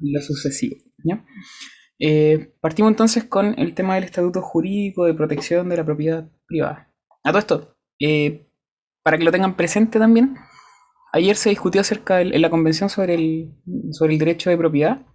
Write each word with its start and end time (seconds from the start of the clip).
lo 0.00 0.20
sucesivo. 0.20 0.76
Eh, 2.00 2.54
partimos 2.60 2.90
entonces 2.92 3.24
con 3.24 3.58
el 3.58 3.74
tema 3.74 3.96
del 3.96 4.04
estatuto 4.04 4.40
jurídico 4.40 5.04
de 5.04 5.14
protección 5.14 5.68
de 5.68 5.76
la 5.76 5.84
propiedad 5.84 6.30
privada. 6.46 6.92
A 7.24 7.30
todo 7.30 7.38
esto, 7.38 7.76
eh, 8.00 8.48
para 9.02 9.18
que 9.18 9.24
lo 9.24 9.32
tengan 9.32 9.56
presente 9.56 9.98
también, 9.98 10.36
ayer 11.12 11.36
se 11.36 11.50
discutió 11.50 11.80
acerca 11.80 12.16
de, 12.16 12.38
la 12.38 12.50
convención 12.50 12.88
sobre 12.88 13.14
el, 13.14 13.54
sobre 13.90 14.12
el 14.12 14.18
derecho 14.18 14.50
de 14.50 14.58
propiedad. 14.58 15.06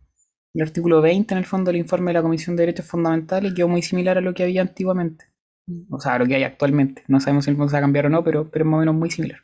El 0.54 0.64
artículo 0.64 1.02
20, 1.02 1.34
en 1.34 1.38
el 1.38 1.46
fondo, 1.46 1.72
del 1.72 1.80
informe 1.80 2.12
de 2.12 2.16
la 2.16 2.22
Comisión 2.22 2.56
de 2.56 2.64
Derechos 2.64 2.86
Fundamentales 2.86 3.54
quedó 3.54 3.68
muy 3.68 3.82
similar 3.82 4.18
a 4.18 4.22
lo 4.22 4.34
que 4.34 4.44
había 4.44 4.62
antiguamente. 4.62 5.26
O 5.90 6.00
sea, 6.00 6.16
a 6.16 6.20
lo 6.20 6.28
que 6.28 6.36
hay 6.36 6.44
actualmente. 6.44 7.04
No 7.08 7.20
sabemos 7.20 7.46
si 7.46 7.52
el 7.52 7.58
fondo 7.58 7.70
se 7.70 7.76
va 7.76 7.80
a 7.80 7.84
cambiar 7.84 8.08
o 8.08 8.10
no, 8.10 8.24
pero, 8.24 8.52
pero 8.52 8.66
más 8.66 8.78
o 8.78 8.80
menos 8.82 8.96
muy 8.96 9.10
similar. 9.10 9.40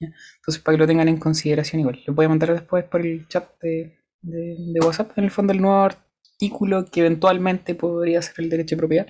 Entonces, 0.00 0.62
para 0.62 0.76
que 0.76 0.80
lo 0.80 0.86
tengan 0.86 1.08
en 1.08 1.18
consideración 1.18 1.80
igual. 1.80 2.02
Lo 2.06 2.14
voy 2.14 2.26
a 2.26 2.28
mandar 2.28 2.52
después 2.52 2.84
por 2.84 3.00
el 3.00 3.28
chat 3.28 3.48
de, 3.62 3.99
de, 4.22 4.78
WhatsApp, 4.84 5.16
en 5.16 5.24
el 5.24 5.30
fondo, 5.30 5.52
el 5.52 5.60
nuevo 5.60 5.82
artículo 5.82 6.86
que 6.86 7.00
eventualmente 7.00 7.74
podría 7.74 8.22
ser 8.22 8.34
el 8.38 8.50
derecho 8.50 8.76
de 8.76 8.78
propiedad, 8.78 9.06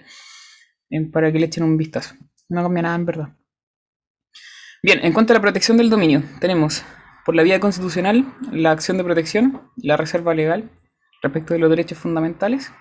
para 1.13 1.31
que 1.33 1.39
le 1.39 1.47
echen 1.47 1.65
un 1.65 1.77
vistazo. 1.77 2.15
No 2.49 2.63
cambia 2.63 2.83
nada 2.83 2.97
en 2.97 3.07
verdad. 3.07 3.29
Bien, 4.83 5.01
en 5.03 5.13
cuanto 5.13 5.33
a 5.33 5.37
la 5.37 5.43
protección 5.43 5.77
del 5.77 5.91
dominio, 5.91 6.23
tenemos 6.41 6.83
por 7.25 7.35
la 7.35 7.43
vía 7.43 7.61
constitucional 7.61 8.35
la 8.51 8.73
acción 8.73 8.97
de 8.97 9.05
protección, 9.05 9.63
la 9.77 9.97
reserva 9.97 10.35
legal 10.35 10.71
respecto 11.23 11.53
de 11.53 11.61
los 11.61 11.71
derechos 11.71 11.99
fundamentales 11.99 12.73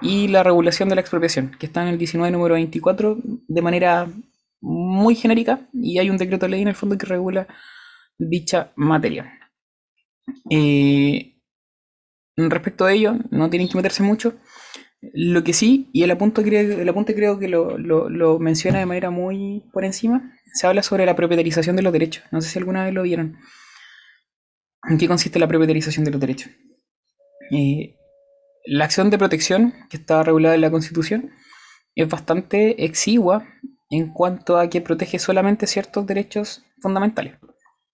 y 0.00 0.28
la 0.28 0.42
regulación 0.42 0.88
de 0.88 0.94
la 0.94 1.00
expropiación, 1.00 1.50
que 1.58 1.66
está 1.66 1.82
en 1.82 1.88
el 1.88 1.98
19 1.98 2.30
número 2.30 2.54
24 2.54 3.18
de 3.22 3.62
manera 3.62 4.08
muy 4.60 5.16
genérica 5.16 5.68
y 5.72 5.98
hay 5.98 6.10
un 6.10 6.16
decreto 6.16 6.46
de 6.46 6.50
ley 6.50 6.62
en 6.62 6.68
el 6.68 6.74
fondo 6.74 6.96
que 6.96 7.06
regula 7.06 7.48
dicha 8.18 8.72
materia. 8.76 9.32
Eh, 10.48 11.31
respecto 12.36 12.84
a 12.84 12.92
ello, 12.92 13.16
no 13.30 13.50
tienen 13.50 13.68
que 13.68 13.76
meterse 13.76 14.02
mucho. 14.02 14.34
Lo 15.12 15.42
que 15.42 15.52
sí, 15.52 15.90
y 15.92 16.04
el 16.04 16.10
apunte 16.12 16.42
creo, 16.42 16.80
el 16.80 16.88
apunte 16.88 17.14
creo 17.14 17.38
que 17.38 17.48
lo, 17.48 17.76
lo, 17.76 18.38
menciona 18.38 18.78
de 18.78 18.86
manera 18.86 19.10
muy 19.10 19.64
por 19.72 19.84
encima, 19.84 20.32
se 20.54 20.66
habla 20.66 20.82
sobre 20.82 21.06
la 21.06 21.16
propietarización 21.16 21.74
de 21.76 21.82
los 21.82 21.92
derechos. 21.92 22.24
No 22.30 22.40
sé 22.40 22.48
si 22.48 22.58
alguna 22.58 22.84
vez 22.84 22.94
lo 22.94 23.02
vieron. 23.02 23.36
¿En 24.88 24.98
qué 24.98 25.08
consiste 25.08 25.38
la 25.38 25.48
propietarización 25.48 26.04
de 26.04 26.10
los 26.12 26.20
derechos? 26.20 26.52
Eh, 27.50 27.96
la 28.64 28.84
acción 28.84 29.10
de 29.10 29.18
protección 29.18 29.74
que 29.90 29.96
está 29.96 30.22
regulada 30.22 30.54
en 30.54 30.60
la 30.60 30.70
Constitución 30.70 31.32
es 31.94 32.08
bastante 32.08 32.84
exigua 32.84 33.44
en 33.90 34.12
cuanto 34.12 34.56
a 34.56 34.68
que 34.70 34.80
protege 34.80 35.18
solamente 35.18 35.66
ciertos 35.66 36.06
derechos 36.06 36.64
fundamentales. 36.80 37.34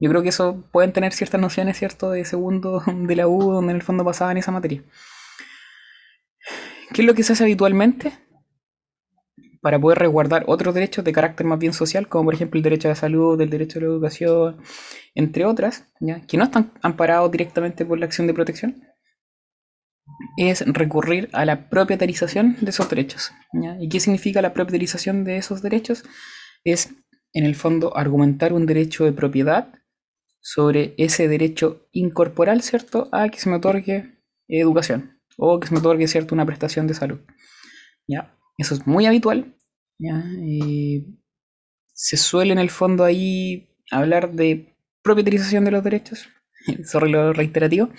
Yo 0.00 0.08
creo 0.10 0.22
que 0.22 0.28
eso 0.28 0.64
pueden 0.70 0.92
tener 0.92 1.12
ciertas 1.12 1.41
nociones, 1.41 1.77
¿cierto?, 1.77 2.10
de 2.10 2.24
segundo 2.24 2.82
de 2.86 3.16
la 3.16 3.27
U, 3.28 3.52
donde 3.52 3.72
en 3.72 3.77
el 3.77 3.82
fondo 3.82 4.04
pasaban 4.04 4.36
esa 4.36 4.52
materia. 4.52 4.82
¿Qué 6.92 7.02
es 7.02 7.06
lo 7.06 7.14
que 7.14 7.22
se 7.22 7.32
hace 7.32 7.44
habitualmente? 7.44 8.12
Para 9.60 9.78
poder 9.78 9.98
resguardar 9.98 10.44
otros 10.46 10.72
derechos 10.72 11.04
de 11.04 11.12
carácter 11.12 11.46
más 11.46 11.58
bien 11.58 11.72
social, 11.72 12.08
como 12.08 12.26
por 12.26 12.34
ejemplo 12.34 12.58
el 12.58 12.62
derecho 12.62 12.88
a 12.88 12.92
la 12.92 12.94
salud, 12.94 13.41
el 13.41 13.50
derecho 13.50 13.78
a 13.78 13.82
la 13.82 13.88
educación, 13.88 14.62
entre 15.14 15.44
otras, 15.44 15.84
que 16.28 16.36
no 16.36 16.44
están 16.44 16.72
amparados 16.80 17.30
directamente 17.30 17.84
por 17.84 17.98
la 17.98 18.06
acción 18.06 18.26
de 18.28 18.34
protección, 18.34 18.84
es 20.36 20.64
recurrir 20.66 21.28
a 21.32 21.44
la 21.44 21.69
propietarización 21.69 22.56
de 22.60 22.70
esos 22.70 22.88
derechos. 22.88 23.32
¿Y 23.80 23.88
qué 23.88 23.98
significa 23.98 24.41
la 24.41 24.54
propietarización 24.54 25.24
de 25.24 25.36
esos 25.36 25.60
derechos? 25.60 26.04
Es, 26.64 26.94
en 27.32 27.44
el 27.44 27.56
fondo, 27.56 27.96
argumentar 27.96 28.52
un 28.52 28.64
derecho 28.64 29.04
de 29.04 29.12
propiedad 29.12 29.78
sobre 30.41 30.94
ese 30.98 31.28
derecho 31.28 31.89
incorporal, 31.92 32.62
¿cierto?, 32.62 33.08
a 33.12 33.28
que 33.28 33.39
se 33.39 33.48
me 33.48 33.56
otorgue 33.56 34.19
educación 34.48 35.20
o 35.36 35.61
que 35.61 35.69
se 35.69 35.75
me 35.75 35.81
otorgue, 35.81 36.08
¿cierto?, 36.08 36.34
una 36.34 36.47
prestación 36.47 36.86
de 36.86 36.94
salud. 36.94 37.20
¿Ya? 38.06 38.34
Eso 38.56 38.75
es 38.75 38.86
muy 38.86 39.06
habitual. 39.06 39.55
¿ya? 39.98 40.25
se 41.93 42.16
suele, 42.16 42.53
en 42.53 42.59
el 42.59 42.71
fondo, 42.71 43.04
ahí 43.04 43.69
hablar 43.91 44.32
de 44.32 44.76
propietarización 45.03 45.65
de 45.65 45.72
los 45.72 45.82
derechos, 45.82 46.28
sobre 46.84 47.10
lo 47.10 47.32
reiterativo. 47.32 47.91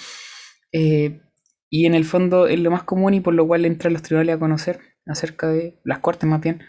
Eh, 0.72 1.22
y 1.70 1.86
en 1.86 1.94
el 1.94 2.06
fondo 2.06 2.48
es 2.48 2.60
lo 2.60 2.72
más 2.72 2.84
común 2.84 3.14
y 3.14 3.20
por 3.20 3.34
lo 3.34 3.46
cual 3.46 3.66
entran 3.66 3.94
los 3.94 4.02
tribunales 4.02 4.36
a 4.36 4.40
conocer 4.40 4.80
acerca 5.06 5.48
de, 5.48 5.80
las 5.84 6.00
cortes 6.00 6.30
más 6.30 6.42
bien, 6.42 6.62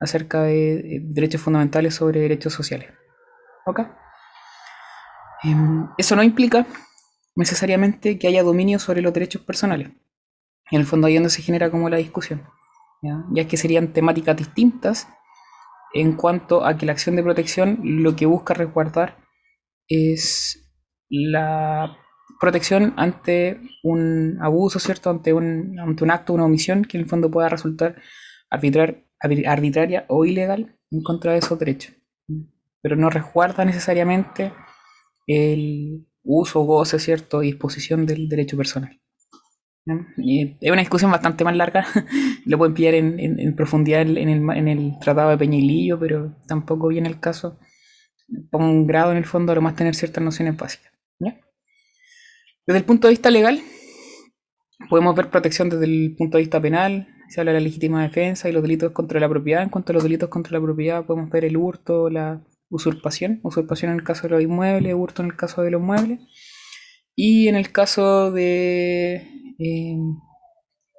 acerca 0.00 0.42
de, 0.42 1.00
derechos 1.02 1.40
fundamentales 1.40 1.94
sobre 1.94 2.20
derechos 2.20 2.52
sociales. 2.52 2.88
¿Ok? 3.66 3.80
Em, 5.42 5.88
eso 5.98 6.16
no 6.16 6.22
implica 6.22 6.66
necesariamente 7.36 8.18
que 8.18 8.28
haya 8.28 8.42
dominio 8.42 8.78
sobre 8.78 9.02
los 9.02 9.12
derechos 9.12 9.42
personales. 9.42 9.90
En 10.70 10.80
el 10.80 10.86
fondo 10.86 11.06
ahí 11.06 11.14
es 11.14 11.20
donde 11.20 11.30
se 11.30 11.42
genera 11.42 11.70
como 11.70 11.88
la 11.88 11.96
discusión. 11.96 12.42
¿ya? 13.02 13.24
ya 13.30 13.46
que 13.46 13.56
serían 13.56 13.92
temáticas 13.92 14.36
distintas 14.36 15.08
en 15.94 16.14
cuanto 16.14 16.64
a 16.64 16.76
que 16.76 16.86
la 16.86 16.92
acción 16.92 17.16
de 17.16 17.22
protección 17.22 17.78
lo 17.82 18.16
que 18.16 18.26
busca 18.26 18.54
resguardar 18.54 19.16
es 19.86 20.68
la 21.08 21.96
protección 22.40 22.92
ante 22.96 23.60
un 23.82 24.38
abuso, 24.40 24.78
¿cierto? 24.78 25.10
Ante 25.10 25.32
un, 25.32 25.78
ante 25.78 26.04
un 26.04 26.10
acto, 26.10 26.34
una 26.34 26.44
omisión 26.44 26.84
que 26.84 26.98
en 26.98 27.04
el 27.04 27.08
fondo 27.08 27.30
pueda 27.30 27.48
resultar 27.48 27.96
arbitrar, 28.50 29.04
arbitraria 29.20 30.04
o 30.08 30.24
ilegal 30.24 30.76
en 30.90 31.02
contra 31.02 31.32
de 31.32 31.38
esos 31.38 31.58
derechos. 31.58 31.94
Pero 32.82 32.96
no 32.96 33.10
resguarda 33.10 33.64
necesariamente 33.64 34.52
el 35.28 36.06
uso, 36.24 36.62
goce, 36.62 36.98
¿cierto? 36.98 37.40
Disposición 37.40 38.06
del 38.06 38.28
derecho 38.28 38.56
personal. 38.56 39.00
es 39.86 40.72
una 40.72 40.80
discusión 40.80 41.10
bastante 41.10 41.44
más 41.44 41.54
larga, 41.54 41.86
lo 42.46 42.58
pueden 42.58 42.74
pillar 42.74 42.94
en, 42.94 43.20
en, 43.20 43.54
profundidad 43.54 44.02
en 44.02 44.28
el, 44.28 44.50
en 44.50 44.68
el, 44.68 44.98
Tratado 44.98 45.30
de 45.30 45.38
Peñilillo, 45.38 45.98
pero 46.00 46.36
tampoco 46.46 46.88
viene 46.88 47.08
el 47.08 47.20
caso. 47.20 47.60
Pongo 48.50 48.66
un 48.66 48.86
grado 48.86 49.12
en 49.12 49.18
el 49.18 49.24
fondo 49.24 49.52
a 49.52 49.54
lo 49.54 49.62
más 49.62 49.76
tener 49.76 49.94
ciertas 49.94 50.24
nociones 50.24 50.56
básicas. 50.56 50.92
Desde 52.66 52.80
el 52.80 52.84
punto 52.84 53.08
de 53.08 53.12
vista 53.12 53.30
legal, 53.30 53.62
podemos 54.90 55.16
ver 55.16 55.30
protección 55.30 55.70
desde 55.70 55.86
el 55.86 56.14
punto 56.18 56.36
de 56.36 56.42
vista 56.42 56.60
penal, 56.60 57.08
se 57.30 57.40
habla 57.40 57.52
de 57.52 57.60
la 57.60 57.64
legítima 57.64 58.02
defensa 58.02 58.46
y 58.46 58.52
los 58.52 58.60
delitos 58.60 58.92
contra 58.92 59.18
la 59.20 59.28
propiedad. 59.28 59.62
En 59.62 59.70
cuanto 59.70 59.92
a 59.92 59.94
los 59.94 60.02
delitos 60.02 60.28
contra 60.28 60.52
la 60.52 60.62
propiedad, 60.62 61.06
podemos 61.06 61.30
ver 61.30 61.46
el 61.46 61.56
hurto, 61.56 62.10
la 62.10 62.42
usurpación, 62.70 63.40
usurpación 63.42 63.92
en 63.92 63.98
el 63.98 64.04
caso 64.04 64.22
de 64.22 64.30
los 64.30 64.42
inmuebles, 64.42 64.94
hurto 64.94 65.22
en 65.22 65.28
el 65.28 65.36
caso 65.36 65.62
de 65.62 65.70
los 65.70 65.80
muebles. 65.80 66.20
Y 67.14 67.48
en 67.48 67.56
el 67.56 67.72
caso 67.72 68.30
de 68.30 69.28
eh, 69.58 69.96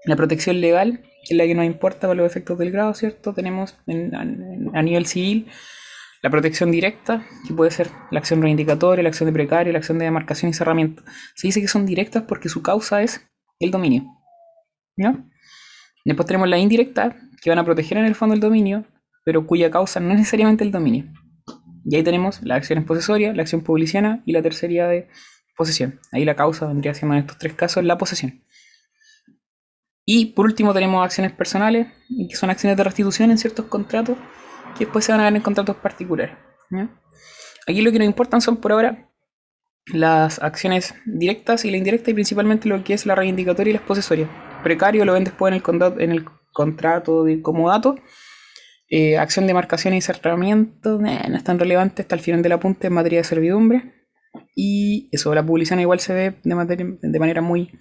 la 0.06 0.16
protección 0.16 0.60
legal, 0.60 1.02
que 1.02 1.34
es 1.34 1.38
la 1.38 1.46
que 1.46 1.56
nos 1.56 1.66
importa 1.66 2.08
para 2.08 2.16
los 2.16 2.30
efectos 2.30 2.58
del 2.58 2.72
grado, 2.72 2.94
¿cierto? 2.94 3.34
Tenemos 3.34 3.78
a 4.74 4.82
nivel 4.82 5.06
civil 5.06 5.48
la 6.22 6.30
protección 6.30 6.72
directa, 6.72 7.26
que 7.48 7.54
puede 7.54 7.72
ser 7.72 7.90
la 8.12 8.20
acción 8.20 8.42
reivindicatoria, 8.42 9.04
la 9.04 9.10
acción 9.10 9.28
de 9.28 9.34
precario, 9.34 9.72
la 9.72 9.80
acción 9.80 10.00
de 10.00 10.06
demarcación 10.06 10.52
y 10.52 10.54
cerramiento. 10.54 11.04
Se 11.36 11.48
dice 11.48 11.62
que 11.62 11.68
son 11.68 11.86
directas 11.86 12.24
porque 12.24 12.50
su 12.50 12.62
causa 12.62 13.02
es 13.02 13.26
el 13.60 13.72
dominio. 13.72 14.04
¿no? 14.98 15.30
Después 16.04 16.28
tenemos 16.28 16.50
la 16.50 16.58
indirecta, 16.58 17.16
que 17.42 17.50
van 17.50 17.60
a 17.60 17.64
proteger 17.64 17.98
en 17.98 18.06
el 18.06 18.16
fondo 18.16 18.36
el 18.36 18.42
dominio, 18.42 18.86
pero 19.24 19.48
cuya 19.48 19.72
causa 19.72 20.00
no 20.02 20.12
es 20.12 20.18
necesariamente 20.18 20.64
el 20.66 20.72
dominio. 20.72 21.06
Y 21.86 21.96
ahí 21.96 22.04
tenemos 22.04 22.42
la 22.44 22.56
acción 22.56 22.84
posesoria, 22.86 23.34
la 23.34 23.42
acción 23.42 23.62
publiciana 23.62 24.22
y 24.26 24.34
la 24.34 24.42
tercería 24.42 24.88
de 24.88 25.08
posesión. 25.56 26.00
Ahí 26.12 26.26
la 26.26 26.36
causa 26.36 26.68
vendría 26.68 26.94
siendo 26.94 27.16
en 27.16 27.22
estos 27.22 27.38
tres 27.38 27.54
casos 27.54 27.84
la 27.84 27.98
posesión. 27.98 28.44
Y 30.06 30.28
por 30.28 30.46
último 30.46 30.74
tenemos 30.74 31.04
acciones 31.06 31.34
personales, 31.34 31.88
que 32.30 32.36
son 32.36 32.50
acciones 32.50 32.78
de 32.78 32.84
restitución 32.84 33.30
en 33.30 33.38
ciertos 33.38 33.66
contratos 33.66 34.18
que 34.78 34.86
después 34.86 35.06
se 35.06 35.12
van 35.12 35.22
a 35.22 35.26
ver 35.26 35.36
en 35.36 35.42
contratos 35.42 35.76
particulares. 35.76 36.36
Aquí 37.68 37.82
lo 37.82 37.92
que 37.92 38.00
nos 38.00 38.08
importan 38.08 38.42
son 38.42 38.58
por 38.58 38.72
ahora 38.72 39.10
las 39.94 40.42
acciones 40.42 40.96
directas 41.06 41.66
y 41.66 41.72
la 41.72 41.78
indirecta 41.78 42.12
y 42.12 42.14
principalmente 42.14 42.70
lo 42.70 42.84
que 42.84 42.94
es 42.94 43.06
la 43.06 43.16
reivindicatoria 43.16 43.72
y 43.72 43.74
la 43.74 43.80
exposesoria. 43.80 44.30
Precario 44.64 45.06
lo 45.06 45.14
ven 45.14 45.24
después 45.24 45.54
en 45.54 45.62
el, 45.62 46.02
en 46.02 46.12
el 46.12 46.26
contrato 46.54 47.24
de 47.24 47.42
comodato. 47.42 47.96
Eh, 48.90 49.18
acción 49.18 49.46
de 49.46 49.54
marcación 49.54 49.94
y 49.94 50.02
cerramiento 50.02 50.98
no 51.00 51.08
es 51.10 51.44
tan 51.44 51.60
relevante 51.60 52.02
hasta 52.02 52.16
el 52.16 52.22
final 52.22 52.42
del 52.42 52.54
apunte 52.54 52.88
en 52.88 52.94
materia 52.94 53.20
de 53.20 53.24
servidumbre. 53.24 53.94
Y 54.56 55.10
eso, 55.12 55.34
la 55.34 55.46
publicidad 55.46 55.78
igual 55.78 56.00
se 56.00 56.14
ve 56.14 56.36
de, 56.44 56.98
de 57.02 57.20
manera 57.20 57.42
muy 57.42 57.72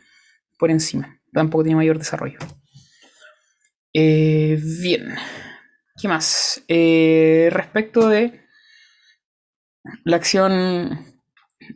por 0.58 0.70
encima. 0.70 1.20
Tampoco 1.32 1.64
tiene 1.64 1.76
mayor 1.76 1.98
desarrollo. 1.98 2.38
Eh, 3.92 4.60
bien. 4.82 5.14
¿Qué 6.00 6.08
más? 6.08 6.62
Eh, 6.68 7.48
respecto 7.52 8.08
de 8.08 8.42
la 10.04 10.16
acción. 10.16 11.07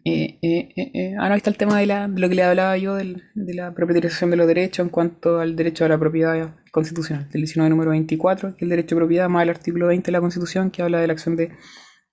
Eh, 0.05 0.39
eh, 0.43 1.15
ah, 1.19 1.29
no, 1.29 1.35
ahí 1.35 1.39
está 1.39 1.51
el 1.51 1.57
tema 1.57 1.79
de, 1.79 1.87
lo 1.87 2.29
que 2.29 2.35
le 2.35 2.43
hablaba 2.43 2.77
yo 2.77 2.95
de 2.95 3.23
la 3.55 3.75
propietarización 3.75 4.31
de 4.31 4.37
los 4.37 4.47
derechos 4.47 4.85
en 4.85 4.91
cuanto 4.91 5.41
al 5.41 5.57
derecho 5.57 5.85
a 5.85 5.89
la 5.89 5.99
propiedad 5.99 6.55
constitucional, 6.71 7.29
del 7.31 7.43
19 7.43 7.71
número 7.71 7.91
24, 7.91 8.51
que 8.51 8.57
es 8.57 8.63
el 8.63 8.69
derecho 8.69 8.95
de 8.95 9.01
propiedad, 9.01 9.29
más 9.29 9.43
el 9.43 9.51
artículo 9.51 9.89
20 9.89 10.07
de 10.07 10.13
la 10.13 10.21
Constitución 10.21 10.71
que 10.71 10.83
habla 10.83 11.01
de 11.01 11.07
la 11.07 11.13
acción 11.13 11.37
de 11.37 11.53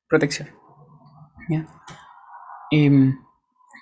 protección. 0.07 0.49
Em, 2.71 3.13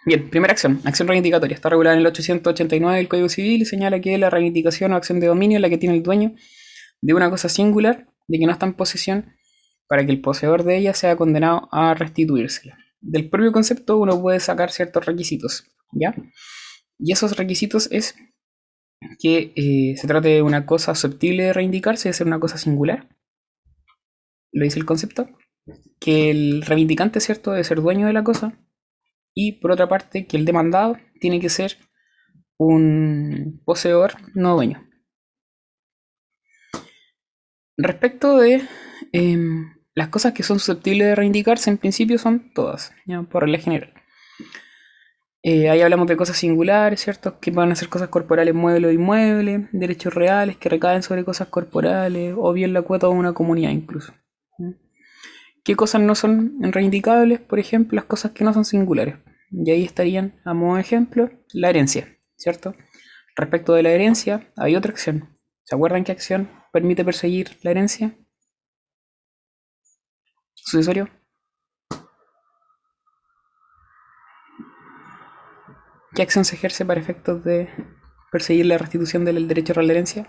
Bien, 0.08 0.30
primera 0.30 0.54
acción, 0.54 0.80
acción 0.86 1.06
reivindicatoria. 1.10 1.54
Está 1.54 1.68
regulada 1.68 1.94
en 1.94 2.00
el 2.00 2.08
889 2.08 2.96
del 2.96 3.10
Código 3.10 3.28
Civil 3.28 3.64
y 3.64 3.66
señala 3.66 4.00
que 4.00 4.18
la 4.18 4.30
reivindicación 4.30 4.94
o 4.94 4.96
acción 4.96 5.20
de 5.20 5.28
dominio 5.28 5.58
es 5.58 5.62
la 5.62 5.68
que 5.68 5.78
tiene 5.78 5.96
el 5.96 6.02
dueño 6.02 6.34
de 7.02 7.14
una 7.14 7.30
cosa 7.30 7.50
singular 7.50 8.08
de 8.30 8.40
que 8.40 8.46
no 8.46 8.54
está 8.54 8.66
en 8.66 8.74
posesión 8.74 9.34
para 9.90 10.06
que 10.06 10.14
el 10.14 10.22
poseedor 10.22 10.64
de 10.64 10.78
ella 10.78 10.94
sea 10.94 11.18
condenado 11.18 11.68
a 11.74 11.94
restituírsela. 11.94 12.78
Del 13.00 13.30
propio 13.30 13.52
concepto 13.52 13.98
uno 13.98 14.22
puede 14.22 14.40
sacar 14.40 14.72
ciertos 14.72 15.06
requisitos, 15.06 15.66
¿ya? 15.92 16.16
Y 17.00 17.12
esos 17.12 17.38
requisitos 17.38 17.90
es 17.92 18.16
que 19.20 19.54
eh, 19.56 19.96
se 19.98 20.08
trate 20.08 20.30
de 20.30 20.42
una 20.42 20.66
cosa 20.66 20.96
susceptible 20.96 21.44
de 21.44 21.54
reivindicarse, 21.54 22.10
de 22.10 22.14
ser 22.14 22.28
una 22.28 22.40
cosa 22.40 22.58
singular. 22.58 23.08
Lo 24.52 24.64
dice 24.64 24.80
el 24.80 24.86
concepto. 24.86 25.30
Que 26.00 26.32
el 26.32 26.62
reivindicante, 26.62 27.20
¿cierto?, 27.20 27.52
de 27.52 27.64
ser 27.64 27.82
dueño 27.82 28.08
de 28.08 28.14
la 28.14 28.24
cosa. 28.24 28.58
Y 29.34 29.54
por 29.54 29.72
otra 29.72 29.88
parte, 29.88 30.26
que 30.26 30.38
el 30.38 30.46
demandado 30.46 30.98
tiene 31.20 31.40
que 31.40 31.50
ser 31.50 31.78
un 32.58 33.62
poseedor 33.66 34.14
no 34.34 34.56
dueño. 34.56 34.84
Respecto 37.78 38.38
de 38.38 38.64
em, 39.12 39.77
las 39.98 40.10
cosas 40.10 40.34
que 40.34 40.44
son 40.44 40.60
susceptibles 40.60 41.08
de 41.08 41.16
reivindicarse, 41.16 41.72
en 41.72 41.80
principio 41.80 42.20
son 42.20 42.54
todas, 42.54 42.94
por 43.32 43.42
regla 43.42 43.58
general. 43.58 43.94
Eh, 45.42 45.72
ahí 45.72 45.82
hablamos 45.82 46.06
de 46.06 46.16
cosas 46.16 46.38
singulares, 46.38 47.02
¿cierto? 47.02 47.40
Que 47.40 47.50
van 47.50 47.72
a 47.72 47.76
ser 47.76 47.90
cosas 47.90 48.10
corporales, 48.10 48.54
muebles 48.54 48.92
o 48.92 48.94
inmuebles, 48.94 49.62
derechos 49.72 50.14
reales 50.14 50.56
que 50.58 50.70
recaen 50.70 51.02
sobre 51.02 51.26
cosas 51.26 51.48
corporales, 51.48 52.36
o 52.38 52.54
bien 52.54 52.74
la 52.74 52.84
cuota 52.84 53.08
de 53.08 53.14
una 53.14 53.34
comunidad 53.34 53.72
incluso. 53.72 54.14
¿Qué 55.64 55.76
cosas 55.76 56.00
no 56.02 56.14
son 56.14 56.54
reivindicables? 56.62 57.40
Por 57.40 57.58
ejemplo, 57.58 57.96
las 57.96 58.06
cosas 58.06 58.34
que 58.34 58.44
no 58.44 58.54
son 58.54 58.66
singulares. 58.66 59.16
Y 59.50 59.72
ahí 59.72 59.84
estarían, 59.84 60.40
a 60.46 60.54
modo 60.54 60.76
de 60.76 60.82
ejemplo, 60.82 61.32
la 61.54 61.72
herencia, 61.72 62.08
¿cierto? 62.36 62.76
Respecto 63.36 63.74
de 63.74 63.82
la 63.82 63.90
herencia, 63.90 64.48
hay 64.56 64.76
otra 64.76 64.92
acción. 64.92 65.40
¿Se 65.64 65.74
acuerdan 65.74 66.04
qué 66.04 66.12
acción 66.12 66.52
permite 66.72 67.04
perseguir 67.04 67.58
la 67.64 67.72
herencia? 67.72 68.16
¿Sucesorio? 70.68 71.08
¿Qué 76.14 76.22
acción 76.22 76.44
se 76.44 76.58
ejerce 76.58 76.84
para 76.86 77.00
efectos 77.00 77.42
de 77.46 77.70
perseguir 78.34 78.66
la 78.66 78.78
restitución 78.78 79.24
del 79.24 79.48
derecho 79.48 79.72
a 79.80 79.82
la 79.82 79.94
herencia? 79.94 80.28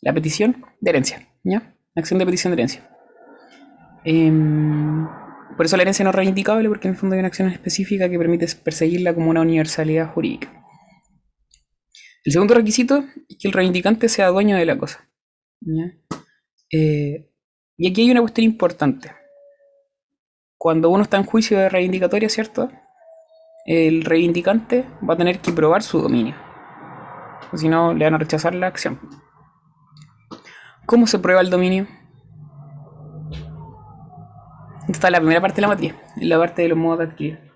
La 0.00 0.14
petición 0.14 0.64
de 0.80 0.90
herencia, 0.90 1.28
¿ya? 1.42 1.74
Acción 1.96 2.20
de 2.20 2.26
petición 2.26 2.52
de 2.52 2.54
herencia. 2.54 2.88
Em, 4.04 5.08
por 5.56 5.66
eso 5.66 5.76
la 5.76 5.82
herencia 5.82 6.04
no 6.04 6.10
es 6.10 6.14
reivindicable, 6.14 6.68
porque 6.68 6.86
en 6.86 6.94
el 6.94 7.00
fondo 7.00 7.14
hay 7.14 7.18
una 7.18 7.28
acción 7.28 7.48
específica 7.48 8.08
que 8.08 8.16
permite 8.16 8.46
perseguirla 8.62 9.12
como 9.12 9.30
una 9.30 9.40
universalidad 9.40 10.12
jurídica. 10.12 10.52
El 12.22 12.32
segundo 12.32 12.54
requisito 12.54 13.04
es 13.28 13.38
que 13.40 13.48
el 13.48 13.52
reivindicante 13.52 14.08
sea 14.08 14.28
dueño 14.28 14.56
de 14.56 14.66
la 14.66 14.78
cosa. 14.78 15.10
Eh, 16.70 17.30
y 17.76 17.90
aquí 17.90 18.02
hay 18.02 18.10
una 18.10 18.20
cuestión 18.20 18.44
importante 18.44 19.10
cuando 20.64 20.88
uno 20.88 21.02
está 21.02 21.18
en 21.18 21.24
juicio 21.24 21.58
de 21.58 21.68
reivindicatoria, 21.68 22.28
¿cierto? 22.30 22.70
El 23.66 24.02
reivindicante 24.02 24.86
va 25.06 25.14
a 25.14 25.16
tener 25.16 25.40
que 25.40 25.52
probar 25.52 25.82
su 25.82 26.00
dominio. 26.00 26.34
O 27.52 27.56
si 27.58 27.68
no, 27.68 27.92
le 27.92 28.04
van 28.04 28.14
a 28.14 28.18
rechazar 28.18 28.54
la 28.54 28.68
acción. 28.68 28.98
¿Cómo 30.86 31.06
se 31.06 31.18
prueba 31.18 31.42
el 31.42 31.50
dominio? 31.50 31.86
Esta 34.80 34.92
está 34.92 35.10
la 35.10 35.18
primera 35.18 35.40
parte 35.40 35.56
de 35.56 35.62
la 35.62 35.68
materia, 35.68 36.02
en 36.16 36.28
la 36.28 36.38
parte 36.38 36.62
de 36.62 36.68
los 36.68 36.78
modos 36.78 36.98
de 36.98 37.04
adquirir. 37.04 37.52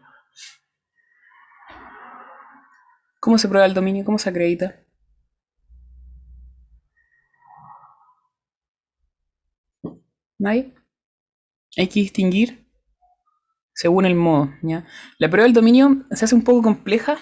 ¿Cómo 3.21 3.39
se 3.39 3.49
prueba 3.49 3.67
el 3.67 3.75
dominio? 3.75 4.05
¿Cómo 4.05 4.19
se 4.19 4.31
acredita? 4.31 4.77
Hay 11.77 11.87
que 11.89 12.01
distinguir 12.01 12.67
según 13.75 14.07
el 14.07 14.15
modo. 14.15 14.51
La 15.19 15.29
prueba 15.29 15.45
del 15.45 15.53
dominio 15.53 16.05
se 16.11 16.25
hace 16.25 16.35
un 16.35 16.43
poco 16.43 16.63
compleja 16.63 17.19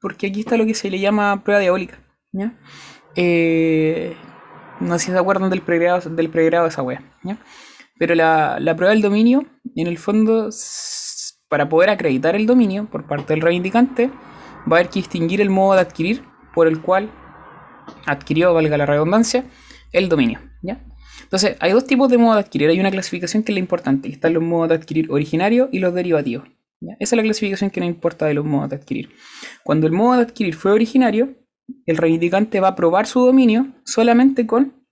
porque 0.00 0.26
aquí 0.26 0.40
está 0.40 0.56
lo 0.56 0.66
que 0.66 0.74
se 0.74 0.90
le 0.90 0.98
llama 0.98 1.42
prueba 1.44 1.60
diabólica. 1.60 1.98
Eh, 3.16 4.16
no 4.80 4.98
sé 4.98 5.06
si 5.06 5.12
se 5.12 5.18
acuerdan 5.18 5.50
del 5.50 5.62
pregrado, 5.62 6.10
del 6.10 6.30
pregrado 6.30 6.64
de 6.64 6.70
esa 6.70 6.82
wea. 6.82 7.02
¿ya? 7.22 7.38
Pero 7.98 8.14
la, 8.14 8.58
la, 8.60 8.74
prueba 8.74 8.92
del 8.92 9.02
dominio, 9.02 9.46
en 9.76 9.86
el 9.86 9.98
fondo, 9.98 10.48
para 11.48 11.68
poder 11.68 11.90
acreditar 11.90 12.34
el 12.34 12.46
dominio 12.46 12.86
por 12.90 13.06
parte 13.06 13.34
del 13.34 13.42
reivindicante, 13.42 14.08
va 14.70 14.76
a 14.76 14.80
haber 14.80 14.88
que 14.88 15.00
distinguir 15.00 15.40
el 15.40 15.50
modo 15.50 15.74
de 15.74 15.82
adquirir 15.82 16.24
por 16.54 16.66
el 16.66 16.80
cual 16.80 17.10
adquirió, 18.06 18.54
valga 18.54 18.76
la 18.76 18.86
redundancia, 18.86 19.44
el 19.92 20.08
dominio. 20.08 20.40
Entonces, 21.22 21.56
hay 21.60 21.72
dos 21.72 21.86
tipos 21.86 22.08
de 22.10 22.18
modo 22.18 22.34
de 22.34 22.40
adquirir. 22.40 22.70
Hay 22.70 22.80
una 22.80 22.90
clasificación 22.90 23.42
que 23.42 23.52
es 23.52 23.54
la 23.54 23.60
importante. 23.60 24.08
Están 24.08 24.34
los 24.34 24.42
modos 24.42 24.68
de 24.68 24.74
adquirir 24.74 25.10
originarios 25.10 25.68
y 25.72 25.78
los 25.78 25.94
derivativos. 25.94 26.48
Esa 26.98 27.14
es 27.14 27.16
la 27.16 27.22
clasificación 27.22 27.70
que 27.70 27.80
nos 27.80 27.88
importa 27.88 28.26
de 28.26 28.34
los 28.34 28.44
modos 28.44 28.70
de 28.70 28.76
adquirir. 28.76 29.10
Cuando 29.62 29.86
el 29.86 29.92
modo 29.92 30.16
de 30.16 30.22
adquirir 30.22 30.54
fue 30.54 30.72
originario, 30.72 31.34
el 31.86 31.96
reivindicante 31.96 32.60
va 32.60 32.68
a 32.68 32.74
probar 32.76 33.06
su 33.06 33.24
dominio 33.24 33.68
solamente 33.84 34.46
con 34.46 34.84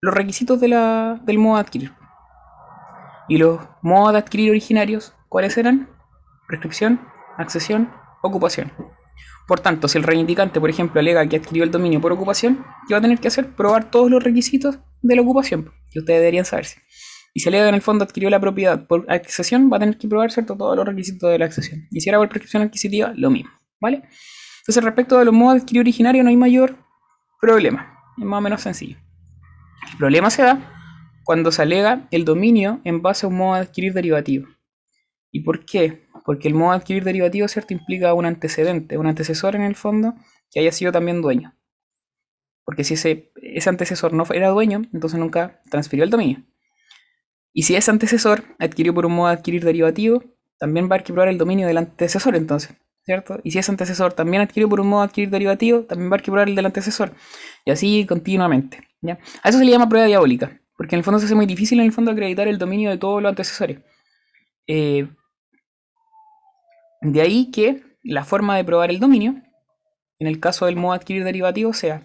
los 0.00 0.14
requisitos 0.14 0.60
del 0.60 1.38
modo 1.38 1.56
de 1.56 1.60
adquirir. 1.60 1.92
Y 3.28 3.38
los 3.38 3.60
modos 3.82 4.12
de 4.12 4.18
adquirir 4.18 4.50
originarios, 4.50 5.14
¿cuáles 5.28 5.58
eran? 5.58 5.90
Prescripción, 6.46 7.00
accesión, 7.36 7.90
ocupación. 8.22 8.72
Por 9.46 9.60
tanto, 9.60 9.86
si 9.86 9.98
el 9.98 10.04
reivindicante, 10.04 10.60
por 10.60 10.70
ejemplo, 10.70 11.00
alega 11.00 11.26
que 11.28 11.36
adquirió 11.36 11.62
el 11.62 11.70
dominio 11.70 12.00
por 12.00 12.12
ocupación, 12.12 12.64
¿qué 12.88 12.94
va 12.94 12.98
a 12.98 13.00
tener 13.00 13.18
que 13.20 13.28
hacer? 13.28 13.54
Probar 13.54 13.90
todos 13.90 14.10
los 14.10 14.22
requisitos 14.22 14.78
de 15.02 15.16
la 15.16 15.22
ocupación, 15.22 15.70
que 15.92 16.00
ustedes 16.00 16.20
deberían 16.20 16.44
saberse. 16.44 16.80
Y 17.32 17.40
si 17.40 17.48
alega 17.48 17.64
que 17.64 17.68
en 17.68 17.74
el 17.74 17.82
fondo 17.82 18.04
adquirió 18.04 18.30
la 18.30 18.40
propiedad 18.40 18.86
por 18.86 19.04
accesión, 19.08 19.70
va 19.70 19.76
a 19.76 19.80
tener 19.80 19.98
que 19.98 20.08
probar 20.08 20.32
¿cierto? 20.32 20.56
todos 20.56 20.76
los 20.76 20.86
requisitos 20.86 21.30
de 21.30 21.38
la 21.38 21.44
accesión. 21.44 21.86
Y 21.90 22.00
si 22.00 22.08
era 22.08 22.18
por 22.18 22.28
prescripción 22.28 22.62
adquisitiva, 22.62 23.12
lo 23.14 23.30
mismo. 23.30 23.50
¿Vale? 23.80 24.02
Entonces, 24.60 24.82
respecto 24.82 25.18
de 25.18 25.26
los 25.26 25.34
modos 25.34 25.54
de 25.54 25.60
adquirir 25.60 25.80
originario, 25.80 26.22
no 26.24 26.30
hay 26.30 26.36
mayor 26.36 26.76
problema. 27.40 28.00
Es 28.18 28.24
más 28.24 28.38
o 28.38 28.40
menos 28.40 28.62
sencillo. 28.62 28.96
El 29.92 29.98
problema 29.98 30.30
se 30.30 30.42
da 30.42 30.72
cuando 31.24 31.52
se 31.52 31.62
alega 31.62 32.08
el 32.10 32.24
dominio 32.24 32.80
en 32.84 33.02
base 33.02 33.26
a 33.26 33.28
un 33.28 33.36
modo 33.36 33.54
de 33.54 33.60
adquirir 33.60 33.92
derivativo. 33.92 34.48
¿Y 35.30 35.40
por 35.40 35.64
qué? 35.64 36.05
Porque 36.26 36.48
el 36.48 36.54
modo 36.54 36.72
de 36.72 36.78
adquirir 36.78 37.04
derivativo, 37.04 37.46
¿cierto? 37.46 37.72
Implica 37.72 38.12
un 38.12 38.26
antecedente, 38.26 38.98
un 38.98 39.06
antecesor 39.06 39.54
en 39.54 39.62
el 39.62 39.76
fondo 39.76 40.14
que 40.50 40.58
haya 40.58 40.72
sido 40.72 40.90
también 40.90 41.22
dueño. 41.22 41.54
Porque 42.64 42.82
si 42.82 42.94
ese, 42.94 43.30
ese 43.36 43.70
antecesor 43.70 44.12
no 44.12 44.24
era 44.34 44.48
dueño, 44.48 44.82
entonces 44.92 45.20
nunca 45.20 45.62
transfirió 45.70 46.02
el 46.02 46.10
dominio. 46.10 46.42
Y 47.52 47.62
si 47.62 47.76
ese 47.76 47.92
antecesor 47.92 48.42
adquirió 48.58 48.92
por 48.92 49.06
un 49.06 49.14
modo 49.14 49.28
de 49.28 49.34
adquirir 49.34 49.64
derivativo, 49.64 50.24
también 50.58 50.90
va 50.90 50.96
a 50.96 50.98
arquivar 50.98 51.28
el 51.28 51.38
dominio 51.38 51.68
del 51.68 51.78
antecesor 51.78 52.34
entonces, 52.34 52.76
¿cierto? 53.04 53.38
Y 53.44 53.52
si 53.52 53.60
ese 53.60 53.70
antecesor 53.70 54.12
también 54.12 54.42
adquirió 54.42 54.68
por 54.68 54.80
un 54.80 54.88
modo 54.88 55.02
de 55.02 55.06
adquirir 55.06 55.30
derivativo, 55.30 55.82
también 55.84 56.10
va 56.10 56.16
a 56.16 56.18
arquivar 56.18 56.48
el 56.48 56.56
del 56.56 56.66
antecesor. 56.66 57.12
Y 57.64 57.70
así 57.70 58.04
continuamente, 58.04 58.80
¿ya? 59.00 59.20
A 59.44 59.48
eso 59.48 59.58
se 59.58 59.64
le 59.64 59.70
llama 59.70 59.88
prueba 59.88 60.08
diabólica, 60.08 60.60
porque 60.76 60.96
en 60.96 60.98
el 60.98 61.04
fondo 61.04 61.20
se 61.20 61.26
hace 61.26 61.36
muy 61.36 61.46
difícil 61.46 61.78
en 61.78 61.86
el 61.86 61.92
fondo 61.92 62.10
acreditar 62.10 62.48
el 62.48 62.58
dominio 62.58 62.90
de 62.90 62.98
todos 62.98 63.22
los 63.22 63.30
antecesores. 63.30 63.78
Eh, 64.66 65.06
de 67.12 67.20
ahí 67.20 67.50
que 67.50 67.82
la 68.02 68.24
forma 68.24 68.56
de 68.56 68.64
probar 68.64 68.90
el 68.90 69.00
dominio, 69.00 69.42
en 70.18 70.26
el 70.26 70.40
caso 70.40 70.66
del 70.66 70.76
modo 70.76 70.92
adquirir 70.92 71.24
derivativo, 71.24 71.72
sea 71.72 72.02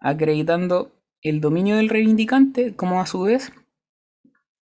acreditando 0.00 0.92
el 1.22 1.40
dominio 1.40 1.76
del 1.76 1.88
reivindicante 1.88 2.74
como 2.74 3.00
a 3.00 3.06
su 3.06 3.22
vez 3.22 3.52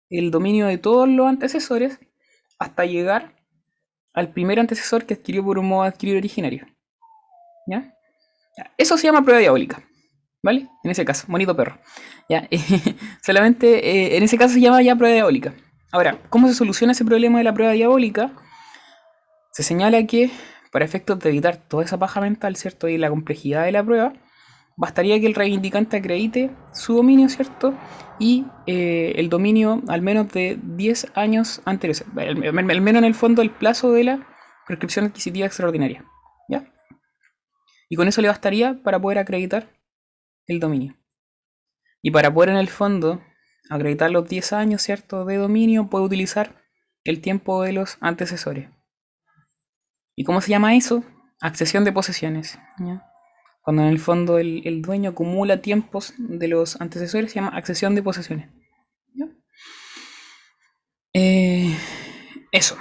el 0.09 0.31
dominio 0.31 0.67
de 0.67 0.79
todos 0.79 1.09
los 1.09 1.29
antecesores 1.29 2.01
hasta 2.59 2.85
llegar 2.85 3.37
al 4.13 4.33
primer 4.33 4.59
antecesor 4.59 5.07
que 5.07 5.15
adquirió 5.15 5.45
por 5.45 5.59
un 5.59 5.69
modo 5.69 5.83
adquirir 5.85 6.17
originario. 6.17 6.67
¿Ya? 7.67 7.95
Eso 8.77 8.99
se 8.99 9.07
llama 9.07 9.23
prueba 9.23 9.41
diabólica. 9.41 9.83
¿Vale? 10.43 10.69
En 10.83 10.91
ese 10.91 11.05
caso, 11.05 11.27
bonito 11.29 11.55
perro. 11.55 11.79
¿Ya? 12.29 12.49
Solamente 13.23 13.89
eh, 13.89 14.17
en 14.17 14.23
ese 14.25 14.37
caso 14.37 14.55
se 14.55 14.61
llama 14.61 14.83
ya 14.83 14.97
prueba 14.97 15.15
diabólica. 15.15 15.55
Ahora, 15.93 16.19
¿cómo 16.29 16.49
se 16.49 16.55
soluciona 16.55 16.93
ese 16.93 17.05
problema 17.05 17.39
de 17.39 17.45
la 17.45 17.55
prueba 17.55 17.73
diabólica? 17.73 18.33
Se 19.61 19.65
señala 19.65 20.07
que, 20.07 20.31
para 20.73 20.87
efectos 20.87 21.19
de 21.19 21.29
evitar 21.29 21.59
toda 21.59 21.85
esa 21.85 21.99
paja 21.99 22.19
mental, 22.23 22.57
¿cierto? 22.57 22.89
Y 22.89 22.97
la 22.97 23.11
complejidad 23.11 23.67
de 23.67 23.73
la 23.73 23.85
prueba, 23.85 24.15
bastaría 24.79 25.21
que 25.21 25.27
el 25.27 25.35
reivindicante 25.35 25.99
acredite 25.99 26.51
su 26.73 26.95
dominio, 26.95 27.29
¿cierto? 27.29 27.75
Y 28.19 28.47
eh, 28.67 29.13
el 29.17 29.29
dominio 29.29 29.83
al 29.89 30.01
menos 30.01 30.33
de 30.33 30.59
10 30.63 31.09
años 31.15 31.61
anteriores, 31.67 32.07
al, 32.17 32.81
menos 32.81 33.03
en 33.03 33.05
el 33.05 33.15
fondo 33.15 33.43
el 33.43 33.51
plazo 33.51 33.93
de 33.93 34.05
la 34.05 34.27
prescripción 34.67 35.05
adquisitiva 35.05 35.47
extraordinaria, 35.47 36.07
¿ya? 36.49 36.65
Y 37.91 37.97
con 37.97 38.09
eso 38.09 38.23
le 38.23 38.29
bastaría 38.29 38.83
para 38.83 38.99
poder 38.99 39.19
acreditar 39.19 39.69
el 40.47 40.59
dominio. 40.59 40.97
Y 42.01 42.13
para 42.13 42.33
poder 42.33 42.49
en 42.49 42.57
el 42.57 42.69
fondo 42.69 43.21
acreditar 43.69 44.11
los 44.11 44.27
10 44.27 44.55
años, 44.55 44.81
¿cierto?, 44.81 45.27
de 45.27 45.37
dominio, 45.37 45.91
puede 45.91 46.07
utilizar 46.07 46.65
el 47.05 47.21
tiempo 47.21 47.63
de 47.63 47.75
los 47.75 47.99
antecesores. 48.01 48.71
¿Y 50.21 50.25
cómo 50.25 50.43
se 50.43 50.51
llama 50.51 50.77
eso? 50.77 51.03
Accesión 51.41 51.83
de 51.87 51.93
posesiones. 51.93 52.59
Cuando 53.63 53.85
en 53.85 53.89
el 53.89 53.99
fondo 53.99 54.37
el, 54.37 54.83
dueño 54.83 55.13
acumula 55.13 55.63
tiempos 55.63 56.13
de 56.19 56.47
los 56.47 56.79
antecesores, 56.79 57.33
se 57.33 57.37
llama 57.37 57.57
accesión 57.57 57.95
de 57.95 58.03
posesiones. 58.03 58.51
Eh, 61.15 61.75
eso. 62.53 62.77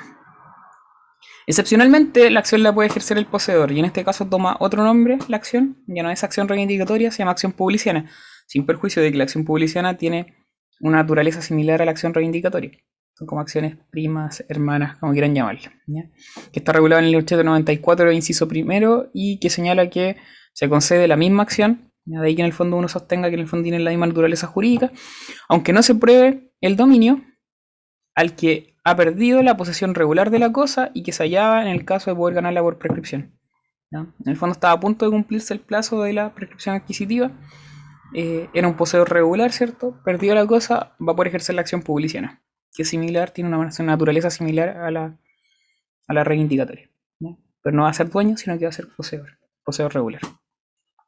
Excepcionalmente, 1.47 2.29
la 2.29 2.41
acción 2.41 2.61
la 2.61 2.75
puede 2.75 2.89
ejercer 2.89 3.17
el 3.17 3.25
poseedor, 3.25 3.71
y 3.71 3.79
en 3.79 3.85
este 3.85 4.03
caso 4.03 4.27
toma 4.27 4.57
otro 4.59 4.83
nombre 4.83 5.17
la 5.29 5.37
acción, 5.37 5.81
ya 5.87 6.03
no 6.03 6.11
es 6.11 6.25
acción 6.25 6.49
reivindicatoria, 6.49 7.09
se 7.09 7.19
llama 7.19 7.31
acción 7.31 7.53
publiciana, 7.53 8.11
sin 8.47 8.65
perjuicio 8.65 9.01
de 9.01 9.11
que 9.13 9.17
la 9.17 9.23
acción 9.23 9.45
publiciana 9.45 9.95
tiene 9.95 10.35
una 10.81 10.97
naturaleza 10.97 11.41
similar 11.41 11.81
a 11.81 11.85
la 11.85 11.91
acción 11.91 12.13
reivindicatoria. 12.13 12.71
Son 13.19 13.27
como 13.27 13.41
acciones 13.41 13.75
primas, 13.91 14.45
hermanas, 14.47 14.97
como 14.97 15.11
quieran 15.11 15.35
llamarla. 15.35 15.73
Que 16.53 16.59
está 16.59 16.71
regulado 16.71 17.01
en 17.01 17.09
el 17.09 17.15
894, 17.17 18.13
inciso 18.13 18.47
primero, 18.47 19.09
y 19.13 19.41
que 19.41 19.49
señala 19.49 19.89
que 19.89 20.15
se 20.53 20.69
concede 20.69 21.05
la 21.09 21.17
misma 21.17 21.43
acción, 21.43 21.91
de 22.05 22.25
ahí 22.25 22.33
que 22.33 22.43
en 22.43 22.45
el 22.45 22.53
fondo 22.53 22.77
uno 22.77 22.87
sostenga 22.87 23.27
que 23.27 23.33
en 23.35 23.41
el 23.41 23.47
fondo 23.49 23.63
tiene 23.63 23.79
la 23.79 23.89
misma 23.89 24.07
naturaleza 24.07 24.47
jurídica, 24.47 24.93
aunque 25.49 25.73
no 25.73 25.83
se 25.83 25.95
pruebe 25.95 26.53
el 26.61 26.77
dominio 26.77 27.21
al 28.15 28.37
que 28.37 28.77
ha 28.85 28.95
perdido 28.95 29.43
la 29.43 29.57
posesión 29.57 29.95
regular 29.95 30.31
de 30.31 30.39
la 30.39 30.53
cosa 30.53 30.89
y 30.93 31.03
que 31.03 31.11
se 31.11 31.23
hallaba 31.23 31.61
en 31.61 31.67
el 31.67 31.83
caso 31.83 32.09
de 32.09 32.15
poder 32.15 32.35
ganarla 32.35 32.61
por 32.61 32.77
prescripción. 32.77 33.37
En 33.91 34.13
el 34.27 34.37
fondo 34.37 34.53
estaba 34.53 34.75
a 34.75 34.79
punto 34.79 35.03
de 35.03 35.11
cumplirse 35.11 35.53
el 35.53 35.59
plazo 35.59 36.03
de 36.03 36.13
la 36.13 36.33
prescripción 36.33 36.75
adquisitiva. 36.75 37.31
Eh, 38.13 38.47
era 38.53 38.65
un 38.65 38.75
poseedor 38.75 39.11
regular, 39.11 39.51
¿cierto? 39.51 39.99
Perdió 40.05 40.33
la 40.35 40.47
cosa, 40.47 40.95
va 41.05 41.11
a 41.11 41.15
poder 41.17 41.27
ejercer 41.27 41.55
la 41.55 41.61
acción 41.61 41.81
publiciana, 41.81 42.41
que 42.73 42.83
es 42.83 42.89
similar, 42.89 43.31
tiene 43.31 43.55
una, 43.55 43.69
naturaleza 43.79 44.29
similar 44.29 44.69
a 44.69 44.91
la, 44.91 45.17
a 46.07 46.13
la 46.13 46.23
reivindicatoria. 46.23 46.89
Pero 47.61 47.75
no 47.75 47.83
va 47.83 47.89
a 47.89 47.93
ser 47.93 48.09
dueño, 48.09 48.37
sino 48.37 48.57
que 48.57 48.65
va 48.65 48.69
a 48.69 48.73
ser 48.73 48.87
poseedor, 48.95 49.37
poseedor 49.65 49.93
regular. 49.93 50.21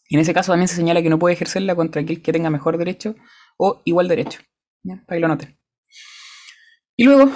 Y 0.10 0.16
en 0.16 0.22
ese 0.22 0.34
caso 0.34 0.52
también 0.52 0.68
se 0.68 0.76
señala 0.76 1.02
que 1.02 1.10
no 1.10 1.18
puede 1.18 1.36
ejercerla 1.36 1.76
contra 1.76 2.02
aquel 2.02 2.22
que 2.22 2.34
tenga 2.34 2.50
mejor 2.50 2.78
derecho 2.78 3.16
o 3.58 3.82
igual 3.86 4.10
derecho. 4.10 4.42
Para 4.84 5.16
que 5.16 5.20
lo 5.20 5.28
noten. 5.30 5.58
Y 6.98 7.06
luego 7.06 7.32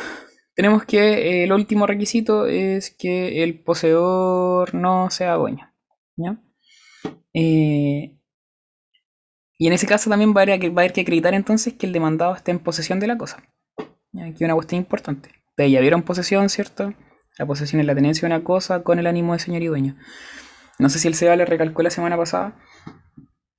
tenemos 0.55 0.85
que 0.85 0.99
eh, 0.99 1.43
el 1.45 1.53
último 1.53 1.87
requisito 1.87 2.47
es 2.47 2.91
que 2.91 3.43
el 3.43 3.63
poseedor 3.63 4.73
no 4.73 5.09
sea 5.09 5.35
dueño. 5.35 5.71
Eh, 7.33 8.17
y 9.57 9.67
en 9.67 9.73
ese 9.73 9.87
caso 9.87 10.09
también 10.09 10.33
va 10.35 10.41
a, 10.41 10.43
haber, 10.43 10.69
va 10.69 10.81
a, 10.81 10.83
haber, 10.83 10.93
que 10.93 11.01
acreditar 11.01 11.33
entonces 11.33 11.73
que 11.73 11.85
el 11.85 11.93
demandado 11.93 12.35
esté 12.35 12.51
en 12.51 12.59
posesión 12.59 12.99
de 12.99 13.07
la 13.07 13.17
cosa. 13.17 13.43
Aquí 14.23 14.43
una 14.43 14.53
cuestión 14.53 14.79
importante. 14.79 15.29
De 15.57 15.69
ya 15.69 15.79
vieron 15.79 16.03
posesión, 16.03 16.49
¿cierto? 16.49 16.93
La 17.37 17.45
posesión 17.45 17.79
es 17.79 17.85
la 17.85 17.95
tenencia 17.95 18.27
de 18.27 18.33
una 18.33 18.43
cosa 18.43 18.83
con 18.83 18.99
el 18.99 19.07
ánimo 19.07 19.33
de 19.33 19.39
señor 19.39 19.61
y 19.61 19.67
dueño. 19.67 19.95
No 20.79 20.89
sé 20.89 20.99
si 20.99 21.07
el 21.07 21.15
SEBA 21.15 21.35
le 21.35 21.45
recalcó 21.45 21.81
la 21.81 21.89
semana 21.89 22.17
pasada 22.17 22.57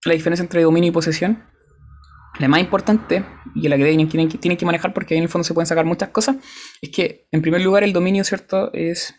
la 0.04 0.14
diferencia 0.14 0.42
entre 0.42 0.62
dominio 0.62 0.90
y 0.90 0.92
posesión. 0.92 1.44
La 2.38 2.48
más 2.48 2.60
importante, 2.60 3.24
y 3.54 3.66
la 3.68 3.76
que 3.78 3.84
tienen, 3.84 4.28
tienen, 4.28 4.58
que 4.58 4.66
manejar 4.66 4.92
porque 4.92 5.14
ahí 5.14 5.18
en 5.18 5.24
el 5.24 5.30
fondo 5.30 5.44
se 5.44 5.54
pueden 5.54 5.66
sacar 5.66 5.86
muchas 5.86 6.10
cosas, 6.10 6.36
es 6.82 6.90
que 6.90 7.28
en 7.32 7.40
primer 7.40 7.62
lugar 7.62 7.82
el 7.82 7.94
dominio, 7.94 8.24
¿cierto? 8.24 8.72
Es 8.74 9.14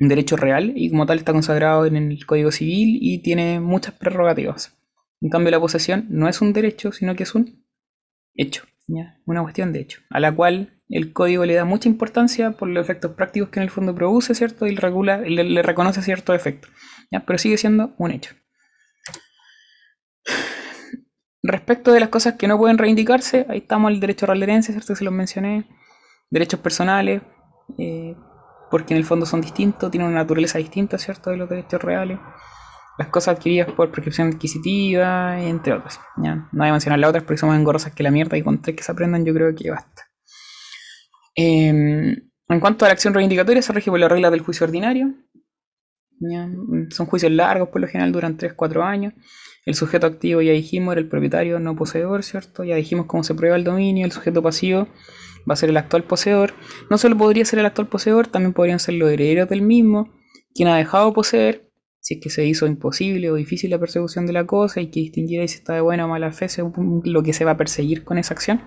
un 0.00 0.08
derecho 0.08 0.36
real 0.36 0.72
y 0.74 0.90
como 0.90 1.06
tal 1.06 1.18
está 1.18 1.32
consagrado 1.32 1.86
en 1.86 1.94
el 1.96 2.26
Código 2.26 2.50
Civil 2.50 2.98
y 3.00 3.22
tiene 3.22 3.60
muchas 3.60 3.94
prerrogativas. 3.94 4.76
En 5.20 5.30
cambio 5.30 5.52
la 5.52 5.60
posesión 5.60 6.06
no 6.10 6.28
es 6.28 6.40
un 6.40 6.52
derecho, 6.52 6.90
sino 6.90 7.14
que 7.14 7.22
es 7.22 7.34
un 7.36 7.64
hecho, 8.34 8.64
una 8.86 9.42
cuestión 9.42 9.72
de 9.72 9.80
hecho, 9.80 10.00
a 10.10 10.20
la 10.20 10.34
cual 10.34 10.80
el 10.88 11.12
código 11.12 11.44
le 11.44 11.54
da 11.54 11.64
mucha 11.64 11.88
importancia 11.88 12.52
por 12.52 12.68
los 12.68 12.84
efectos 12.84 13.12
prácticos 13.12 13.48
que 13.48 13.58
en 13.58 13.64
el 13.64 13.70
fondo 13.70 13.94
produce, 13.94 14.34
¿cierto? 14.34 14.66
Y 14.66 14.76
regula, 14.76 15.18
le, 15.18 15.62
reconoce 15.62 16.02
ciertos 16.02 16.36
efectos, 16.36 16.70
¿ya? 17.10 17.20
pero 17.20 17.38
sigue 17.38 17.56
siendo 17.56 17.94
un 17.98 18.10
hecho. 18.10 18.34
Respecto 21.42 21.92
de 21.92 22.00
las 22.00 22.08
cosas 22.08 22.34
que 22.34 22.48
no 22.48 22.58
pueden 22.58 22.78
reivindicarse, 22.78 23.46
ahí 23.48 23.58
estamos 23.58 23.90
el 23.90 24.00
derecho 24.00 24.26
real 24.26 24.40
de 24.40 24.44
herencia, 24.44 24.72
¿cierto? 24.72 24.94
Se 24.96 25.04
los 25.04 25.12
mencioné. 25.12 25.66
Derechos 26.30 26.58
personales, 26.60 27.20
eh, 27.78 28.16
porque 28.70 28.94
en 28.94 28.98
el 28.98 29.04
fondo 29.04 29.26
son 29.26 29.42
distintos, 29.42 29.90
tienen 29.90 30.08
una 30.08 30.20
naturaleza 30.20 30.58
distinta, 30.58 30.96
¿cierto? 30.96 31.30
De 31.30 31.36
los 31.36 31.48
derechos 31.48 31.82
reales. 31.82 32.18
Las 32.98 33.08
cosas 33.08 33.36
adquiridas 33.36 33.72
por 33.72 33.90
prescripción 33.90 34.28
adquisitiva, 34.28 35.42
entre 35.42 35.72
otras. 35.72 36.00
¿ya? 36.22 36.34
No 36.52 36.58
voy 36.58 36.68
a 36.68 36.72
mencionar 36.72 36.98
las 36.98 37.10
otras 37.10 37.24
porque 37.24 37.38
son 37.38 37.48
más 37.48 37.58
engorrosas 37.58 37.92
que 37.92 38.02
la 38.02 38.10
mierda 38.10 38.36
y 38.36 38.42
con 38.42 38.62
tres 38.62 38.76
que 38.76 38.82
se 38.82 38.92
aprendan 38.92 39.24
yo 39.24 39.34
creo 39.34 39.54
que 39.54 39.70
basta. 39.70 40.04
Em, 41.34 42.30
en 42.48 42.60
cuanto 42.60 42.84
a 42.84 42.88
la 42.88 42.92
acción 42.92 43.14
reivindicatoria, 43.14 43.62
se 43.62 43.72
rige 43.72 43.90
por 43.90 43.98
la 43.98 44.08
regla 44.08 44.30
del 44.30 44.40
juicio 44.40 44.64
ordinario. 44.64 45.14
Son 46.90 47.06
juicios 47.06 47.32
largos, 47.32 47.68
por 47.68 47.80
lo 47.80 47.88
general 47.88 48.12
duran 48.12 48.36
3-4 48.36 48.82
años. 48.82 49.14
El 49.66 49.74
sujeto 49.74 50.06
activo 50.06 50.42
ya 50.42 50.52
dijimos 50.52 50.92
era 50.92 51.00
el 51.00 51.08
propietario 51.08 51.58
no 51.58 51.74
poseedor, 51.74 52.22
¿cierto? 52.22 52.64
Ya 52.64 52.76
dijimos 52.76 53.06
cómo 53.06 53.24
se 53.24 53.34
prueba 53.34 53.56
el 53.56 53.64
dominio. 53.64 54.04
El 54.04 54.12
sujeto 54.12 54.42
pasivo 54.42 54.88
va 55.48 55.54
a 55.54 55.56
ser 55.56 55.70
el 55.70 55.76
actual 55.76 56.04
poseedor. 56.04 56.54
No 56.90 56.98
solo 56.98 57.16
podría 57.16 57.44
ser 57.44 57.58
el 57.58 57.66
actual 57.66 57.88
poseedor, 57.88 58.26
también 58.26 58.52
podrían 58.52 58.78
ser 58.78 58.94
los 58.94 59.10
herederos 59.10 59.48
del 59.48 59.62
mismo, 59.62 60.12
quien 60.54 60.68
ha 60.68 60.76
dejado 60.76 61.12
poseer, 61.12 61.63
si 62.04 62.14
es 62.14 62.20
que 62.20 62.28
se 62.28 62.44
hizo 62.44 62.66
imposible 62.66 63.30
o 63.30 63.34
difícil 63.34 63.70
la 63.70 63.78
persecución 63.78 64.26
de 64.26 64.34
la 64.34 64.46
cosa 64.46 64.80
y 64.80 64.90
que 64.90 65.00
distinguir 65.00 65.48
si 65.48 65.56
está 65.56 65.72
de 65.72 65.80
buena 65.80 66.04
o 66.04 66.08
mala 66.08 66.32
fe, 66.32 66.48
según 66.48 67.00
lo 67.04 67.22
que 67.22 67.32
se 67.32 67.44
va 67.44 67.52
a 67.52 67.56
perseguir 67.56 68.04
con 68.04 68.18
esa 68.18 68.34
acción. 68.34 68.60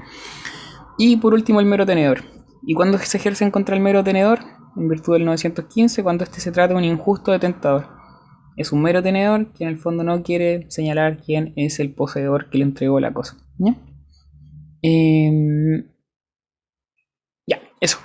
Y 0.98 1.17
por 1.17 1.36
último, 1.36 1.60
el 1.60 1.67
mero 1.67 1.86
tenedor. 1.86 2.24
¿Y 2.65 2.74
cuándo 2.74 2.98
se 2.98 3.17
ejerce 3.17 3.50
contra 3.51 3.75
el 3.75 3.82
mero 3.82 4.03
tenedor? 4.03 4.39
En 4.75 4.89
virtud 4.89 5.13
del 5.13 5.25
915, 5.25 6.01
cuando 6.01 6.24
este 6.24 6.41
se 6.41 6.51
trata 6.51 6.74
de 6.74 6.79
un 6.79 6.84
injusto 6.84 7.32
detentador 7.32 7.98
es 8.58 8.72
un 8.72 8.82
mero 8.82 9.03
tenedor 9.03 9.53
que 9.53 9.63
en 9.63 9.70
el 9.70 9.77
fondo 9.77 10.03
no 10.03 10.24
quiere 10.24 10.65
señalar 10.70 11.22
quién 11.24 11.53
es 11.56 11.79
el 11.79 11.94
poseedor 11.94 12.50
que 12.50 12.58
le 12.58 12.63
entregó 12.65 13.00
la 13.00 13.13
cosa. 13.13 13.38
¿Ya? 13.60 13.75
Em, 14.82 15.91
ya, 17.46 17.62
eso. 17.79 18.00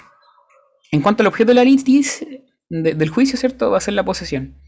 En 0.92 1.00
cuanto 1.00 1.22
al 1.22 1.28
objeto 1.28 1.48
de 1.48 1.54
la 1.54 1.64
litis 1.64 2.24
del 2.68 3.08
juicio, 3.08 3.38
¿cierto? 3.38 3.70
Va 3.70 3.78
a 3.78 3.80
ser 3.80 3.94
la 3.94 4.04
posesión. 4.04 4.61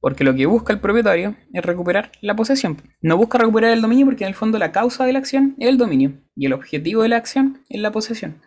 Porque 0.00 0.24
lo 0.24 0.34
que 0.34 0.46
busca 0.46 0.72
el 0.72 0.80
propietario 0.80 1.34
es 1.52 1.64
recuperar 1.64 2.12
la 2.20 2.36
posesión. 2.36 2.80
No 3.02 3.16
busca 3.16 3.38
recuperar 3.38 3.72
el 3.72 3.82
dominio 3.82 4.06
porque 4.06 4.24
en 4.24 4.28
el 4.28 4.34
fondo 4.34 4.58
la 4.58 4.72
causa 4.72 5.04
de 5.04 5.12
la 5.12 5.18
acción 5.18 5.56
es 5.58 5.68
el 5.68 5.78
dominio. 5.78 6.12
Y 6.36 6.46
el 6.46 6.52
objetivo 6.52 7.02
de 7.02 7.08
la 7.08 7.16
acción 7.16 7.64
es 7.68 7.80
la 7.80 7.90
posesión. 7.90 8.40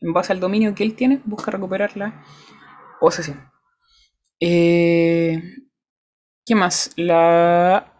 En 0.00 0.12
base 0.12 0.32
al 0.32 0.40
dominio 0.40 0.74
que 0.74 0.84
él 0.84 0.94
tiene, 0.94 1.20
busca 1.24 1.50
recuperar 1.50 1.96
la 1.96 2.24
posesión. 3.00 3.40
Eh, 4.40 5.42
¿Qué 6.44 6.54
más? 6.54 6.92
La 6.96 7.92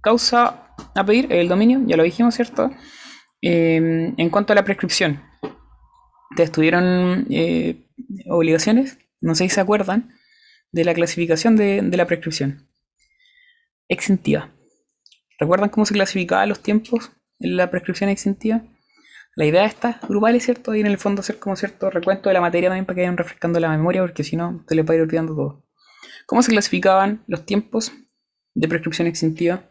causa 0.00 0.74
a 0.94 1.04
pedir, 1.04 1.32
el 1.32 1.48
dominio, 1.48 1.80
ya 1.86 1.96
lo 1.96 2.02
dijimos, 2.02 2.34
¿cierto? 2.34 2.70
Eh, 3.42 4.12
en 4.16 4.30
cuanto 4.30 4.52
a 4.52 4.56
la 4.56 4.64
prescripción, 4.64 5.22
¿te 6.36 6.48
tuvieron 6.48 7.26
eh, 7.30 7.86
obligaciones? 8.28 8.98
No 9.20 9.34
sé 9.34 9.44
si 9.44 9.50
se 9.50 9.60
acuerdan 9.60 10.15
de 10.76 10.84
la 10.84 10.92
clasificación 10.92 11.56
de, 11.56 11.80
de 11.80 11.96
la 11.96 12.06
prescripción. 12.06 12.68
Exentiva. 13.88 14.52
¿Recuerdan 15.38 15.70
cómo 15.70 15.86
se 15.86 15.94
clasificaban 15.94 16.50
los 16.50 16.62
tiempos 16.62 17.12
en 17.40 17.56
la 17.56 17.70
prescripción 17.70 18.10
exentiva? 18.10 18.62
La 19.36 19.46
idea 19.46 19.62
de 19.62 19.68
estas 19.68 20.02
grupales, 20.02 20.44
¿cierto? 20.44 20.74
Y 20.74 20.80
en 20.80 20.86
el 20.86 20.98
fondo 20.98 21.20
hacer 21.20 21.38
como 21.38 21.56
cierto 21.56 21.88
recuento 21.88 22.28
de 22.28 22.34
la 22.34 22.42
materia 22.42 22.68
también 22.68 22.84
para 22.84 22.94
que 22.94 23.00
vayan 23.02 23.16
refrescando 23.16 23.58
la 23.58 23.70
memoria, 23.70 24.02
porque 24.02 24.22
si 24.22 24.36
no, 24.36 24.64
te 24.68 24.74
le 24.74 24.82
va 24.82 24.92
a 24.92 24.96
ir 24.96 25.02
olvidando 25.02 25.34
todo. 25.34 25.64
¿Cómo 26.26 26.42
se 26.42 26.52
clasificaban 26.52 27.24
los 27.26 27.46
tiempos 27.46 27.92
de 28.54 28.68
prescripción 28.68 29.08
exentiva? 29.08 29.62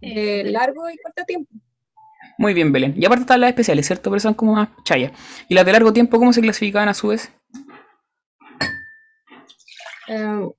Eh, 0.00 0.44
largo 0.44 0.88
y 0.88 0.96
corto 0.96 1.24
tiempo. 1.26 1.52
Muy 2.38 2.54
bien, 2.54 2.72
Belén. 2.72 2.94
Y 2.96 3.04
aparte 3.04 3.22
están 3.22 3.42
las 3.42 3.50
especiales, 3.50 3.86
¿cierto? 3.86 4.08
Pero 4.08 4.20
son 4.20 4.32
como 4.32 4.54
más 4.54 4.70
chayas. 4.84 5.12
¿Y 5.48 5.54
las 5.54 5.66
de 5.66 5.72
largo 5.72 5.92
tiempo 5.92 6.18
cómo 6.18 6.32
se 6.32 6.40
clasificaban 6.40 6.88
a 6.88 6.94
su 6.94 7.08
vez? 7.08 7.30
Em, 10.10 10.50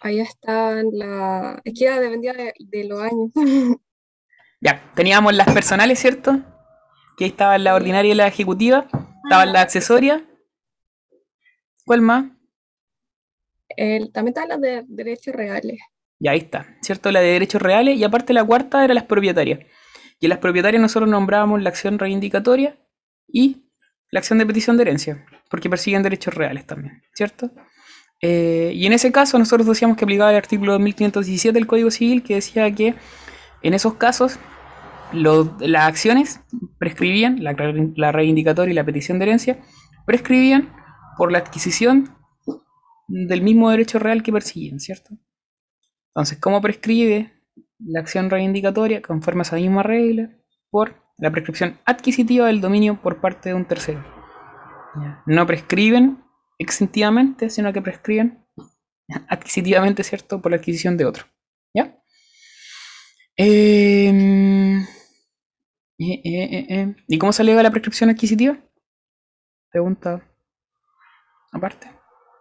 ahí 0.00 0.18
están 0.18 0.86
la... 0.92 1.60
Es 1.62 1.74
que 1.74 1.84
ya 1.84 2.00
dependía 2.00 2.32
de 2.32 2.84
los 2.84 3.00
años. 3.00 3.30
Ya, 4.60 4.82
teníamos 4.96 5.32
las 5.34 5.54
personales, 5.54 6.00
¿cierto? 6.00 6.40
Que 7.16 7.22
ahí 7.22 7.30
estaba 7.30 7.56
la 7.58 7.76
ordinaria 7.76 8.10
y 8.10 8.16
la 8.16 8.26
ejecutiva. 8.26 8.88
Estaban 9.22 9.52
las 9.52 9.62
accesorias. 9.62 10.22
¿Cuál 11.84 12.00
más? 12.00 12.24
también 14.12 14.28
estaban 14.28 14.48
las 14.48 14.60
de 14.60 14.84
derechos 14.88 15.32
reales. 15.32 15.78
Ya 16.18 16.32
ahí 16.32 16.38
está, 16.38 16.76
¿cierto? 16.82 17.12
La 17.12 17.20
de 17.20 17.28
derechos 17.28 17.62
reales. 17.62 17.96
Y 17.96 18.02
aparte 18.02 18.32
la 18.32 18.42
cuarta 18.42 18.84
era 18.84 18.94
las 18.94 19.04
propietarias. 19.04 19.60
Y 20.18 20.26
en 20.26 20.30
las 20.30 20.40
propietarias 20.40 20.82
nosotros 20.82 21.08
nombrábamos 21.08 21.62
la 21.62 21.68
acción 21.68 21.96
reivindicatoria 21.96 22.76
y 23.28 23.68
la 24.10 24.18
acción 24.18 24.40
de 24.40 24.46
petición 24.46 24.76
de 24.76 24.82
herencia, 24.82 25.24
porque 25.48 25.70
persiguen 25.70 26.02
derechos 26.02 26.34
reales 26.34 26.66
también, 26.66 27.00
¿cierto? 27.14 27.52
Eh, 28.20 28.72
y 28.74 28.86
en 28.86 28.92
ese 28.92 29.12
caso 29.12 29.38
nosotros 29.38 29.66
decíamos 29.66 29.96
que 29.96 30.04
aplicaba 30.04 30.30
el 30.30 30.36
artículo 30.36 30.72
2517 30.72 31.52
del 31.52 31.68
Código 31.68 31.90
Civil 31.90 32.24
que 32.24 32.34
decía 32.34 32.68
que 32.72 32.96
en 33.62 33.74
esos 33.74 33.94
casos, 33.94 34.38
las 35.12 35.88
acciones 35.88 36.40
prescribían, 36.78 37.42
la, 37.42 37.56
la 37.96 38.12
reivindicatoria 38.12 38.72
y 38.72 38.74
la 38.74 38.84
petición 38.84 39.18
de 39.18 39.24
herencia, 39.24 39.58
prescribían 40.06 40.72
por 41.16 41.32
la 41.32 41.38
adquisición 41.38 42.14
del 43.08 43.42
mismo 43.42 43.70
derecho 43.70 43.98
real 43.98 44.22
que 44.22 44.32
perseguían, 44.32 44.80
¿cierto? 44.80 45.16
Entonces, 46.08 46.38
¿cómo 46.38 46.60
prescribe 46.60 47.32
la 47.78 48.00
acción 48.00 48.30
reivindicatoria? 48.30 49.02
Conforme 49.02 49.40
a 49.40 49.42
esa 49.42 49.56
misma 49.56 49.82
regla, 49.82 50.30
por 50.70 50.94
la 51.16 51.30
prescripción 51.30 51.78
adquisitiva 51.84 52.46
del 52.46 52.60
dominio 52.60 53.00
por 53.00 53.20
parte 53.20 53.48
de 53.48 53.54
un 53.54 53.64
tercero. 53.64 54.04
No 55.26 55.46
prescriben 55.46 56.22
exentivamente, 56.58 57.50
sino 57.50 57.72
que 57.72 57.82
prescriben 57.82 58.44
adquisitivamente, 59.28 60.02
¿cierto? 60.02 60.40
Por 60.40 60.52
la 60.52 60.58
adquisición 60.58 60.96
de 60.96 61.04
otro. 61.04 61.24
¿Ya? 61.74 61.96
Em, 63.36 64.80
eh, 64.80 64.86
eh, 65.98 66.20
eh, 66.24 66.66
eh. 66.68 66.96
¿Y 67.06 67.18
cómo 67.18 67.32
se 67.32 67.42
alega 67.42 67.62
la 67.62 67.70
prescripción 67.70 68.10
adquisitiva? 68.10 68.58
Pregunta 69.70 70.22
aparte. 71.52 71.90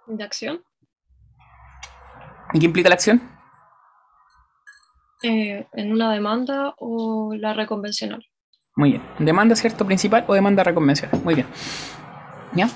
¿De 0.07 0.23
acción? 0.23 0.63
¿Y 2.53 2.59
qué 2.59 2.65
implica 2.65 2.89
la 2.89 2.95
acción? 2.95 3.21
Eh, 5.23 5.67
¿En 5.73 5.91
una 5.91 6.13
demanda 6.13 6.73
o 6.77 7.33
la 7.35 7.53
reconvencional? 7.53 8.25
Muy 8.75 8.91
bien. 8.91 9.03
¿Demanda 9.19 9.55
cierto 9.55 9.85
principal 9.85 10.23
o 10.27 10.33
demanda 10.33 10.63
reconvencional? 10.63 11.21
Muy 11.23 11.35
bien. 11.35 11.47
¿Ya? 12.53 12.69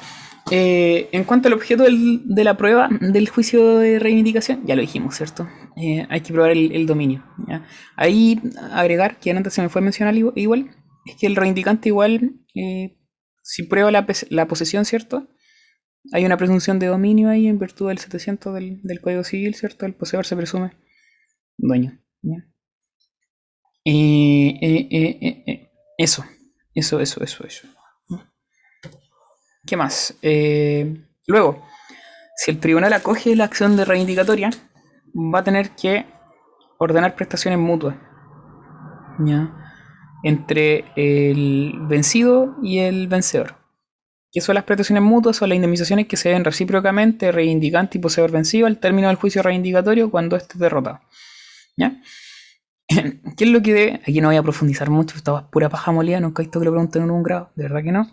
Eh, 0.54 1.08
en 1.14 1.24
cuanto 1.24 1.48
al 1.48 1.54
objeto 1.54 1.84
de 1.86 2.44
la 2.44 2.58
prueba 2.58 2.90
del 3.00 3.30
juicio 3.30 3.78
de 3.78 4.00
reivindicación, 4.00 4.66
ya 4.66 4.76
lo 4.76 4.82
dijimos, 4.82 5.16
¿cierto? 5.16 5.48
Eh, 5.78 6.06
hay 6.10 6.22
que 6.22 6.34
probar 6.34 6.52
el, 6.52 6.86
dominio. 6.86 7.24
Ahí 7.96 8.40
agregar, 8.72 9.18
que 9.18 9.32
antes 9.32 9.54
se 9.54 9.62
me 9.62 9.70
fue 9.70 9.80
a 9.80 9.84
mencionar 9.84 10.14
igu- 10.16 10.34
igual, 10.36 10.72
es 11.06 11.16
que 11.16 11.28
el 11.28 11.38
reivindicante 11.38 11.88
igual, 11.90 12.34
eh, 12.54 12.98
si 13.42 13.64
prueba 13.64 13.92
la, 13.92 14.48
posesión, 14.48 14.84
¿cierto? 14.84 15.30
Hay 16.12 16.26
una 16.26 16.36
presunción 16.38 16.80
de 16.80 16.88
dominio 16.88 17.30
ahí 17.30 17.48
en 17.48 17.58
virtud 17.58 17.88
del 17.88 18.00
700 18.00 18.54
del, 18.54 18.82
del 18.82 19.00
Código 19.00 19.24
Civil, 19.24 19.56
¿cierto? 19.56 19.86
El 19.86 19.94
poseedor 19.94 20.26
se 20.26 20.36
presume 20.36 20.72
dueño. 21.58 21.98
Eso, 25.98 26.26
eso, 26.76 27.00
eso, 27.00 27.24
eso, 27.24 27.46
eso. 27.46 27.68
¿Qué 29.72 29.78
más? 29.78 30.18
Eh, 30.22 30.98
luego, 31.28 31.64
si 32.36 32.52
el 32.52 32.60
tribunal 32.60 32.92
acoge 32.92 33.38
la 33.38 33.46
acción 33.46 33.78
de 33.78 33.86
reivindicatoria, 33.86 34.50
va 35.16 35.40
a 35.40 35.44
tener 35.46 35.70
que 35.70 36.06
ordenar 36.78 37.16
prestaciones 37.16 37.58
mutuas. 37.58 37.96
¿ya? 39.20 39.56
Entre 40.24 40.84
el 40.98 41.80
vencido 41.84 42.58
y 42.62 42.80
el 42.80 43.08
vencedor. 43.08 43.56
¿Qué 44.30 44.42
son 44.42 44.56
las 44.56 44.66
prestaciones 44.66 45.04
mutuas? 45.04 45.38
Son 45.38 45.48
las 45.48 45.56
indemnizaciones 45.56 46.06
que 46.08 46.18
se 46.18 46.28
deben 46.28 46.44
recíprocamente 46.44 47.32
reivindicante 47.32 47.98
y 47.98 48.02
poseedor 48.02 48.32
vencido 48.32 48.68
al 48.68 48.78
término 48.78 49.08
del 49.08 49.16
juicio 49.16 49.42
reivindicatorio 49.42 50.12
cuando 50.12 50.36
esté 50.36 50.60
derrotado. 50.60 51.00
¿Qué 51.78 53.46
es 53.46 53.50
lo 53.50 53.62
que 53.62 53.74
debe? 53.74 54.02
Aquí 54.06 54.20
no 54.20 54.28
voy 54.28 54.36
a 54.36 54.44
profundizar 54.44 54.90
mucho, 54.90 55.16
esta 55.16 55.50
pura 55.50 55.70
paja 55.70 55.94
molida, 55.94 56.20
nunca 56.20 56.42
he 56.42 56.46
visto 56.46 56.60
que 56.60 56.66
lo 56.66 56.72
pregunten 56.72 57.04
en 57.04 57.12
un 57.12 57.24
grado, 57.24 57.54
de 57.56 57.64
verdad 57.64 57.84
que 57.84 57.92
no. 57.94 58.12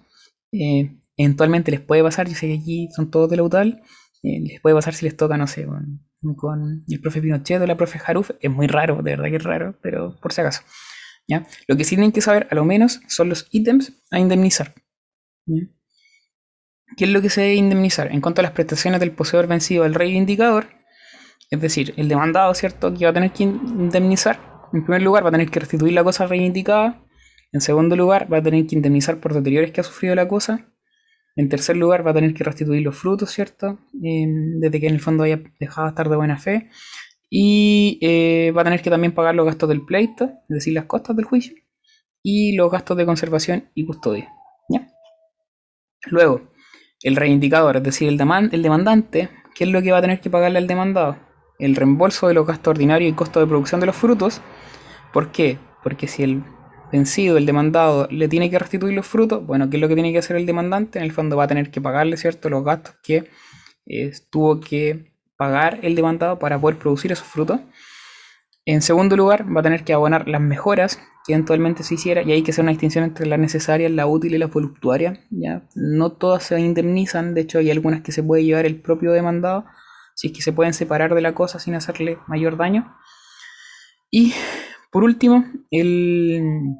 Eh, 0.52 0.94
eventualmente 1.18 1.70
les 1.70 1.80
puede 1.80 2.02
pasar, 2.02 2.28
yo 2.28 2.34
sé 2.34 2.46
que 2.46 2.54
aquí 2.54 2.88
son 2.96 3.10
todos 3.10 3.28
de 3.28 3.36
la 3.36 3.42
UTAL, 3.42 3.82
eh, 4.22 4.40
les 4.40 4.60
puede 4.60 4.74
pasar 4.74 4.94
si 4.94 5.04
les 5.04 5.16
toca, 5.16 5.36
no 5.36 5.46
sé, 5.46 5.66
con, 6.36 6.84
el 6.88 7.00
profe 7.00 7.20
Pinochet 7.20 7.60
o 7.60 7.66
la 7.66 7.76
profe 7.76 8.00
Haruf, 8.04 8.30
es 8.40 8.50
muy 8.50 8.66
raro, 8.66 8.96
de 9.02 9.10
verdad 9.10 9.26
que 9.26 9.36
es 9.36 9.44
raro, 9.44 9.78
pero 9.82 10.16
por 10.22 10.32
si 10.32 10.40
acaso. 10.40 10.62
¿ya? 11.28 11.46
Lo 11.66 11.76
que 11.76 11.84
sí 11.84 11.96
tienen 11.96 12.12
que 12.12 12.20
saber, 12.20 12.48
a 12.50 12.54
lo 12.54 12.64
menos, 12.64 13.00
son 13.08 13.28
los 13.28 13.48
ítems 13.50 13.92
a 14.10 14.18
indemnizar. 14.18 14.74
¿Qué 16.96 17.04
es 17.04 17.10
lo 17.10 17.20
que 17.20 17.30
se 17.30 17.42
debe 17.42 17.54
indemnizar? 17.54 18.10
En 18.12 18.20
cuanto 18.20 18.40
a 18.40 18.44
las 18.44 18.52
prestaciones 18.52 19.00
del 19.00 19.12
poseedor 19.12 19.46
vencido 19.46 19.84
del 19.84 19.94
reivindicador, 19.94 20.66
es 21.50 21.60
decir, 21.60 21.94
el 21.96 22.08
demandado, 22.08 22.52
¿cierto? 22.54 22.92
Que 22.92 23.04
va 23.04 23.10
a 23.10 23.14
tener 23.14 23.32
que 23.32 23.44
indemnizar. 23.44 24.40
En 24.72 24.84
primer 24.84 25.02
lugar, 25.02 25.24
va 25.24 25.28
a 25.28 25.32
tener 25.32 25.50
que 25.50 25.60
restituir 25.60 25.94
la 25.94 26.04
cosa 26.04 26.26
reivindicada. 26.26 27.04
En 27.52 27.60
segundo 27.60 27.96
lugar, 27.96 28.30
va 28.32 28.38
a 28.38 28.42
tener 28.42 28.66
que 28.66 28.76
indemnizar 28.76 29.18
por 29.18 29.32
deteriores 29.32 29.72
que 29.72 29.80
ha 29.80 29.84
sufrido 29.84 30.14
la 30.14 30.28
cosa. 30.28 30.68
En 31.38 31.48
tercer 31.48 31.76
lugar, 31.76 32.04
va 32.04 32.10
a 32.10 32.14
tener 32.14 32.34
que 32.34 32.42
restituir 32.42 32.82
los 32.82 32.96
frutos, 32.96 33.30
¿cierto? 33.30 33.78
Eh, 34.02 34.26
desde 34.26 34.80
que 34.80 34.88
en 34.88 34.94
el 34.94 35.00
fondo 35.00 35.22
haya 35.22 35.40
dejado 35.60 35.86
de 35.86 35.90
estar 35.90 36.08
de 36.08 36.16
buena 36.16 36.36
fe. 36.36 36.68
Y 37.30 38.00
eh, 38.02 38.50
va 38.56 38.62
a 38.62 38.64
tener 38.64 38.82
que 38.82 38.90
también 38.90 39.12
pagar 39.12 39.36
los 39.36 39.46
gastos 39.46 39.68
del 39.68 39.84
pleito, 39.84 40.24
es 40.24 40.48
decir, 40.48 40.74
las 40.74 40.86
costas 40.86 41.14
del 41.14 41.26
juicio. 41.26 41.54
Y 42.24 42.56
los 42.56 42.72
gastos 42.72 42.96
de 42.96 43.06
conservación 43.06 43.70
y 43.74 43.86
custodia. 43.86 44.32
Luego, 46.10 46.50
el 47.04 47.14
reivindicador, 47.14 47.76
es 47.76 47.82
decir, 47.84 48.08
el, 48.08 48.20
el 48.52 48.62
demandante, 48.62 49.30
¿qué 49.54 49.62
es 49.62 49.70
lo 49.70 49.80
que 49.80 49.92
va 49.92 49.98
a 49.98 50.02
tener 50.02 50.20
que 50.20 50.30
pagarle 50.30 50.58
al 50.58 50.66
demandado? 50.66 51.18
El 51.60 51.76
reembolso 51.76 52.26
de 52.26 52.34
los 52.34 52.48
gastos 52.48 52.72
ordinarios 52.72 53.12
y 53.12 53.14
costo 53.14 53.38
de 53.38 53.46
producción 53.46 53.80
de 53.80 53.86
los 53.86 53.96
frutos. 53.96 54.40
¿Por 55.12 55.30
qué? 55.30 55.58
Porque 55.84 56.08
si 56.08 56.24
el 56.24 56.42
vencido, 56.90 57.36
el 57.36 57.46
demandado, 57.46 58.08
le 58.10 58.28
tiene 58.28 58.50
que 58.50 58.58
restituir 58.58 58.94
los 58.94 59.06
frutos, 59.06 59.46
bueno, 59.46 59.68
¿qué 59.70 59.76
es 59.76 59.80
lo 59.80 59.88
que 59.88 59.94
tiene 59.94 60.12
que 60.12 60.18
hacer 60.18 60.36
el 60.36 60.46
demandante? 60.46 60.98
En 60.98 61.04
el 61.04 61.12
fondo 61.12 61.36
va 61.36 61.44
a 61.44 61.48
tener 61.48 61.70
que 61.70 61.80
pagarle, 61.80 62.16
¿cierto?, 62.16 62.48
los 62.48 62.64
gastos 62.64 62.96
que 63.02 63.30
eh, 63.86 64.12
tuvo 64.30 64.60
que 64.60 65.12
pagar 65.36 65.78
el 65.82 65.94
demandado 65.94 66.38
para 66.38 66.60
poder 66.60 66.78
producir 66.78 67.12
esos 67.12 67.26
frutos. 67.26 67.60
En 68.64 68.82
segundo 68.82 69.16
lugar, 69.16 69.46
va 69.54 69.60
a 69.60 69.62
tener 69.62 69.84
que 69.84 69.92
abonar 69.92 70.28
las 70.28 70.40
mejoras 70.40 71.00
que 71.26 71.32
eventualmente 71.34 71.82
se 71.82 71.94
hiciera, 71.94 72.22
y 72.22 72.32
hay 72.32 72.42
que 72.42 72.50
hacer 72.50 72.62
una 72.62 72.72
distinción 72.72 73.04
entre 73.04 73.26
las 73.26 73.38
necesarias, 73.38 73.90
la 73.92 74.06
útil 74.06 74.34
y 74.34 74.38
la 74.38 74.46
voluptuaria. 74.46 75.20
¿ya? 75.30 75.68
No 75.74 76.12
todas 76.12 76.42
se 76.42 76.58
indemnizan, 76.58 77.34
de 77.34 77.42
hecho 77.42 77.58
hay 77.58 77.70
algunas 77.70 78.02
que 78.02 78.12
se 78.12 78.22
puede 78.22 78.44
llevar 78.44 78.66
el 78.66 78.80
propio 78.80 79.12
demandado, 79.12 79.64
si 80.14 80.28
es 80.28 80.32
que 80.32 80.42
se 80.42 80.52
pueden 80.52 80.74
separar 80.74 81.14
de 81.14 81.20
la 81.20 81.34
cosa 81.34 81.58
sin 81.58 81.74
hacerle 81.74 82.18
mayor 82.26 82.56
daño. 82.56 82.94
Y 84.10 84.32
por 84.90 85.04
último, 85.04 85.44
el, 85.70 86.76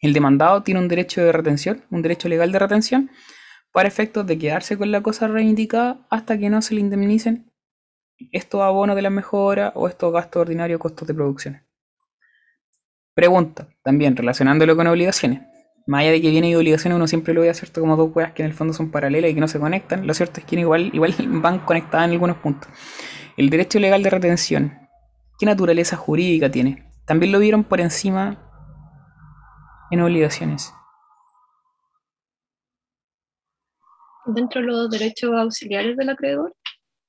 demandado 0.00 0.62
tiene 0.62 0.80
un 0.80 0.88
derecho 0.88 1.22
de 1.22 1.32
retención, 1.32 1.84
un 1.90 2.02
derecho 2.02 2.28
legal 2.28 2.52
de 2.52 2.58
retención, 2.58 3.10
para 3.72 3.88
efectos 3.88 4.26
de 4.26 4.38
quedarse 4.38 4.78
con 4.78 4.90
la 4.90 5.02
cosa 5.02 5.28
reivindicada 5.28 6.06
hasta 6.08 6.38
que 6.38 6.48
no 6.48 6.62
se 6.62 6.74
le 6.74 6.80
indemnicen 6.80 7.50
estos 8.30 8.62
abonos 8.62 8.96
de 8.96 9.02
la 9.02 9.10
mejora 9.10 9.72
o 9.74 9.88
estos 9.88 10.12
gastos 10.12 10.42
ordinarios, 10.42 10.80
costos 10.80 11.06
de 11.06 11.14
producción. 11.14 11.62
Pregunta, 13.12 13.68
también 13.82 14.16
relacionándolo 14.16 14.76
con 14.76 14.86
obligaciones. 14.86 15.42
Más 15.86 16.00
allá 16.00 16.12
de 16.12 16.22
que 16.22 16.30
viene 16.30 16.48
y 16.48 16.54
obligaciones, 16.54 16.96
uno 16.96 17.06
siempre 17.06 17.34
lo 17.34 17.42
ve 17.42 17.52
cierto 17.52 17.80
como 17.80 17.96
dos 17.96 18.10
weas 18.14 18.32
que 18.32 18.42
en 18.42 18.48
el 18.48 18.54
fondo 18.54 18.72
son 18.72 18.90
paralelas 18.90 19.30
y 19.30 19.34
que 19.34 19.40
no 19.40 19.48
se 19.48 19.60
conectan. 19.60 20.06
Lo 20.06 20.14
cierto 20.14 20.40
es 20.40 20.46
que 20.46 20.56
igual, 20.56 20.90
igual 20.94 21.14
van 21.42 21.58
conectadas 21.58 22.06
en 22.06 22.12
algunos 22.12 22.38
puntos. 22.38 22.70
El 23.36 23.50
derecho 23.50 23.78
legal 23.80 24.02
de 24.02 24.10
retención, 24.10 24.78
¿qué 25.38 25.46
naturaleza 25.46 25.96
jurídica 25.96 26.50
tiene? 26.50 26.93
También 27.06 27.32
lo 27.32 27.38
vieron 27.38 27.64
por 27.64 27.80
encima 27.80 28.38
en 29.90 30.00
obligaciones. 30.00 30.72
Dentro 34.26 34.62
de 34.62 34.66
los 34.66 34.90
derechos 34.90 35.30
auxiliares 35.34 35.96
del 35.96 36.08
acreedor. 36.08 36.54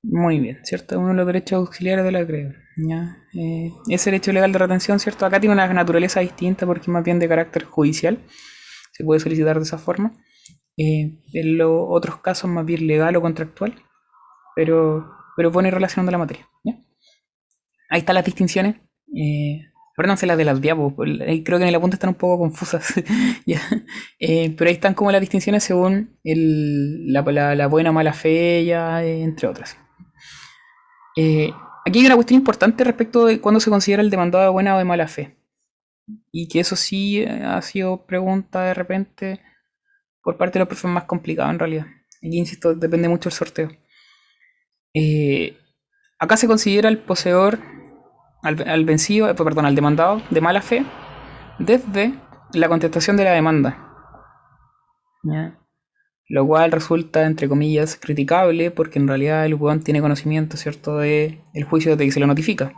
Muy 0.04 0.40
bien, 0.40 0.60
¿cierto? 0.64 1.00
Uno 1.00 1.10
de 1.10 1.14
los 1.16 1.26
derechos 1.28 1.58
auxiliares 1.60 2.04
del 2.04 2.18
acreedor. 2.18 2.56
¿ya? 2.78 3.18
Eh, 3.34 3.72
ese 3.90 4.12
derecho 4.12 4.34
legal 4.34 4.52
de 4.52 4.60
retención, 4.60 5.00
¿cierto? 5.00 5.26
Acá 5.26 5.40
tiene 5.40 5.54
una 5.54 5.68
naturaleza 5.74 6.20
distinta 6.20 6.66
porque 6.66 6.84
es 6.84 6.88
más 6.90 7.04
bien 7.04 7.20
de 7.20 7.28
carácter 7.28 7.64
judicial. 7.64 8.20
Se 8.92 9.04
puede 9.04 9.20
solicitar 9.20 9.58
de 9.58 9.64
esa 9.64 9.78
forma. 9.78 10.14
Eh, 10.78 11.22
en 11.34 11.58
los 11.58 11.86
otros 11.88 12.20
casos, 12.20 12.50
más 12.50 12.66
bien 12.66 12.86
legal 12.86 13.16
o 13.16 13.22
contractual. 13.22 13.76
Pero, 14.56 15.10
pero 15.38 15.52
pone 15.52 15.72
relacionando 15.72 16.12
la 16.12 16.18
materia. 16.18 16.48
¿ya? 16.64 16.74
Ahí 17.90 18.00
están 18.00 18.16
las 18.16 18.26
distinciones. 18.26 18.76
Eh, 19.16 19.62
Acuérdense 19.96 20.26
las 20.26 20.38
de 20.38 20.44
las 20.44 20.60
diapos, 20.60 20.94
ahí 21.26 21.42
creo 21.42 21.58
que 21.58 21.64
en 21.64 21.70
el 21.70 21.76
apunte 21.76 21.96
están 21.96 22.10
un 22.10 22.16
poco 22.16 22.40
confusas. 22.40 22.94
Eh, 24.20 24.54
pero 24.58 24.68
ahí 24.68 24.74
están 24.74 24.94
como 24.94 25.12
las 25.12 25.22
distinciones 25.22 25.64
según 25.64 26.18
la, 26.24 27.22
la, 27.56 27.68
buena 27.68 27.92
o 27.92 27.94
mala 27.94 28.12
fe, 28.12 28.66
ya, 28.66 29.04
eh, 29.04 29.22
entre 29.22 29.48
otras. 29.48 29.78
Eh, 31.16 31.52
aquí 31.86 32.00
hay 32.00 32.06
una 32.08 32.16
cuestión 32.16 32.40
importante 32.40 32.84
respecto 32.84 33.26
de 33.26 33.40
cuándo 33.40 33.60
se 33.62 33.70
considera 33.70 34.02
el 34.02 34.10
demandado 34.10 34.44
de 34.44 34.50
buena 34.50 34.76
o 34.76 34.78
de 34.78 34.84
mala 34.84 35.08
fe. 35.08 35.38
Y 36.32 36.50
que 36.50 36.60
eso 36.60 36.76
sí 36.76 37.24
ha 37.24 37.62
sido 37.62 38.06
pregunta 38.06 38.64
de 38.64 38.74
repente 38.74 39.42
por 40.22 40.38
parte 40.38 40.54
de 40.54 40.60
los 40.60 40.68
profes 40.68 40.92
más 40.92 41.06
complicado 41.06 41.52
en 41.52 41.60
realidad. 41.60 41.86
Aquí, 42.18 42.38
insisto, 42.38 42.74
depende 42.74 43.08
mucho 43.08 43.30
del 43.30 43.38
sorteo. 43.38 43.70
Acá 46.20 46.36
se 46.36 46.48
considera 46.48 46.90
el 46.90 46.98
poseedor, 46.98 47.60
al, 48.46 48.68
al 48.68 48.86
vencido, 48.86 49.30
eh, 49.30 49.36
perdón, 49.36 49.66
al 49.66 49.76
demandado 49.76 50.22
de 50.30 50.40
mala 50.40 50.62
fe, 50.62 50.86
desde 51.60 52.14
la 52.54 52.70
contestación 52.70 53.18
de 53.18 53.24
la 53.26 53.32
demanda. 53.32 53.82
Lo 56.28 56.46
cual 56.46 56.72
resulta, 56.72 57.26
entre 57.26 57.50
comillas, 57.50 57.98
criticable 58.00 58.72
porque 58.72 59.00
en 59.00 59.08
realidad 59.08 59.46
el 59.46 59.56
weón 59.56 59.82
tiene 59.82 60.02
conocimiento, 60.02 60.58
¿cierto?, 60.58 60.98
de 60.98 61.42
el 61.54 61.64
juicio 61.64 61.92
desde 61.92 62.06
que 62.06 62.12
se 62.12 62.20
lo 62.20 62.28
notifica. 62.28 62.72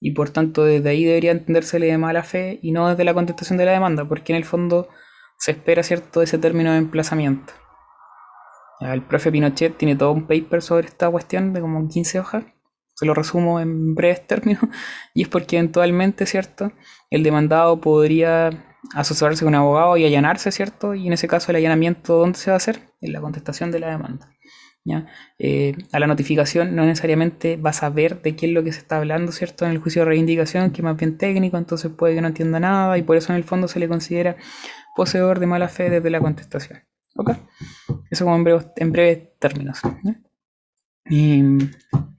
y 0.00 0.10
por 0.12 0.28
tanto 0.30 0.64
desde 0.64 0.90
ahí 0.90 1.04
debería 1.04 1.32
entendérsele 1.32 1.86
de 1.86 1.96
mala 1.96 2.22
fe 2.22 2.58
y 2.62 2.72
no 2.72 2.88
desde 2.90 3.04
la 3.04 3.14
contestación 3.14 3.56
de 3.58 3.64
la 3.64 3.72
demanda, 3.72 4.04
porque 4.06 4.32
en 4.34 4.36
el 4.36 4.44
fondo 4.44 4.88
se 5.38 5.52
espera, 5.52 5.82
¿cierto?, 5.82 6.20
ese 6.20 6.38
término 6.38 6.72
de 6.72 6.78
emplazamiento. 6.78 7.54
El 8.80 9.02
profe 9.02 9.32
Pinochet 9.32 9.76
tiene 9.78 9.96
todo 9.96 10.12
un 10.12 10.26
paper 10.26 10.60
sobre 10.60 10.88
esta 10.88 11.10
cuestión 11.10 11.54
de 11.54 11.60
como 11.62 11.88
15 11.88 12.20
hojas, 12.20 12.44
se 12.94 13.06
lo 13.06 13.14
resumo 13.14 13.60
en 13.60 13.94
breves 13.94 14.26
términos, 14.26 14.62
y 15.14 15.22
es 15.22 15.28
porque 15.28 15.58
eventualmente, 15.58 16.26
¿cierto?, 16.26 16.72
el 17.10 17.22
demandado 17.22 17.80
podría 17.80 18.50
asociarse 18.94 19.44
con 19.44 19.54
un 19.54 19.60
abogado 19.60 19.96
y 19.96 20.04
allanarse, 20.04 20.52
¿cierto? 20.52 20.94
Y 20.94 21.06
en 21.06 21.12
ese 21.12 21.28
caso 21.28 21.52
el 21.52 21.56
allanamiento, 21.56 22.18
¿dónde 22.18 22.38
se 22.38 22.50
va 22.50 22.54
a 22.54 22.58
hacer? 22.58 22.80
En 23.00 23.12
la 23.12 23.20
contestación 23.20 23.70
de 23.70 23.80
la 23.80 23.90
demanda. 23.90 24.34
¿ya? 24.84 25.06
Eh, 25.38 25.76
a 25.92 25.98
la 25.98 26.06
notificación 26.06 26.76
no 26.76 26.84
necesariamente 26.84 27.56
vas 27.56 27.82
a 27.82 27.90
ver 27.90 28.20
de 28.22 28.36
qué 28.36 28.46
es 28.46 28.52
lo 28.52 28.62
que 28.62 28.72
se 28.72 28.80
está 28.80 28.98
hablando, 28.98 29.32
¿cierto? 29.32 29.64
En 29.64 29.70
el 29.70 29.78
juicio 29.78 30.02
de 30.02 30.06
reivindicación, 30.06 30.70
que 30.70 30.82
es 30.82 30.84
más 30.84 30.96
bien 30.96 31.16
técnico, 31.16 31.56
entonces 31.56 31.90
puede 31.90 32.14
que 32.14 32.20
no 32.20 32.28
entienda 32.28 32.60
nada 32.60 32.98
y 32.98 33.02
por 33.02 33.16
eso 33.16 33.32
en 33.32 33.36
el 33.36 33.44
fondo 33.44 33.68
se 33.68 33.78
le 33.78 33.88
considera 33.88 34.36
poseedor 34.94 35.40
de 35.40 35.46
mala 35.46 35.68
fe 35.68 35.90
desde 35.90 36.10
la 36.10 36.20
contestación. 36.20 36.80
¿Ok? 37.16 37.32
Eso 38.10 38.24
como 38.24 38.36
en 38.36 38.44
breves, 38.44 38.66
en 38.76 38.92
breves 38.92 39.38
términos. 39.38 39.80
Y 41.08 41.42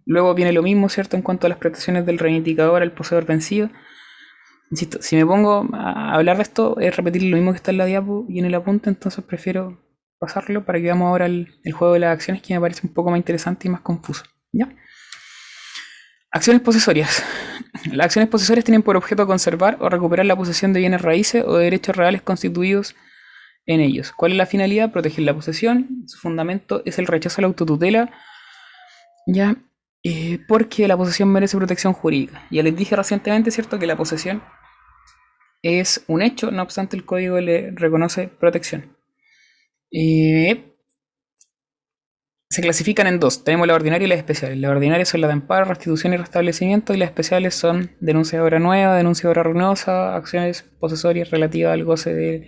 luego 0.05 0.33
viene 0.33 0.51
lo 0.51 0.61
mismo, 0.61 0.89
¿cierto? 0.89 1.15
En 1.15 1.23
cuanto 1.23 1.47
a 1.47 1.49
las 1.49 1.57
protecciones 1.57 2.05
del 2.05 2.19
reivindicador 2.19 2.81
al 2.81 2.91
poseedor 2.91 3.25
vencido. 3.25 3.69
Insisto, 4.71 5.01
si 5.01 5.15
me 5.15 5.25
pongo 5.25 5.67
a 5.73 6.13
hablar 6.13 6.37
de 6.37 6.43
esto, 6.43 6.79
es 6.79 6.95
repetir 6.95 7.23
lo 7.23 7.37
mismo 7.37 7.51
que 7.51 7.57
está 7.57 7.71
en 7.71 7.77
la 7.77 7.85
diapo 7.85 8.25
y 8.27 8.39
en 8.39 8.45
el 8.45 8.55
apunte, 8.55 8.89
entonces 8.89 9.23
prefiero 9.23 9.81
pasarlo 10.19 10.65
para 10.65 10.79
que 10.79 10.83
veamos 10.83 11.07
ahora 11.07 11.25
el, 11.25 11.59
juego 11.73 11.93
de 11.93 11.99
las 11.99 12.13
acciones 12.13 12.41
que 12.41 12.53
me 12.53 12.61
parece 12.61 12.87
un 12.87 12.93
poco 12.93 13.11
más 13.11 13.17
interesante 13.17 13.67
y 13.67 13.71
más 13.71 13.81
confuso. 13.81 14.23
¿Ya? 14.51 14.73
Acciones 16.31 16.61
posesorias. 16.61 17.23
Las 17.91 18.05
acciones 18.05 18.29
posesorias 18.29 18.65
tienen 18.65 18.81
por 18.81 18.97
objeto 18.97 19.27
conservar 19.27 19.77
o 19.79 19.89
recuperar 19.89 20.25
la 20.25 20.35
posesión 20.35 20.73
de 20.73 20.79
bienes 20.79 21.01
raíces 21.01 21.43
o 21.45 21.57
de 21.57 21.65
derechos 21.65 21.95
reales 21.95 22.21
constituidos 22.21 22.95
en 23.65 23.79
ellos. 23.81 24.11
¿Cuál 24.11 24.31
es 24.31 24.37
la 24.37 24.45
finalidad? 24.45 24.91
Proteger 24.91 25.23
la 25.25 25.33
posesión. 25.33 26.03
Su 26.07 26.17
fundamento 26.19 26.81
es 26.85 26.99
el 26.99 27.07
rechazo 27.07 27.39
a 27.39 27.43
la 27.43 27.47
autotutela. 27.47 28.11
¿Ya? 29.25 29.55
Eh, 30.03 30.39
porque 30.47 30.87
la 30.87 30.97
posesión 30.97 31.29
merece 31.29 31.57
protección 31.57 31.93
jurídica. 31.93 32.45
Ya 32.51 32.61
les 32.63 32.75
dije 32.75 32.95
recientemente, 32.95 33.51
¿cierto?, 33.51 33.79
que 33.79 33.87
la 33.87 33.97
posesión 33.97 34.43
es 35.63 36.03
un 36.07 36.21
hecho, 36.21 36.51
no 36.51 36.61
obstante 36.61 36.95
el 36.95 37.05
código 37.05 37.39
le 37.39 37.71
reconoce 37.71 38.27
protección. 38.27 38.95
Eh, 39.91 40.75
se 42.51 42.61
clasifican 42.61 43.07
en 43.07 43.19
dos. 43.19 43.43
Tenemos 43.43 43.65
la 43.67 43.73
ordinaria 43.73 44.05
y 44.05 44.09
las 44.09 44.19
especiales. 44.19 44.59
Las 44.59 44.71
ordinarias 44.71 45.09
son 45.09 45.21
la 45.21 45.27
de 45.27 45.33
amparo, 45.33 45.65
restitución 45.65 46.13
y 46.13 46.17
restablecimiento, 46.17 46.93
y 46.93 46.97
las 46.97 47.09
especiales 47.09 47.55
son 47.55 47.91
denuncia 47.99 48.37
de 48.37 48.45
obra 48.45 48.59
nueva, 48.59 48.95
denuncia 48.95 49.23
de 49.23 49.31
obra 49.31 49.43
ruinosa, 49.43 50.15
acciones 50.15 50.61
posesorias 50.79 51.31
relativas 51.31 51.73
al 51.73 51.83
goce 51.83 52.13
de 52.13 52.47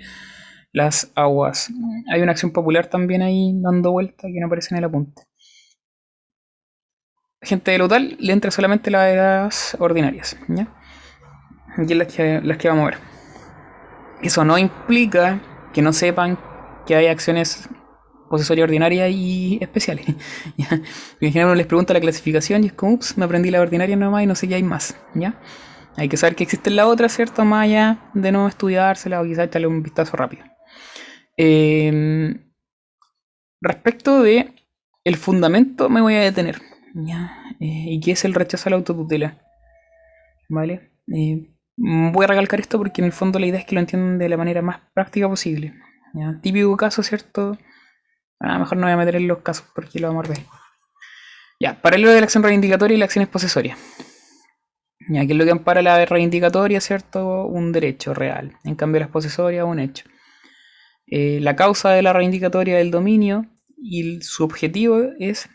las 0.71 1.11
aguas. 1.15 1.71
Hay 2.13 2.21
una 2.21 2.33
acción 2.33 2.51
popular 2.51 2.87
también 2.87 3.23
ahí 3.23 3.51
dando 3.63 3.91
vuelta 3.91 4.27
que 4.27 4.39
no 4.39 4.45
aparece 4.45 4.75
en 4.75 4.77
el 4.77 4.83
apunte 4.83 5.23
gente 7.41 7.71
de 7.71 7.77
lotal 7.77 8.17
le 8.19 8.33
entra 8.33 8.51
solamente 8.51 8.91
las 8.91 9.75
ordinarias, 9.79 10.37
¿ya? 10.47 10.67
Y 11.77 11.91
es 11.91 11.97
las 11.97 12.13
que, 12.13 12.41
las 12.41 12.57
que 12.57 12.69
vamos 12.69 12.83
a 12.83 12.89
ver. 12.91 12.99
Eso 14.21 14.43
no 14.43 14.57
implica 14.57 15.39
que 15.73 15.81
no 15.81 15.93
sepan 15.93 16.39
que 16.87 16.95
hay 16.95 17.07
acciones 17.07 17.69
posesorias 18.29 18.65
ordinarias 18.65 19.11
y 19.11 19.59
especiales. 19.61 20.05
En 21.19 21.31
general 21.31 21.49
uno 21.49 21.55
les 21.55 21.67
pregunta 21.67 21.93
la 21.93 22.01
clasificación 22.01 22.63
y 22.63 22.67
es 22.67 22.73
como, 22.73 22.93
ups, 22.93 23.17
me 23.17 23.25
aprendí 23.25 23.51
la 23.51 23.61
ordinaria 23.61 23.95
nomás 23.95 24.23
y 24.23 24.27
no 24.27 24.35
sé 24.35 24.47
qué 24.47 24.55
hay 24.55 24.63
más, 24.63 24.97
¿ya? 25.13 25.39
Hay 25.95 26.09
que 26.09 26.17
saber 26.17 26.35
que 26.35 26.43
existe 26.43 26.69
la 26.69 26.87
otra, 26.87 27.09
¿cierto? 27.09 27.43
Más 27.43 27.65
allá 27.65 28.11
de 28.13 28.31
no 28.31 28.47
estudiársela 28.47 29.21
o 29.21 29.25
quizás 29.25 29.47
echarle 29.47 29.67
un 29.67 29.81
vistazo 29.81 30.15
rápido. 30.15 30.43
Em, 31.35 32.51
respecto 33.61 34.21
de 34.21 34.53
el 35.03 35.15
fundamento 35.17 35.89
me 35.89 36.01
voy 36.01 36.15
a 36.15 36.21
detener. 36.21 36.61
Eh, 37.59 37.85
¿Y 37.89 37.99
qué 37.99 38.11
es 38.11 38.25
el 38.25 38.33
rechazo 38.33 38.69
a 38.69 38.71
la 38.71 38.77
autotutela? 38.77 39.37
¿Vale? 40.49 40.91
Eh, 41.13 41.53
voy 41.75 42.23
a 42.23 42.27
recalcar 42.27 42.59
esto 42.59 42.77
porque 42.77 43.01
en 43.01 43.05
el 43.05 43.11
fondo 43.11 43.39
la 43.39 43.45
idea 43.45 43.59
es 43.59 43.65
que 43.65 43.75
lo 43.75 43.81
entiendan 43.81 44.17
de 44.17 44.29
la 44.29 44.37
manera 44.37 44.61
más 44.61 44.79
práctica 44.93 45.27
posible. 45.27 45.73
Típico 46.41 46.75
caso, 46.77 47.03
¿cierto? 47.03 47.57
A 48.39 48.53
lo 48.53 48.59
mejor 48.59 48.77
no 48.77 48.83
voy 48.85 48.93
a 48.93 48.97
meter 48.97 49.15
en 49.15 49.27
los 49.27 49.39
casos 49.39 49.67
porque 49.75 49.99
lo 49.99 50.07
vamos 50.07 50.25
a 50.25 50.29
ver. 50.29 50.39
Ya, 51.59 51.79
paralelo 51.81 52.11
de 52.11 52.19
la 52.19 52.25
acción 52.25 52.43
reivindicatoria 52.43 52.95
y 52.95 52.97
la 52.97 53.05
acción 53.05 53.23
exposesoria. 53.23 53.77
Ya, 55.09 55.25
que 55.25 55.33
es 55.33 55.37
lo 55.37 55.45
que 55.45 55.51
ampara 55.51 55.81
la 55.81 56.05
reivindicatoria, 56.05 56.81
¿cierto? 56.81 57.45
Un 57.45 57.71
derecho 57.71 58.13
real. 58.13 58.57
En 58.63 58.75
cambio, 58.75 58.99
la 58.99 59.05
exposesoria, 59.05 59.65
un 59.65 59.79
hecho. 59.79 60.05
Eh, 61.07 61.39
la 61.41 61.55
causa 61.55 61.91
de 61.91 62.01
la 62.01 62.13
reivindicatoria 62.13 62.77
del 62.77 62.91
dominio 62.91 63.45
y 63.77 64.21
su 64.21 64.43
objetivo 64.43 65.01
es 65.19 65.49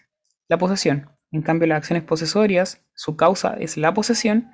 la 0.49 0.59
posesión. 0.59 1.12
En 1.33 1.41
cambio, 1.41 1.67
las 1.67 1.79
acciones 1.79 2.05
posesorias, 2.05 2.83
su 2.95 3.17
causa 3.17 3.57
es 3.59 3.79
la 3.79 3.95
posesión 3.95 4.51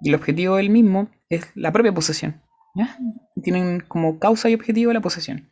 y 0.00 0.08
el 0.10 0.14
objetivo 0.14 0.56
del 0.56 0.70
mismo 0.70 1.10
es 1.28 1.50
la 1.54 1.72
propia 1.72 1.92
posesión. 1.92 2.40
Tienen 3.42 3.80
como 3.80 4.18
causa 4.18 4.48
y 4.48 4.54
objetivo 4.54 4.92
la 4.92 5.00
posesión. 5.00 5.50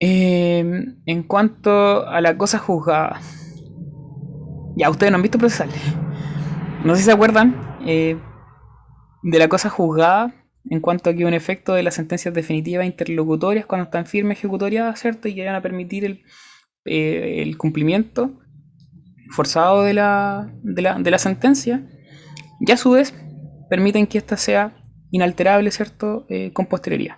Em, 0.00 1.00
en 1.06 1.22
cuanto 1.22 2.08
a 2.08 2.20
la 2.20 2.36
cosa 2.36 2.58
juzgada, 2.58 3.20
ya 4.76 4.90
ustedes 4.90 5.12
no 5.12 5.16
han 5.16 5.22
visto 5.22 5.38
procesal. 5.38 5.68
No 6.84 6.94
sé 6.94 7.00
si 7.00 7.06
se 7.06 7.12
acuerdan 7.12 7.78
eh, 7.86 8.18
de 9.22 9.38
la 9.38 9.48
cosa 9.48 9.68
juzgada 9.68 10.34
en 10.68 10.80
cuanto 10.80 11.10
a 11.10 11.14
que 11.14 11.26
un 11.26 11.34
efecto 11.34 11.74
de 11.74 11.82
las 11.82 11.94
sentencias 11.94 12.34
definitivas 12.34 12.86
interlocutorias 12.86 13.66
cuando 13.66 13.84
están 13.84 14.06
firmes 14.06 14.38
ejecutoriadas, 14.38 14.98
¿cierto? 14.98 15.28
Y 15.28 15.34
que 15.34 15.48
a 15.48 15.60
permitir 15.60 16.04
el, 16.04 16.24
eh, 16.86 17.42
el 17.42 17.56
cumplimiento 17.56 18.40
forzado 19.30 19.82
de 19.82 19.94
la, 19.94 20.52
de, 20.62 20.82
la, 20.82 20.98
de 20.98 21.10
la 21.10 21.18
sentencia 21.18 21.86
y 22.60 22.70
a 22.70 22.76
su 22.76 22.92
vez 22.92 23.14
permiten 23.68 24.06
que 24.06 24.18
ésta 24.18 24.36
sea 24.36 24.76
inalterable, 25.10 25.70
¿cierto?, 25.70 26.26
eh, 26.28 26.52
con 26.52 26.66
posterioridad. 26.66 27.16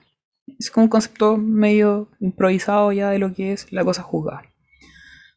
Es 0.59 0.71
como 0.71 0.85
un 0.85 0.91
concepto 0.91 1.37
medio 1.37 2.11
improvisado 2.21 2.93
ya 2.93 3.11
de 3.11 3.19
lo 3.19 3.35
que 3.35 3.53
es 3.53 3.73
la 3.73 3.85
cosa 3.85 4.03
juzgada. 4.03 4.43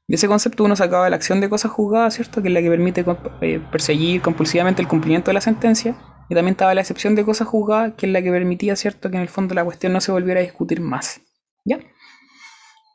De 0.08 0.16
ese 0.16 0.28
concepto 0.28 0.64
uno 0.64 0.76
sacaba 0.76 1.10
la 1.10 1.16
acción 1.16 1.40
de 1.40 1.50
cosa 1.50 1.70
juzgada, 1.70 2.10
¿cierto?, 2.12 2.42
que 2.42 2.48
es 2.48 2.54
la 2.54 2.62
que 2.62 2.70
permite 2.70 3.06
eh, 3.42 3.62
perseguir 3.72 4.22
compulsivamente 4.22 4.82
el 4.82 4.88
cumplimiento 4.88 5.30
de 5.30 5.34
la 5.36 5.42
sentencia, 5.42 5.96
y 6.30 6.36
también 6.36 6.54
estaba 6.54 6.76
la 6.76 6.82
excepción 6.82 7.16
de 7.16 7.26
cosa 7.26 7.46
juzgada, 7.46 7.96
que 7.96 8.06
es 8.06 8.12
la 8.12 8.22
que 8.22 8.30
permitía, 8.30 8.76
¿cierto?, 8.76 9.10
que 9.10 9.16
en 9.16 9.24
el 9.24 9.30
fondo 9.30 9.56
la 9.56 9.64
cuestión 9.64 9.94
no 9.94 10.02
se 10.02 10.12
volviera 10.12 10.40
a 10.40 10.44
discutir 10.44 10.82
más. 10.82 11.22
¿Ya? 11.66 11.80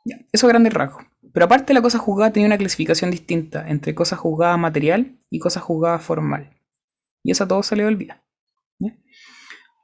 ya. 0.05 0.17
Eso 0.31 0.47
grande 0.47 0.69
rasgo. 0.69 0.99
Pero 1.35 1.47
aparte 1.47 1.73
la 1.73 1.81
cosa 1.81 1.99
juzgada 1.99 2.31
tenía 2.31 2.47
una 2.47 2.57
clasificación 2.57 3.11
distinta 3.11 3.67
entre 3.67 3.93
cosa 3.93 4.15
juzgada 4.15 4.55
material 4.55 5.19
y 5.29 5.39
cosa 5.39 5.59
juzgada 5.59 5.99
formal. 5.99 6.57
Y 7.23 7.31
eso 7.31 7.43
a 7.43 7.47
todos 7.49 7.67
se 7.67 7.75
le 7.75 7.85
olvida. 7.85 8.23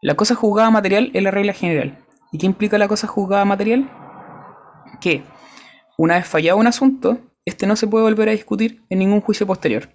La 0.01 0.15
cosa 0.15 0.33
juzgada 0.33 0.71
material 0.71 1.11
es 1.13 1.21
la 1.21 1.29
regla 1.29 1.51
general. 1.51 2.05
¿Y 2.31 2.37
qué 2.37 2.45
implica 2.45 2.77
la 2.77 2.87
cosa 2.87 3.05
juzgada 3.05 3.43
material? 3.43 3.91
Que 5.01 5.25
una 5.97 6.15
vez 6.15 6.25
fallado 6.25 6.57
un 6.57 6.67
asunto, 6.67 7.19
este 7.43 7.67
no 7.67 7.75
se 7.75 7.85
puede 7.85 8.05
volver 8.05 8.29
a 8.29 8.31
discutir 8.31 8.85
en 8.89 8.99
ningún 8.99 9.19
juicio 9.19 9.45
posterior. 9.45 9.89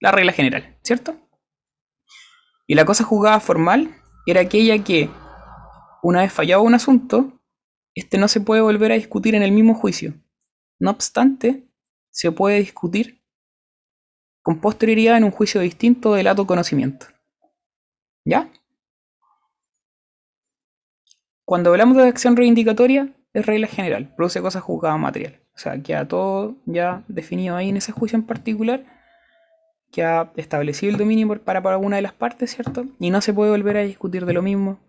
La 0.00 0.10
regla 0.10 0.32
general, 0.32 0.76
¿cierto? 0.82 1.14
Y 2.66 2.74
la 2.74 2.84
cosa 2.84 3.04
juzgada 3.04 3.38
formal 3.38 3.94
era 4.26 4.40
aquella 4.40 4.82
que, 4.82 5.08
una 6.02 6.22
vez 6.22 6.32
fallado 6.32 6.62
un 6.62 6.74
asunto, 6.74 7.40
este 7.94 8.18
no 8.18 8.26
se 8.26 8.40
puede 8.40 8.60
volver 8.60 8.90
a 8.90 8.96
discutir 8.96 9.36
en 9.36 9.44
el 9.44 9.52
mismo 9.52 9.74
juicio, 9.74 10.14
no 10.78 10.90
obstante, 10.90 11.68
se 12.10 12.30
puede 12.32 12.58
discutir 12.58 13.22
con 14.42 14.60
posterioridad 14.60 15.16
en 15.16 15.24
un 15.24 15.30
juicio 15.30 15.60
distinto 15.60 16.14
del 16.14 16.26
ato 16.26 16.46
conocimiento. 16.46 17.06
¿Ya? 18.24 18.50
Cuando 21.44 21.70
hablamos 21.70 21.96
de 21.96 22.08
acción 22.08 22.36
reivindicatoria, 22.36 23.14
es 23.32 23.46
regla 23.46 23.66
general, 23.66 24.14
produce 24.16 24.40
cosas 24.40 24.62
juzgadas 24.62 24.98
material. 24.98 25.40
O 25.54 25.58
sea, 25.58 25.80
queda 25.82 26.06
todo 26.06 26.56
ya 26.66 27.04
definido 27.08 27.56
ahí 27.56 27.68
en 27.68 27.76
ese 27.76 27.92
juicio 27.92 28.16
en 28.16 28.26
particular, 28.26 28.84
que 29.90 30.02
ha 30.02 30.32
establecido 30.36 30.90
el 30.90 30.98
dominio 30.98 31.42
para, 31.42 31.62
para 31.62 31.78
una 31.78 31.96
de 31.96 32.02
las 32.02 32.12
partes, 32.12 32.54
¿cierto? 32.54 32.86
Y 32.98 33.10
no 33.10 33.20
se 33.20 33.32
puede 33.32 33.50
volver 33.50 33.76
a 33.76 33.82
discutir 33.82 34.26
de 34.26 34.32
lo 34.32 34.42
mismo, 34.42 34.80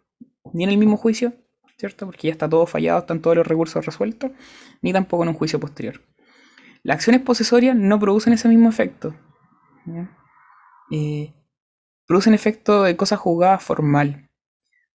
ni 0.54 0.64
en 0.64 0.70
el 0.70 0.78
mismo 0.78 0.98
juicio, 0.98 1.34
¿cierto? 1.78 2.06
Porque 2.06 2.28
ya 2.28 2.34
está 2.34 2.50
todo 2.50 2.66
fallado, 2.66 3.00
están 3.00 3.22
todos 3.22 3.36
los 3.36 3.48
recursos 3.48 3.86
resueltos, 3.86 4.32
ni 4.82 4.94
tampoco 4.94 5.24
en 5.24 5.30
un 5.30 5.36
juicio 5.36 5.60
posterior. 5.60 6.02
Las 6.84 6.96
acciones 6.98 7.22
posesorias 7.22 7.76
no 7.76 8.00
producen 8.00 8.34
ese 8.34 8.48
mismo 8.48 8.70
efecto. 8.70 9.16
Eh, 10.92 11.34
producen 12.08 12.34
efecto 12.34 12.84
de 12.84 12.96
cosa 12.96 13.18
juzgada 13.18 13.60
formal. 13.60 14.30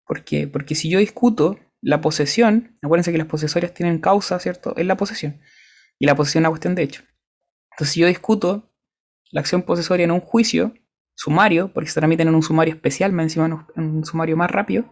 ¿Por 0.06 0.24
qué? 0.24 0.48
Porque 0.48 0.76
si 0.76 0.90
yo 0.90 1.00
discuto 1.00 1.60
la 1.82 2.02
posesión, 2.02 2.78
acuérdense 2.82 3.12
que 3.12 3.18
las 3.18 3.28
posesorias 3.28 3.74
tienen 3.74 4.00
causa, 4.00 4.40
¿cierto? 4.40 4.74
En 4.78 4.88
la 4.88 4.98
posesión. 4.98 5.42
Y 5.98 6.06
la 6.06 6.16
posesión 6.16 6.42
es 6.42 6.44
una 6.44 6.50
cuestión 6.50 6.76
de 6.76 6.84
hecho. 6.84 7.04
Entonces, 7.72 7.94
si 7.94 8.02
yo 8.02 8.08
discuto 8.08 8.72
la 9.32 9.42
acción 9.42 9.64
posesoria 9.64 10.04
en 10.04 10.12
un 10.12 10.20
juicio, 10.20 10.74
sumario, 11.16 11.74
porque 11.74 11.90
se 11.90 12.00
tramiten 12.00 12.30
en 12.30 12.36
un 12.36 12.44
sumario 12.44 12.74
especial, 12.74 13.12
más 13.12 13.24
encima 13.24 13.68
en 13.76 13.84
un 13.84 14.06
sumario 14.06 14.38
más 14.38 14.50
rápido, 14.50 14.86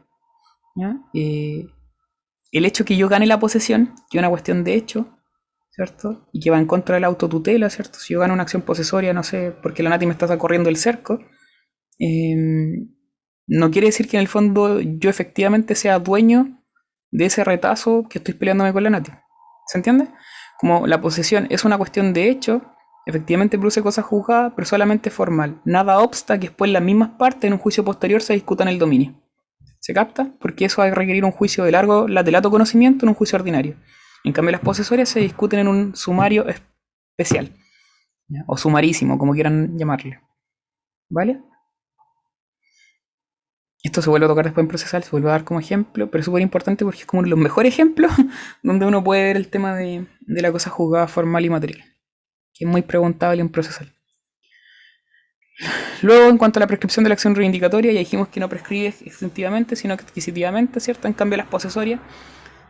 eh, 1.14 1.68
el 2.52 2.66
hecho 2.66 2.86
que 2.86 2.98
yo 2.98 3.10
gane 3.10 3.26
la 3.26 3.40
posesión, 3.40 3.94
que 4.10 4.18
es 4.18 4.20
una 4.20 4.30
cuestión 4.30 4.64
de 4.64 4.76
hecho, 4.76 5.18
¿cierto? 5.70 6.28
Y 6.32 6.40
que 6.40 6.50
va 6.50 6.58
en 6.58 6.66
contra 6.66 6.96
de 6.96 7.02
la 7.02 7.08
autotutela, 7.08 7.70
¿cierto? 7.70 8.00
Si 8.00 8.14
yo 8.14 8.20
gano 8.20 8.34
una 8.34 8.44
acción 8.44 8.62
posesoria, 8.62 9.14
no 9.14 9.24
sé, 9.24 9.54
porque 9.62 9.84
la 9.84 9.90
Nati 9.90 10.06
me 10.06 10.14
está 10.14 10.38
corriendo 10.38 10.70
el 10.70 10.78
cerco, 10.78 11.20
em, 12.00 12.90
no 13.48 13.72
quiere 13.72 13.88
decir 13.88 14.08
que 14.10 14.18
en 14.18 14.22
el 14.22 14.28
fondo 14.28 14.82
yo 14.82 15.10
efectivamente 15.10 15.76
sea 15.76 16.00
dueño 16.00 16.64
de 17.12 17.26
ese 17.26 17.44
retazo 17.44 18.08
que 18.10 18.20
estoy 18.20 18.34
peleándome 18.34 18.74
con 18.74 18.84
la 18.84 18.90
Nati. 18.90 19.12
¿Se 19.68 19.78
entiende? 19.78 20.08
Como 20.60 20.88
la 20.88 21.00
posesión 21.02 21.48
es 21.50 21.64
una 21.64 21.78
cuestión 21.78 22.14
de 22.14 22.30
hecho, 22.30 22.62
efectivamente 23.06 23.58
produce 23.58 23.82
cosas 23.82 24.06
juzgadas, 24.06 24.54
pero 24.56 24.66
solamente 24.66 25.10
formal. 25.10 25.62
Nada 25.64 26.00
obsta 26.00 26.40
que 26.40 26.48
después 26.48 26.72
las 26.72 26.84
mismas 26.84 27.12
partes 27.18 27.46
en 27.46 27.54
un 27.54 27.60
juicio 27.60 27.86
posterior 27.86 28.22
se 28.22 28.34
discutan 28.34 28.68
el 28.68 28.80
dominio. 28.80 29.14
¿Se 29.88 29.94
capta? 29.94 30.34
Porque 30.42 30.66
eso 30.66 30.82
va 30.82 30.90
a 30.90 30.94
requerir 30.94 31.24
un 31.24 31.32
juicio 31.32 31.64
de 31.64 31.72
largo, 31.72 32.08
de 32.08 32.32
lato 32.32 32.52
conocimiento 32.52 33.06
en 33.06 33.10
un 33.10 33.16
juicio 33.16 33.38
ordinario. 33.38 33.78
En 34.26 34.34
cambio, 34.34 34.52
las 34.52 34.60
posesorias 34.60 35.08
se 35.08 35.22
discuten 35.22 35.60
en 35.60 35.70
un 35.70 35.96
sumario 35.96 36.46
especial. 37.18 37.54
O 38.48 38.58
sumarísimo, 38.58 39.18
como 39.18 39.32
quieran 39.32 39.78
llamarle. 39.78 40.20
¿Vale? 41.10 41.42
Esto 43.82 44.02
se 44.02 44.10
vuelve 44.10 44.26
a 44.26 44.28
tocar 44.28 44.44
después 44.44 44.66
en 44.66 44.68
procesal, 44.68 45.04
se 45.06 45.12
vuelve 45.12 45.30
a 45.30 45.32
dar 45.32 45.46
como 45.46 45.62
ejemplo, 45.62 46.12
pero 46.12 46.20
es 46.20 46.26
súper 46.26 46.42
importante 46.42 46.84
porque 46.84 47.00
es 47.00 47.06
como 47.06 47.20
uno 47.20 47.28
de 47.28 47.30
los 47.30 47.40
mejores 47.40 47.74
ejemplos 47.74 48.12
donde 48.64 48.86
uno 48.88 49.02
puede 49.02 49.24
ver 49.24 49.38
el 49.38 49.48
tema 49.48 49.74
de, 49.74 50.06
de 50.20 50.42
la 50.42 50.52
cosa 50.52 50.70
juzgada 50.70 51.08
formal 51.08 51.46
y 51.46 51.50
material, 51.50 51.82
que 52.54 52.66
es 52.66 52.70
muy 52.70 52.82
preguntable 52.82 53.40
en 53.40 53.48
procesal. 53.48 53.97
Luego, 56.02 56.30
en 56.30 56.38
cuanto 56.38 56.60
a 56.60 56.62
la 56.62 56.68
prescripción 56.68 57.04
de 57.04 57.10
la 57.10 57.14
acción 57.14 57.34
reivindicatoria, 57.36 57.92
ya 57.92 58.00
dijimos 58.00 58.28
que 58.28 58.40
no 58.40 58.50
prescribe 58.50 58.88
extintivamente, 58.88 59.76
sino 59.76 59.94
adquisitivamente, 59.94 60.80
¿cierto? 60.80 61.08
En 61.08 61.14
cambio, 61.14 61.38
las 61.38 61.48
posesorias 61.48 62.00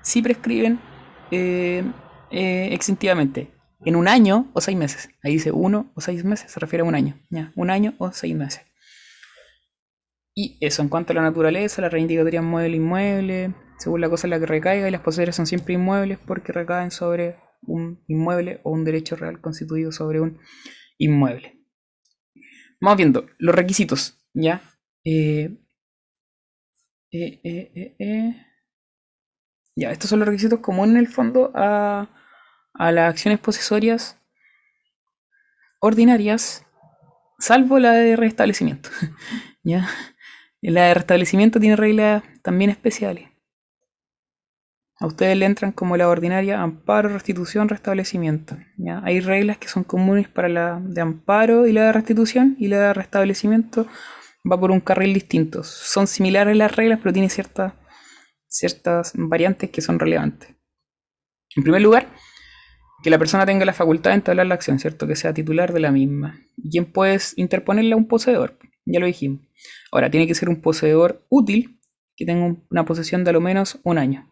sí 0.01 0.21
prescriben 0.21 0.79
eh, 1.31 1.83
eh, 2.31 2.69
extintivamente. 2.71 3.51
En 3.85 3.95
un 3.95 4.07
año 4.07 4.49
o 4.53 4.61
seis 4.61 4.77
meses. 4.77 5.09
Ahí 5.21 5.33
dice 5.33 5.51
uno 5.51 5.91
o 5.95 6.01
seis 6.01 6.23
meses, 6.23 6.51
se 6.51 6.59
refiere 6.59 6.81
a 6.81 6.85
un 6.85 6.95
año. 6.95 7.19
¿ya? 7.29 7.51
Un 7.55 7.69
año 7.69 7.93
o 7.99 8.11
seis 8.11 8.35
meses. 8.35 8.61
Y 10.33 10.57
eso, 10.61 10.81
en 10.81 10.89
cuanto 10.89 11.13
a 11.13 11.15
la 11.15 11.21
naturaleza, 11.21 11.81
la 11.81 11.89
reivindicatoria 11.89 12.41
mueble 12.41 12.77
inmueble, 12.77 13.53
según 13.77 14.01
la 14.01 14.09
cosa 14.09 14.27
en 14.27 14.31
la 14.31 14.39
que 14.39 14.45
recaiga, 14.45 14.87
y 14.87 14.91
las 14.91 15.01
posesorias 15.01 15.35
son 15.35 15.47
siempre 15.47 15.73
inmuebles 15.73 16.19
porque 16.25 16.53
recaen 16.53 16.91
sobre 16.91 17.37
un 17.61 18.03
inmueble 18.07 18.61
o 18.63 18.71
un 18.71 18.83
derecho 18.83 19.15
real 19.15 19.41
constituido 19.41 19.91
sobre 19.91 20.21
un 20.21 20.39
inmueble. 20.97 21.56
Vamos 22.79 22.97
viendo 22.97 23.25
los 23.37 23.55
requisitos, 23.55 24.17
¿ya? 24.33 24.61
Eh, 25.03 25.57
eh, 27.11 27.95
eh, 27.99 28.45
ya, 29.75 29.91
estos 29.91 30.09
son 30.09 30.19
los 30.19 30.27
requisitos 30.27 30.59
comunes 30.59 30.95
en 30.95 30.99
el 30.99 31.07
fondo 31.07 31.51
a, 31.55 32.09
a 32.73 32.91
las 32.91 33.09
acciones 33.09 33.39
posesorias 33.39 34.19
ordinarias, 35.79 36.65
salvo 37.39 37.79
la 37.79 37.93
de 37.93 38.15
restablecimiento. 38.15 38.89
¿Ya? 39.63 39.87
La 40.61 40.85
de 40.85 40.93
restablecimiento 40.95 41.59
tiene 41.59 41.75
reglas 41.75 42.23
también 42.41 42.69
especiales. 42.69 43.29
A 44.99 45.05
ustedes 45.05 45.37
le 45.37 45.45
entran 45.45 45.71
como 45.71 45.95
la 45.95 46.09
ordinaria 46.09 46.61
amparo, 46.61 47.09
restitución, 47.09 47.69
restablecimiento. 47.69 48.57
¿ya? 48.77 49.01
Hay 49.03 49.19
reglas 49.19 49.57
que 49.57 49.67
son 49.67 49.83
comunes 49.83 50.27
para 50.27 50.49
la 50.49 50.81
de 50.83 51.01
amparo 51.01 51.67
y 51.67 51.71
la 51.71 51.85
de 51.85 51.93
restitución 51.93 52.55
y 52.59 52.67
la 52.67 52.79
de 52.79 52.93
restablecimiento 52.93 53.85
va 54.49 54.59
por 54.59 54.71
un 54.71 54.79
carril 54.79 55.13
distinto. 55.13 55.63
Son 55.63 56.07
similares 56.07 56.57
las 56.57 56.75
reglas, 56.75 56.99
pero 57.01 57.13
tiene 57.13 57.29
ciertas 57.29 57.73
ciertas 58.47 59.11
variantes 59.15 59.69
que 59.69 59.81
son 59.81 59.99
relevantes. 59.99 60.49
En 61.55 61.63
primer 61.63 61.81
lugar, 61.81 62.07
que 63.03 63.09
la 63.09 63.19
persona 63.19 63.45
tenga 63.45 63.65
la 63.65 63.73
facultad 63.73 64.11
de 64.11 64.15
entablar 64.15 64.47
la 64.47 64.55
acción, 64.55 64.79
¿cierto? 64.79 65.07
Que 65.07 65.15
sea 65.15 65.33
titular 65.33 65.73
de 65.73 65.79
la 65.79 65.91
misma. 65.91 66.39
¿Y 66.55 66.69
quién 66.71 66.91
puedes 66.91 67.37
interponerle 67.37 67.93
a 67.93 67.97
un 67.97 68.07
poseedor? 68.07 68.57
Ya 68.85 68.99
lo 68.99 69.05
dijimos. 69.05 69.41
Ahora, 69.91 70.09
tiene 70.09 70.27
que 70.27 70.35
ser 70.35 70.49
un 70.49 70.61
poseedor 70.61 71.25
útil 71.29 71.79
que 72.15 72.25
tenga 72.25 72.55
una 72.69 72.85
posesión 72.85 73.23
de 73.23 73.29
a 73.29 73.33
lo 73.33 73.41
menos 73.41 73.79
un 73.83 73.97
año. 73.97 74.31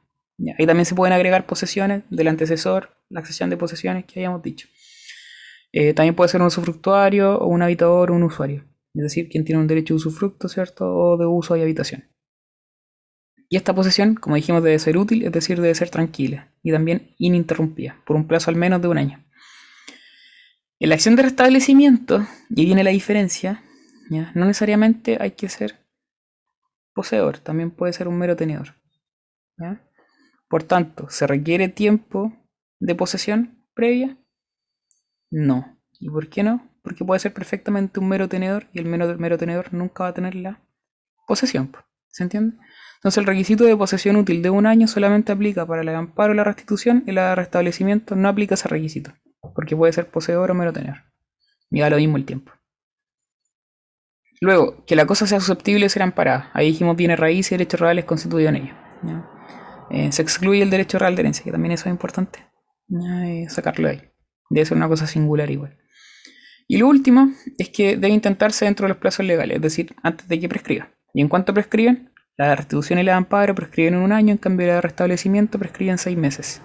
Ahí 0.58 0.66
también 0.66 0.86
se 0.86 0.96
pueden 0.96 1.14
agregar 1.14 1.46
posesiones 1.46 2.04
del 2.10 2.28
antecesor, 2.28 2.98
la 3.10 3.22
accesión 3.22 3.50
de 3.50 3.58
posesiones 3.58 4.06
que 4.06 4.20
habíamos 4.20 4.44
dicho. 4.44 4.68
Eh, 5.72 5.94
también 5.94 6.16
puede 6.16 6.30
ser 6.30 6.42
un 6.42 6.48
usufructuario 6.48 7.38
o 7.38 7.48
un 7.48 7.62
habitador 7.62 8.12
o 8.12 8.16
un 8.16 8.24
usuario. 8.24 8.66
Es 8.94 9.04
decir, 9.04 9.30
quien 9.30 9.44
tiene 9.44 9.62
un 9.62 9.68
derecho 9.68 9.94
de 9.94 9.98
usufructo, 9.98 10.48
¿cierto? 10.48 10.86
O 10.86 11.18
de 11.18 11.26
uso 11.26 11.56
y 11.58 11.62
habitación. 11.62 12.06
Y 13.50 13.58
esta 13.58 13.76
posesión, 13.76 14.16
como 14.16 14.36
dijimos, 14.36 14.64
debe 14.64 14.80
ser 14.80 14.98
útil, 14.98 15.24
es 15.24 15.32
decir, 15.32 15.62
debe 15.62 15.76
ser 15.76 15.90
tranquila 15.90 16.52
y 16.64 16.72
también 16.72 17.14
ininterrumpida, 17.18 18.02
por 18.06 18.16
un 18.16 18.28
plazo 18.28 18.50
al 18.50 18.56
menos 18.56 18.82
de 18.82 18.88
un 18.88 18.98
año. 18.98 19.24
En 20.80 20.90
la 20.90 20.96
acción 20.96 21.16
de 21.16 21.24
restablecimiento, 21.24 22.26
y 22.50 22.66
viene 22.66 22.84
la 22.84 22.90
diferencia, 22.90 23.64
no 24.10 24.46
necesariamente 24.46 25.18
hay 25.20 25.32
que 25.32 25.50
ser 25.50 25.80
poseedor, 26.94 27.40
también 27.40 27.72
puede 27.72 27.94
ser 27.94 28.08
un 28.08 28.18
mero 28.18 28.36
tenedor. 28.36 28.76
Por 30.56 30.64
tanto, 30.64 31.10
¿se 31.10 31.28
requiere 31.28 31.68
tiempo 31.68 32.32
de 32.80 32.96
posesión 32.96 33.68
previa? 33.74 34.16
No. 35.30 35.78
¿Y 36.00 36.10
por 36.10 36.30
qué 36.30 36.44
no? 36.44 36.72
Porque 36.82 37.04
puede 37.04 37.20
ser 37.20 37.34
perfectamente 37.34 38.00
un 38.00 38.08
mero 38.08 38.30
tenedor 38.30 38.68
y 38.72 38.80
el 38.80 38.86
mero, 38.86 39.38
tenedor 39.38 39.74
nunca 39.74 40.06
va 40.06 40.12
a 40.12 40.14
tener 40.14 40.34
la 40.34 40.62
posesión. 41.28 41.74
¿Se 42.08 42.24
entiende? 42.24 42.56
Entonces 43.00 43.18
el 43.18 43.26
requisito 43.26 43.66
de 43.66 43.76
posesión 43.76 44.16
útil 44.16 44.42
de 44.42 44.50
un 44.50 44.66
año 44.66 44.88
solamente 44.88 45.34
aplica 45.34 45.66
para 45.66 45.82
el 45.82 45.90
amparo 45.90 46.34
la 46.34 46.46
restitución 46.46 47.04
y 47.06 47.14
de 47.14 47.36
restablecimiento 47.36 48.16
no 48.16 48.30
aplica 48.30 48.54
ese 48.54 48.70
requisito, 48.70 49.12
porque 49.56 49.76
puede 49.76 49.92
ser 49.92 50.10
poseedor 50.10 50.52
o 50.52 50.54
mero 50.54 50.72
tener. 50.72 51.04
Y 51.70 51.82
da 51.82 51.90
lo 51.90 51.98
mismo 51.98 52.16
el 52.16 52.24
tiempo. 52.24 52.54
Luego, 54.40 54.86
que 54.86 54.96
la 54.96 55.06
cosa 55.06 55.28
sea 55.28 55.42
susceptible 55.42 55.84
de 55.84 55.90
ser 55.90 56.04
amparada. 56.04 56.50
Ahí 56.54 56.68
dijimos 56.68 56.96
viene 56.96 57.18
raíz 57.18 57.52
y 57.52 57.56
derechos 57.56 57.82
reales 57.82 58.06
constituidos 58.06 58.56
en 58.56 58.62
ello. 58.62 59.35
Eh, 59.90 60.12
se 60.12 60.22
excluye 60.22 60.62
el 60.62 60.70
derecho 60.70 61.00
real 61.00 61.16
de 61.16 61.22
herencia, 61.22 61.44
que 61.44 61.52
también 61.52 61.74
eso 61.74 61.90
es 61.90 61.94
importante. 61.94 62.40
Eh, 62.90 63.46
sacarlo 63.50 63.88
de 63.88 63.94
ahí. 63.94 64.02
Debe 64.50 64.66
ser 64.66 64.78
una 64.78 64.88
cosa 64.88 65.08
singular 65.08 65.50
igual. 65.50 65.78
Y 66.68 66.78
lo 66.78 66.88
último 66.88 67.32
es 67.58 67.70
que 67.70 67.96
debe 67.98 68.10
intentarse 68.10 68.66
dentro 68.66 68.86
de 68.86 68.90
los 68.90 68.98
plazos 68.98 69.26
legales, 69.26 69.58
es 69.58 69.62
decir, 69.62 69.96
antes 70.02 70.28
de 70.28 70.40
que 70.40 70.50
prescriba. 70.50 70.90
¿Y 71.14 71.22
en 71.22 71.30
cuanto 71.30 71.54
prescriben? 71.54 72.12
La 72.38 72.56
restitución 72.56 73.00
y 73.00 73.04
la 73.04 73.16
amparo 73.16 73.56
prescriben 73.56 73.94
en 73.94 74.02
un 74.02 74.12
año, 74.12 74.32
en 74.32 74.38
cambio 74.38 74.68
la 74.68 74.76
de 74.76 74.82
restablecimiento 74.82 75.58
prescriben 75.58 75.98
seis 75.98 76.18
meses. 76.18 76.62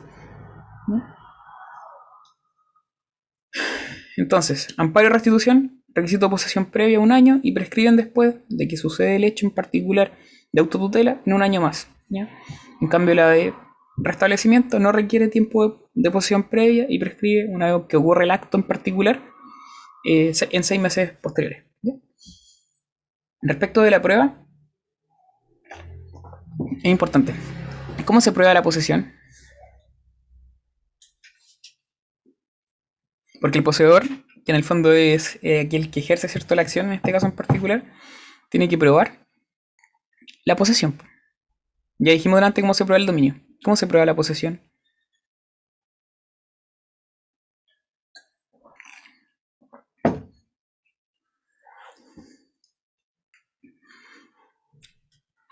Entonces, 4.17 4.75
amparo 4.77 5.07
y 5.07 5.11
restitución, 5.11 5.83
requisito 5.95 6.27
de 6.27 6.31
posesión 6.31 6.67
previa 6.67 6.99
un 6.99 7.13
año 7.13 7.41
y 7.43 7.53
prescriben 7.53 7.97
después 7.97 8.35
de 8.49 8.67
que 8.67 8.77
sucede 8.77 9.17
el 9.17 9.25
hecho 9.25 9.47
en 9.47 9.53
particular 9.53 10.13
de 10.53 10.61
autotutela 10.61 11.21
en 11.25 11.33
un 11.33 11.43
año 11.43 11.61
más. 11.61 11.89
En 12.81 12.89
cambio, 12.89 13.15
la 13.15 13.31
de 13.31 13.55
restablecimiento 13.99 14.79
no 14.79 14.93
requiere 14.93 15.29
tiempo 15.29 15.91
de, 15.93 16.11
posesión 16.11 16.49
previa 16.49 16.87
y 16.89 16.99
prescribe 16.99 17.47
una 17.49 17.77
vez 17.77 17.87
que 17.89 17.97
ocurre 17.97 18.25
el 18.25 18.31
acto 18.31 18.57
en 18.57 18.65
particular 18.65 19.23
eh, 20.05 20.33
en 20.51 20.65
seis 20.65 20.81
meses 20.81 21.13
posteriores. 21.13 21.65
Respecto 23.43 23.81
de 23.83 23.91
la 23.91 24.03
prueba, 24.03 24.47
es 26.83 26.91
importante. 26.91 27.35
¿Cómo 28.05 28.21
se 28.21 28.33
prueba 28.33 28.53
la 28.55 28.63
posesión? 28.63 29.13
Porque 33.41 33.59
el 33.59 33.65
poseedor, 33.65 34.05
que 34.45 34.53
en 34.53 34.57
el 34.57 34.65
fondo 34.65 34.93
es 34.93 35.39
eh, 35.43 35.61
aquel 35.61 35.91
que 35.91 36.01
ejerce 36.01 36.29
cierto 36.29 36.55
la 36.55 36.63
acción, 36.63 36.87
en 36.87 36.93
este 36.95 37.13
caso 37.13 37.27
en 37.27 37.33
particular, 37.33 37.85
tiene 38.51 38.69
que 38.69 38.77
probar 38.77 39.27
la 40.45 40.57
posesión. 40.57 40.99
Ya 42.03 42.13
dijimos 42.13 42.39
delante 42.39 42.63
cómo 42.63 42.73
se 42.73 42.87
prueba 42.87 42.99
el 42.99 43.05
dominio. 43.05 43.35
¿Cómo 43.63 43.77
se 43.77 43.87
prueba 43.87 44.07
la 44.07 44.17
posesión? 44.17 44.63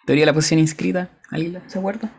Teoría 0.06 0.22
de 0.22 0.26
la 0.26 0.32
posición 0.32 0.58
inscrita. 0.58 1.20
¿Alguien 1.30 1.62
se 1.66 1.78
acuerda? 1.78 2.10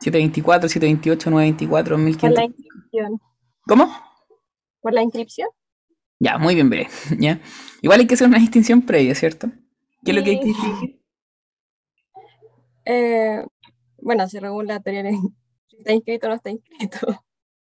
724, 0.00 0.68
728, 0.68 1.30
924, 1.30 1.96
1500. 1.96 2.28
Por 2.28 2.38
la 2.38 2.44
inscripción. 2.44 3.20
¿Cómo? 3.66 3.90
Por 4.82 4.92
la 4.92 5.02
inscripción. 5.02 5.48
Ya, 6.20 6.36
muy 6.36 6.54
bien. 6.54 6.70
¿Ya? 7.18 7.40
Igual 7.80 8.00
hay 8.00 8.06
que 8.06 8.12
hacer 8.12 8.28
una 8.28 8.38
distinción 8.38 8.82
previa, 8.82 9.14
¿cierto? 9.14 9.50
¿Qué 10.04 10.10
es 10.10 10.16
lo 10.18 10.22
que 10.22 10.30
hay 10.32 10.40
que 10.40 10.46
distinguir? 10.48 10.97
Eh, 12.88 13.44
bueno, 13.98 14.28
se 14.28 14.40
regula 14.40 14.74
la 14.76 14.80
teoría 14.82 15.02
de 15.04 15.12
está 15.78 15.92
inscrito 15.94 16.26
o 16.26 16.30
no 16.30 16.36
está 16.36 16.50
inscrito. 16.50 17.24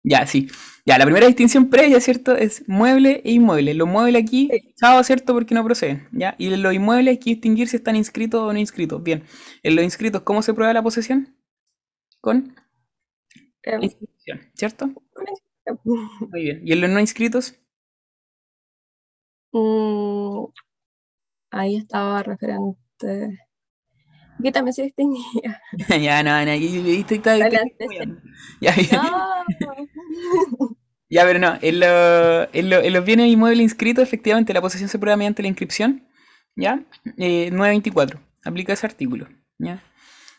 Ya, 0.04 0.26
sí. 0.26 0.48
Ya, 0.84 0.98
la 0.98 1.04
primera 1.04 1.26
distinción 1.28 1.70
previa, 1.70 2.00
¿cierto? 2.00 2.34
Es 2.36 2.68
mueble 2.68 3.22
e 3.24 3.32
inmueble. 3.32 3.74
Los 3.74 3.86
muebles 3.88 4.22
aquí, 4.22 4.50
Sí. 4.50 4.74
chao, 4.76 5.02
¿cierto? 5.04 5.32
Porque 5.32 5.54
no 5.54 5.64
proceden, 5.64 6.08
¿ya? 6.12 6.34
Y 6.38 6.52
en 6.52 6.62
los 6.62 6.74
inmuebles 6.74 7.12
hay 7.12 7.18
que 7.18 7.30
distinguir 7.30 7.68
si 7.68 7.76
están 7.76 7.94
inscritos 7.96 8.40
o 8.42 8.52
no 8.52 8.58
inscritos. 8.58 9.00
Bien. 9.02 9.22
En 9.62 9.76
los 9.76 9.84
inscritos, 9.84 10.22
¿cómo 10.22 10.42
se 10.42 10.54
prueba 10.54 10.72
la 10.72 10.82
posesión? 10.82 11.36
Con 12.20 12.56
Eh, 13.64 13.78
inscripción, 13.80 14.40
¿cierto? 14.54 14.90
eh, 15.66 15.72
Muy 15.84 16.42
bien. 16.42 16.62
¿Y 16.64 16.72
en 16.72 16.80
los 16.80 16.90
no 16.90 17.00
inscritos? 17.00 17.54
mm, 19.52 20.46
ahí 21.50 21.76
estaba 21.76 22.22
referente. 22.22 23.38
Que 24.42 24.52
también 24.52 24.72
se 24.74 24.82
distinguía. 24.84 25.60
ya, 26.00 26.22
no, 26.22 26.44
no, 26.44 26.56
antecedente. 27.62 28.22
Ya, 28.60 28.74
No. 28.92 29.44
ya, 31.10 31.24
pero 31.24 31.38
no, 31.38 31.58
en, 31.60 31.80
lo- 31.80 32.54
en 32.54 32.70
lo- 32.70 32.80
en 32.82 32.92
los 32.92 33.04
bienes 33.04 33.28
inmuebles 33.28 33.62
inscritos, 33.62 34.02
efectivamente, 34.02 34.52
la 34.54 34.60
posesión 34.60 34.88
se 34.88 34.98
prueba 34.98 35.16
mediante 35.16 35.42
la 35.42 35.48
inscripción, 35.48 36.06
¿ya? 36.56 36.82
Eh, 37.18 37.50
924, 37.52 38.20
aplica 38.44 38.72
ese 38.72 38.86
artículo, 38.86 39.28
¿ya? 39.58 39.82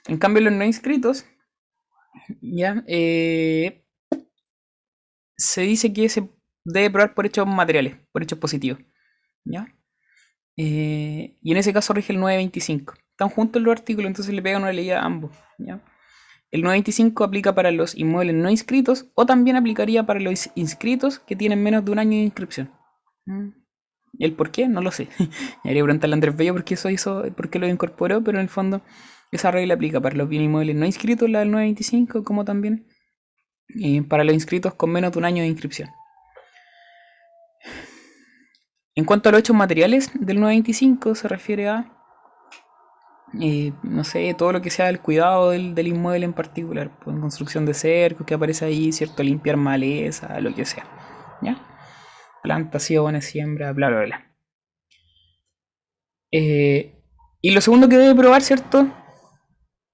En 0.08 0.18
cambio, 0.18 0.40
en 0.40 0.46
los 0.46 0.54
no 0.54 0.66
inscritos, 0.66 1.26
¿ya? 2.42 2.84
Eh, 2.88 3.84
se 5.38 5.62
dice 5.62 5.94
que 5.94 6.10
se 6.10 6.30
debe 6.66 6.90
probar 6.92 7.14
por 7.14 7.26
hechos 7.26 7.48
materiales, 7.48 7.98
por 8.12 8.24
hechos 8.24 8.40
positivos, 8.40 8.80
¿ya? 9.46 9.68
Eh, 10.58 11.38
y 11.42 11.52
en 11.52 11.58
ese 11.58 11.74
caso 11.74 11.94
rige 11.94 12.14
el 12.14 12.20
925. 12.20 12.96
Están 13.24 13.36
juntos 13.36 13.62
los 13.62 13.72
artículos, 13.72 14.10
entonces 14.10 14.34
le 14.34 14.42
pegan 14.42 14.64
una 14.64 14.74
leída 14.74 15.00
a 15.00 15.06
ambos. 15.06 15.32
El 16.52 16.62
925 16.62 17.24
aplica 17.24 17.56
para 17.56 17.72
los 17.72 17.96
inmuebles 17.96 18.36
no 18.36 18.50
inscritos 18.50 19.06
o 19.16 19.26
también 19.26 19.56
aplicaría 19.56 20.06
para 20.06 20.20
los 20.20 20.50
inscritos 20.56 21.20
que 21.20 21.38
tienen 21.38 21.64
menos 21.64 21.86
de 21.86 21.92
un 21.92 22.00
año 22.00 22.18
de 22.18 22.26
inscripción. 22.26 22.70
Mm. 23.26 23.52
¿El 24.20 24.34
por 24.34 24.52
qué? 24.52 24.68
No 24.68 24.82
lo 24.82 24.92
sé. 24.92 25.08
Haría 25.64 25.84
preguntarle 25.84 26.16
a 26.16 26.18
Andrés 26.18 26.36
Bello 26.36 26.52
por 26.52 26.66
qué 26.66 26.74
eso 26.74 26.90
hizo, 26.90 27.24
por 27.34 27.50
qué 27.50 27.60
lo 27.60 27.68
incorporó, 27.70 28.22
pero 28.22 28.40
en 28.40 28.44
el 28.44 28.50
fondo 28.50 28.82
esa 29.32 29.52
regla 29.52 29.76
aplica 29.76 30.02
para 30.02 30.18
los 30.18 30.28
bienes 30.28 30.48
inmuebles 30.48 30.76
no 30.76 30.86
inscritos, 30.86 31.30
la 31.30 31.40
del 31.40 31.52
925, 31.52 32.26
como 32.26 32.44
también 32.44 32.88
eh, 33.82 34.02
para 34.02 34.26
los 34.26 34.34
inscritos 34.34 34.74
con 34.74 34.92
menos 34.92 35.14
de 35.14 35.20
un 35.20 35.24
año 35.24 35.44
de 35.44 35.48
inscripción. 35.48 35.90
En 38.96 39.06
cuanto 39.06 39.30
a 39.30 39.32
los 39.32 39.40
hechos 39.40 39.56
materiales 39.56 40.12
del 40.14 40.42
925, 40.42 41.16
se 41.16 41.28
refiere 41.30 41.70
a 41.70 41.93
eh, 43.42 43.74
no 43.82 44.04
sé, 44.04 44.34
todo 44.38 44.52
lo 44.52 44.62
que 44.62 44.70
sea 44.70 44.90
el 44.90 45.00
cuidado 45.00 45.50
del, 45.52 45.74
del 45.74 45.88
inmueble 45.88 46.26
en 46.26 46.34
particular, 46.34 46.92
pues, 47.00 47.20
construcción 47.20 47.66
de 47.66 47.74
cercos 47.74 48.28
que 48.28 48.36
aparece 48.36 48.66
ahí, 48.66 48.92
¿cierto? 48.92 49.24
Limpiar 49.24 49.58
maleza, 49.58 50.40
lo 50.40 50.54
que 50.54 50.66
sea, 50.66 50.86
¿ya? 51.42 51.58
Plantaciones, 52.44 53.26
siembra, 53.26 53.72
bla, 53.74 53.90
bla, 53.90 54.02
bla. 54.04 54.36
Eh, 56.32 57.02
y 57.42 57.52
lo 57.52 57.62
segundo 57.62 57.90
que 57.90 57.98
debe 57.98 58.16
probar, 58.16 58.42
¿cierto? 58.42 58.88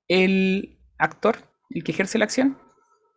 El 0.08 0.80
actor, 0.98 1.38
el 1.70 1.84
que 1.84 1.92
ejerce 1.92 2.18
la 2.18 2.26
acción, 2.26 2.58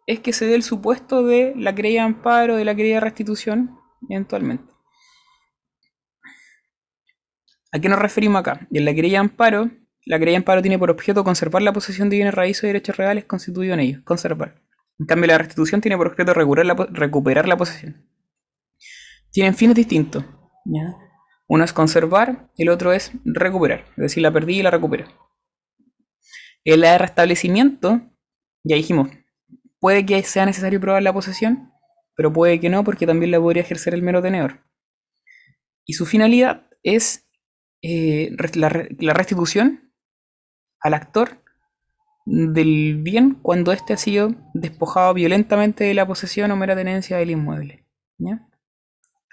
es 0.07 0.21
que 0.21 0.33
se 0.33 0.47
dé 0.47 0.55
el 0.55 0.63
supuesto 0.63 1.25
de 1.25 1.55
la 1.57 1.75
querella 1.75 2.03
de 2.03 2.07
amparo, 2.07 2.57
de 2.57 2.65
la 2.65 2.75
querella 2.75 2.97
de 2.97 3.01
restitución, 3.01 3.79
eventualmente. 4.09 4.73
¿A 7.73 7.79
qué 7.79 7.89
nos 7.89 7.99
referimos 7.99 8.41
acá? 8.41 8.67
En 8.71 8.85
la 8.85 8.95
querella 8.95 9.15
de 9.15 9.29
amparo, 9.29 9.71
la 10.05 10.19
querella 10.19 10.35
de 10.35 10.39
amparo 10.39 10.63
tiene 10.63 10.79
por 10.79 10.91
objeto 10.91 11.23
conservar 11.23 11.63
la 11.63 11.73
posesión 11.73 12.11
de 12.11 12.17
bienes 12.17 12.35
raíces 12.35 12.65
y 12.65 12.67
derechos 12.69 12.97
reales 12.97 13.25
constituidos 13.25 13.75
en 13.75 13.81
ellos. 13.81 14.03
Conservar. 14.03 14.61
En 14.99 15.07
cambio, 15.07 15.29
la 15.29 15.39
restitución 15.39 15.81
tiene 15.81 15.97
por 15.97 16.09
objeto 16.09 16.35
recuperar 16.35 16.67
la, 16.67 16.75
recuperar 16.91 17.49
la 17.49 17.57
posesión. 17.57 18.09
Tienen 19.31 19.55
fines 19.55 19.77
distintos. 19.77 20.25
¿ya? 20.65 20.95
Uno 21.47 21.65
es 21.65 21.73
conservar, 21.73 22.51
el 22.57 22.69
otro 22.69 22.93
es 22.93 23.13
recuperar. 23.25 23.85
Es 23.91 23.97
decir, 23.97 24.23
la 24.23 24.33
perdí 24.33 24.59
y 24.59 24.63
la 24.63 24.71
recupero. 24.71 25.07
En 26.65 26.81
la 26.81 26.93
de 26.93 26.99
restablecimiento, 26.99 28.01
ya 28.65 28.77
dijimos, 28.77 29.09
puede 29.79 30.05
que 30.05 30.23
sea 30.23 30.47
necesario 30.47 30.81
probar 30.81 31.03
la 31.03 31.13
posesión, 31.13 31.73
pero 32.15 32.33
puede 32.33 32.61
que 32.61 32.69
no, 32.69 32.85
porque 32.85 33.07
también 33.07 33.31
la 33.31 33.41
podría 33.41 33.63
ejercer 33.63 33.95
el 33.95 34.03
mero 34.03 34.23
tenedor. 34.23 34.61
Y 35.85 35.95
su 35.95 36.07
finalidad 36.07 36.69
es 36.83 37.29
eh, 37.83 38.31
la 38.55 39.13
restitución 39.15 39.92
al 40.83 40.95
actor 40.95 41.43
del 42.25 43.03
bien 43.03 43.35
cuando 43.35 43.73
éste 43.73 43.93
ha 43.93 43.97
sido 43.97 44.35
despojado 44.55 45.15
violentamente 45.15 45.85
de 45.85 45.95
la 45.95 46.07
posesión 46.07 46.51
o 46.51 46.57
mera 46.57 46.77
tenencia 46.77 47.17
del 47.17 47.31
inmueble. 47.31 47.87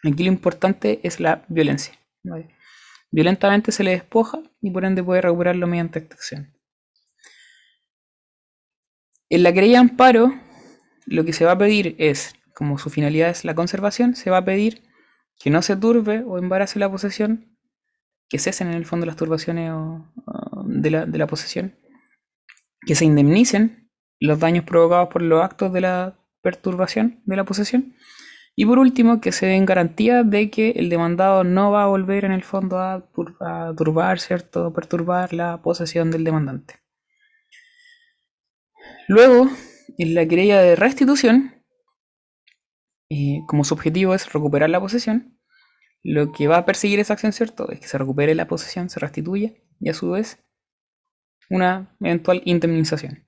Aquí 0.04 0.24
lo 0.24 0.32
importante 0.32 1.00
es 1.04 1.20
la 1.20 1.46
violencia. 1.50 1.94
Violentamente 3.12 3.72
se 3.72 3.84
le 3.84 3.92
despoja 3.92 4.40
y 4.62 4.72
por 4.72 4.86
ende 4.86 5.04
puede 5.04 5.22
recuperarlo 5.22 5.68
mediante 5.68 6.00
esta 6.00 6.16
acción. 6.16 6.56
En 9.30 9.44
la 9.44 9.54
querella 9.54 9.80
amparo, 9.80 10.34
lo 11.06 11.24
que 11.24 11.34
se 11.34 11.46
va 11.46 11.52
a 11.52 11.58
pedir 11.58 11.96
es, 12.00 12.36
como 12.56 12.78
su 12.80 12.90
finalidad 12.90 13.30
es 13.30 13.46
la 13.46 13.54
conservación, 13.56 14.16
se 14.16 14.32
va 14.32 14.38
a 14.38 14.46
pedir 14.46 14.84
que 15.40 15.50
no 15.50 15.62
se 15.62 15.76
turbe 15.76 16.24
o 16.26 16.38
embarace 16.38 16.80
la 16.80 16.90
posesión, 16.90 17.58
que 18.28 18.40
cesen 18.40 18.70
en 18.70 18.74
el 18.74 18.86
fondo 18.86 19.06
las 19.06 19.16
turbaciones 19.16 19.72
o 19.72 20.06
de, 20.70 20.92
la, 20.92 21.06
de 21.06 21.18
la 21.18 21.28
posesión, 21.28 21.76
que 22.86 22.96
se 22.96 23.06
indemnicen 23.06 23.90
los 24.20 24.40
daños 24.40 24.66
provocados 24.66 25.10
por 25.10 25.22
los 25.22 25.44
actos 25.44 25.72
de 25.74 25.82
la 25.82 26.20
perturbación 26.42 27.22
de 27.26 27.36
la 27.36 27.46
posesión. 27.46 27.96
Y 28.56 28.66
por 28.66 28.80
último, 28.80 29.22
que 29.22 29.32
se 29.32 29.46
den 29.46 29.66
garantías 29.66 30.30
de 30.30 30.50
que 30.50 30.72
el 30.72 30.90
demandado 30.90 31.44
no 31.44 31.72
va 31.72 31.84
a 31.84 31.88
volver 31.88 32.26
en 32.26 32.34
el 32.34 32.44
fondo 32.44 32.78
a, 32.78 33.08
a 33.40 33.74
turbar, 33.76 34.20
¿cierto? 34.20 34.74
perturbar 34.74 35.34
la 35.34 35.62
posesión 35.62 36.12
del 36.12 36.26
demandante. 36.26 36.76
Luego, 39.08 39.50
en 39.98 40.14
la 40.14 40.26
querella 40.28 40.60
de 40.62 40.76
restitución, 40.76 41.64
eh, 43.10 43.40
como 43.48 43.64
su 43.64 43.74
objetivo 43.74 44.14
es 44.14 44.32
recuperar 44.32 44.70
la 44.70 44.80
posesión, 44.80 45.40
lo 46.04 46.32
que 46.32 46.48
va 46.48 46.58
a 46.58 46.66
perseguir 46.66 47.00
esa 47.00 47.14
acción, 47.14 47.34
¿cierto? 47.34 47.72
Es 47.72 47.80
que 47.80 47.88
se 47.88 47.98
recupere 47.98 48.36
la 48.36 48.48
posesión, 48.48 48.90
se 48.90 49.00
restituya 49.00 49.54
y 49.80 49.90
a 49.90 49.94
su 49.94 50.12
vez 50.12 50.46
una 51.50 51.96
eventual 52.00 52.42
indemnización. 52.46 53.26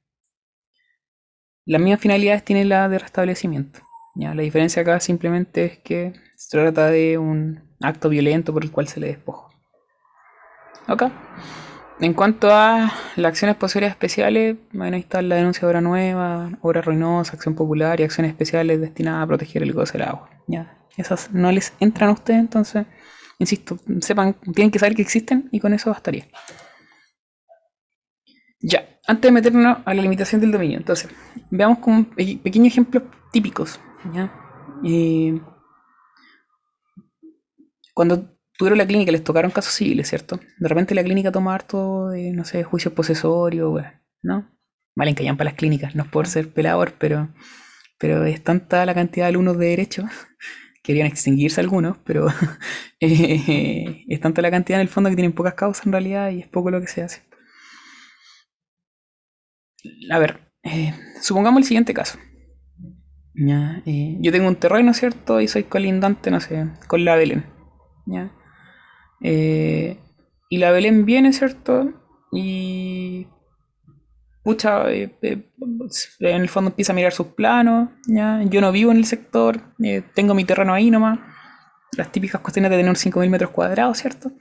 Las 1.66 1.82
mismas 1.82 2.02
finalidades 2.02 2.44
tiene 2.44 2.66
la 2.66 2.90
de 2.90 3.00
restablecimiento. 3.00 3.82
¿ya? 4.16 4.34
La 4.34 4.42
diferencia 4.42 4.82
acá 4.82 5.00
simplemente 5.00 5.66
es 5.66 5.78
que 5.80 6.14
se 6.36 6.58
trata 6.58 6.88
de 6.88 7.18
un 7.18 7.62
acto 7.82 8.10
violento 8.10 8.54
por 8.54 8.64
el 8.64 8.72
cual 8.72 8.88
se 8.88 9.00
le 9.00 9.08
despojó. 9.08 9.52
Ok. 10.88 11.04
En 12.00 12.16
cuanto 12.16 12.50
a 12.52 12.92
las 13.16 13.30
acciones 13.30 13.56
posteriores 13.58 13.92
especiales, 13.92 14.58
bueno, 14.74 14.96
ahí 14.96 15.02
está 15.02 15.22
la 15.22 15.36
denuncia 15.36 15.62
de 15.62 15.68
obra 15.68 15.82
nueva, 15.82 16.50
obra 16.62 16.82
ruinosa, 16.82 17.34
acción 17.34 17.54
popular 17.54 18.00
y 18.00 18.04
acciones 18.04 18.32
especiales 18.32 18.82
destinadas 18.82 19.24
a 19.24 19.28
proteger 19.28 19.62
el 19.62 19.72
goce 19.72 20.00
del 20.00 20.08
agua. 20.08 20.30
¿ya? 20.48 20.80
Esas 20.98 21.32
no 21.32 21.52
les 21.52 21.74
entran 21.80 22.10
a 22.10 22.14
ustedes, 22.14 22.40
entonces, 22.40 22.88
insisto, 23.38 23.78
sepan, 24.00 24.34
tienen 24.54 24.72
que 24.72 24.80
saber 24.80 24.96
que 24.96 25.04
existen 25.04 25.48
y 25.52 25.60
con 25.60 25.74
eso 25.74 25.92
bastaría. 25.92 26.26
Ya, 28.62 28.88
antes 29.08 29.30
de 29.30 29.32
meternos 29.32 29.78
a 29.84 29.94
la 29.94 30.02
limitación 30.02 30.40
del 30.40 30.52
dominio, 30.52 30.78
entonces, 30.78 31.10
veamos 31.50 31.80
como 31.80 32.04
pe 32.04 32.40
pequeños 32.44 32.68
ejemplos 32.68 33.04
típicos. 33.32 33.80
¿ya? 34.14 34.32
Eh, 34.84 35.40
cuando 37.94 38.38
tuvieron 38.58 38.78
la 38.78 38.86
clínica 38.86 39.12
les 39.12 39.24
tocaron 39.24 39.52
casos 39.52 39.74
civiles, 39.74 40.08
¿cierto? 40.08 40.40
De 40.60 40.68
repente 40.68 40.94
la 40.94 41.04
clínica 41.04 41.32
toma 41.32 41.56
harto 41.56 42.10
de, 42.10 42.32
no 42.32 42.46
sé, 42.46 42.64
juicios 42.64 42.94
posesorios, 42.94 43.82
¿no? 44.22 44.48
Valen 44.96 45.16
que 45.16 45.24
para 45.34 45.46
las 45.46 45.54
clínicas, 45.56 45.96
no 45.96 46.04
es 46.04 46.10
por 46.10 46.28
ser 46.28 46.54
pelador, 46.54 46.94
pero, 47.00 47.30
pero 47.98 48.26
es 48.26 48.44
tanta 48.44 48.86
la 48.86 48.94
cantidad 48.94 49.26
de 49.26 49.30
alumnos 49.30 49.58
de 49.58 49.68
derecho, 49.68 50.06
querían 50.84 51.08
extinguirse 51.08 51.62
algunos, 51.62 51.98
pero 52.04 52.28
eh, 53.00 54.04
es 54.08 54.20
tanta 54.20 54.42
la 54.42 54.52
cantidad 54.52 54.80
en 54.80 54.82
el 54.82 54.90
fondo 54.90 55.10
que 55.10 55.16
tienen 55.16 55.34
pocas 55.34 55.56
causas 55.56 55.86
en 55.86 55.94
realidad 55.94 56.30
y 56.30 56.42
es 56.42 56.48
poco 56.48 56.70
lo 56.70 56.80
que 56.82 56.88
se 56.88 57.02
hace. 57.02 57.31
A 60.12 60.20
ver, 60.20 60.40
eh, 60.64 60.94
supongamos 61.22 61.62
el 61.62 61.66
siguiente 61.66 61.94
caso. 61.94 62.18
¿ya? 63.34 63.82
Eh, 63.86 64.18
yo 64.20 64.32
tengo 64.32 64.48
un 64.48 64.56
terreno, 64.56 64.94
¿cierto? 64.94 65.42
Y 65.42 65.48
soy 65.48 65.64
colindante, 65.64 66.32
no 66.32 66.40
sé, 66.40 66.68
con 66.88 67.06
la 67.06 67.16
Belén. 67.16 67.46
¿ya? 68.06 68.32
Eh, 69.22 69.98
y 70.50 70.58
la 70.58 70.72
Belén 70.72 71.06
viene, 71.06 71.34
¿cierto? 71.34 71.94
Y. 72.32 73.28
Pucha, 74.44 74.92
en 74.92 75.46
el 76.20 76.50
fondo 76.50 76.72
empieza 76.72 76.94
a 76.94 76.96
mirar 76.96 77.14
sus 77.14 77.28
planos. 77.28 77.90
¿ya? 78.08 78.42
Yo 78.44 78.60
no 78.60 78.72
vivo 78.72 78.92
en 78.92 78.98
el 78.98 79.06
sector, 79.06 79.62
tengo 80.16 80.34
mi 80.34 80.46
terreno 80.46 80.74
ahí 80.74 80.90
nomás. 80.90 81.20
Las 81.96 82.12
típicas 82.12 82.42
cuestiones 82.42 82.72
de 82.72 82.78
tener 82.78 82.96
5.000 82.96 83.30
metros 83.30 83.52
cuadrados, 83.52 84.00
¿cierto? 84.00 84.32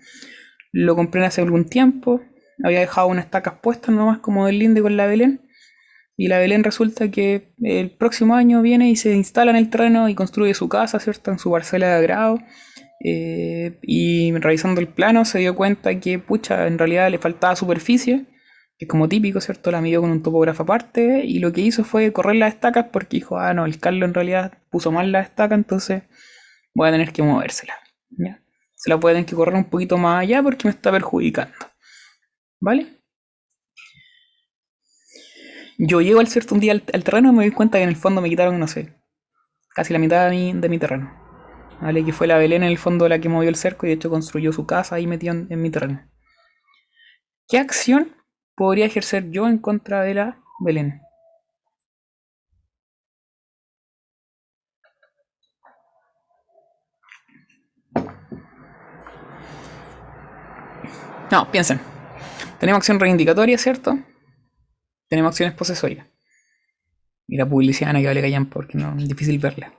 Lo 0.72 0.96
compré 0.96 1.24
hace 1.26 1.42
algún 1.42 1.66
tiempo. 1.66 2.22
Había 2.62 2.80
dejado 2.80 3.08
unas 3.08 3.24
estacas 3.24 3.54
puestas 3.62 3.94
nomás 3.94 4.18
como 4.18 4.46
del 4.46 4.58
linde 4.58 4.82
con 4.82 4.96
la 4.96 5.06
Belén. 5.06 5.40
Y 6.16 6.28
la 6.28 6.38
Belén 6.38 6.64
resulta 6.64 7.10
que 7.10 7.54
el 7.62 7.90
próximo 7.90 8.34
año 8.34 8.60
viene 8.60 8.90
y 8.90 8.96
se 8.96 9.14
instala 9.14 9.50
en 9.52 9.56
el 9.56 9.70
terreno 9.70 10.08
y 10.08 10.14
construye 10.14 10.52
su 10.52 10.68
casa, 10.68 11.00
¿cierto? 11.00 11.30
En 11.30 11.38
su 11.38 11.50
parcela 11.50 11.88
de 11.88 11.94
agrado. 11.94 12.38
Eh, 13.02 13.78
y 13.82 14.30
revisando 14.32 14.82
el 14.82 14.88
plano 14.88 15.24
se 15.24 15.38
dio 15.38 15.54
cuenta 15.54 15.98
que, 15.98 16.18
pucha, 16.18 16.66
en 16.66 16.78
realidad 16.78 17.10
le 17.10 17.16
faltaba 17.16 17.56
superficie, 17.56 18.26
que 18.78 18.86
como 18.86 19.08
típico, 19.08 19.40
¿cierto? 19.40 19.70
La 19.70 19.80
midió 19.80 20.02
con 20.02 20.10
un 20.10 20.22
topógrafo 20.22 20.64
aparte 20.64 21.24
y 21.24 21.38
lo 21.38 21.52
que 21.52 21.62
hizo 21.62 21.84
fue 21.84 22.12
correr 22.12 22.36
las 22.36 22.54
estacas 22.54 22.86
porque 22.92 23.16
dijo, 23.16 23.38
ah, 23.38 23.54
no, 23.54 23.64
el 23.64 23.78
Carlos 23.78 24.06
en 24.06 24.14
realidad 24.14 24.52
puso 24.70 24.92
mal 24.92 25.12
la 25.12 25.20
estaca, 25.20 25.54
entonces 25.54 26.02
voy 26.74 26.88
a 26.88 26.92
tener 26.92 27.12
que 27.12 27.22
movérsela. 27.22 27.74
¿ya? 28.10 28.42
Se 28.74 28.90
la 28.90 29.00
puede 29.00 29.14
tener 29.14 29.26
que 29.26 29.36
correr 29.36 29.54
un 29.54 29.64
poquito 29.64 29.96
más 29.96 30.20
allá 30.20 30.42
porque 30.42 30.68
me 30.68 30.70
está 30.70 30.92
perjudicando. 30.92 31.54
¿Vale? 32.60 33.00
Yo 35.78 36.00
llego 36.02 36.20
al 36.20 36.28
cierto 36.28 36.54
un 36.54 36.60
día 36.60 36.72
al, 36.72 36.82
terreno 36.82 37.30
y 37.30 37.32
me 37.32 37.44
doy 37.44 37.52
cuenta 37.52 37.78
que 37.78 37.84
en 37.84 37.88
el 37.88 37.96
fondo 37.96 38.20
me 38.20 38.28
quitaron, 38.28 38.58
no 38.60 38.68
sé, 38.68 38.94
casi 39.74 39.92
la 39.94 39.98
mitad 39.98 40.26
de 40.26 40.30
mi, 40.30 40.52
de 40.52 40.68
mi 40.68 40.78
terreno. 40.78 41.10
¿Vale? 41.80 42.04
Que 42.04 42.12
fue 42.12 42.26
la 42.26 42.36
Belén 42.36 42.62
en 42.62 42.68
el 42.68 42.76
fondo 42.78 43.08
la 43.08 43.18
que 43.20 43.30
movió 43.30 43.48
el 43.48 43.56
cerco 43.56 43.86
y 43.86 43.88
de 43.88 43.94
hecho 43.94 44.10
construyó 44.10 44.52
su 44.52 44.66
casa 44.66 44.96
ahí 44.96 45.06
metido 45.06 45.32
en, 45.32 45.46
en 45.48 45.62
mi 45.62 45.70
terreno. 45.70 46.06
¿Qué 47.48 47.58
acción 47.58 48.14
podría 48.54 48.84
ejercer 48.86 49.30
yo 49.30 49.48
en 49.48 49.58
contra 49.58 50.02
de 50.02 50.14
la 50.14 50.42
Belén? 50.60 51.00
No, 61.30 61.50
piensen. 61.50 61.89
Tenemos 62.60 62.80
acción 62.80 63.00
reivindicatoria, 63.00 63.56
¿cierto? 63.56 63.98
Tenemos 65.08 65.30
acciones 65.30 65.54
posesorias. 65.54 66.06
Y 67.26 67.38
la 67.38 67.48
publicidad 67.48 67.94
no 67.94 68.00
que 68.00 68.06
vale 68.06 68.20
callan 68.20 68.50
porque 68.50 68.76
no 68.76 68.98
es 68.98 69.08
difícil 69.08 69.38
verla. 69.38 69.72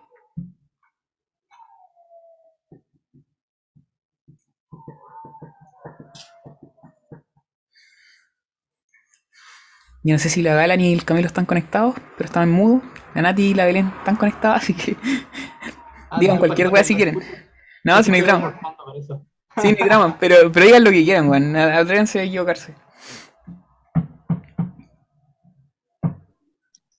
Yo 10.03 10.15
no 10.15 10.17
sé 10.17 10.29
si 10.29 10.41
la 10.41 10.55
Gala 10.55 10.75
ni 10.75 10.91
el 10.91 11.05
Camilo 11.05 11.27
están 11.27 11.45
conectados, 11.45 11.93
pero 12.17 12.25
están 12.25 12.49
en 12.49 12.51
mudo. 12.51 12.81
La 13.13 13.21
Nati 13.21 13.43
y 13.43 13.53
la 13.53 13.65
Belén 13.65 13.93
están 13.99 14.15
conectadas, 14.15 14.63
así 14.63 14.73
que 14.73 14.97
ah, 16.09 16.17
digan 16.19 16.39
cualquier 16.39 16.69
wea 16.69 16.83
si 16.83 16.95
quieren. 16.95 17.19
No, 17.83 18.01
si 18.01 18.09
no 18.09 18.15
hay 18.15 18.21
drama. 18.21 18.59
Sí, 19.57 19.67
ni 19.67 19.73
drama, 19.73 20.17
pero, 20.19 20.51
pero 20.51 20.65
digan 20.65 20.83
lo 20.83 20.91
que 20.91 21.03
quieran, 21.03 21.29
weón. 21.29 21.55
Atrévanse 21.55 22.19
a 22.19 22.23
equivocarse. 22.23 22.73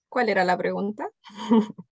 ¿Cuál 0.08 0.28
era 0.28 0.44
la 0.44 0.58
pregunta? 0.58 1.08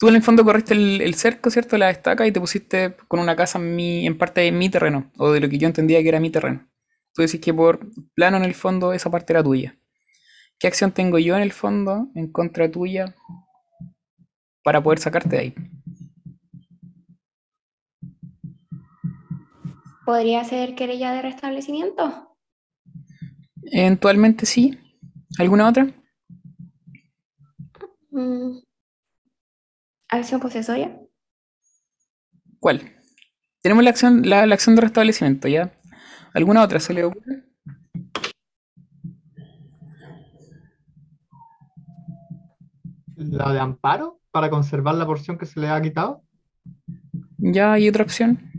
Tú 0.00 0.08
en 0.08 0.16
el 0.16 0.22
fondo 0.22 0.44
corriste 0.44 0.72
el, 0.72 1.14
cerco, 1.14 1.50
¿cierto? 1.50 1.76
La 1.76 1.90
estaca 1.90 2.26
y 2.26 2.32
te 2.32 2.40
pusiste 2.40 2.96
con 3.06 3.20
una 3.20 3.36
casa 3.36 3.58
en, 3.58 3.76
mi, 3.76 4.06
en 4.06 4.16
parte 4.16 4.40
de 4.40 4.50
mi 4.50 4.70
terreno, 4.70 5.10
o 5.18 5.30
de 5.30 5.40
lo 5.40 5.48
que 5.48 5.58
yo 5.58 5.66
entendía 5.66 6.02
que 6.02 6.08
era 6.08 6.20
mi 6.20 6.30
terreno. 6.30 6.66
Tú 7.12 7.22
decís 7.22 7.40
que 7.40 7.52
por 7.52 7.80
plano 8.14 8.38
en 8.38 8.44
el 8.44 8.54
fondo 8.54 8.94
esa 8.94 9.10
parte 9.10 9.34
era 9.34 9.42
tuya. 9.42 9.78
¿Qué 10.58 10.68
acción 10.68 10.92
tengo 10.92 11.18
yo 11.18 11.36
en 11.36 11.42
el 11.42 11.52
fondo 11.52 12.08
en 12.14 12.32
contra 12.32 12.70
tuya 12.70 13.14
para 14.64 14.82
poder 14.82 14.98
sacarte 14.98 15.36
de 15.36 15.38
ahí? 15.38 15.54
¿Podría 20.04 20.44
ser 20.44 20.74
querella 20.74 21.12
de 21.12 21.22
restablecimiento? 21.22 22.36
Eventualmente 23.62 24.46
sí. 24.46 24.78
¿Alguna 25.38 25.68
otra? 25.68 25.86
Mm. 28.10 28.58
¿Acción 30.08 30.40
posesoria? 30.40 30.98
¿Cuál? 32.58 32.82
Tenemos 33.62 33.84
la 33.84 33.90
acción, 33.90 34.22
la, 34.28 34.42
acción 34.42 34.74
de 34.74 34.82
restablecimiento, 34.82 35.48
¿ya? 35.48 35.72
¿Alguna 36.34 36.62
otra 36.62 36.80
se 36.80 36.94
le 36.94 37.04
ocurre? 37.04 37.44
La 43.16 43.52
de 43.52 43.60
amparo 43.60 44.20
para 44.30 44.48
conservar 44.48 44.94
la 44.94 45.06
porción 45.06 45.38
que 45.38 45.46
se 45.46 45.60
le 45.60 45.68
ha 45.68 45.80
quitado. 45.80 46.22
Ya 47.38 47.72
hay 47.72 47.88
otra 47.88 48.04
opción. 48.04 48.49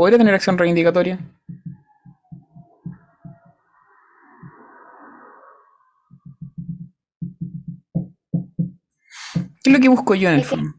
Podría 0.00 0.16
tener 0.16 0.32
acción 0.32 0.56
reivindicatoria. 0.56 1.18
¿Qué 9.62 9.66
es 9.66 9.72
lo 9.74 9.78
que 9.78 9.90
busco 9.90 10.14
yo 10.14 10.30
en 10.30 10.36
el 10.36 10.44
fondo? 10.44 10.70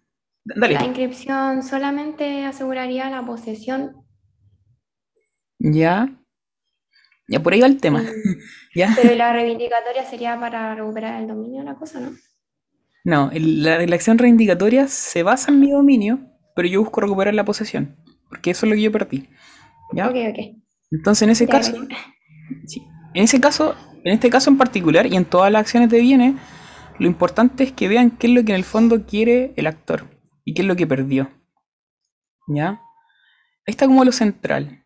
La 0.44 0.84
inscripción 0.84 1.62
solamente 1.62 2.46
aseguraría 2.46 3.12
la 3.12 3.24
posesión. 3.24 3.96
Ya. 5.60 6.10
Ya 7.28 7.44
por 7.44 7.54
ahí 7.54 7.62
va 7.62 7.68
el 7.68 7.80
tema. 7.80 8.04
¿Ya? 8.74 8.92
Pero 9.00 9.14
la 9.14 9.34
reivindicatoria 9.34 10.04
sería 10.04 10.40
para 10.40 10.74
recuperar 10.74 11.22
el 11.22 11.28
dominio, 11.28 11.62
la 11.62 11.76
cosa, 11.76 12.00
¿no? 12.00 12.10
No, 13.04 13.30
la, 13.32 13.76
acción 13.94 14.18
reivindicatoria 14.18 14.88
se 14.88 15.22
basa 15.22 15.52
en 15.52 15.60
mi 15.60 15.70
dominio, 15.70 16.22
pero 16.56 16.68
yo 16.68 16.82
busco 16.82 17.02
recuperar 17.02 17.36
la 17.36 17.46
posesión. 17.46 17.96
Porque 18.32 18.50
eso 18.50 18.66
es 18.66 18.70
lo 18.72 18.76
que 18.76 18.82
yo 18.82 18.92
perdí. 18.92 19.30
¿Ya? 19.94 20.08
Ok, 20.08 20.16
ok. 20.30 20.64
Entonces, 20.90 21.22
en 21.22 21.30
ese 21.30 21.48
caso. 21.48 21.76
en 21.76 23.24
ese 23.24 23.40
caso, 23.40 23.76
en 24.04 24.14
este 24.14 24.32
caso 24.32 24.50
en 24.50 24.58
particular, 24.58 25.06
y 25.06 25.16
en 25.16 25.26
todas 25.26 25.52
las 25.52 25.62
acciones 25.62 25.90
de 25.90 26.00
bienes, 26.00 26.36
lo 26.98 27.08
importante 27.08 27.64
es 27.64 27.72
que 27.72 27.88
vean 27.88 28.12
qué 28.12 28.28
es 28.28 28.34
lo 28.34 28.44
que 28.44 28.54
en 28.54 28.58
el 28.58 28.64
fondo 28.64 29.06
quiere 29.06 29.54
el 29.58 29.68
actor 29.68 30.08
y 30.46 30.54
qué 30.54 30.62
es 30.62 30.68
lo 30.68 30.76
que 30.76 30.88
perdió. 30.88 31.30
¿Ya? 32.48 32.82
Está 33.66 33.86
como 33.86 34.04
lo 34.04 34.12
central. 34.12 34.86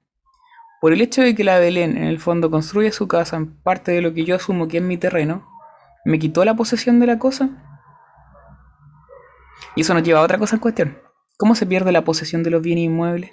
Por 0.81 0.93
el 0.93 1.01
hecho 1.01 1.21
de 1.21 1.33
que 1.33 1.43
la 1.43 1.59
Belén 1.59 1.97
en 1.97 2.03
el 2.03 2.19
fondo 2.19 2.51
construye 2.51 2.91
su 2.91 3.07
casa 3.07 3.37
en 3.37 3.55
parte 3.61 3.91
de 3.91 4.01
lo 4.01 4.13
que 4.13 4.25
yo 4.25 4.35
asumo 4.35 4.67
que 4.67 4.77
es 4.77 4.83
mi 4.83 4.97
terreno, 4.97 5.47
¿me 6.03 6.19
quitó 6.19 6.43
la 6.45 6.55
posesión 6.55 6.99
de 6.99 7.07
la 7.07 7.17
cosa? 7.17 7.49
Y 9.75 9.81
eso 9.81 9.93
nos 9.93 10.03
lleva 10.03 10.19
a 10.19 10.23
otra 10.23 10.37
cosa 10.37 10.55
en 10.55 10.61
cuestión. 10.61 11.04
¿Cómo 11.37 11.55
se 11.55 11.65
pierde 11.65 11.91
la 11.91 12.03
posesión 12.03 12.43
de 12.43 12.51
los 12.51 12.61
bienes 12.61 12.85
inmuebles? 12.85 13.31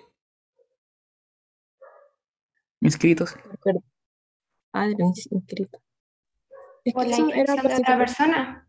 Inscritos. 2.81 3.37
Ah, 4.73 4.89
inscritos. 5.31 5.81
por 6.93 7.07
la 7.07 7.17
inscripción 7.17 7.57
de 7.63 7.77
otra 7.79 7.99
persona. 7.99 8.69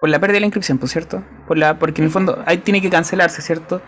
Por 0.00 0.08
la 0.08 0.18
pérdida 0.18 0.34
de 0.34 0.40
la 0.40 0.46
inscripción, 0.46 0.78
por 0.78 0.88
cierto. 0.88 1.24
Por 1.46 1.56
la, 1.56 1.78
porque 1.78 2.00
en 2.00 2.06
el 2.06 2.10
fondo 2.10 2.42
ahí 2.46 2.58
tiene 2.58 2.82
que 2.82 2.90
cancelarse, 2.90 3.42
¿cierto? 3.42 3.80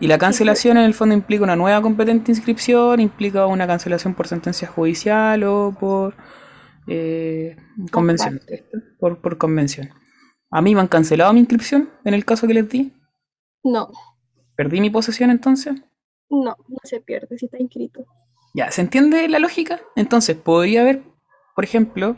Y 0.00 0.06
la 0.06 0.18
cancelación 0.18 0.78
en 0.78 0.84
el 0.84 0.94
fondo 0.94 1.14
implica 1.14 1.44
una 1.44 1.54
nueva 1.54 1.82
competente 1.82 2.32
inscripción, 2.32 3.00
implica 3.00 3.46
una 3.46 3.66
cancelación 3.66 4.14
por 4.14 4.26
sentencia 4.26 4.66
judicial 4.66 5.44
o 5.44 5.76
por 5.78 6.16
eh, 6.86 7.56
convención. 7.90 8.40
Por, 8.98 9.20
por 9.20 9.36
convención. 9.36 9.90
¿A 10.50 10.62
mí 10.62 10.74
me 10.74 10.80
han 10.80 10.88
cancelado 10.88 11.32
mi 11.32 11.40
inscripción 11.40 11.90
en 12.04 12.14
el 12.14 12.24
caso 12.24 12.46
que 12.46 12.54
les 12.54 12.68
di? 12.68 12.92
No. 13.62 13.90
¿Perdí 14.56 14.80
mi 14.80 14.90
posesión 14.90 15.30
entonces? 15.30 15.82
No, 16.28 16.56
no 16.68 16.78
se 16.84 17.00
pierde 17.00 17.38
si 17.38 17.46
está 17.46 17.58
inscrito. 17.58 18.04
Ya, 18.54 18.70
¿se 18.70 18.82
entiende 18.82 19.28
la 19.28 19.38
lógica? 19.38 19.80
Entonces, 19.96 20.36
podría 20.36 20.82
haber, 20.82 21.02
por 21.54 21.64
ejemplo, 21.64 22.16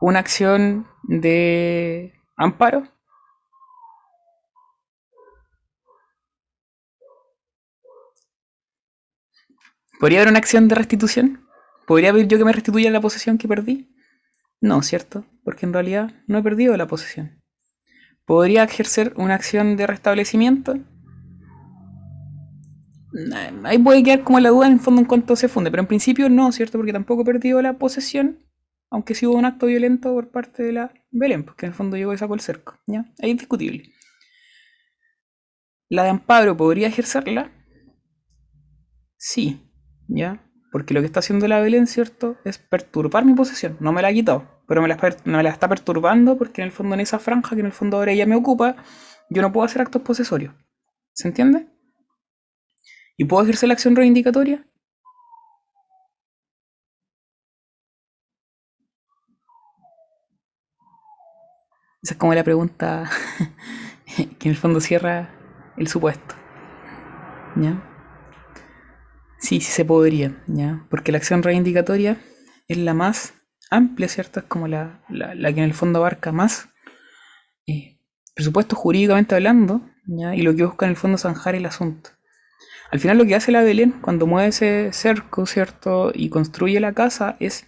una 0.00 0.18
acción 0.18 0.86
de 1.04 2.12
amparo. 2.36 2.88
¿Podría 10.00 10.20
haber 10.20 10.30
una 10.30 10.38
acción 10.38 10.66
de 10.66 10.74
restitución? 10.74 11.46
¿Podría 11.86 12.10
haber 12.10 12.26
yo 12.26 12.38
que 12.38 12.44
me 12.44 12.52
restituya 12.52 12.90
la 12.90 13.00
posesión 13.00 13.36
que 13.36 13.46
perdí? 13.46 13.94
No, 14.60 14.82
¿cierto? 14.82 15.24
Porque 15.44 15.66
en 15.66 15.72
realidad 15.72 16.12
no 16.26 16.38
he 16.38 16.42
perdido 16.42 16.76
la 16.76 16.86
posesión. 16.86 17.42
¿Podría 18.24 18.64
ejercer 18.64 19.12
una 19.16 19.34
acción 19.34 19.76
de 19.76 19.86
restablecimiento? 19.86 20.78
Ahí 23.64 23.78
puede 23.78 24.02
quedar 24.02 24.22
como 24.22 24.38
la 24.40 24.50
duda 24.50 24.66
en 24.66 24.74
el 24.74 24.80
fondo 24.80 25.00
en 25.00 25.06
cuanto 25.06 25.34
se 25.36 25.48
funde, 25.48 25.70
pero 25.70 25.82
en 25.82 25.88
principio 25.88 26.28
no, 26.28 26.52
¿cierto? 26.52 26.78
Porque 26.78 26.92
tampoco 26.92 27.22
he 27.22 27.24
perdido 27.24 27.60
la 27.60 27.78
posesión, 27.78 28.38
aunque 28.90 29.14
sí 29.14 29.26
hubo 29.26 29.36
un 29.36 29.44
acto 29.44 29.66
violento 29.66 30.12
por 30.12 30.30
parte 30.30 30.62
de 30.62 30.72
la 30.72 30.92
Belén, 31.10 31.44
porque 31.44 31.66
en 31.66 31.72
el 31.72 31.76
fondo 31.76 31.96
llegó 31.96 32.14
y 32.14 32.18
sacó 32.18 32.34
el 32.34 32.40
cerco, 32.40 32.78
¿ya? 32.86 33.06
Es 33.18 33.36
discutible. 33.36 33.84
¿La 35.88 36.04
de 36.04 36.10
amparo 36.10 36.56
podría 36.56 36.86
ejercerla? 36.86 37.50
Sí, 39.16 39.60
¿ya? 40.06 40.46
Porque 40.70 40.94
lo 40.94 41.00
que 41.00 41.06
está 41.06 41.18
haciendo 41.18 41.48
la 41.48 41.60
Belén, 41.60 41.88
¿cierto? 41.88 42.36
Es 42.44 42.58
perturbar 42.58 43.24
mi 43.24 43.34
posesión. 43.34 43.76
No 43.80 43.92
me 43.92 44.02
la 44.02 44.08
ha 44.08 44.12
quitado, 44.12 44.62
pero 44.68 44.82
me 44.82 44.88
la, 44.88 44.96
me 45.24 45.42
la 45.42 45.50
está 45.50 45.68
perturbando 45.68 46.38
porque 46.38 46.62
en 46.62 46.66
el 46.66 46.72
fondo 46.72 46.94
en 46.94 47.00
esa 47.00 47.18
franja 47.18 47.56
que 47.56 47.60
en 47.60 47.66
el 47.66 47.72
fondo 47.72 47.96
ahora 47.96 48.12
ella 48.12 48.26
me 48.26 48.36
ocupa, 48.36 48.76
yo 49.30 49.42
no 49.42 49.52
puedo 49.52 49.64
hacer 49.64 49.82
actos 49.82 50.02
posesorios. 50.02 50.54
¿Se 51.12 51.26
entiende? 51.26 51.66
¿Y 53.20 53.26
puedo 53.26 53.42
ejercer 53.42 53.68
la 53.68 53.74
acción 53.74 53.94
reivindicatoria? 53.94 54.64
Esa 62.02 62.14
es 62.14 62.16
como 62.16 62.32
la 62.32 62.42
pregunta 62.42 63.10
que 64.38 64.48
en 64.48 64.52
el 64.52 64.56
fondo 64.56 64.80
cierra 64.80 65.34
el 65.76 65.86
supuesto. 65.86 66.34
¿Ya? 67.56 67.84
Sí, 69.38 69.60
sí 69.60 69.70
se 69.70 69.84
podría, 69.84 70.42
¿ya? 70.46 70.86
Porque 70.88 71.12
la 71.12 71.18
acción 71.18 71.42
reivindicatoria 71.42 72.16
es 72.68 72.78
la 72.78 72.94
más 72.94 73.34
amplia, 73.70 74.08
¿cierto? 74.08 74.40
Es 74.40 74.46
como 74.46 74.66
la, 74.66 75.02
que 75.10 75.50
en 75.50 75.58
el 75.58 75.74
fondo 75.74 75.98
abarca 75.98 76.32
más 76.32 76.70
eh, 77.66 77.98
presupuesto 78.34 78.76
jurídicamente 78.76 79.34
hablando. 79.34 79.82
Y 80.06 80.40
lo 80.40 80.56
que 80.56 80.64
busca 80.64 80.86
en 80.86 80.92
el 80.92 80.96
fondo 80.96 81.18
zanjar 81.18 81.54
el 81.54 81.66
asunto. 81.66 82.12
Al 82.90 82.98
final 82.98 83.18
lo 83.18 83.24
que 83.24 83.36
hace 83.36 83.52
la 83.52 83.62
Belén 83.62 83.92
cuando 84.00 84.26
mueve 84.26 84.48
ese 84.48 84.92
cerco, 84.92 85.46
¿cierto? 85.46 86.10
Y 86.14 86.28
construye 86.28 86.80
la 86.80 86.92
casa 86.92 87.36
es 87.38 87.66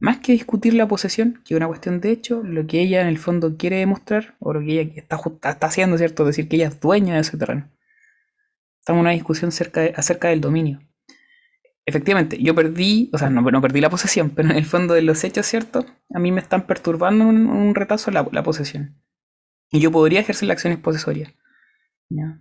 más 0.00 0.18
que 0.18 0.32
discutir 0.32 0.74
la 0.74 0.88
posesión, 0.88 1.42
que 1.44 1.54
es 1.54 1.56
una 1.56 1.66
cuestión 1.66 2.00
de 2.00 2.12
hecho, 2.12 2.42
lo 2.42 2.66
que 2.66 2.80
ella 2.80 3.00
en 3.00 3.08
el 3.08 3.18
fondo 3.18 3.56
quiere 3.56 3.76
demostrar, 3.76 4.36
o 4.38 4.52
lo 4.52 4.60
que 4.60 4.80
ella 4.80 4.92
está, 4.96 5.66
haciendo, 5.66 5.98
¿cierto? 5.98 6.24
Decir 6.24 6.48
que 6.48 6.56
ella 6.56 6.68
es 6.68 6.80
dueña 6.80 7.14
de 7.14 7.20
ese 7.20 7.36
terreno. 7.36 7.68
Estamos 8.78 9.00
en 9.00 9.06
una 9.06 9.10
discusión 9.10 9.50
de, 9.50 9.92
acerca 9.96 10.28
del 10.28 10.40
dominio. 10.40 10.80
Efectivamente, 11.84 12.40
yo 12.40 12.54
perdí, 12.54 13.10
o 13.12 13.18
sea, 13.18 13.28
no, 13.28 13.60
perdí 13.60 13.80
la 13.80 13.90
posesión, 13.90 14.30
pero 14.34 14.50
en 14.50 14.56
el 14.56 14.64
fondo 14.64 14.94
de 14.94 15.02
los 15.02 15.24
hechos, 15.24 15.46
¿cierto? 15.46 15.84
A 16.14 16.18
mí 16.18 16.32
me 16.32 16.40
están 16.40 16.66
perturbando 16.66 17.26
un, 17.26 17.48
un 17.48 17.74
retazo 17.74 18.10
la, 18.10 18.24
posesión. 18.42 19.02
Y 19.70 19.80
yo 19.80 19.90
podría 19.90 20.20
ejercer 20.20 20.46
la 20.46 20.54
acción 20.54 20.72
exposesoria. 20.72 21.34
¿ya? 22.08 22.40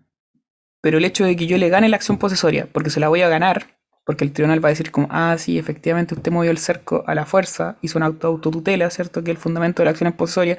Pero 0.82 0.98
el 0.98 1.06
hecho 1.06 1.26
de 1.26 1.36
que 1.36 1.48
yo 1.48 1.58
le 1.58 1.70
gane 1.70 1.90
la 1.90 1.98
acción 1.98 2.18
posesoria, 2.18 2.68
porque 2.72 2.90
se 2.90 3.00
la 3.00 3.10
voy 3.10 3.22
a 3.22 3.30
ganar, 3.30 3.78
porque 4.06 4.24
el 4.24 4.32
tribunal 4.32 4.64
va 4.64 4.70
a 4.70 4.72
decir 4.72 4.90
como, 4.90 5.08
ah, 5.12 5.36
sí, 5.38 5.60
efectivamente 5.60 6.16
usted 6.16 6.32
movió 6.32 6.50
el 6.50 6.58
cerco 6.58 7.04
a 7.08 7.14
la 7.14 7.26
fuerza, 7.26 7.78
hizo 7.82 8.00
una 8.00 8.06
auto 8.06 8.28
autotutela, 8.28 8.90
¿cierto? 8.90 9.22
Que 9.22 9.32
el 9.32 9.38
fundamento 9.38 9.82
de 9.82 9.86
la 9.86 9.92
acción 9.92 10.08
es 10.08 10.16
posesoria, 10.16 10.58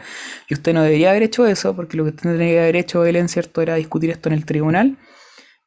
y 0.49 0.55
usted 0.55 0.75
no 0.75 0.83
debería 0.83 1.11
haber 1.11 1.23
hecho 1.23 1.47
eso, 1.47 1.75
porque 1.75 1.97
lo 1.97 2.05
que 2.05 2.11
usted 2.11 2.25
tendría 2.25 2.53
que 2.53 2.61
haber 2.61 2.77
hecho, 2.77 3.01
Belén, 3.01 3.29
¿cierto? 3.29 3.62
Era 3.62 3.77
discutir 3.77 4.11
esto 4.11 4.29
en 4.29 4.35
el 4.35 4.45
tribunal. 4.45 4.99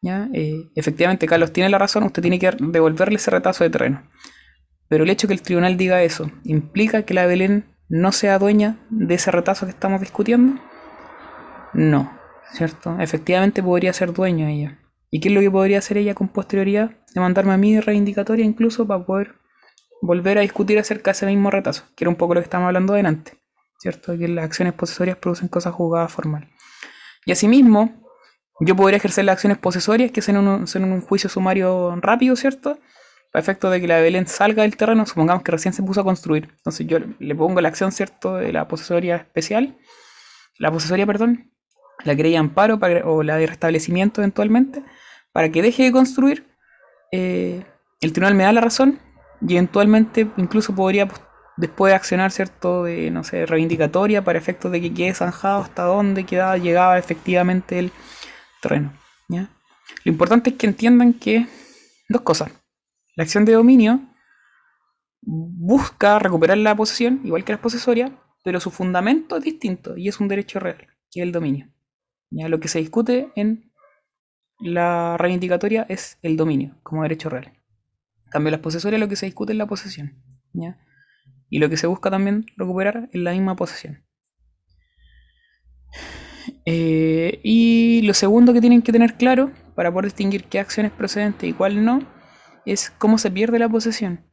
¿ya? 0.01 0.29
Eh, 0.33 0.69
efectivamente, 0.75 1.25
Carlos 1.25 1.53
tiene 1.53 1.69
la 1.69 1.79
razón, 1.79 2.03
usted 2.03 2.21
tiene 2.21 2.37
que 2.37 2.51
devolverle 2.59 3.15
ese 3.15 3.31
retazo 3.31 3.63
de 3.63 3.71
terreno. 3.71 4.03
Pero 4.87 5.03
el 5.03 5.09
hecho 5.09 5.27
que 5.27 5.33
el 5.33 5.41
tribunal 5.41 5.77
diga 5.77 6.03
eso, 6.03 6.29
¿implica 6.43 7.03
que 7.03 7.13
la 7.13 7.25
Belén 7.25 7.65
no 7.89 8.11
sea 8.11 8.37
dueña 8.37 8.77
de 8.89 9.15
ese 9.15 9.31
retazo 9.31 9.65
que 9.65 9.71
estamos 9.71 10.01
discutiendo? 10.01 10.61
No, 11.73 12.20
¿cierto? 12.53 12.97
Efectivamente 12.99 13.63
podría 13.63 13.93
ser 13.93 14.13
dueña 14.13 14.51
ella. 14.51 14.79
¿Y 15.09 15.19
qué 15.19 15.29
es 15.29 15.35
lo 15.35 15.41
que 15.41 15.51
podría 15.51 15.79
hacer 15.79 15.97
ella 15.97 16.15
con 16.15 16.29
posterioridad? 16.29 16.91
Demandarme 17.13 17.53
a 17.53 17.57
mí 17.57 17.79
reivindicatoria 17.79 18.45
incluso 18.45 18.87
para 18.87 19.05
poder 19.05 19.35
volver 20.01 20.37
a 20.37 20.41
discutir 20.41 20.79
acerca 20.79 21.11
de 21.11 21.13
ese 21.13 21.25
mismo 21.25 21.51
retazo, 21.51 21.83
que 21.95 22.05
era 22.05 22.09
un 22.09 22.15
poco 22.15 22.33
lo 22.33 22.39
que 22.39 22.45
estábamos 22.45 22.69
hablando 22.69 22.93
delante, 22.93 23.37
¿cierto? 23.79 24.17
Que 24.17 24.27
las 24.27 24.45
acciones 24.45 24.73
posesorias 24.73 25.17
producen 25.17 25.47
cosas 25.47 25.73
juzgadas 25.73 26.11
formal. 26.11 26.49
Y 27.25 27.31
asimismo, 27.31 28.01
yo 28.61 28.75
podría 28.75 28.97
ejercer 28.97 29.25
las 29.25 29.33
acciones 29.33 29.57
posesorias, 29.57 30.11
que 30.11 30.21
son 30.21 30.37
un, 30.37 30.65
un 30.65 31.01
juicio 31.01 31.29
sumario 31.29 31.95
rápido, 31.97 32.35
¿cierto? 32.35 32.79
Para 33.31 33.41
efecto 33.41 33.69
de 33.69 33.79
que 33.79 33.87
la 33.87 33.99
Belén 33.99 34.27
salga 34.27 34.63
del 34.63 34.75
terreno, 34.75 35.05
supongamos 35.05 35.43
que 35.43 35.51
recién 35.51 35.73
se 35.73 35.83
puso 35.83 36.01
a 36.01 36.03
construir. 36.03 36.49
Entonces 36.57 36.87
yo 36.87 36.97
le 37.19 37.35
pongo 37.35 37.61
la 37.61 37.69
acción, 37.69 37.91
¿cierto? 37.91 38.35
De 38.35 38.51
la 38.51 38.67
posesoria 38.67 39.17
especial, 39.17 39.77
la 40.57 40.71
posesoria, 40.71 41.05
perdón, 41.05 41.50
la 42.03 42.15
querella 42.15 42.35
de 42.35 42.39
amparo 42.39 42.79
para, 42.79 43.05
o 43.05 43.23
la 43.23 43.37
de 43.37 43.47
restablecimiento 43.47 44.21
eventualmente, 44.21 44.83
para 45.31 45.51
que 45.51 45.61
deje 45.61 45.83
de 45.83 45.91
construir, 45.91 46.47
eh, 47.11 47.65
el 48.01 48.13
tribunal 48.13 48.35
me 48.35 48.43
da 48.43 48.51
la 48.51 48.61
razón 48.61 48.99
y 49.41 49.53
eventualmente 49.53 50.27
incluso 50.37 50.75
podría 50.75 51.07
pues, 51.07 51.21
después 51.57 51.93
accionar, 51.93 52.31
¿cierto?, 52.31 52.83
de, 52.83 53.11
no 53.11 53.23
sé, 53.23 53.45
reivindicatoria 53.45 54.23
para 54.23 54.39
efectos 54.39 54.71
de 54.71 54.81
que 54.81 54.93
quede 54.93 55.13
zanjado 55.13 55.61
hasta 55.61 55.83
dónde 55.83 56.25
quedaba, 56.25 56.57
llegaba 56.57 56.97
efectivamente 56.97 57.79
el 57.79 57.91
terreno. 58.61 58.93
Lo 60.03 60.11
importante 60.11 60.51
es 60.51 60.55
que 60.55 60.67
entiendan 60.67 61.13
que 61.13 61.47
dos 62.09 62.21
cosas. 62.21 62.51
La 63.15 63.23
acción 63.23 63.45
de 63.45 63.53
dominio 63.53 64.01
busca 65.21 66.17
recuperar 66.17 66.57
la 66.57 66.75
posesión, 66.75 67.21
igual 67.23 67.43
que 67.43 67.53
la 67.53 67.61
posesoria, 67.61 68.11
pero 68.43 68.59
su 68.59 68.71
fundamento 68.71 69.37
es 69.37 69.43
distinto 69.43 69.95
y 69.97 70.07
es 70.07 70.19
un 70.19 70.27
derecho 70.27 70.59
real, 70.59 70.87
que 71.11 71.19
es 71.19 71.23
el 71.23 71.31
dominio. 71.31 71.70
¿Ya? 72.31 72.49
Lo 72.49 72.59
que 72.59 72.67
se 72.67 72.79
discute 72.79 73.31
en 73.35 73.71
la 74.59 75.17
reivindicatoria 75.17 75.85
es 75.89 76.17
el 76.21 76.37
dominio 76.37 76.77
como 76.83 77.03
derecho 77.03 77.29
real. 77.29 77.51
En 78.25 78.31
cambio, 78.31 78.51
las 78.51 78.61
posesorias 78.61 78.99
lo 78.99 79.09
que 79.09 79.15
se 79.15 79.25
discute 79.25 79.53
es 79.53 79.57
la 79.57 79.67
posesión. 79.67 80.23
¿ya? 80.53 80.77
Y 81.49 81.59
lo 81.59 81.69
que 81.69 81.77
se 81.77 81.87
busca 81.87 82.09
también 82.09 82.45
recuperar 82.57 83.09
es 83.11 83.21
la 83.21 83.31
misma 83.31 83.55
posesión. 83.55 84.03
Eh, 86.65 87.39
y 87.43 88.01
lo 88.03 88.13
segundo 88.13 88.53
que 88.53 88.61
tienen 88.61 88.81
que 88.81 88.91
tener 88.91 89.15
claro 89.15 89.51
para 89.75 89.91
poder 89.91 90.05
distinguir 90.05 90.45
qué 90.45 90.59
acción 90.59 90.85
es 90.85 90.91
procedente 90.91 91.47
y 91.47 91.53
cuál 91.53 91.83
no, 91.83 92.01
es 92.65 92.91
cómo 92.91 93.17
se 93.17 93.31
pierde 93.31 93.59
la 93.59 93.69
posesión. 93.69 94.25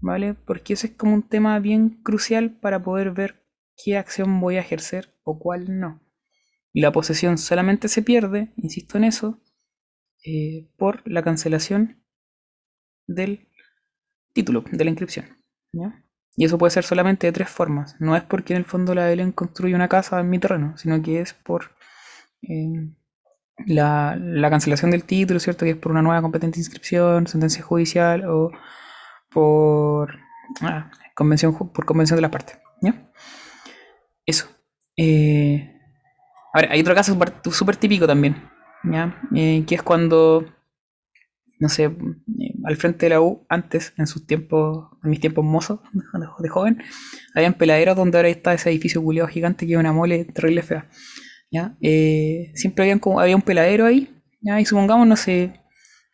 ¿Vale? 0.00 0.34
Porque 0.34 0.74
ese 0.74 0.88
es 0.88 0.92
como 0.94 1.14
un 1.14 1.28
tema 1.28 1.58
bien 1.58 2.00
crucial 2.02 2.52
para 2.60 2.82
poder 2.82 3.10
ver 3.10 3.44
qué 3.82 3.96
acción 3.96 4.40
voy 4.40 4.56
a 4.56 4.60
ejercer 4.60 5.18
o 5.24 5.38
cuál 5.38 5.80
no. 5.80 6.00
Y 6.78 6.80
la 6.80 6.92
posesión 6.92 7.38
solamente 7.38 7.88
se 7.88 8.02
pierde, 8.02 8.52
insisto 8.54 8.98
en 8.98 9.02
eso, 9.02 9.40
eh, 10.24 10.70
por 10.76 11.02
la 11.10 11.24
cancelación 11.24 12.04
del 13.08 13.48
título, 14.32 14.64
de 14.70 14.84
la 14.84 14.90
inscripción. 14.90 15.26
Y 16.36 16.44
eso 16.44 16.56
puede 16.56 16.70
ser 16.70 16.84
solamente 16.84 17.26
de 17.26 17.32
tres 17.32 17.48
formas. 17.48 17.96
No 17.98 18.14
es 18.14 18.22
porque 18.22 18.52
en 18.52 18.58
el 18.58 18.64
fondo 18.64 18.94
la 18.94 19.06
Belén 19.06 19.32
construye 19.32 19.74
una 19.74 19.88
casa 19.88 20.20
en 20.20 20.30
mi 20.30 20.38
terreno, 20.38 20.76
sino 20.76 21.02
que 21.02 21.20
es 21.20 21.34
por 21.34 21.72
eh, 22.42 22.94
la, 23.66 24.14
la, 24.16 24.48
cancelación 24.48 24.92
del 24.92 25.02
título, 25.02 25.40
¿cierto? 25.40 25.64
Que 25.64 25.72
es 25.72 25.76
por 25.76 25.90
una 25.90 26.02
nueva 26.02 26.22
competente 26.22 26.60
inscripción, 26.60 27.26
sentencia 27.26 27.64
judicial 27.64 28.24
o 28.24 28.52
por 29.30 30.14
ah, 30.60 30.92
convención 31.16 31.58
por 31.58 31.84
convención 31.84 32.18
de 32.18 32.22
las 32.22 32.30
partes. 32.30 32.56
Eso. 34.24 34.46
Eh, 34.96 35.74
Hay 36.70 36.80
otro 36.80 36.94
caso 36.94 37.16
súper 37.50 37.76
típico 37.76 38.06
también. 38.06 38.36
Eh, 39.34 39.64
que 39.66 39.74
es 39.74 39.82
cuando, 39.82 40.46
no 41.58 41.68
sé, 41.68 41.84
eh, 41.84 42.54
al 42.64 42.76
frente 42.76 43.06
de 43.06 43.10
la 43.10 43.20
U, 43.20 43.44
antes, 43.48 43.92
en 43.96 44.06
sus 44.06 44.26
tiempos, 44.26 44.88
en 45.02 45.10
mis 45.10 45.20
tiempos 45.20 45.44
mozos, 45.44 45.80
de 46.38 46.48
joven, 46.48 46.82
habían 47.34 47.54
peladeros 47.54 47.96
donde 47.96 48.18
ahora 48.18 48.28
está 48.28 48.54
ese 48.54 48.70
edificio 48.70 49.02
culiado 49.02 49.28
gigante 49.28 49.66
que 49.66 49.74
es 49.74 49.78
una 49.78 49.92
mole 49.92 50.24
terrible 50.24 50.62
fea. 50.62 50.88
¿ya? 51.50 51.76
Eh, 51.80 52.52
siempre 52.54 52.84
había 52.90 53.36
un 53.36 53.42
peladero 53.42 53.86
ahí, 53.86 54.14
y 54.40 54.64
supongamos, 54.64 55.06
no 55.06 55.16
sé, 55.16 55.60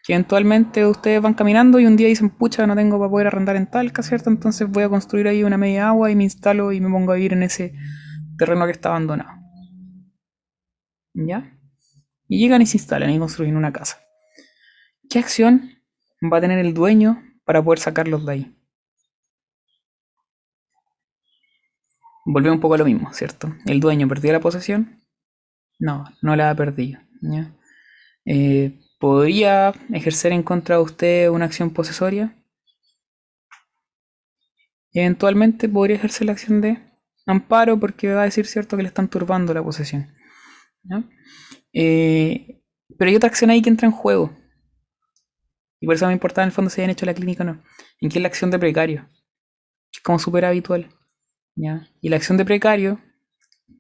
que 0.04 0.14
eventualmente 0.14 0.86
ustedes 0.86 1.20
van 1.20 1.34
caminando 1.34 1.78
y 1.78 1.86
un 1.86 1.96
día 1.96 2.08
dicen, 2.08 2.30
pucha, 2.30 2.66
no 2.66 2.74
tengo 2.74 2.98
para 2.98 3.10
poder 3.10 3.26
arrendar 3.28 3.56
en 3.56 3.70
Talca, 3.70 4.02
¿cierto? 4.02 4.30
Entonces 4.30 4.68
voy 4.68 4.82
a 4.82 4.88
construir 4.88 5.28
ahí 5.28 5.44
una 5.44 5.56
media 5.56 5.88
agua 5.88 6.10
y 6.10 6.16
me 6.16 6.24
instalo 6.24 6.72
y 6.72 6.80
me 6.80 6.90
pongo 6.90 7.12
a 7.12 7.16
vivir 7.16 7.32
en 7.32 7.42
ese 7.42 7.74
terreno 8.36 8.66
que 8.66 8.72
está 8.72 8.90
abandonado. 8.90 9.43
¿Ya? 11.14 11.56
Y 12.28 12.40
llegan 12.40 12.62
y 12.62 12.66
se 12.66 12.76
instalan 12.76 13.10
y 13.10 13.18
construyen 13.18 13.56
una 13.56 13.72
casa. 13.72 14.00
¿Qué 15.08 15.18
acción 15.18 15.70
va 16.22 16.38
a 16.38 16.40
tener 16.40 16.58
el 16.58 16.74
dueño 16.74 17.22
para 17.44 17.62
poder 17.62 17.78
sacarlos 17.78 18.26
de 18.26 18.32
ahí? 18.32 18.56
Volvemos 22.26 22.56
un 22.56 22.60
poco 22.60 22.74
a 22.74 22.78
lo 22.78 22.86
mismo, 22.86 23.12
¿cierto? 23.12 23.54
¿El 23.66 23.80
dueño 23.80 24.08
perdió 24.08 24.32
la 24.32 24.40
posesión? 24.40 25.02
No, 25.78 26.04
no 26.22 26.36
la 26.36 26.50
ha 26.50 26.54
perdido. 26.54 27.00
Eh, 28.24 28.80
¿Podría 28.98 29.74
ejercer 29.92 30.32
en 30.32 30.42
contra 30.42 30.76
de 30.76 30.82
usted 30.82 31.28
una 31.28 31.44
acción 31.44 31.70
posesoria? 31.70 32.34
Eventualmente 34.92 35.68
podría 35.68 35.96
ejercer 35.96 36.26
la 36.26 36.32
acción 36.32 36.60
de 36.62 36.78
amparo 37.26 37.78
porque 37.78 38.12
va 38.12 38.22
a 38.22 38.24
decir, 38.24 38.46
¿cierto?, 38.46 38.76
que 38.76 38.82
le 38.84 38.88
están 38.88 39.08
turbando 39.08 39.52
la 39.52 39.62
posesión. 39.62 40.14
Eh, 41.72 42.62
pero 42.98 43.08
hay 43.10 43.16
otra 43.16 43.28
acción 43.28 43.50
ahí 43.50 43.62
que 43.62 43.70
entra 43.70 43.86
en 43.86 43.92
juego. 43.92 44.36
Y 45.80 45.86
por 45.86 45.96
eso 45.96 46.06
me 46.06 46.12
importaba 46.12 46.44
en 46.44 46.48
el 46.48 46.52
fondo 46.52 46.70
si 46.70 46.80
hayan 46.80 46.90
hecho 46.90 47.06
la 47.06 47.14
clínica 47.14 47.42
o 47.42 47.46
no. 47.46 47.62
En 48.00 48.08
que 48.08 48.18
es 48.18 48.22
la 48.22 48.28
acción 48.28 48.50
de 48.50 48.58
precario. 48.58 49.06
Que 49.92 49.98
es 49.98 50.02
como 50.02 50.18
súper 50.18 50.44
habitual. 50.44 50.88
Y 52.00 52.08
la 52.08 52.16
acción 52.16 52.36
de 52.36 52.44
precario, 52.44 53.00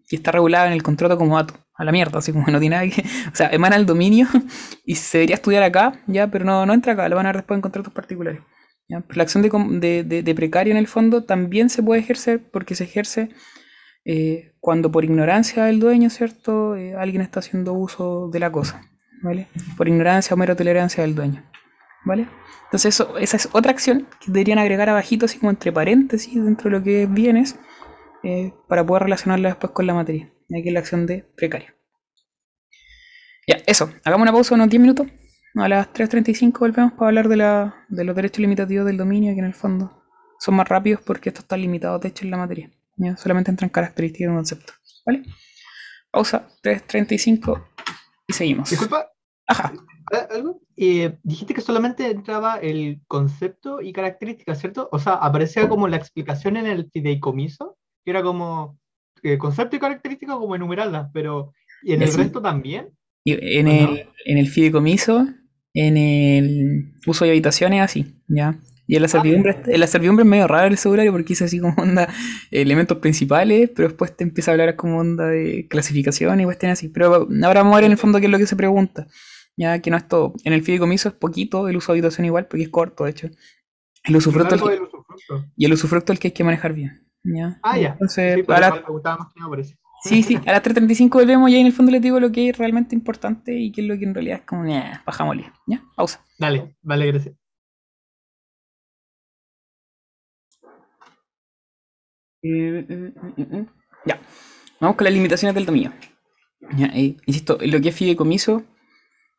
que 0.08 0.16
está 0.16 0.30
regulada 0.30 0.66
en 0.66 0.72
el 0.72 0.82
contrato 0.82 1.18
como 1.18 1.36
dato. 1.36 1.54
A 1.76 1.82
la 1.82 1.90
mierda, 1.90 2.20
así 2.20 2.32
como 2.32 2.46
no 2.48 2.60
tiene 2.60 2.76
nada 2.76 2.88
que. 2.88 3.02
O 3.32 3.34
sea, 3.34 3.48
emana 3.48 3.76
el 3.76 3.86
dominio 3.86 4.28
y 4.84 4.94
se 4.94 5.18
debería 5.18 5.36
estudiar 5.36 5.62
acá, 5.64 6.00
ya, 6.06 6.28
pero 6.28 6.44
no, 6.44 6.64
no 6.66 6.72
entra 6.72 6.92
acá, 6.92 7.08
lo 7.08 7.16
van 7.16 7.26
a 7.26 7.30
ver 7.30 7.38
después 7.38 7.58
en 7.58 7.62
contratos 7.62 7.92
particulares. 7.92 8.40
¿ya? 8.88 9.00
Pero 9.00 9.16
la 9.16 9.22
acción 9.24 9.42
de, 9.80 10.04
de, 10.04 10.22
de 10.22 10.34
precario 10.34 10.70
en 10.70 10.76
el 10.76 10.86
fondo 10.86 11.24
también 11.24 11.68
se 11.70 11.82
puede 11.82 12.00
ejercer 12.00 12.48
porque 12.52 12.76
se 12.76 12.84
ejerce 12.84 13.30
eh, 14.04 14.53
cuando 14.64 14.90
por 14.90 15.04
ignorancia 15.04 15.66
del 15.66 15.78
dueño, 15.78 16.08
¿cierto? 16.08 16.74
Eh, 16.74 16.94
alguien 16.96 17.20
está 17.20 17.40
haciendo 17.40 17.74
uso 17.74 18.30
de 18.32 18.38
la 18.38 18.50
cosa, 18.50 18.80
¿vale? 19.22 19.46
Por 19.76 19.88
ignorancia 19.88 20.32
o 20.32 20.38
mera 20.38 20.56
tolerancia 20.56 21.02
del 21.02 21.14
dueño, 21.14 21.44
¿vale? 22.06 22.26
Entonces 22.64 22.94
eso, 22.94 23.18
esa 23.18 23.36
es 23.36 23.50
otra 23.52 23.72
acción 23.72 24.08
que 24.20 24.32
deberían 24.32 24.58
agregar 24.58 24.88
abajito, 24.88 25.26
así 25.26 25.38
como 25.38 25.50
entre 25.50 25.70
paréntesis, 25.70 26.42
dentro 26.42 26.70
de 26.70 26.78
lo 26.78 26.82
que 26.82 27.02
es 27.02 27.12
bienes, 27.12 27.58
eh, 28.22 28.54
para 28.66 28.86
poder 28.86 29.02
relacionarla 29.02 29.50
después 29.50 29.70
con 29.74 29.86
la 29.86 29.92
materia. 29.92 30.32
Aquí 30.44 30.68
es 30.68 30.72
la 30.72 30.80
acción 30.80 31.04
de 31.04 31.26
precario. 31.36 31.68
Ya, 33.46 33.58
eso. 33.66 33.92
Hagamos 34.02 34.22
una 34.22 34.32
pausa 34.32 34.54
unos 34.54 34.70
10 34.70 34.80
minutos. 34.80 35.06
A 35.56 35.68
las 35.68 35.92
3.35 35.92 36.58
volvemos 36.58 36.94
para 36.94 37.08
hablar 37.08 37.28
de, 37.28 37.36
la, 37.36 37.84
de 37.90 38.04
los 38.04 38.16
derechos 38.16 38.38
limitativos 38.38 38.86
del 38.86 38.96
dominio, 38.96 39.34
que 39.34 39.40
en 39.40 39.44
el 39.44 39.54
fondo 39.54 40.02
son 40.38 40.54
más 40.54 40.66
rápidos 40.66 41.02
porque 41.04 41.28
estos 41.28 41.44
están 41.44 41.60
limitados, 41.60 42.00
de 42.00 42.08
hecho, 42.08 42.24
en 42.24 42.30
la 42.30 42.38
materia. 42.38 42.70
¿Ya? 42.96 43.16
Solamente 43.16 43.50
entran 43.50 43.70
características 43.70 44.26
de 44.26 44.30
un 44.30 44.36
concepto. 44.36 44.72
¿Vale? 45.06 45.22
Pausa, 46.10 46.48
3.35 46.62 47.64
y 48.28 48.32
seguimos. 48.32 48.70
Disculpa, 48.70 49.10
Ajá. 49.46 49.72
¿a- 50.12 50.34
¿algo? 50.34 50.60
Eh, 50.76 51.18
dijiste 51.22 51.54
que 51.54 51.60
solamente 51.60 52.10
entraba 52.10 52.56
el 52.56 53.00
concepto 53.06 53.80
y 53.80 53.92
características, 53.92 54.58
¿cierto? 54.60 54.88
O 54.92 54.98
sea, 54.98 55.14
aparecía 55.14 55.68
como 55.68 55.88
la 55.88 55.96
explicación 55.96 56.56
en 56.56 56.66
el 56.66 56.88
fideicomiso, 56.90 57.76
que 58.04 58.10
era 58.10 58.22
como 58.22 58.78
eh, 59.22 59.38
concepto 59.38 59.76
y 59.76 59.80
características 59.80 60.36
como 60.36 60.54
enumerarlas, 60.54 61.10
pero 61.12 61.52
¿y 61.82 61.92
en 61.94 62.02
el 62.02 62.08
sí. 62.08 62.18
resto 62.18 62.40
también? 62.42 62.90
Y 63.24 63.32
en, 63.58 63.68
el, 63.68 64.08
en 64.26 64.38
el 64.38 64.48
fideicomiso, 64.48 65.26
en 65.72 65.96
el 65.96 66.92
uso 67.06 67.24
de 67.24 67.30
habitaciones, 67.32 67.80
así, 67.80 68.14
¿ya? 68.28 68.60
Y 68.86 68.96
en 68.96 69.02
la 69.02 69.08
servidumbre, 69.08 69.62
en 69.66 69.80
la 69.80 69.86
servidumbre 69.86 70.22
es 70.24 70.28
medio 70.28 70.46
raro 70.46 70.66
el 70.68 70.76
cedulario 70.76 71.10
porque 71.12 71.28
dice 71.28 71.44
así 71.44 71.58
como 71.60 71.74
onda 71.78 72.08
elementos 72.50 72.98
principales, 72.98 73.70
pero 73.74 73.88
después 73.88 74.16
te 74.16 74.24
empieza 74.24 74.50
a 74.50 74.52
hablar 74.54 74.76
como 74.76 74.98
onda 74.98 75.26
de 75.26 75.66
clasificación 75.68 76.40
y 76.40 76.44
cuestiones 76.44 76.78
así. 76.78 76.88
Pero 76.88 77.26
ahora 77.44 77.62
vamos 77.62 77.72
a 77.72 77.76
ver 77.76 77.84
en 77.84 77.92
el 77.92 77.98
fondo 77.98 78.18
qué 78.20 78.26
es 78.26 78.32
lo 78.32 78.38
que 78.38 78.46
se 78.46 78.56
pregunta. 78.56 79.06
Ya 79.56 79.78
que 79.80 79.90
no 79.90 79.96
es 79.96 80.06
todo. 80.08 80.34
En 80.44 80.52
el 80.52 80.62
fideicomiso 80.62 81.08
es 81.08 81.14
poquito, 81.14 81.68
el 81.68 81.76
uso 81.76 81.92
de 81.92 81.98
habitación 81.98 82.24
igual, 82.26 82.46
porque 82.46 82.64
es 82.64 82.68
corto, 82.70 83.04
de 83.04 83.10
hecho. 83.10 83.28
El 84.02 84.16
usufructo 84.16 84.54
es 84.56 84.60
el 84.60 84.66
que- 84.68 84.74
del 84.74 84.82
usufructo. 84.82 85.44
y 85.56 85.64
el 85.64 85.72
usufructo 85.72 86.12
es 86.12 86.16
el 86.16 86.20
que 86.20 86.28
hay 86.28 86.32
que 86.32 86.44
manejar 86.44 86.72
bien. 86.74 87.06
¿ya? 87.22 87.58
Ah, 87.62 87.78
ya. 87.78 87.88
Entonces, 87.92 88.34
Sí, 88.34 88.42
me 88.46 88.82
gustaba 88.88 89.16
más 89.16 89.32
que 89.32 89.40
no 89.40 89.46
aparece. 89.46 89.76
Sí, 90.02 90.22
sí, 90.22 90.38
a 90.44 90.52
las 90.52 90.62
3.35 90.62 91.18
volvemos 91.18 91.48
y 91.50 91.54
ahí 91.54 91.60
en 91.62 91.66
el 91.68 91.72
fondo 91.72 91.90
les 91.90 92.02
digo 92.02 92.20
lo 92.20 92.30
que 92.30 92.50
es 92.50 92.58
realmente 92.58 92.94
importante 92.94 93.54
y 93.58 93.72
qué 93.72 93.80
es 93.80 93.86
lo 93.86 93.96
que 93.96 94.04
en 94.04 94.12
realidad 94.12 94.40
es 94.40 94.44
como, 94.44 94.62
nah, 94.64 94.98
bajámosle. 95.06 95.50
¿Ya? 95.66 95.82
Pausa. 95.96 96.20
Dale, 96.38 96.76
vale, 96.82 97.06
gracias. 97.06 97.34
Ya, 104.06 104.20
vamos 104.80 104.96
con 104.96 105.04
las 105.04 105.14
limitaciones 105.14 105.54
del 105.54 105.64
dominio. 105.64 105.92
Ya, 106.76 106.86
eh, 106.88 107.16
insisto, 107.26 107.58
lo 107.60 107.80
que 107.80 107.88
es 107.88 107.94
fideicomiso, 107.94 108.64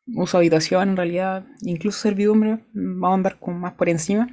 uso 0.07 0.37
habitación 0.37 0.89
en 0.89 0.97
realidad, 0.97 1.45
incluso 1.61 1.99
servidumbre, 1.99 2.65
mm, 2.73 2.99
vamos 2.99 3.11
a 3.11 3.15
andar 3.15 3.39
con 3.39 3.59
más 3.59 3.73
por 3.73 3.89
encima. 3.89 4.27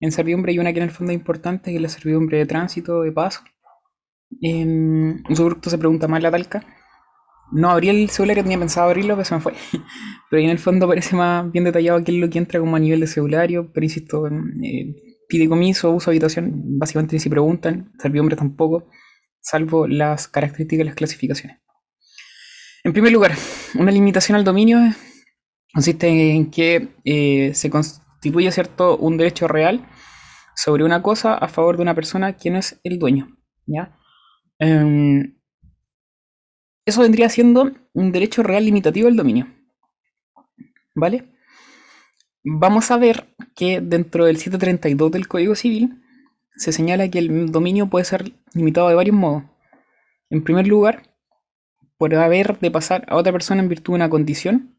En 0.00 0.12
servidumbre 0.12 0.52
hay 0.52 0.58
una 0.58 0.72
que 0.72 0.80
en 0.80 0.84
el 0.84 0.90
fondo 0.90 1.12
es 1.12 1.18
importante, 1.18 1.70
que 1.70 1.76
es 1.76 1.82
la 1.82 1.88
servidumbre 1.88 2.38
de 2.38 2.46
tránsito, 2.46 3.02
de 3.02 3.12
paso. 3.12 3.40
En 4.40 5.22
usufructo 5.30 5.70
se 5.70 5.78
pregunta 5.78 6.08
más 6.08 6.22
la 6.22 6.30
talca. 6.30 6.62
No 7.52 7.70
abrí 7.70 7.88
el 7.88 8.10
celular, 8.10 8.36
tenía 8.36 8.58
pensado 8.58 8.88
abrirlo, 8.88 9.14
pero 9.14 9.24
se 9.24 9.34
me 9.34 9.40
fue. 9.40 9.54
Pero 10.30 10.40
ahí 10.40 10.44
en 10.44 10.50
el 10.50 10.58
fondo 10.58 10.88
parece 10.88 11.14
más 11.14 11.50
bien 11.52 11.64
detallado 11.64 12.02
qué 12.02 12.12
es 12.12 12.18
lo 12.18 12.28
que 12.28 12.38
entra 12.38 12.58
como 12.58 12.76
a 12.76 12.80
nivel 12.80 13.00
de 13.00 13.06
celulario, 13.06 13.70
pero 13.72 13.84
insisto, 13.84 14.26
en, 14.26 14.64
eh, 14.64 15.13
fideicomiso, 15.34 15.90
uso 15.90 16.10
habitación, 16.10 16.78
básicamente 16.78 17.18
si 17.18 17.28
preguntan, 17.28 17.92
servidumbre 17.98 18.36
tampoco, 18.36 18.88
salvo 19.40 19.88
las 19.88 20.28
características 20.28 20.86
las 20.86 20.94
clasificaciones. 20.94 21.58
En 22.84 22.92
primer 22.92 23.12
lugar, 23.12 23.32
una 23.74 23.90
limitación 23.90 24.36
al 24.36 24.44
dominio 24.44 24.78
consiste 25.72 26.06
en 26.08 26.52
que 26.52 26.94
eh, 27.04 27.50
se 27.52 27.68
constituye 27.68 28.52
cierto 28.52 28.96
un 28.96 29.16
derecho 29.16 29.48
real 29.48 29.84
sobre 30.54 30.84
una 30.84 31.02
cosa 31.02 31.34
a 31.34 31.48
favor 31.48 31.76
de 31.76 31.82
una 31.82 31.96
persona 31.96 32.36
que 32.36 32.50
no 32.50 32.58
es 32.58 32.78
el 32.84 33.00
dueño. 33.00 33.36
¿ya? 33.66 33.98
Em, 34.60 35.36
eso 36.86 37.00
vendría 37.02 37.28
siendo 37.28 37.72
un 37.92 38.12
derecho 38.12 38.44
real 38.44 38.64
limitativo 38.64 39.06
del 39.06 39.16
dominio. 39.16 39.48
¿Vale? 40.94 41.33
Vamos 42.44 42.90
a 42.90 42.98
ver 42.98 43.26
que 43.56 43.80
dentro 43.80 44.26
del 44.26 44.36
732 44.36 45.10
del 45.10 45.28
Código 45.28 45.54
Civil 45.54 46.02
se 46.56 46.72
señala 46.72 47.08
que 47.08 47.18
el 47.18 47.50
dominio 47.50 47.88
puede 47.88 48.04
ser 48.04 48.32
limitado 48.52 48.88
de 48.88 48.94
varios 48.94 49.16
modos. 49.16 49.44
En 50.28 50.44
primer 50.44 50.66
lugar, 50.66 51.14
por 51.96 52.14
haber 52.14 52.58
de 52.58 52.70
pasar 52.70 53.06
a 53.08 53.16
otra 53.16 53.32
persona 53.32 53.62
en 53.62 53.70
virtud 53.70 53.94
de 53.94 53.96
una 53.96 54.10
condición, 54.10 54.78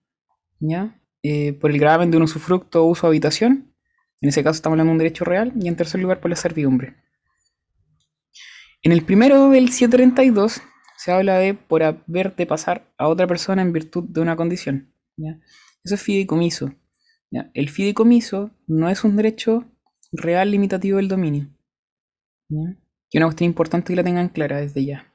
¿ya? 0.59 1.01
Eh, 1.23 1.53
por 1.53 1.71
el 1.71 1.79
gravamen 1.79 2.11
de 2.11 2.17
un 2.17 2.23
usufructo 2.23 2.83
o 2.83 2.87
uso 2.87 3.07
de 3.07 3.11
habitación, 3.11 3.73
en 4.21 4.29
ese 4.29 4.43
caso 4.43 4.57
estamos 4.57 4.75
hablando 4.75 4.91
de 4.91 4.93
un 4.93 4.99
derecho 4.99 5.25
real, 5.25 5.51
y 5.59 5.67
en 5.67 5.75
tercer 5.75 5.99
lugar 5.99 6.19
por 6.19 6.29
la 6.29 6.35
servidumbre. 6.35 6.95
En 8.83 8.91
el 8.91 9.03
primero 9.03 9.49
del 9.49 9.69
732 9.69 10.61
se 10.97 11.11
habla 11.11 11.39
de 11.39 11.55
por 11.55 11.81
haber 11.81 12.35
de 12.35 12.45
pasar 12.45 12.93
a 12.99 13.07
otra 13.07 13.25
persona 13.25 13.63
en 13.63 13.73
virtud 13.73 14.03
de 14.07 14.21
una 14.21 14.35
condición. 14.35 14.93
Eso 15.83 15.95
es 15.95 16.01
fideicomiso. 16.01 16.71
El 17.53 17.69
fideicomiso 17.69 18.51
no 18.67 18.89
es 18.89 19.03
un 19.03 19.15
derecho 19.15 19.65
real 20.11 20.51
limitativo 20.51 20.97
del 20.97 21.07
dominio. 21.07 21.49
¿ya? 22.49 22.77
Y 23.11 23.17
una 23.17 23.27
cuestión 23.27 23.47
importante 23.47 23.93
que 23.93 23.95
la 23.95 24.03
tengan 24.03 24.29
clara 24.29 24.61
desde 24.61 24.85
ya. 24.85 25.13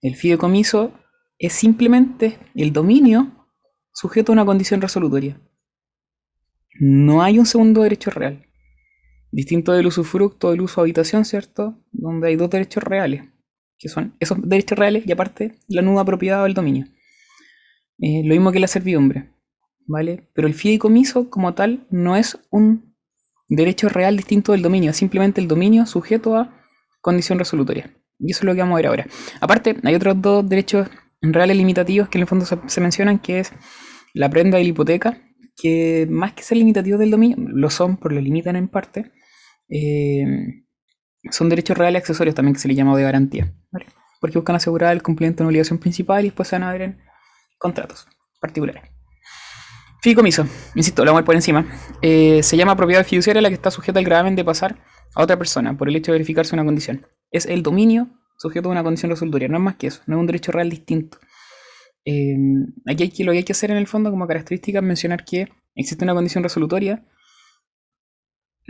El 0.00 0.14
fideicomiso 0.14 0.92
es 1.38 1.52
simplemente 1.52 2.38
el 2.54 2.72
dominio 2.72 3.46
sujeto 3.92 4.32
a 4.32 4.34
una 4.34 4.44
condición 4.44 4.80
resolutoria. 4.80 5.40
No 6.80 7.22
hay 7.22 7.38
un 7.38 7.46
segundo 7.46 7.82
derecho 7.82 8.10
real. 8.10 8.46
Distinto 9.30 9.72
del 9.72 9.86
usufructo 9.86 10.50
del 10.50 10.60
uso 10.60 10.80
de 10.80 10.86
habitación, 10.86 11.24
¿cierto? 11.24 11.82
Donde 11.90 12.28
hay 12.28 12.36
dos 12.36 12.48
derechos 12.48 12.82
reales, 12.82 13.24
que 13.76 13.88
son 13.88 14.16
esos 14.20 14.38
derechos 14.42 14.78
reales 14.78 15.04
y 15.06 15.12
aparte 15.12 15.56
la 15.68 15.82
nuda 15.82 16.04
propiedad 16.04 16.44
del 16.44 16.54
dominio. 16.54 16.86
Eh, 17.98 18.22
lo 18.24 18.34
mismo 18.34 18.52
que 18.52 18.60
la 18.60 18.68
servidumbre, 18.68 19.30
¿vale? 19.88 20.28
Pero 20.34 20.46
el 20.46 20.54
fideicomiso 20.54 21.28
como 21.30 21.54
tal 21.54 21.86
no 21.90 22.14
es 22.16 22.38
un 22.50 22.94
derecho 23.48 23.88
real 23.88 24.16
distinto 24.16 24.52
del 24.52 24.62
dominio, 24.62 24.90
es 24.90 24.96
simplemente 24.96 25.40
el 25.40 25.48
dominio 25.48 25.86
sujeto 25.86 26.36
a 26.36 26.54
condición 27.00 27.38
resolutoria. 27.38 27.90
Y 28.20 28.32
eso 28.32 28.40
es 28.40 28.44
lo 28.44 28.54
que 28.54 28.60
vamos 28.60 28.74
a 28.74 28.76
ver 28.76 28.86
ahora. 28.86 29.06
Aparte, 29.40 29.76
hay 29.82 29.94
otros 29.94 30.20
dos 30.20 30.48
derechos 30.48 30.88
reales 31.22 31.56
limitativos 31.56 32.08
que 32.08 32.18
en 32.18 32.22
el 32.22 32.28
fondo 32.28 32.44
se, 32.44 32.80
mencionan, 32.80 33.18
que 33.18 33.40
es 33.40 33.52
la 34.12 34.28
prenda 34.28 34.60
y 34.60 34.64
la 34.64 34.70
hipoteca, 34.70 35.22
que 35.56 36.06
más 36.10 36.34
que 36.34 36.42
ser 36.42 36.58
limitativos 36.58 37.00
del 37.00 37.10
dominio, 37.10 37.36
lo 37.38 37.70
son, 37.70 37.96
pero 37.96 38.14
lo 38.14 38.20
limitan 38.20 38.56
en 38.56 38.68
parte, 38.68 39.12
eh, 39.68 40.24
son 41.30 41.48
derechos 41.48 41.76
reales 41.76 42.00
accesorios 42.00 42.34
también 42.34 42.54
que 42.54 42.60
se 42.60 42.68
les 42.68 42.76
llama 42.76 42.96
de 42.96 43.02
garantía, 43.02 43.54
porque 44.20 44.38
buscan 44.38 44.56
asegurar 44.56 44.92
el 44.92 45.02
cumplimiento 45.02 45.38
de 45.38 45.44
una 45.44 45.48
obligación 45.48 45.78
principal 45.78 46.24
y 46.24 46.28
después 46.28 46.48
se 46.48 46.56
van 46.56 46.64
a 46.64 46.72
ver 46.72 46.82
en 46.82 46.98
contratos 47.58 48.06
particulares. 48.40 48.97
Fideicomiso, 50.00 50.46
insisto, 50.74 51.04
lo 51.04 51.10
vamos 51.10 51.22
a 51.22 51.24
por 51.24 51.34
encima, 51.34 51.66
eh, 52.02 52.42
se 52.42 52.56
llama 52.56 52.76
propiedad 52.76 53.04
fiduciaria 53.04 53.42
la 53.42 53.48
que 53.48 53.54
está 53.54 53.70
sujeta 53.70 53.98
al 53.98 54.04
gravamen 54.04 54.36
de 54.36 54.44
pasar 54.44 54.78
a 55.14 55.22
otra 55.22 55.36
persona 55.36 55.76
por 55.76 55.88
el 55.88 55.96
hecho 55.96 56.12
de 56.12 56.18
verificarse 56.18 56.54
una 56.54 56.64
condición. 56.64 57.06
Es 57.32 57.46
el 57.46 57.62
dominio 57.62 58.08
sujeto 58.38 58.68
a 58.68 58.72
una 58.72 58.84
condición 58.84 59.10
resolutoria, 59.10 59.48
no 59.48 59.56
es 59.56 59.62
más 59.62 59.76
que 59.76 59.88
eso, 59.88 60.02
no 60.06 60.16
es 60.16 60.20
un 60.20 60.26
derecho 60.26 60.52
real 60.52 60.70
distinto. 60.70 61.18
Eh, 62.04 62.36
aquí 62.86 63.02
hay 63.02 63.10
que, 63.10 63.24
lo 63.24 63.32
que 63.32 63.38
hay 63.38 63.44
que 63.44 63.52
hacer 63.52 63.70
en 63.72 63.76
el 63.76 63.88
fondo 63.88 64.10
como 64.10 64.26
característica 64.26 64.78
es 64.78 64.84
mencionar 64.84 65.24
que 65.24 65.48
existe 65.74 66.04
una 66.04 66.14
condición 66.14 66.44
resolutoria 66.44 67.04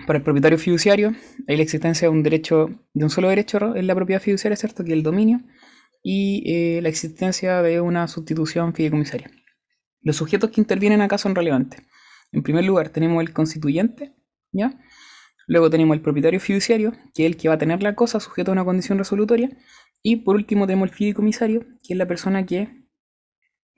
para 0.06 0.18
el 0.18 0.24
propietario 0.24 0.58
fiduciario, 0.58 1.12
hay 1.46 1.56
la 1.56 1.62
existencia 1.62 2.08
de 2.08 2.10
un 2.10 2.22
derecho, 2.22 2.70
de 2.94 3.04
un 3.04 3.10
solo 3.10 3.28
derecho 3.28 3.76
en 3.76 3.86
la 3.86 3.94
propiedad 3.94 4.22
fiduciaria, 4.22 4.56
¿cierto? 4.56 4.84
Que 4.84 4.90
es 4.90 4.96
el 4.96 5.02
dominio, 5.02 5.40
y 6.02 6.44
eh, 6.46 6.80
la 6.82 6.88
existencia 6.88 7.60
de 7.62 7.80
una 7.80 8.06
sustitución 8.08 8.74
fideicomisaria. 8.74 9.30
Los 10.00 10.16
sujetos 10.16 10.50
que 10.50 10.60
intervienen 10.60 11.00
acá 11.00 11.18
son 11.18 11.34
relevantes. 11.34 11.82
En 12.32 12.42
primer 12.42 12.64
lugar 12.64 12.90
tenemos 12.90 13.20
el 13.22 13.32
constituyente, 13.32 14.14
¿ya? 14.52 14.78
Luego 15.46 15.70
tenemos 15.70 15.96
el 15.96 16.02
propietario 16.02 16.40
fiduciario, 16.40 16.92
que 17.14 17.24
es 17.24 17.32
el 17.32 17.36
que 17.36 17.48
va 17.48 17.54
a 17.54 17.58
tener 17.58 17.82
la 17.82 17.94
cosa 17.94 18.20
sujeto 18.20 18.50
a 18.50 18.52
una 18.52 18.64
condición 18.64 18.98
resolutoria. 18.98 19.48
Y 20.02 20.16
por 20.16 20.36
último 20.36 20.66
tenemos 20.66 20.90
el 20.90 20.94
fideicomisario, 20.94 21.60
que 21.82 21.94
es 21.94 21.96
la 21.96 22.06
persona 22.06 22.44
que 22.44 22.86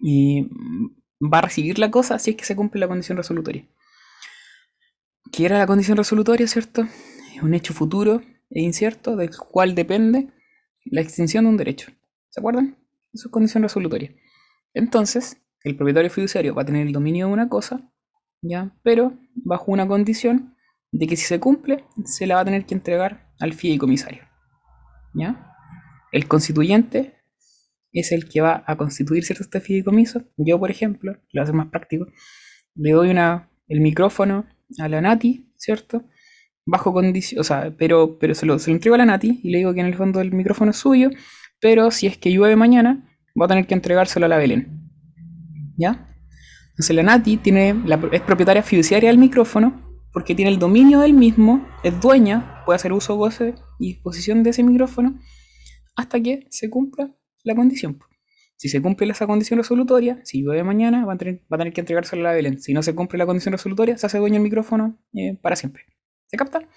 eh, 0.04 0.48
va 1.20 1.38
a 1.38 1.42
recibir 1.42 1.78
la 1.78 1.90
cosa 1.90 2.18
si 2.18 2.32
es 2.32 2.36
que 2.36 2.44
se 2.44 2.56
cumple 2.56 2.80
la 2.80 2.88
condición 2.88 3.16
resolutoria. 3.16 3.68
¿Qué 5.30 5.46
era 5.46 5.58
la 5.58 5.66
condición 5.66 5.96
resolutoria, 5.96 6.48
cierto? 6.48 6.88
Es 7.36 7.42
un 7.42 7.54
hecho 7.54 7.72
futuro 7.72 8.20
e 8.50 8.62
incierto 8.62 9.14
del 9.14 9.30
cual 9.36 9.76
depende 9.76 10.28
la 10.84 11.00
extinción 11.00 11.44
de 11.44 11.50
un 11.50 11.56
derecho. 11.56 11.92
¿Se 12.30 12.40
acuerdan? 12.40 12.76
Eso 13.12 13.28
es 13.28 13.32
condición 13.32 13.62
resolutoria. 13.62 14.12
Entonces, 14.74 15.40
el 15.64 15.76
propietario 15.76 16.10
fiduciario 16.10 16.54
va 16.54 16.62
a 16.62 16.64
tener 16.64 16.86
el 16.86 16.92
dominio 16.92 17.26
de 17.26 17.32
una 17.32 17.48
cosa, 17.48 17.90
¿ya? 18.42 18.74
Pero 18.82 19.18
bajo 19.34 19.72
una 19.72 19.86
condición 19.86 20.54
de 20.92 21.06
que 21.06 21.16
si 21.16 21.24
se 21.24 21.38
cumple, 21.38 21.84
se 22.04 22.26
la 22.26 22.36
va 22.36 22.40
a 22.40 22.44
tener 22.44 22.66
que 22.66 22.74
entregar 22.74 23.30
al 23.38 23.52
fideicomisario. 23.52 24.22
¿Ya? 25.14 25.54
El 26.12 26.26
constituyente 26.26 27.16
es 27.92 28.12
el 28.12 28.28
que 28.28 28.40
va 28.40 28.64
a 28.66 28.76
constituir 28.76 29.24
cierto 29.24 29.42
este 29.42 29.60
fideicomiso. 29.60 30.22
Yo, 30.36 30.58
por 30.58 30.70
ejemplo, 30.70 31.16
lo 31.32 31.42
hace 31.42 31.52
más 31.52 31.68
práctico, 31.68 32.06
le 32.74 32.92
doy 32.92 33.10
una, 33.10 33.50
el 33.68 33.80
micrófono 33.80 34.46
a 34.78 34.88
la 34.88 35.00
Nati, 35.00 35.52
¿cierto? 35.56 36.04
bajo 36.66 36.92
condición, 36.92 37.40
o 37.40 37.44
sea, 37.44 37.74
pero, 37.76 38.18
pero 38.18 38.34
se, 38.34 38.46
lo, 38.46 38.58
se 38.58 38.70
lo 38.70 38.76
entrego 38.76 38.94
a 38.94 38.98
la 38.98 39.06
Nati 39.06 39.40
y 39.42 39.50
le 39.50 39.58
digo 39.58 39.74
que 39.74 39.80
en 39.80 39.86
el 39.86 39.94
fondo 39.94 40.20
el 40.20 40.32
micrófono 40.32 40.70
es 40.70 40.76
suyo, 40.76 41.10
pero 41.60 41.90
si 41.90 42.06
es 42.06 42.16
que 42.16 42.30
llueve 42.30 42.56
mañana, 42.56 43.06
va 43.40 43.46
a 43.46 43.48
tener 43.48 43.66
que 43.66 43.74
entregárselo 43.74 44.26
a 44.26 44.28
la 44.28 44.38
Belén. 44.38 44.79
¿Ya? 45.80 46.14
Entonces 46.72 46.94
la 46.94 47.02
Nati 47.02 47.38
tiene, 47.38 47.74
es 48.12 48.20
propietaria 48.20 48.62
fiduciaria 48.62 49.08
del 49.08 49.18
micrófono 49.18 49.98
porque 50.12 50.34
tiene 50.34 50.50
el 50.50 50.58
dominio 50.58 51.00
del 51.00 51.14
mismo, 51.14 51.66
es 51.82 51.98
dueña, 52.00 52.62
puede 52.66 52.76
hacer 52.76 52.92
uso, 52.92 53.16
goce 53.16 53.54
y 53.78 53.94
disposición 53.94 54.42
de 54.42 54.50
ese 54.50 54.62
micrófono 54.62 55.18
hasta 55.96 56.20
que 56.20 56.46
se 56.50 56.68
cumpla 56.68 57.14
la 57.44 57.54
condición. 57.54 57.98
Si 58.56 58.68
se 58.68 58.82
cumple 58.82 59.10
esa 59.10 59.26
condición 59.26 59.58
resolutoria, 59.58 60.20
si 60.24 60.42
llueve 60.42 60.62
mañana, 60.64 61.06
va 61.06 61.14
a 61.14 61.16
tener, 61.16 61.72
que 61.72 61.80
entregárselo 61.80 62.20
a 62.22 62.24
la 62.30 62.32
Belén. 62.34 62.60
Si 62.60 62.74
no 62.74 62.82
se 62.82 62.94
cumple 62.94 63.18
la 63.18 63.24
condición 63.24 63.52
resolutoria, 63.52 63.96
se 63.96 64.04
hace 64.04 64.18
dueño 64.18 64.34
del 64.34 64.42
micrófono 64.42 65.00
eh, 65.14 65.38
para 65.40 65.56
siempre. 65.56 65.84
¿Se 66.26 66.36
capta? 66.36 66.68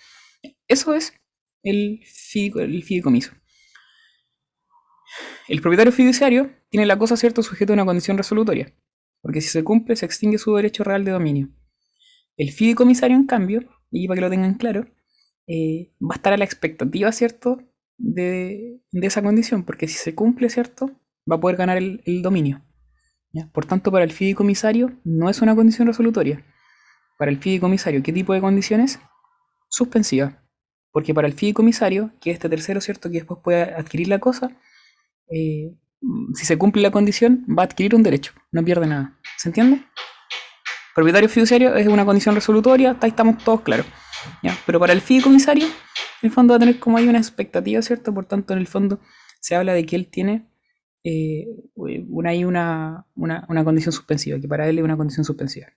Eso 0.68 0.94
es 0.94 1.14
el, 1.62 2.00
fidico- 2.06 2.62
el 2.62 2.84
fideicomiso. 2.84 3.32
El 5.50 5.62
propietario 5.62 5.92
fiduciario 5.92 6.52
tiene 6.70 6.86
la 6.86 6.98
cosa 6.98 7.18
cierto 7.18 7.44
sujeto 7.44 7.74
a 7.74 7.76
una 7.76 7.86
condición 7.86 8.18
resolutoria, 8.18 8.74
porque 9.24 9.42
si 9.42 9.48
se 9.48 9.64
cumple 9.64 9.96
se 9.96 10.06
extingue 10.06 10.38
su 10.38 10.54
derecho 10.54 10.84
real 10.84 11.04
de 11.06 11.12
dominio. 11.12 11.50
El 12.38 12.52
fideicomisario, 12.52 13.16
en 13.16 13.26
cambio, 13.26 13.62
y 13.90 14.08
para 14.08 14.18
que 14.18 14.22
lo 14.22 14.30
tengan 14.30 14.56
claro, 14.56 14.86
eh, 15.48 15.94
va 16.02 16.14
a 16.14 16.16
estar 16.16 16.34
a 16.34 16.38
la 16.38 16.46
expectativa, 16.46 17.12
¿cierto?, 17.12 17.62
de, 17.98 18.82
esa 18.92 19.22
condición, 19.22 19.64
porque 19.64 19.88
si 19.88 19.98
se 19.98 20.14
cumple, 20.14 20.50
¿cierto?, 20.50 20.92
va 21.30 21.38
a 21.38 21.40
poder 21.40 21.58
ganar 21.58 21.78
el, 21.78 22.22
dominio. 22.22 22.62
Por 23.54 23.66
tanto, 23.66 23.92
para 23.92 24.04
el 24.04 24.12
fideicomisario 24.12 25.00
no 25.06 25.30
es 25.30 25.42
una 25.42 25.56
condición 25.56 25.88
resolutoria. 25.88 26.46
Para 27.18 27.32
el 27.32 27.38
fideicomisario, 27.38 28.04
¿qué 28.04 28.12
tipo 28.12 28.34
de 28.34 28.42
condiciones? 28.42 29.00
Suspensiva. 29.70 30.44
Porque 30.92 31.14
para 31.14 31.28
el 31.28 31.34
fideicomisario, 31.34 32.12
que 32.20 32.32
es 32.32 32.36
este 32.36 32.50
tercero, 32.50 32.82
¿cierto?, 32.82 33.10
que 33.10 33.20
después 33.20 33.40
puede 33.44 33.62
adquirir 33.62 34.10
la 34.10 34.20
cosa, 34.20 34.60
eh, 35.30 35.76
si 36.34 36.46
se 36.46 36.58
cumple 36.58 36.82
la 36.82 36.92
condición, 36.92 37.46
va 37.48 37.64
a 37.64 37.66
adquirir 37.66 37.96
un 37.96 38.04
derecho, 38.04 38.34
no 38.52 38.64
pierde 38.64 38.88
nada. 38.88 39.18
¿Se 39.38 39.50
entiende? 39.50 39.84
Propietario 40.96 41.30
fiduciario 41.30 41.76
es 41.76 41.88
una 41.88 42.06
condición 42.06 42.36
resolutoria, 42.36 42.98
ahí 43.02 43.10
estamos 43.10 43.44
todos 43.44 43.62
claros. 43.62 43.86
¿ya? 44.44 44.56
Pero 44.66 44.80
para 44.80 44.94
el 44.94 45.02
fideicomisario, 45.02 45.68
el 46.22 46.32
fondo 46.32 46.54
va 46.54 46.58
a 46.58 46.60
tener 46.60 46.80
como 46.80 46.98
hay 46.98 47.08
una 47.08 47.18
expectativa, 47.18 47.82
¿cierto? 47.82 48.14
Por 48.14 48.26
tanto, 48.26 48.54
en 48.54 48.60
el 48.60 48.68
fondo 48.68 49.00
se 49.40 49.56
habla 49.56 49.74
de 49.74 49.86
que 49.86 49.96
él 49.96 50.08
tiene 50.08 50.48
eh, 51.04 51.48
una, 51.76 52.30
hay 52.30 52.46
una, 52.46 53.06
una, 53.16 53.46
una 53.50 53.64
condición 53.64 53.92
suspensiva, 53.92 54.40
que 54.40 54.48
para 54.48 54.70
él 54.70 54.78
es 54.78 54.84
una 54.84 54.96
condición 54.96 55.26
suspensiva. 55.26 55.68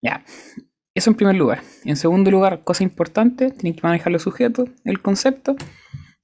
Ya, 0.00 0.24
eso 0.94 1.10
en 1.10 1.16
primer 1.16 1.36
lugar. 1.36 1.62
En 1.84 1.96
segundo 1.96 2.30
lugar, 2.30 2.62
cosa 2.64 2.84
importante, 2.84 3.50
tienen 3.50 3.74
que 3.74 3.86
manejar 3.86 4.12
los 4.12 4.22
sujetos, 4.22 4.68
el 4.84 5.00
concepto. 5.00 5.56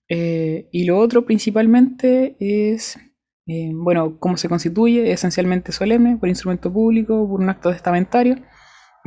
Eh, 0.09 0.69
y 0.73 0.85
lo 0.85 0.99
otro 0.99 1.25
principalmente 1.25 2.37
es, 2.39 2.99
eh, 3.47 3.71
bueno, 3.73 4.19
cómo 4.19 4.37
se 4.37 4.49
constituye, 4.49 5.13
esencialmente 5.13 5.73
solemne, 5.73 6.17
por 6.17 6.29
instrumento 6.29 6.73
público, 6.73 7.29
por 7.29 7.41
un 7.41 7.49
acto 7.49 7.71
testamentario. 7.71 8.37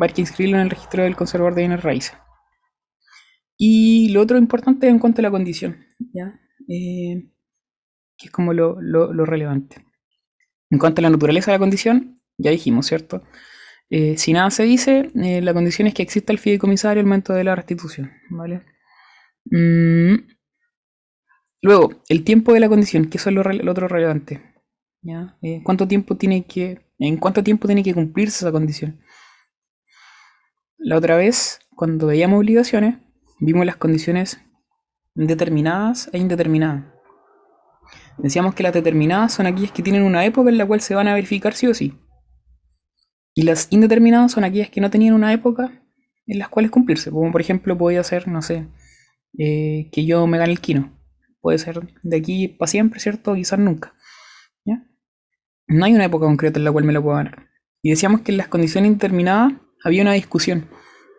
Va 0.01 0.07
que 0.07 0.21
inscribirlo 0.21 0.57
en 0.57 0.63
el 0.63 0.69
registro 0.69 1.03
del 1.03 1.15
conservador 1.15 1.55
de 1.55 1.61
bienes 1.61 1.83
raíces. 1.83 2.15
Y 3.57 4.09
lo 4.09 4.21
otro 4.21 4.37
importante 4.37 4.87
en 4.87 4.99
cuanto 4.99 5.21
a 5.21 5.23
la 5.23 5.31
condición, 5.31 5.85
¿ya? 6.13 6.39
Eh, 6.67 7.31
que 8.17 8.27
es 8.27 8.31
como 8.31 8.53
lo, 8.53 8.79
lo, 8.79 9.11
lo 9.13 9.25
relevante. 9.25 9.83
En 10.69 10.77
cuanto 10.77 11.01
a 11.01 11.03
la 11.03 11.09
naturaleza 11.09 11.51
de 11.51 11.55
la 11.55 11.59
condición, 11.59 12.21
ya 12.37 12.51
dijimos, 12.51 12.85
¿cierto? 12.85 13.23
Eh, 13.89 14.17
si 14.17 14.33
nada 14.33 14.51
se 14.51 14.63
dice, 14.63 15.11
eh, 15.15 15.41
la 15.41 15.53
condición 15.53 15.87
es 15.87 15.93
que 15.93 16.03
exista 16.03 16.33
el 16.33 16.39
fideicomisario 16.39 16.99
al 16.99 17.07
momento 17.07 17.33
de 17.33 17.43
la 17.43 17.55
restitución, 17.55 18.11
¿vale? 18.29 18.63
Mm. 19.45 20.15
Luego, 21.61 22.03
el 22.09 22.23
tiempo 22.23 22.53
de 22.53 22.59
la 22.59 22.69
condición, 22.69 23.09
que 23.09 23.17
eso 23.17 23.29
es 23.29 23.35
lo, 23.35 23.71
otro 23.71 23.87
relevante. 23.87 24.41
¿ya? 25.01 25.37
Eh, 25.41 25.61
¿Cuánto 25.63 25.87
tiempo 25.87 26.15
tiene 26.17 26.45
que, 26.45 26.85
en 26.99 27.17
cuánto 27.17 27.43
tiempo 27.43 27.67
tiene 27.67 27.83
que 27.83 27.93
cumplirse 27.93 28.45
esa 28.45 28.51
condición? 28.51 28.99
La 30.77 30.97
otra 30.97 31.17
vez, 31.17 31.59
cuando 31.75 32.07
veíamos 32.07 32.39
obligaciones, 32.39 32.97
vimos 33.39 33.65
las 33.65 33.77
condiciones 33.77 34.39
determinadas 35.15 36.09
e 36.13 36.19
indeterminadas. 36.19 36.85
Decíamos 38.17 38.53
que 38.53 38.63
las 38.63 38.73
determinadas 38.73 39.33
son 39.33 39.47
aquellas 39.47 39.71
que 39.71 39.83
tienen 39.83 40.03
una 40.03 40.25
época 40.25 40.49
en 40.49 40.57
la 40.57 40.65
cual 40.65 40.81
se 40.81 40.95
van 40.95 41.07
a 41.07 41.13
verificar 41.13 41.53
sí 41.53 41.67
o 41.67 41.73
sí. 41.73 41.97
Y 43.33 43.43
las 43.43 43.67
indeterminadas 43.71 44.31
son 44.31 44.43
aquellas 44.43 44.69
que 44.69 44.81
no 44.81 44.89
tenían 44.89 45.13
una 45.13 45.33
época 45.33 45.83
en 46.25 46.39
las 46.39 46.49
cuales 46.49 46.71
cumplirse. 46.71 47.11
Como 47.11 47.31
por 47.31 47.41
ejemplo 47.41 47.77
podía 47.77 48.03
ser, 48.03 48.27
no 48.27 48.41
sé, 48.41 48.67
eh, 49.37 49.89
que 49.91 50.05
yo 50.05 50.25
me 50.27 50.37
gane 50.37 50.51
el 50.51 50.59
quino. 50.59 50.96
Puede 51.47 51.59
ser 51.59 51.79
de 52.03 52.17
aquí 52.17 52.49
para 52.49 52.67
siempre, 52.67 52.99
¿cierto? 52.99 53.33
Quizás 53.33 53.57
nunca. 53.57 53.93
No 55.65 55.85
hay 55.85 55.93
una 55.93 56.03
época 56.03 56.25
concreta 56.25 56.59
en 56.59 56.65
la 56.65 56.73
cual 56.73 56.83
me 56.83 56.91
lo 56.91 57.01
puedo 57.01 57.15
ganar. 57.15 57.47
Y 57.81 57.89
decíamos 57.89 58.19
que 58.19 58.33
en 58.33 58.37
las 58.37 58.49
condiciones 58.49 58.89
indeterminadas 58.89 59.53
había 59.81 60.01
una 60.01 60.11
discusión 60.11 60.67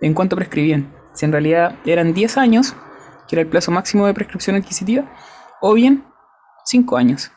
en 0.03 0.13
cuanto 0.13 0.37
prescribían. 0.37 0.95
Si 1.15 1.25
en 1.25 1.33
realidad 1.33 1.79
eran 1.87 2.13
10 2.13 2.37
años, 2.37 2.77
que 3.27 3.37
era 3.37 3.41
el 3.41 3.49
plazo 3.49 3.71
máximo 3.71 4.07
de 4.07 4.13
prescripción 4.13 4.55
adquisitiva, 4.55 5.11
o 5.63 5.73
bien 5.73 6.05
5 6.67 6.99
años, 6.99 7.33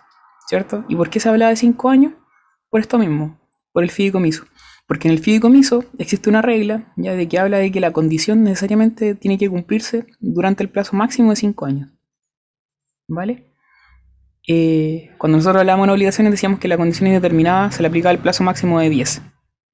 ¿cierto? 0.50 0.84
¿Y 0.90 0.98
por 0.98 1.10
qué 1.10 1.22
se 1.22 1.30
hablaba 1.30 1.52
de 1.52 1.56
5 1.56 1.90
años? 1.90 2.12
Por 2.70 2.82
esto 2.82 2.98
mismo, 2.98 3.40
por 3.72 3.84
el 3.84 3.90
fideicomiso. 3.90 4.44
Porque 4.86 5.08
en 5.08 5.14
el 5.14 5.20
fideicomiso 5.22 5.86
existe 5.98 6.30
una 6.30 6.42
regla 6.42 6.92
ya 6.98 7.14
de 7.14 7.26
que 7.30 7.40
habla 7.40 7.60
de 7.60 7.72
que 7.72 7.80
la 7.80 7.94
condición 7.94 8.44
necesariamente 8.44 9.16
tiene 9.16 9.38
que 9.38 9.50
cumplirse 9.50 10.08
durante 10.20 10.62
el 10.62 10.70
plazo 10.70 10.98
máximo 10.98 11.30
de 11.30 11.38
5 11.38 11.66
años. 11.66 12.01
¿Vale? 13.14 13.44
Eh, 14.48 15.12
cuando 15.18 15.38
nosotros 15.38 15.60
hablábamos 15.60 15.88
de 15.88 15.94
obligaciones 15.94 16.32
decíamos 16.32 16.60
que 16.60 16.70
la 16.70 16.78
condición 16.78 17.08
indeterminada 17.08 17.70
se 17.70 17.82
le 17.82 17.90
aplicaba 17.90 18.14
el 18.14 18.20
plazo 18.20 18.44
máximo 18.44 18.80
de 18.80 18.90
10. 18.90 19.22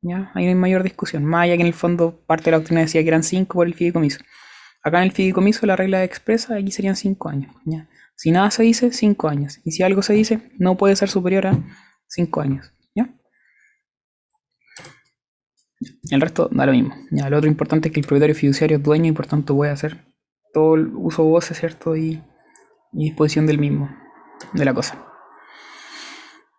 ¿ya? 0.01 0.31
Ahí 0.33 0.45
no 0.45 0.49
hay 0.49 0.55
mayor 0.55 0.81
discusión. 0.81 1.23
Más 1.23 1.43
allá 1.43 1.55
que 1.55 1.61
en 1.61 1.67
el 1.67 1.75
fondo 1.75 2.19
parte 2.25 2.45
de 2.45 2.51
la 2.51 2.57
doctrina 2.57 2.81
decía 2.81 3.03
que 3.03 3.09
eran 3.09 3.21
5 3.21 3.53
por 3.53 3.67
el 3.67 3.75
fideicomiso. 3.75 4.19
Acá 4.83 4.97
en 4.97 5.03
el 5.03 5.11
fideicomiso 5.11 5.67
la 5.67 5.75
regla 5.75 6.03
expresa 6.03 6.55
aquí 6.55 6.71
serían 6.71 6.95
5 6.95 7.29
años. 7.29 7.55
¿ya? 7.65 7.87
Si 8.15 8.31
nada 8.31 8.49
se 8.49 8.63
dice, 8.63 8.91
5 8.91 9.27
años. 9.27 9.59
Y 9.63 9.71
si 9.71 9.83
algo 9.83 10.01
se 10.01 10.13
dice, 10.13 10.41
no 10.57 10.75
puede 10.75 10.95
ser 10.95 11.09
superior 11.09 11.45
a 11.45 11.59
5 12.07 12.41
años. 12.41 12.73
¿ya? 12.95 13.13
El 16.09 16.21
resto 16.21 16.49
da 16.51 16.65
lo 16.65 16.71
mismo. 16.71 16.95
Ya, 17.11 17.29
lo 17.29 17.37
otro 17.37 17.47
importante 17.47 17.89
es 17.89 17.93
que 17.93 17.99
el 17.99 18.07
propietario 18.07 18.33
fiduciario 18.33 18.77
es 18.77 18.83
dueño 18.83 19.11
y 19.11 19.13
por 19.13 19.27
tanto 19.27 19.55
puede 19.55 19.71
hacer 19.71 20.07
todo 20.51 20.73
el 20.73 20.87
uso 20.95 21.23
voce, 21.23 21.53
¿cierto? 21.53 21.95
Y, 21.95 22.23
y 22.93 23.05
disposición 23.05 23.45
del 23.45 23.59
mismo, 23.59 23.89
de 24.53 24.65
la 24.65 24.73
cosa. 24.73 25.05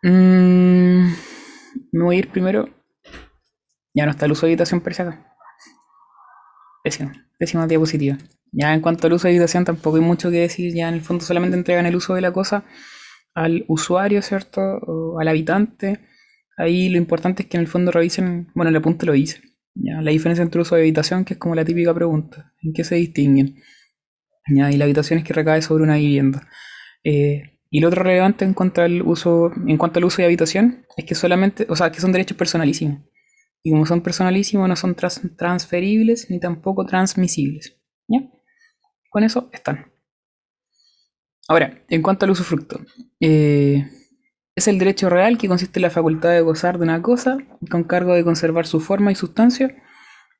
Mm, 0.03 1.13
me 1.93 2.05
voy 2.05 2.17
a 2.17 2.19
ir 2.19 2.31
primero. 2.31 2.69
Ya 3.95 4.05
no 4.05 4.13
está 4.13 4.27
el 4.27 4.33
uso 4.33 4.47
de 4.47 4.53
habitación 4.53 4.81
per 4.81 4.93
acá. 5.01 5.37
Pésimo, 6.85 7.13
pésima 7.39 7.67
diapositiva. 7.67 8.17
Ya 8.53 8.73
en 8.73 8.81
cuanto 8.81 9.07
al 9.07 9.13
uso 9.13 9.27
de 9.29 9.35
habitación 9.35 9.65
tampoco 9.65 9.97
hay 9.97 10.03
mucho 10.03 10.31
que 10.31 10.41
decir. 10.41 10.75
Ya 10.75 10.89
en 10.89 10.95
el 10.95 11.01
fondo 11.01 11.25
solamente 11.25 11.57
entregan 11.57 11.87
el 11.87 11.97
uso 11.97 12.15
de 12.15 12.21
la 12.21 12.33
cosa 12.33 12.65
al 13.35 13.65
usuario, 13.69 14.23
¿cierto? 14.23 14.61
Al 15.19 15.29
habitante. 15.29 16.01
Ahí 16.57 16.89
lo 16.89 16.99
importante 16.99 17.43
es 17.43 17.49
que 17.49 17.57
en 17.57 17.63
el 17.63 17.69
fondo 17.69 17.91
revisen, 17.93 18.51
bueno, 18.55 18.71
el 18.71 18.77
apunte 18.77 19.07
lo 19.07 19.13
dice. 19.13 19.41
¿ya? 19.75 20.01
La 20.03 20.11
diferencia 20.11 20.43
entre 20.43 20.61
uso 20.61 20.75
de 20.75 20.83
habitación, 20.83 21.25
que 21.25 21.35
es 21.35 21.39
como 21.39 21.55
la 21.55 21.65
típica 21.65 21.95
pregunta. 21.95 22.53
¿En 22.63 22.73
qué 22.73 22.85
se 22.85 22.97
distinguen? 22.97 23.57
Y 24.49 24.77
la 24.77 24.85
habitación 24.85 25.19
es 25.19 25.25
que 25.25 25.33
recae 25.35 25.63
sobre 25.63 25.85
una 25.85 25.97
vivienda. 25.97 26.49
Eh, 27.05 27.59
y 27.71 27.81
lo 27.81 27.89
otro 27.89 28.03
relevante 28.03 28.45
en 28.45 28.55
cuanto 28.55 28.81
al 28.81 29.03
uso, 29.03 29.51
en 29.67 29.77
cuanto 29.77 29.99
al 29.99 30.05
uso 30.07 30.19
de 30.19 30.27
habitación, 30.27 30.87
es 30.97 31.05
que 31.05 31.15
solamente, 31.15 31.67
o 31.69 31.77
sea, 31.77 31.93
que 31.93 32.01
son 32.01 32.13
derechos 32.13 32.37
personalísimos. 32.37 33.03
Y 33.63 33.71
como 33.71 33.85
son 33.87 34.03
personalísimos, 34.03 34.69
no 34.69 34.77
son 34.77 34.95
trans- 34.95 35.21
transferibles 35.37 36.31
ni 36.31 36.41
tampoco 36.41 36.87
transmisibles. 36.87 37.77
¿ya? 38.09 38.21
Con 39.11 39.25
eso 39.25 39.51
están. 39.53 39.93
Ahora, 41.49 41.83
en 41.89 42.03
cuanto 42.03 42.25
al 42.25 42.31
usufructo, 42.31 42.81
eh, 43.21 43.87
es 44.55 44.69
el 44.69 44.79
derecho 44.79 45.09
real 45.09 45.39
que 45.39 45.49
consiste 45.49 45.79
en 45.79 45.83
la 45.83 45.91
facultad 45.91 46.31
de 46.31 46.41
gozar 46.41 46.79
de 46.79 46.85
una 46.85 47.01
cosa 47.01 47.39
con 47.71 47.85
cargo 47.85 48.15
de 48.15 48.25
conservar 48.25 48.67
su 48.67 48.81
forma 48.81 49.13
y 49.13 49.15
sustancia 49.15 49.75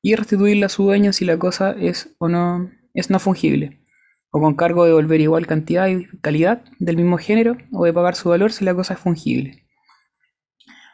y 0.01 0.15
restituirla 0.15 0.67
a 0.67 0.69
su 0.69 0.83
dueño 0.83 1.11
si 1.13 1.25
la 1.25 1.37
cosa 1.37 1.71
es 1.71 2.15
o 2.19 2.27
no 2.29 2.69
es 2.93 3.09
no 3.09 3.19
fungible, 3.19 3.81
o 4.31 4.39
con 4.39 4.55
cargo 4.55 4.83
de 4.83 4.89
devolver 4.89 5.21
igual 5.21 5.47
cantidad 5.47 5.87
y 5.87 6.05
calidad 6.21 6.63
del 6.79 6.97
mismo 6.97 7.17
género 7.17 7.57
o 7.71 7.85
de 7.85 7.93
pagar 7.93 8.15
su 8.15 8.29
valor 8.29 8.51
si 8.51 8.63
la 8.65 8.75
cosa 8.75 8.93
es 8.93 8.99
fungible. 8.99 9.65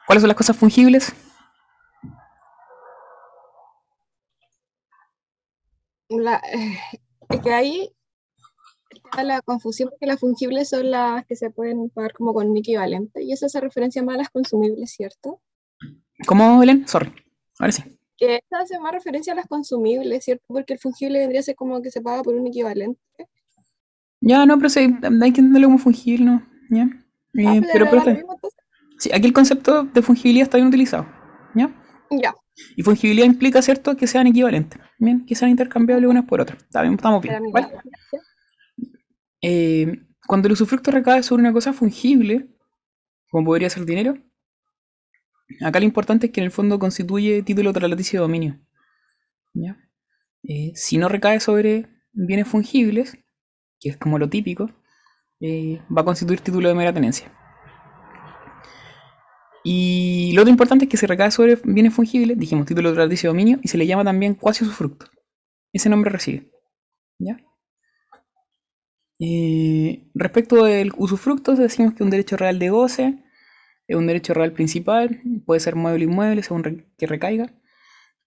¿Cuáles 0.08 0.22
son 0.22 0.28
las 0.30 0.38
cosas 0.38 0.56
fungibles? 0.58 1.14
La- 6.10 6.42
es 7.30 7.42
que 7.42 7.52
ahí 7.54 7.90
está 8.90 9.24
la 9.24 9.42
confusión 9.42 9.90
porque 9.90 10.06
las 10.06 10.20
fungibles 10.20 10.70
son 10.70 10.92
las 10.92 11.26
que 11.26 11.36
se 11.36 11.50
pueden 11.50 11.90
pagar 11.90 12.14
como 12.14 12.34
con 12.34 12.50
un 12.50 12.58
equivalente 12.58 13.24
y 13.24 13.32
eso 13.32 13.50
se 13.50 13.60
referencia 13.60 14.04
más 14.04 14.16
a 14.16 14.20
las 14.20 14.30
consumibles, 14.30 14.92
¿cierto? 14.92 15.42
¿Cómo, 16.28 16.60
Belén? 16.60 16.88
Sorry. 16.88 17.12
Ahora 17.60 17.72
sí. 17.72 17.95
Que 18.18 18.36
esta 18.38 18.60
hace 18.60 18.80
más 18.80 18.94
referencia 18.94 19.34
a 19.34 19.36
las 19.36 19.48
consumibles, 19.48 20.24
¿cierto? 20.24 20.46
Porque 20.48 20.74
el 20.74 20.80
fungible 20.80 21.20
vendría 21.20 21.42
a 21.42 21.44
ser 21.44 21.56
como 21.56 21.82
que 21.82 21.92
se 21.92 22.02
paga 22.02 22.24
por 22.24 22.36
un 22.36 22.48
equivalente. 22.48 23.00
Ya, 24.22 24.46
no, 24.46 24.58
pero 24.58 24.70
sí, 24.70 24.80
hay 24.80 24.90
que 25.34 25.42
entenderlo 25.42 25.68
como 25.68 25.78
fungible, 25.80 26.26
¿no? 26.26 26.46
¿Ya? 26.70 26.84
Eh, 27.38 27.46
Ah, 27.48 27.60
pero, 27.74 27.86
era 27.86 27.92
pero 28.04 28.16
mismo, 28.16 28.34
entonces. 28.34 28.60
sí, 28.98 29.12
aquí 29.14 29.28
el 29.28 29.34
concepto 29.34 29.84
de 29.84 30.02
fungibilidad 30.02 30.44
está 30.44 30.58
bien 30.58 30.70
utilizado, 30.70 31.06
¿ya? 31.54 31.70
Ya, 32.10 32.34
Y 32.78 32.84
fungibilidad 32.84 33.26
implica, 33.28 33.62
¿cierto?, 33.62 33.98
que 33.98 34.08
sean 34.08 34.28
equivalentes, 34.28 34.80
¿bien? 34.98 35.26
Que 35.26 35.36
sean 35.36 35.52
intercambiables 35.52 36.10
unas 36.10 36.24
por 36.26 36.40
otras. 36.42 36.64
Está 36.64 36.82
bien, 36.82 36.94
estamos 36.94 37.22
bien, 37.22 37.44
¿vale? 37.52 37.68
Eh, 39.42 40.02
cuando 40.26 40.48
el 40.48 40.54
usufructo 40.54 40.92
recae 40.92 41.22
sobre 41.24 41.42
una 41.42 41.54
cosa 41.54 41.74
fungible, 41.74 42.48
como 43.30 43.46
podría 43.48 43.70
ser 43.70 43.86
dinero, 43.86 44.18
acá 45.62 45.80
lo 45.80 45.86
importante 45.86 46.28
es 46.28 46.32
que 46.32 46.42
en 46.42 46.46
el 46.46 46.52
fondo 46.52 46.80
constituye 46.80 47.44
título 47.44 47.74
traslaticio 47.74 48.20
de 48.20 48.22
dominio. 48.22 48.60
¿ya? 49.54 49.78
Eh, 50.44 50.72
si 50.76 50.98
no 50.98 51.10
recae 51.10 51.40
sobre 51.40 51.88
bienes 52.12 52.48
fungibles, 52.48 53.18
que 53.80 53.90
es 53.90 53.98
como 53.98 54.20
lo 54.20 54.30
típico, 54.30 54.72
eh, 55.40 55.82
va 55.96 56.02
a 56.02 56.06
constituir 56.06 56.42
título 56.42 56.70
de 56.70 56.76
mera 56.76 56.94
tenencia. 56.94 57.32
Y 59.64 60.32
lo 60.36 60.44
otro 60.44 60.52
importante 60.52 60.86
es 60.86 60.92
que 60.92 60.98
si 60.98 61.08
recae 61.08 61.32
sobre 61.32 61.58
bienes 61.64 61.94
fungibles, 61.94 62.38
dijimos 62.38 62.68
título 62.68 62.94
traslaticio 62.94 63.30
de 63.30 63.34
dominio, 63.34 63.60
y 63.64 63.68
se 63.68 63.78
le 63.78 63.88
llama 63.88 64.04
también 64.04 64.36
cuasi 64.36 64.64
usufructo. 64.64 65.08
Ese 65.74 65.90
nombre 65.90 66.12
recibe. 66.12 66.52
¿Ya? 67.18 67.38
Eh, 69.20 70.08
respecto 70.14 70.66
del 70.66 70.92
usufructo, 70.98 71.56
decimos 71.56 71.94
que 71.94 72.04
un 72.04 72.10
derecho 72.10 72.38
real 72.38 72.60
de 72.60 72.70
goce 72.70 73.25
es 73.88 73.96
un 73.96 74.08
derecho 74.08 74.34
real 74.34 74.52
principal, 74.54 75.22
puede 75.46 75.60
ser 75.60 75.76
mueble 75.76 76.06
o 76.06 76.10
inmueble 76.10 76.44
según 76.44 76.86
que 76.98 77.08
recaiga. 77.08 77.54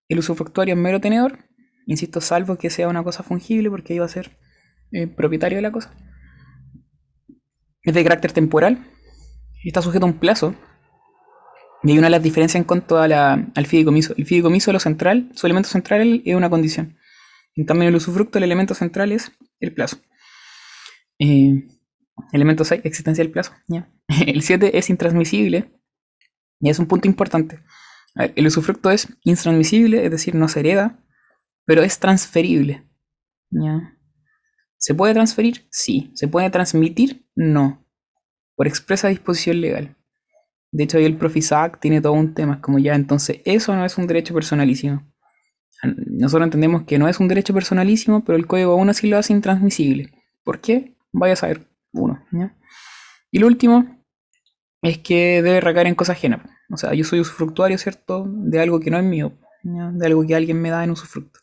El 0.08 0.18
usufructuario 0.20 0.74
es 0.74 0.80
mero 0.80 1.00
tenedor, 1.00 1.38
insisto, 1.86 2.20
salvo 2.20 2.56
que 2.56 2.70
sea 2.70 2.88
una 2.88 3.02
cosa 3.02 3.22
fungible, 3.22 3.70
porque 3.70 3.98
va 3.98 4.06
a 4.06 4.08
ser 4.08 4.38
eh, 4.92 5.06
propietario 5.06 5.56
de 5.58 5.62
la 5.62 5.72
cosa. 5.72 5.94
Es 7.82 7.94
de 7.94 8.02
carácter 8.02 8.32
temporal, 8.32 8.86
está 9.64 9.82
sujeto 9.82 10.04
a 10.06 10.08
un 10.08 10.18
plazo. 10.18 10.54
Y 11.84 11.92
hay 11.92 11.98
una 11.98 12.08
de 12.08 12.10
las 12.12 12.22
diferencias 12.22 12.60
en 12.60 12.64
cuanto 12.64 13.06
la- 13.06 13.50
al 13.54 13.66
fideicomiso. 13.66 14.12
El 14.16 14.26
fideicomiso, 14.26 14.72
lo 14.72 14.80
central, 14.80 15.30
su 15.34 15.46
elemento 15.46 15.68
central 15.68 16.22
es 16.24 16.34
una 16.34 16.50
condición. 16.50 16.96
En 17.54 17.64
cambio, 17.66 17.88
el 17.88 17.94
usufructo, 17.94 18.38
el 18.38 18.44
elemento 18.44 18.74
central 18.74 19.12
es 19.12 19.30
el 19.60 19.72
plazo. 19.74 19.98
Eh, 21.20 21.66
elemento 22.32 22.64
6, 22.64 22.82
existencia 22.84 23.22
del 23.22 23.32
plazo. 23.32 23.52
El 24.26 24.42
7 24.42 24.78
es 24.78 24.90
intransmisible. 24.90 25.72
Y 26.60 26.70
es 26.70 26.78
un 26.78 26.86
punto 26.86 27.06
importante. 27.06 27.60
El 28.14 28.46
usufructo 28.46 28.90
es 28.90 29.08
intransmisible, 29.22 30.04
es 30.04 30.10
decir, 30.10 30.34
no 30.34 30.48
se 30.48 30.60
hereda, 30.60 30.98
pero 31.64 31.82
es 31.82 32.00
transferible. 32.00 32.84
¿Se 34.76 34.94
puede 34.94 35.14
transferir? 35.14 35.68
Sí. 35.70 36.10
¿Se 36.14 36.26
puede 36.26 36.50
transmitir? 36.50 37.26
No. 37.36 37.86
Por 38.56 38.66
expresa 38.66 39.08
disposición 39.08 39.60
legal. 39.60 39.96
De 40.70 40.84
hecho, 40.84 40.98
ahí 40.98 41.04
el 41.04 41.16
Profisac 41.16 41.80
tiene 41.80 42.00
todo 42.00 42.12
un 42.12 42.34
tema. 42.34 42.60
Como 42.60 42.78
ya, 42.78 42.94
entonces, 42.94 43.40
eso 43.44 43.74
no 43.74 43.84
es 43.84 43.96
un 43.98 44.06
derecho 44.06 44.34
personalísimo. 44.34 45.06
Nosotros 45.82 46.46
entendemos 46.46 46.82
que 46.82 46.98
no 46.98 47.08
es 47.08 47.20
un 47.20 47.28
derecho 47.28 47.54
personalísimo, 47.54 48.24
pero 48.24 48.36
el 48.36 48.46
código 48.46 48.72
aún 48.72 48.90
así 48.90 49.08
lo 49.08 49.16
hace 49.16 49.32
intransmisible. 49.32 50.12
¿Por 50.42 50.60
qué? 50.60 50.96
Vaya 51.12 51.34
a 51.34 51.36
saber. 51.36 51.67
Y 53.30 53.38
lo 53.38 53.46
último 53.46 54.04
es 54.82 54.98
que 54.98 55.42
debe 55.42 55.60
recaer 55.60 55.86
en 55.86 55.94
cosa 55.94 56.12
ajena. 56.12 56.44
O 56.70 56.76
sea, 56.76 56.94
yo 56.94 57.04
soy 57.04 57.20
usufructuario, 57.20 57.78
¿cierto? 57.78 58.24
De 58.28 58.60
algo 58.60 58.80
que 58.80 58.90
no 58.90 58.98
es 58.98 59.04
mío, 59.04 59.38
de 59.62 60.06
algo 60.06 60.26
que 60.26 60.34
alguien 60.34 60.60
me 60.60 60.70
da 60.70 60.84
en 60.84 60.90
usufructo. 60.90 61.40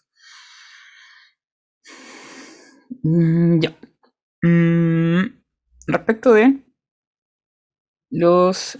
Mm, 3.04 3.60
ya. 3.60 3.78
Mm, 4.42 5.44
respecto 5.88 6.34
de 6.34 6.64
los... 8.10 8.78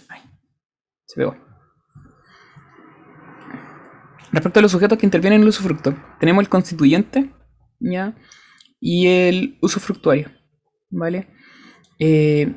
Respecto 4.32 4.60
a 4.60 4.62
los 4.62 4.72
sujetos 4.72 4.98
que 4.98 5.06
intervienen 5.06 5.38
en 5.38 5.44
el 5.44 5.50
usufructo, 5.50 5.96
tenemos 6.20 6.44
el 6.44 6.50
constituyente. 6.50 7.32
Y 8.80 9.08
el 9.08 9.58
usufructuario, 9.62 10.30
¿vale? 10.90 11.30
Eh, 12.00 12.56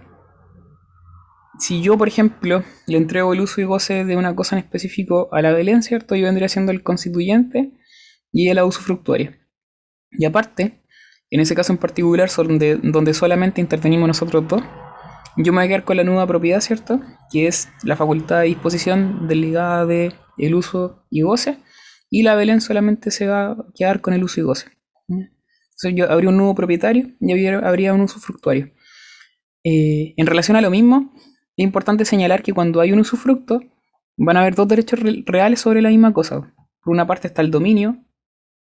si 1.58 1.82
yo, 1.82 1.98
por 1.98 2.08
ejemplo, 2.08 2.62
le 2.86 2.96
entrego 2.96 3.32
el 3.32 3.40
uso 3.40 3.60
y 3.60 3.64
goce 3.64 4.04
de 4.04 4.16
una 4.16 4.34
cosa 4.34 4.56
en 4.56 4.64
específico 4.64 5.28
a 5.32 5.42
la 5.42 5.52
Belén, 5.52 5.82
¿cierto? 5.82 6.14
Yo 6.14 6.26
vendría 6.26 6.48
siendo 6.48 6.72
el 6.72 6.82
constituyente 6.82 7.72
y 8.32 8.48
el 8.48 8.62
usufructuario. 8.62 9.32
Y 10.10 10.24
aparte, 10.24 10.84
en 11.30 11.40
ese 11.40 11.54
caso 11.54 11.72
en 11.72 11.78
particular, 11.78 12.30
donde, 12.36 12.76
donde 12.76 13.12
solamente 13.14 13.60
intervenimos 13.60 14.08
nosotros 14.08 14.46
dos, 14.46 14.62
yo 15.36 15.52
me 15.52 15.58
voy 15.58 15.66
a 15.66 15.68
quedar 15.68 15.84
con 15.84 15.96
la 15.96 16.04
nueva 16.04 16.26
propiedad, 16.26 16.60
¿cierto? 16.60 17.00
Que 17.30 17.46
es 17.46 17.68
la 17.82 17.96
facultad 17.96 18.40
de 18.40 18.46
disposición 18.46 19.28
desligada 19.28 19.86
de 19.86 20.12
el 20.36 20.54
uso 20.54 21.04
y 21.10 21.22
goce, 21.22 21.58
y 22.10 22.22
la 22.22 22.34
Belén 22.34 22.60
solamente 22.60 23.10
se 23.10 23.26
va 23.26 23.52
a 23.52 23.56
quedar 23.74 24.00
con 24.00 24.14
el 24.14 24.24
uso 24.24 24.40
y 24.40 24.44
goce. 24.44 24.66
Entonces 25.08 25.94
yo 25.94 26.10
habría 26.10 26.30
un 26.30 26.36
nuevo 26.36 26.54
propietario 26.54 27.10
y 27.20 27.32
habría, 27.32 27.58
habría 27.58 27.94
un 27.94 28.00
usufructuario. 28.00 28.72
Eh, 29.64 30.14
en 30.16 30.26
relación 30.26 30.56
a 30.56 30.60
lo 30.60 30.70
mismo, 30.70 31.12
es 31.56 31.64
importante 31.64 32.04
señalar 32.04 32.42
que 32.42 32.52
cuando 32.52 32.80
hay 32.80 32.92
un 32.92 33.00
usufructo, 33.00 33.60
van 34.16 34.36
a 34.36 34.40
haber 34.40 34.54
dos 34.54 34.68
derechos 34.68 35.00
re- 35.00 35.22
reales 35.26 35.60
sobre 35.60 35.82
la 35.82 35.90
misma 35.90 36.12
cosa. 36.12 36.54
Por 36.82 36.92
una 36.92 37.06
parte 37.06 37.28
está 37.28 37.42
el 37.42 37.50
dominio, 37.50 38.04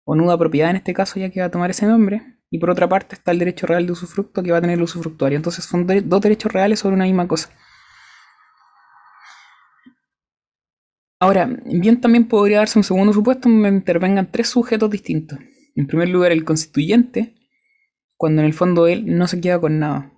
o 0.06 0.16
nuda 0.16 0.38
propiedad 0.38 0.70
en 0.70 0.78
este 0.78 0.94
caso, 0.94 1.20
ya 1.20 1.30
que 1.30 1.42
va 1.42 1.48
a 1.48 1.52
tomar 1.52 1.70
ese 1.70 1.86
nombre, 1.86 2.22
y 2.50 2.60
por 2.60 2.70
otra 2.70 2.88
parte 2.88 3.16
está 3.16 3.32
el 3.32 3.40
derecho 3.40 3.68
real 3.68 3.86
de 3.86 3.92
usufructo 3.92 4.42
que 4.42 4.52
va 4.52 4.60
a 4.60 4.62
tener 4.62 4.78
el 4.78 4.84
usufructuario. 4.84 5.36
Entonces 5.36 5.66
son 5.66 5.86
dos 5.86 6.22
derechos 6.22 6.52
reales 6.52 6.80
sobre 6.80 6.96
una 6.96 7.04
misma 7.04 7.28
cosa. 7.28 7.50
Ahora, 11.20 11.50
bien 11.66 12.00
también 12.00 12.28
podría 12.28 12.60
darse 12.60 12.80
un 12.80 12.84
segundo 12.84 13.12
supuesto 13.12 13.50
donde 13.50 13.70
intervengan 13.70 14.32
tres 14.32 14.48
sujetos 14.48 14.90
distintos. 14.90 15.40
En 15.76 15.88
primer 15.88 16.10
lugar, 16.10 16.32
el 16.32 16.46
constituyente, 16.46 17.36
cuando 18.16 18.42
en 18.42 18.48
el 18.48 18.54
fondo 18.54 18.88
él 18.88 19.18
no 19.18 19.28
se 19.28 19.42
queda 19.42 19.60
con 19.60 19.80
nada. 19.80 20.14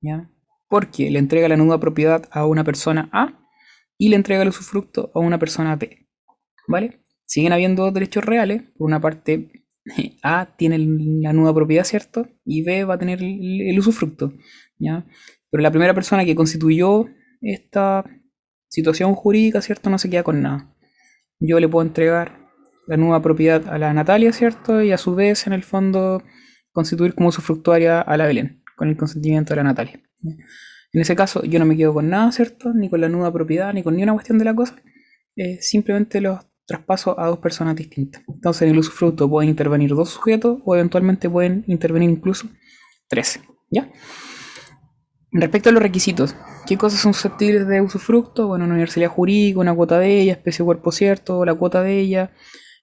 ¿Ya? 0.00 0.30
Porque 0.68 1.10
le 1.10 1.18
entrega 1.18 1.48
la 1.48 1.56
nuda 1.56 1.80
propiedad 1.80 2.28
a 2.30 2.46
una 2.46 2.64
persona 2.64 3.08
A 3.12 3.38
y 3.96 4.08
le 4.08 4.16
entrega 4.16 4.42
el 4.42 4.48
usufructo 4.48 5.10
a 5.14 5.20
una 5.20 5.38
persona 5.38 5.76
B. 5.76 6.06
¿Vale? 6.68 7.00
Siguen 7.24 7.52
habiendo 7.52 7.84
dos 7.84 7.94
derechos 7.94 8.24
reales. 8.24 8.62
Por 8.76 8.86
una 8.86 9.00
parte, 9.00 9.64
A 10.22 10.54
tiene 10.56 10.78
la 10.78 11.32
nuda 11.32 11.54
propiedad, 11.54 11.84
¿cierto? 11.84 12.28
Y 12.44 12.62
B 12.62 12.84
va 12.84 12.94
a 12.94 12.98
tener 12.98 13.22
el, 13.22 13.62
el 13.62 13.78
usufructo. 13.78 14.32
¿ya? 14.78 15.06
Pero 15.50 15.62
la 15.62 15.70
primera 15.70 15.94
persona 15.94 16.24
que 16.24 16.34
constituyó 16.34 17.06
esta 17.40 18.04
situación 18.68 19.14
jurídica, 19.14 19.62
¿cierto? 19.62 19.90
No 19.90 19.98
se 19.98 20.10
queda 20.10 20.22
con 20.22 20.42
nada. 20.42 20.74
Yo 21.40 21.58
le 21.60 21.68
puedo 21.68 21.86
entregar 21.86 22.48
la 22.86 22.96
nueva 22.96 23.22
propiedad 23.22 23.68
a 23.68 23.78
la 23.78 23.92
Natalia, 23.92 24.32
¿cierto? 24.32 24.82
Y 24.82 24.92
a 24.92 24.98
su 24.98 25.14
vez, 25.14 25.46
en 25.46 25.52
el 25.52 25.62
fondo, 25.62 26.22
constituir 26.72 27.14
como 27.14 27.28
usufructuaria 27.28 28.00
a 28.00 28.16
la 28.16 28.26
Belén, 28.26 28.57
con 28.78 28.88
el 28.88 28.96
consentimiento 28.96 29.52
de 29.52 29.56
la 29.56 29.64
Natalia. 29.64 30.00
En 30.92 31.00
ese 31.02 31.14
caso, 31.14 31.42
yo 31.44 31.58
no 31.58 31.66
me 31.66 31.76
quedo 31.76 31.92
con 31.92 32.08
nada, 32.08 32.32
¿cierto? 32.32 32.72
Ni 32.72 32.88
con 32.88 33.00
la 33.00 33.08
nueva 33.08 33.32
propiedad, 33.32 33.74
ni 33.74 33.82
con 33.82 33.96
ni 33.96 34.02
una 34.04 34.14
cuestión 34.14 34.38
de 34.38 34.44
la 34.44 34.54
cosa. 34.54 34.76
Eh, 35.36 35.58
simplemente 35.60 36.20
los 36.20 36.38
traspaso 36.66 37.18
a 37.18 37.26
dos 37.26 37.38
personas 37.38 37.74
distintas. 37.76 38.22
Entonces, 38.28 38.62
en 38.62 38.70
el 38.70 38.78
usufructo 38.78 39.28
pueden 39.28 39.50
intervenir 39.50 39.90
dos 39.90 40.10
sujetos 40.10 40.60
o 40.64 40.74
eventualmente 40.76 41.28
pueden 41.28 41.64
intervenir 41.66 42.10
incluso 42.10 42.48
tres. 43.08 43.40
¿Ya? 43.70 43.90
Respecto 45.30 45.68
a 45.68 45.72
los 45.72 45.82
requisitos, 45.82 46.34
¿qué 46.66 46.78
cosas 46.78 47.00
son 47.00 47.12
susceptibles 47.12 47.66
de 47.66 47.80
usufructo? 47.80 48.46
Bueno, 48.48 48.64
una 48.64 48.74
universalidad 48.74 49.10
jurídica, 49.10 49.60
una 49.60 49.74
cuota 49.74 49.98
de 49.98 50.20
ella, 50.20 50.32
especie 50.32 50.64
cuerpo 50.64 50.92
cierto, 50.92 51.44
la 51.44 51.54
cuota 51.54 51.82
de 51.82 51.98
ella, 51.98 52.32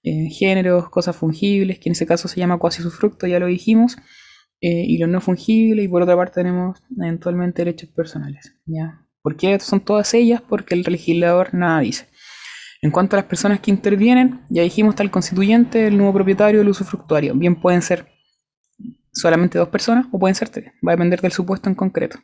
eh, 0.04 0.30
géneros, 0.30 0.90
cosas 0.90 1.16
fungibles, 1.16 1.80
que 1.80 1.90
en 1.90 1.94
ese 1.94 2.06
caso 2.06 2.28
se 2.28 2.40
llama 2.40 2.60
cuasi 2.60 2.82
usufructo, 2.82 3.26
ya 3.26 3.40
lo 3.40 3.48
dijimos, 3.48 3.98
eh, 4.62 4.84
y 4.88 4.98
los 4.98 5.10
no 5.10 5.22
fungibles, 5.22 5.86
y 5.86 5.88
por 5.88 6.02
otra 6.02 6.16
parte 6.16 6.42
tenemos 6.42 6.82
eventualmente 6.98 7.64
derechos 7.64 7.90
personales. 7.90 8.56
¿ya? 8.66 9.06
¿Por 9.22 9.36
qué 9.36 9.60
son 9.60 9.80
todas 9.80 10.14
ellas? 10.14 10.42
Porque 10.42 10.76
el 10.76 10.82
legislador 10.82 11.54
nada 11.54 11.80
dice. 11.80 12.08
En 12.82 12.92
cuanto 12.92 13.16
a 13.16 13.20
las 13.20 13.26
personas 13.26 13.60
que 13.60 13.72
intervienen, 13.72 14.42
ya 14.50 14.62
dijimos 14.62 14.94
está 14.94 15.04
el 15.04 15.12
constituyente, 15.12 15.88
el 15.88 15.98
nuevo 15.98 16.14
propietario, 16.14 16.62
el 16.62 16.70
usufructuario. 16.70 17.34
Bien 17.34 17.56
pueden 17.56 17.82
ser 17.82 18.08
solamente 19.12 19.58
dos 19.58 19.70
personas 19.70 20.08
o 20.12 20.20
pueden 20.20 20.36
ser 20.36 20.50
tres, 20.50 20.66
va 20.86 20.92
a 20.92 20.96
depender 20.96 21.22
del 21.22 21.32
supuesto 21.32 21.70
en 21.70 21.76
concreto. 21.76 22.20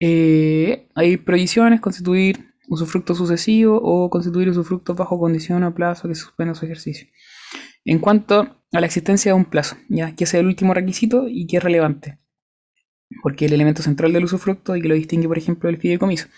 Eh, 0.00 0.88
hay 0.94 1.18
prohibiciones, 1.18 1.80
constituir 1.80 2.54
usufructo 2.68 3.14
sucesivo 3.14 3.78
o 3.82 4.08
constituir 4.08 4.48
usufructos 4.48 4.96
bajo 4.96 5.18
condición 5.18 5.62
o 5.64 5.74
plazo 5.74 6.08
que 6.08 6.14
suspenda 6.14 6.54
su 6.54 6.64
ejercicio. 6.64 7.06
En 7.84 7.98
cuanto 7.98 8.59
a 8.72 8.80
la 8.80 8.86
existencia 8.86 9.32
de 9.32 9.36
un 9.36 9.44
plazo, 9.44 9.76
ya 9.88 10.14
que 10.14 10.24
es 10.24 10.34
el 10.34 10.46
último 10.46 10.74
requisito 10.74 11.26
y 11.28 11.46
que 11.46 11.56
es 11.56 11.62
relevante, 11.62 12.18
porque 13.22 13.46
el 13.46 13.52
elemento 13.52 13.82
central 13.82 14.12
del 14.12 14.24
usufructo 14.24 14.76
y 14.76 14.82
que 14.82 14.88
lo 14.88 14.94
distingue, 14.94 15.28
por 15.28 15.38
ejemplo, 15.38 15.68
del 15.68 15.78
fideicomiso. 15.78 16.28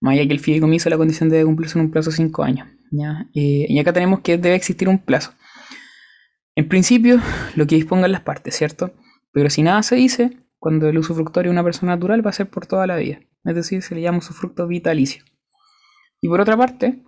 Más 0.00 0.14
allá 0.14 0.26
que 0.26 0.32
el 0.32 0.40
fideicomiso, 0.40 0.88
la 0.88 0.96
condición 0.96 1.28
debe 1.28 1.44
cumplirse 1.44 1.78
en 1.78 1.86
un 1.86 1.90
plazo 1.90 2.10
de 2.10 2.16
5 2.16 2.42
años. 2.42 2.68
¿ya? 2.90 3.26
Eh, 3.34 3.66
y 3.68 3.78
acá 3.78 3.92
tenemos 3.92 4.20
que 4.20 4.38
debe 4.38 4.54
existir 4.54 4.88
un 4.88 4.98
plazo. 4.98 5.32
En 6.54 6.68
principio, 6.68 7.20
lo 7.54 7.66
que 7.66 7.76
dispongan 7.76 8.12
las 8.12 8.22
partes, 8.22 8.56
¿cierto? 8.56 8.94
Pero 9.32 9.50
si 9.50 9.62
nada 9.62 9.82
se 9.82 9.96
dice, 9.96 10.36
cuando 10.58 10.88
el 10.88 10.98
usufructuario 10.98 11.50
es 11.50 11.54
una 11.54 11.64
persona 11.64 11.94
natural 11.94 12.24
va 12.24 12.30
a 12.30 12.34
ser 12.34 12.48
por 12.48 12.66
toda 12.66 12.86
la 12.86 12.96
vida. 12.96 13.20
Es 13.44 13.54
decir, 13.54 13.82
se 13.82 13.94
le 13.94 14.00
llama 14.00 14.18
usufructo 14.18 14.66
vitalicio. 14.66 15.24
Y 16.20 16.28
por 16.28 16.40
otra 16.40 16.56
parte, 16.56 17.04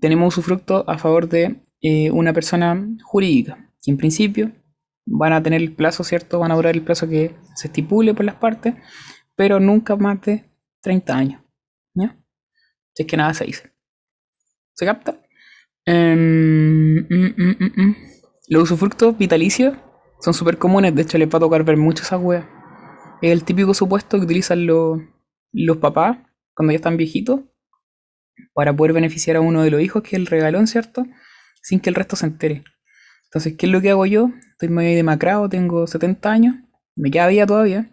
tenemos 0.00 0.36
usufructo 0.36 0.88
a 0.88 0.98
favor 0.98 1.28
de 1.28 1.62
eh, 1.82 2.10
una 2.10 2.32
persona 2.32 2.88
jurídica, 3.02 3.70
que 3.82 3.90
en 3.90 3.96
principio 3.96 4.52
van 5.04 5.32
a 5.32 5.42
tener 5.42 5.60
el 5.60 5.74
plazo, 5.74 6.04
¿cierto? 6.04 6.38
Van 6.38 6.52
a 6.52 6.54
durar 6.54 6.74
el 6.74 6.82
plazo 6.82 7.08
que 7.08 7.34
se 7.56 7.66
estipule 7.68 8.14
por 8.14 8.24
las 8.24 8.36
partes, 8.36 8.74
pero 9.34 9.60
nunca 9.60 9.96
más 9.96 10.20
de 10.22 10.44
30 10.80 11.16
años. 11.16 11.42
¿Ya? 11.94 12.16
Si 12.94 13.02
es 13.02 13.06
que 13.08 13.16
nada 13.16 13.34
se 13.34 13.44
dice. 13.44 13.72
¿Se 14.74 14.86
capta? 14.86 15.20
Em, 15.84 16.98
mm, 16.98 17.34
mm, 17.36 17.72
mm, 17.76 17.96
Los 18.48 18.62
usufructos 18.64 19.18
vitalicios 19.18 19.76
son 20.20 20.34
súper 20.34 20.58
comunes, 20.58 20.94
de 20.94 21.02
hecho 21.02 21.18
les 21.18 21.28
va 21.28 21.38
a 21.38 21.40
tocar 21.40 21.64
ver 21.64 21.76
mucho 21.76 22.04
esa 22.04 22.16
wea. 22.16 22.48
Es 23.20 23.32
el 23.32 23.44
típico 23.44 23.74
supuesto 23.74 24.18
que 24.18 24.24
utilizan 24.24 24.66
los, 24.66 25.00
los 25.52 25.78
papás 25.78 26.18
cuando 26.54 26.72
ya 26.72 26.76
están 26.76 26.96
viejitos 26.96 27.40
para 28.52 28.74
poder 28.74 28.92
beneficiar 28.92 29.36
a 29.36 29.40
uno 29.40 29.62
de 29.62 29.70
los 29.70 29.80
hijos, 29.80 30.02
que 30.02 30.10
es 30.10 30.14
el 30.14 30.26
regalón, 30.26 30.66
¿cierto? 30.66 31.04
Sin 31.62 31.80
que 31.80 31.90
el 31.90 31.94
resto 31.94 32.16
se 32.16 32.26
entere. 32.26 32.64
Entonces, 33.24 33.54
¿qué 33.56 33.66
es 33.66 33.72
lo 33.72 33.80
que 33.80 33.90
hago 33.90 34.04
yo? 34.04 34.30
Estoy 34.50 34.68
medio 34.68 34.94
demacrado, 34.94 35.48
tengo 35.48 35.86
70 35.86 36.30
años, 36.30 36.56
me 36.94 37.10
queda 37.10 37.28
vida 37.28 37.46
todavía, 37.46 37.90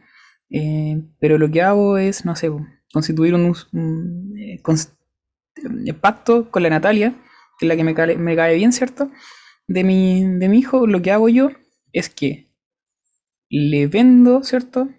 eh, 0.50 1.02
pero 1.20 1.38
lo 1.38 1.50
que 1.50 1.62
hago 1.62 1.98
es, 1.98 2.26
no 2.26 2.36
sé, 2.36 2.52
constituir 2.92 3.34
un, 3.34 3.56
eh, 4.38 4.62
eh, 5.86 5.94
pacto 5.94 6.52
con 6.52 6.64
la 6.64 6.70
Natalia, 6.70 7.16
que 7.58 7.66
es 7.66 7.70
la 7.70 7.76
que 7.76 7.84
me 7.84 7.96
cae, 8.36 8.56
bien, 8.56 8.74
¿cierto? 8.74 9.12
De 9.68 9.84
mi, 9.84 10.26
de 10.26 10.50
mi 10.50 10.60
hijo, 10.60 10.88
lo 10.88 11.02
que 11.02 11.12
hago 11.12 11.30
yo 11.30 11.52
es 11.94 12.10
que 12.10 12.50
le 13.50 13.88
vendo, 13.88 14.44
¿cierto? 14.44 14.90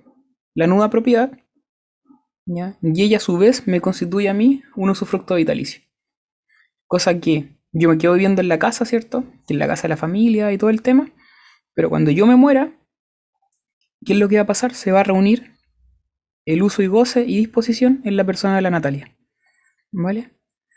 La 0.54 0.66
nuda 0.66 0.90
propiedad. 0.90 1.32
Y 2.46 3.02
ella 3.02 3.18
a 3.18 3.20
su 3.20 3.38
vez 3.38 3.66
me 3.66 3.80
constituye 3.80 4.28
a 4.28 4.34
mí 4.34 4.62
un 4.74 4.90
usufructo 4.90 5.36
vitalicio. 5.36 5.82
Cosa 6.86 7.20
que 7.20 7.59
yo 7.72 7.88
me 7.88 7.98
quedo 7.98 8.14
viviendo 8.14 8.40
en 8.40 8.48
la 8.48 8.58
casa, 8.58 8.84
¿cierto? 8.84 9.24
En 9.48 9.58
la 9.58 9.66
casa 9.66 9.82
de 9.82 9.90
la 9.90 9.96
familia 9.96 10.52
y 10.52 10.58
todo 10.58 10.70
el 10.70 10.82
tema. 10.82 11.10
Pero 11.74 11.88
cuando 11.88 12.10
yo 12.10 12.26
me 12.26 12.36
muera, 12.36 12.72
¿qué 14.04 14.14
es 14.14 14.18
lo 14.18 14.28
que 14.28 14.36
va 14.36 14.42
a 14.42 14.46
pasar? 14.46 14.74
Se 14.74 14.92
va 14.92 15.00
a 15.00 15.04
reunir 15.04 15.56
el 16.46 16.62
uso 16.62 16.82
y 16.82 16.88
goce 16.88 17.24
y 17.26 17.38
disposición 17.38 18.00
en 18.04 18.16
la 18.16 18.24
persona 18.24 18.56
de 18.56 18.62
la 18.62 18.70
Natalia. 18.70 19.16
¿Vale? 19.92 20.32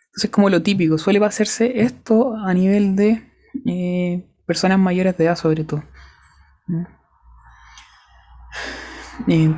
Entonces, 0.08 0.30
como 0.30 0.50
lo 0.50 0.62
típico, 0.62 0.98
suele 0.98 1.24
hacerse 1.26 1.82
esto 1.82 2.36
a 2.36 2.54
nivel 2.54 2.96
de 2.96 3.24
eh, 3.66 4.30
personas 4.46 4.78
mayores 4.78 5.18
de 5.18 5.26
edad, 5.26 5.36
sobre 5.36 5.64
todo. 5.64 5.84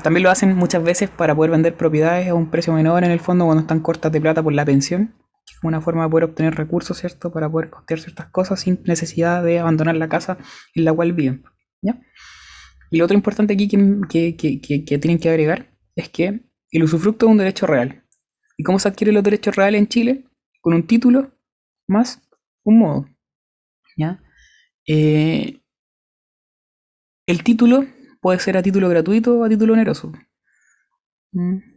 También 0.03 0.23
lo 0.23 0.29
hacen 0.29 0.55
muchas 0.55 0.83
veces 0.83 1.09
para 1.09 1.35
poder 1.35 1.51
vender 1.51 1.75
propiedades 1.75 2.29
a 2.29 2.33
un 2.33 2.49
precio 2.49 2.71
menor 2.71 3.03
en 3.03 3.11
el 3.11 3.19
fondo 3.19 3.45
cuando 3.45 3.61
están 3.61 3.81
cortas 3.81 4.11
de 4.11 4.21
plata 4.21 4.41
por 4.41 4.53
la 4.53 4.63
pensión 4.63 5.13
una 5.63 5.81
forma 5.81 6.03
de 6.03 6.09
poder 6.09 6.25
obtener 6.25 6.55
recursos, 6.55 6.97
¿cierto? 6.97 7.31
Para 7.31 7.49
poder 7.49 7.69
costear 7.69 7.99
ciertas 7.99 8.27
cosas 8.27 8.59
sin 8.59 8.81
necesidad 8.85 9.43
de 9.43 9.59
abandonar 9.59 9.95
la 9.95 10.09
casa 10.09 10.37
en 10.73 10.85
la 10.85 10.93
cual 10.93 11.13
viven, 11.13 11.43
¿ya? 11.81 11.99
Y 12.91 12.97
lo 12.97 13.05
otro 13.05 13.15
importante 13.15 13.53
aquí 13.53 13.67
que, 13.67 14.35
que, 14.37 14.97
tienen 14.99 15.19
que 15.19 15.29
agregar 15.29 15.71
es 15.95 16.09
que 16.09 16.41
el 16.71 16.83
usufructo 16.83 17.25
es 17.25 17.31
un 17.31 17.37
derecho 17.37 17.65
real. 17.65 18.03
¿Y 18.57 18.63
cómo 18.63 18.79
se 18.79 18.87
adquieren 18.87 19.15
los 19.15 19.23
derechos 19.23 19.55
reales 19.55 19.79
en 19.79 19.87
Chile? 19.87 20.25
Con 20.61 20.73
un 20.73 20.87
título 20.87 21.31
más 21.87 22.21
un 22.63 22.79
modo, 22.79 23.05
¿ya? 23.97 24.21
Eh, 24.87 25.61
el 27.27 27.43
título 27.43 27.85
puede 28.21 28.39
ser 28.39 28.57
a 28.57 28.63
título 28.63 28.89
gratuito 28.89 29.39
o 29.39 29.43
a 29.43 29.49
título 29.49 29.73
oneroso. 29.73 30.11
¿Mm? 31.31 31.74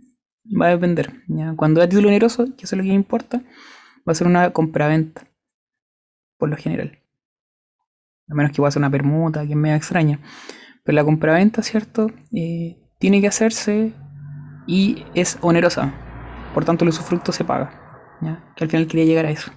Va 0.51 0.67
a 0.67 0.71
depender. 0.71 1.13
Cuando 1.57 1.81
es 1.81 1.87
a 1.87 1.89
título 1.89 2.09
oneroso, 2.09 2.47
que 2.57 2.65
eso 2.65 2.75
es 2.75 2.79
lo 2.79 2.83
que 2.83 2.93
importa, 2.93 3.43
va 4.09 4.13
a 4.13 4.15
ser 4.15 4.27
una 4.27 4.51
compraventa, 4.53 5.29
por 6.39 6.49
lo 6.49 6.57
general. 6.57 6.99
A 8.29 8.35
menos 8.35 8.53
que 8.53 8.57
pueda 8.57 8.71
ser 8.71 8.81
una 8.81 8.91
permuta, 8.91 9.45
que 9.47 9.53
es 9.53 9.57
medio 9.57 9.77
extraña. 9.77 10.21
Pero 10.85 10.97
la 10.97 11.05
compraventa, 11.05 11.63
¿cierto? 11.63 12.11
Eh, 12.33 12.79
tiene 12.99 13.21
que 13.21 13.29
hacerse 13.29 13.93
y 14.67 15.05
es 15.15 15.39
onerosa. 15.41 15.93
Por 16.55 16.65
tanto, 16.65 16.85
el 16.85 16.91
usufructo 16.91 17.33
se 17.33 17.45
paga. 17.45 18.17
¿ya? 18.21 18.53
Que 18.57 18.65
al 18.65 18.71
final 18.71 18.87
quería 18.87 19.05
llegar 19.05 19.27
a 19.27 19.31
eso. 19.31 19.51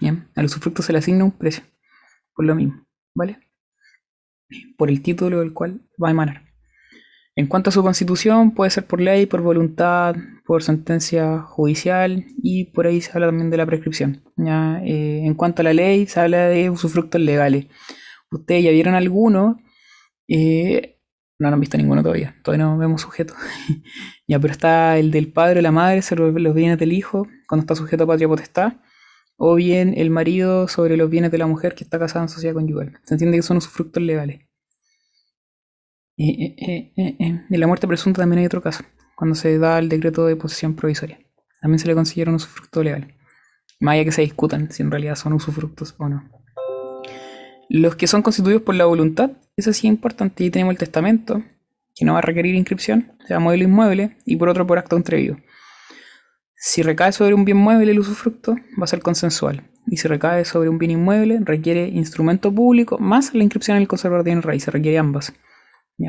¿ya? 0.00 0.26
Al 0.34 0.44
usufructo 0.46 0.82
se 0.82 0.92
le 0.92 0.98
asigna 0.98 1.24
un 1.24 1.32
precio. 1.32 1.64
Por 2.34 2.44
lo 2.44 2.54
mismo. 2.54 2.86
¿Vale? 3.14 3.38
Por 4.76 4.90
el 4.90 5.02
título 5.02 5.40
del 5.40 5.52
cual 5.52 5.80
va 6.02 6.08
a 6.08 6.10
emanar. 6.10 6.43
En 7.36 7.48
cuanto 7.48 7.70
a 7.70 7.72
su 7.72 7.82
constitución, 7.82 8.52
puede 8.52 8.70
ser 8.70 8.86
por 8.86 9.00
ley, 9.00 9.26
por 9.26 9.40
voluntad, 9.40 10.14
por 10.46 10.62
sentencia 10.62 11.40
judicial 11.40 12.26
y 12.42 12.66
por 12.66 12.86
ahí 12.86 13.00
se 13.00 13.10
habla 13.12 13.26
también 13.26 13.50
de 13.50 13.56
la 13.56 13.66
prescripción. 13.66 14.22
¿ya? 14.36 14.80
Eh, 14.84 15.24
en 15.24 15.34
cuanto 15.34 15.62
a 15.62 15.64
la 15.64 15.72
ley, 15.72 16.06
se 16.06 16.20
habla 16.20 16.46
de 16.48 16.70
usufructos 16.70 17.20
legales. 17.20 17.66
¿Ustedes 18.30 18.64
ya 18.64 18.70
vieron 18.70 18.94
alguno? 18.94 19.58
Eh, 20.28 21.00
no, 21.38 21.48
han 21.48 21.60
visto 21.60 21.76
ninguno 21.76 22.02
todavía, 22.02 22.36
todavía 22.44 22.66
no 22.66 22.78
vemos 22.78 23.02
sujeto. 23.02 23.34
ya, 24.28 24.38
pero 24.38 24.52
está 24.52 24.96
el 24.98 25.10
del 25.10 25.32
padre 25.32 25.58
o 25.58 25.62
la 25.62 25.72
madre 25.72 26.02
sobre 26.02 26.40
los 26.40 26.54
bienes 26.54 26.78
del 26.78 26.92
hijo, 26.92 27.26
cuando 27.48 27.62
está 27.62 27.74
sujeto 27.74 28.04
a 28.04 28.06
patria 28.06 28.28
potestad, 28.28 28.74
o 29.36 29.56
bien 29.56 29.94
el 29.96 30.10
marido 30.10 30.68
sobre 30.68 30.96
los 30.96 31.10
bienes 31.10 31.32
de 31.32 31.38
la 31.38 31.46
mujer 31.46 31.74
que 31.74 31.82
está 31.82 31.98
casada 31.98 32.24
en 32.24 32.28
sociedad 32.28 32.54
conyugal. 32.54 33.00
Se 33.02 33.14
entiende 33.14 33.38
que 33.38 33.42
son 33.42 33.56
usufructos 33.56 34.02
legales. 34.02 34.42
Eh, 36.16 36.54
eh, 36.56 36.92
eh, 36.96 37.16
en 37.18 37.44
la 37.48 37.66
muerte 37.66 37.88
presunta 37.88 38.22
también 38.22 38.40
hay 38.40 38.46
otro 38.46 38.62
caso, 38.62 38.84
cuando 39.16 39.34
se 39.34 39.58
da 39.58 39.78
el 39.78 39.88
decreto 39.88 40.26
de 40.26 40.36
posesión 40.36 40.74
provisoria. 40.74 41.18
También 41.60 41.78
se 41.78 41.88
le 41.88 41.94
considera 41.94 42.30
un 42.30 42.36
usufructo 42.36 42.82
legal. 42.82 43.14
Más 43.80 43.94
allá 43.94 44.04
que 44.04 44.12
se 44.12 44.22
discutan 44.22 44.70
si 44.70 44.82
en 44.82 44.90
realidad 44.90 45.16
son 45.16 45.32
usufructos 45.32 45.94
o 45.98 46.08
no. 46.08 46.30
Los 47.68 47.96
que 47.96 48.06
son 48.06 48.22
constituidos 48.22 48.62
por 48.62 48.74
la 48.74 48.84
voluntad, 48.84 49.30
eso 49.56 49.72
sí 49.72 49.86
es 49.86 49.92
importante. 49.92 50.44
Y 50.44 50.50
tenemos 50.50 50.72
el 50.72 50.78
testamento, 50.78 51.42
que 51.94 52.04
no 52.04 52.12
va 52.12 52.18
a 52.18 52.22
requerir 52.22 52.54
inscripción, 52.54 53.12
se 53.26 53.34
llama 53.34 53.44
modelo 53.44 53.64
inmueble, 53.64 54.16
y 54.24 54.36
por 54.36 54.48
otro 54.48 54.66
por 54.66 54.78
acto 54.78 54.96
entrevido. 54.96 55.36
Si 56.54 56.82
recae 56.82 57.12
sobre 57.12 57.34
un 57.34 57.44
bien 57.44 57.58
mueble 57.58 57.90
el 57.90 57.98
usufructo, 57.98 58.56
va 58.78 58.84
a 58.84 58.86
ser 58.86 59.00
consensual. 59.00 59.70
Y 59.86 59.96
si 59.96 60.08
recae 60.08 60.44
sobre 60.44 60.68
un 60.68 60.78
bien 60.78 60.92
inmueble, 60.92 61.40
requiere 61.42 61.88
instrumento 61.88 62.54
público 62.54 62.98
más 62.98 63.34
la 63.34 63.42
inscripción 63.42 63.76
en 63.76 63.82
el 63.82 63.88
conservador 63.88 64.24
de 64.24 64.40
raíz, 64.40 64.64
se 64.64 64.70
requiere 64.70 64.98
ambas. 64.98 65.34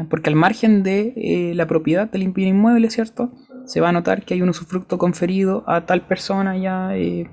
Porque 0.10 0.30
al 0.30 0.36
margen 0.36 0.84
de 0.84 1.14
eh, 1.16 1.54
la 1.56 1.68
propiedad 1.68 2.10
del 2.10 2.24
inmueble, 2.24 2.90
¿cierto? 2.90 3.32
Se 3.66 3.82
va 3.82 3.90
a 3.90 3.92
notar 3.92 4.24
que 4.24 4.34
hay 4.34 4.42
un 4.42 4.50
usufructo 4.50 4.98
conferido 4.98 5.64
a 5.68 5.86
tal 5.86 6.02
persona 6.02 6.58
ya 6.58 6.96
eh, 6.96 7.30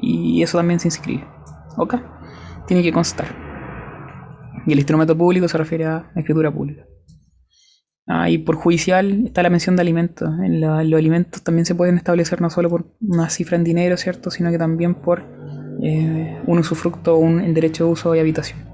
y 0.00 0.42
eso 0.42 0.58
también 0.58 0.80
se 0.80 0.88
inscribe. 0.88 1.24
¿Ok? 1.76 1.96
Tiene 2.66 2.82
que 2.82 2.92
constar. 2.92 3.26
Y 4.66 4.72
el 4.72 4.78
instrumento 4.78 5.16
público 5.16 5.46
se 5.46 5.58
refiere 5.58 5.84
a 5.84 6.10
la 6.14 6.20
escritura 6.20 6.50
pública. 6.50 6.84
Ah, 8.06 8.28
y 8.28 8.38
por 8.38 8.56
judicial 8.56 9.26
está 9.26 9.42
la 9.42 9.50
mención 9.50 9.76
de 9.76 9.82
alimentos. 9.82 10.28
En, 10.42 10.60
los 10.60 10.98
alimentos 10.98 11.42
también 11.42 11.66
se 11.66 11.74
pueden 11.74 11.96
establecer 11.96 12.40
no 12.40 12.50
solo 12.50 12.70
por 12.70 12.86
una 13.00 13.28
cifra 13.28 13.56
en 13.56 13.64
dinero, 13.64 13.96
¿cierto? 13.96 14.30
Sino 14.30 14.50
que 14.50 14.58
también 14.58 14.94
por 14.94 15.22
eh, 15.82 16.40
un 16.46 16.58
usufructo 16.58 17.16
un 17.16 17.52
derecho 17.52 17.84
de 17.84 17.90
uso 17.90 18.14
y 18.14 18.18
habitación. 18.18 18.73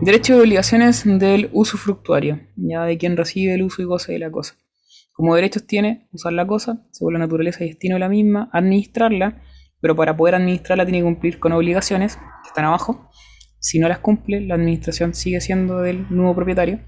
Derechos 0.00 0.36
y 0.36 0.40
obligaciones 0.40 1.02
del 1.04 1.50
usufructuario, 1.52 2.38
ya 2.54 2.84
de 2.84 2.96
quien 2.98 3.16
recibe 3.16 3.54
el 3.54 3.64
uso 3.64 3.82
y 3.82 3.84
goce 3.84 4.12
de 4.12 4.20
la 4.20 4.30
cosa. 4.30 4.54
Como 5.12 5.34
derechos 5.34 5.66
tiene 5.66 6.08
usar 6.12 6.32
la 6.34 6.46
cosa, 6.46 6.86
según 6.92 7.14
la 7.14 7.18
naturaleza 7.18 7.64
y 7.64 7.68
destino 7.68 7.96
de 7.96 8.00
la 8.00 8.08
misma, 8.08 8.48
administrarla, 8.52 9.42
pero 9.80 9.96
para 9.96 10.16
poder 10.16 10.36
administrarla 10.36 10.86
tiene 10.86 10.98
que 10.98 11.04
cumplir 11.04 11.40
con 11.40 11.50
obligaciones 11.50 12.14
que 12.16 12.48
están 12.48 12.64
abajo. 12.64 13.10
Si 13.58 13.80
no 13.80 13.88
las 13.88 13.98
cumple, 13.98 14.40
la 14.40 14.54
administración 14.54 15.14
sigue 15.14 15.40
siendo 15.40 15.80
del 15.80 16.06
nuevo 16.10 16.32
propietario. 16.36 16.78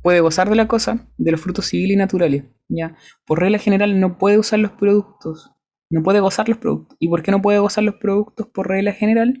Puede 0.00 0.20
gozar 0.20 0.48
de 0.48 0.54
la 0.54 0.68
cosa, 0.68 1.08
de 1.16 1.32
los 1.32 1.40
frutos 1.40 1.66
civiles 1.66 1.94
y 1.94 1.98
naturales. 1.98 2.44
¿ya? 2.68 2.96
Por 3.26 3.40
regla 3.40 3.58
general 3.58 3.98
no 3.98 4.16
puede 4.16 4.38
usar 4.38 4.60
los 4.60 4.70
productos, 4.70 5.50
no 5.90 6.04
puede 6.04 6.20
gozar 6.20 6.48
los 6.48 6.58
productos. 6.58 6.96
¿Y 7.00 7.08
por 7.08 7.24
qué 7.24 7.32
no 7.32 7.42
puede 7.42 7.58
gozar 7.58 7.82
los 7.82 7.96
productos 7.96 8.46
por 8.46 8.68
regla 8.68 8.92
general? 8.92 9.40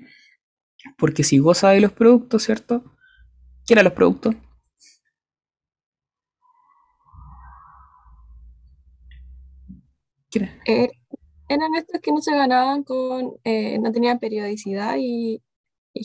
Porque 0.96 1.24
si 1.24 1.38
goza 1.38 1.70
de 1.70 1.80
los 1.80 1.92
productos, 1.92 2.42
¿cierto? 2.44 2.84
¿Qué 3.66 3.74
los 3.74 3.92
productos? 3.92 4.34
¿Quién 10.30 10.50
eh, 10.66 10.90
eran 11.48 11.74
estos 11.76 12.00
que 12.00 12.12
no 12.12 12.20
se 12.20 12.34
ganaban 12.34 12.82
con, 12.82 13.32
eh, 13.44 13.78
no 13.78 13.90
tenían 13.92 14.18
periodicidad 14.18 14.96
y, 14.98 15.42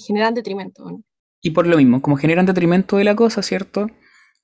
generan 0.08 0.34
detrimento. 0.34 1.04
Y 1.42 1.52
por 1.52 1.68
lo 1.68 1.78
mismo, 1.78 2.02
como 2.02 2.16
generan 2.16 2.48
detrimento 2.48 2.98
de 2.98 3.04
la 3.04 3.16
cosa, 3.16 3.44
¿cierto? 3.44 3.92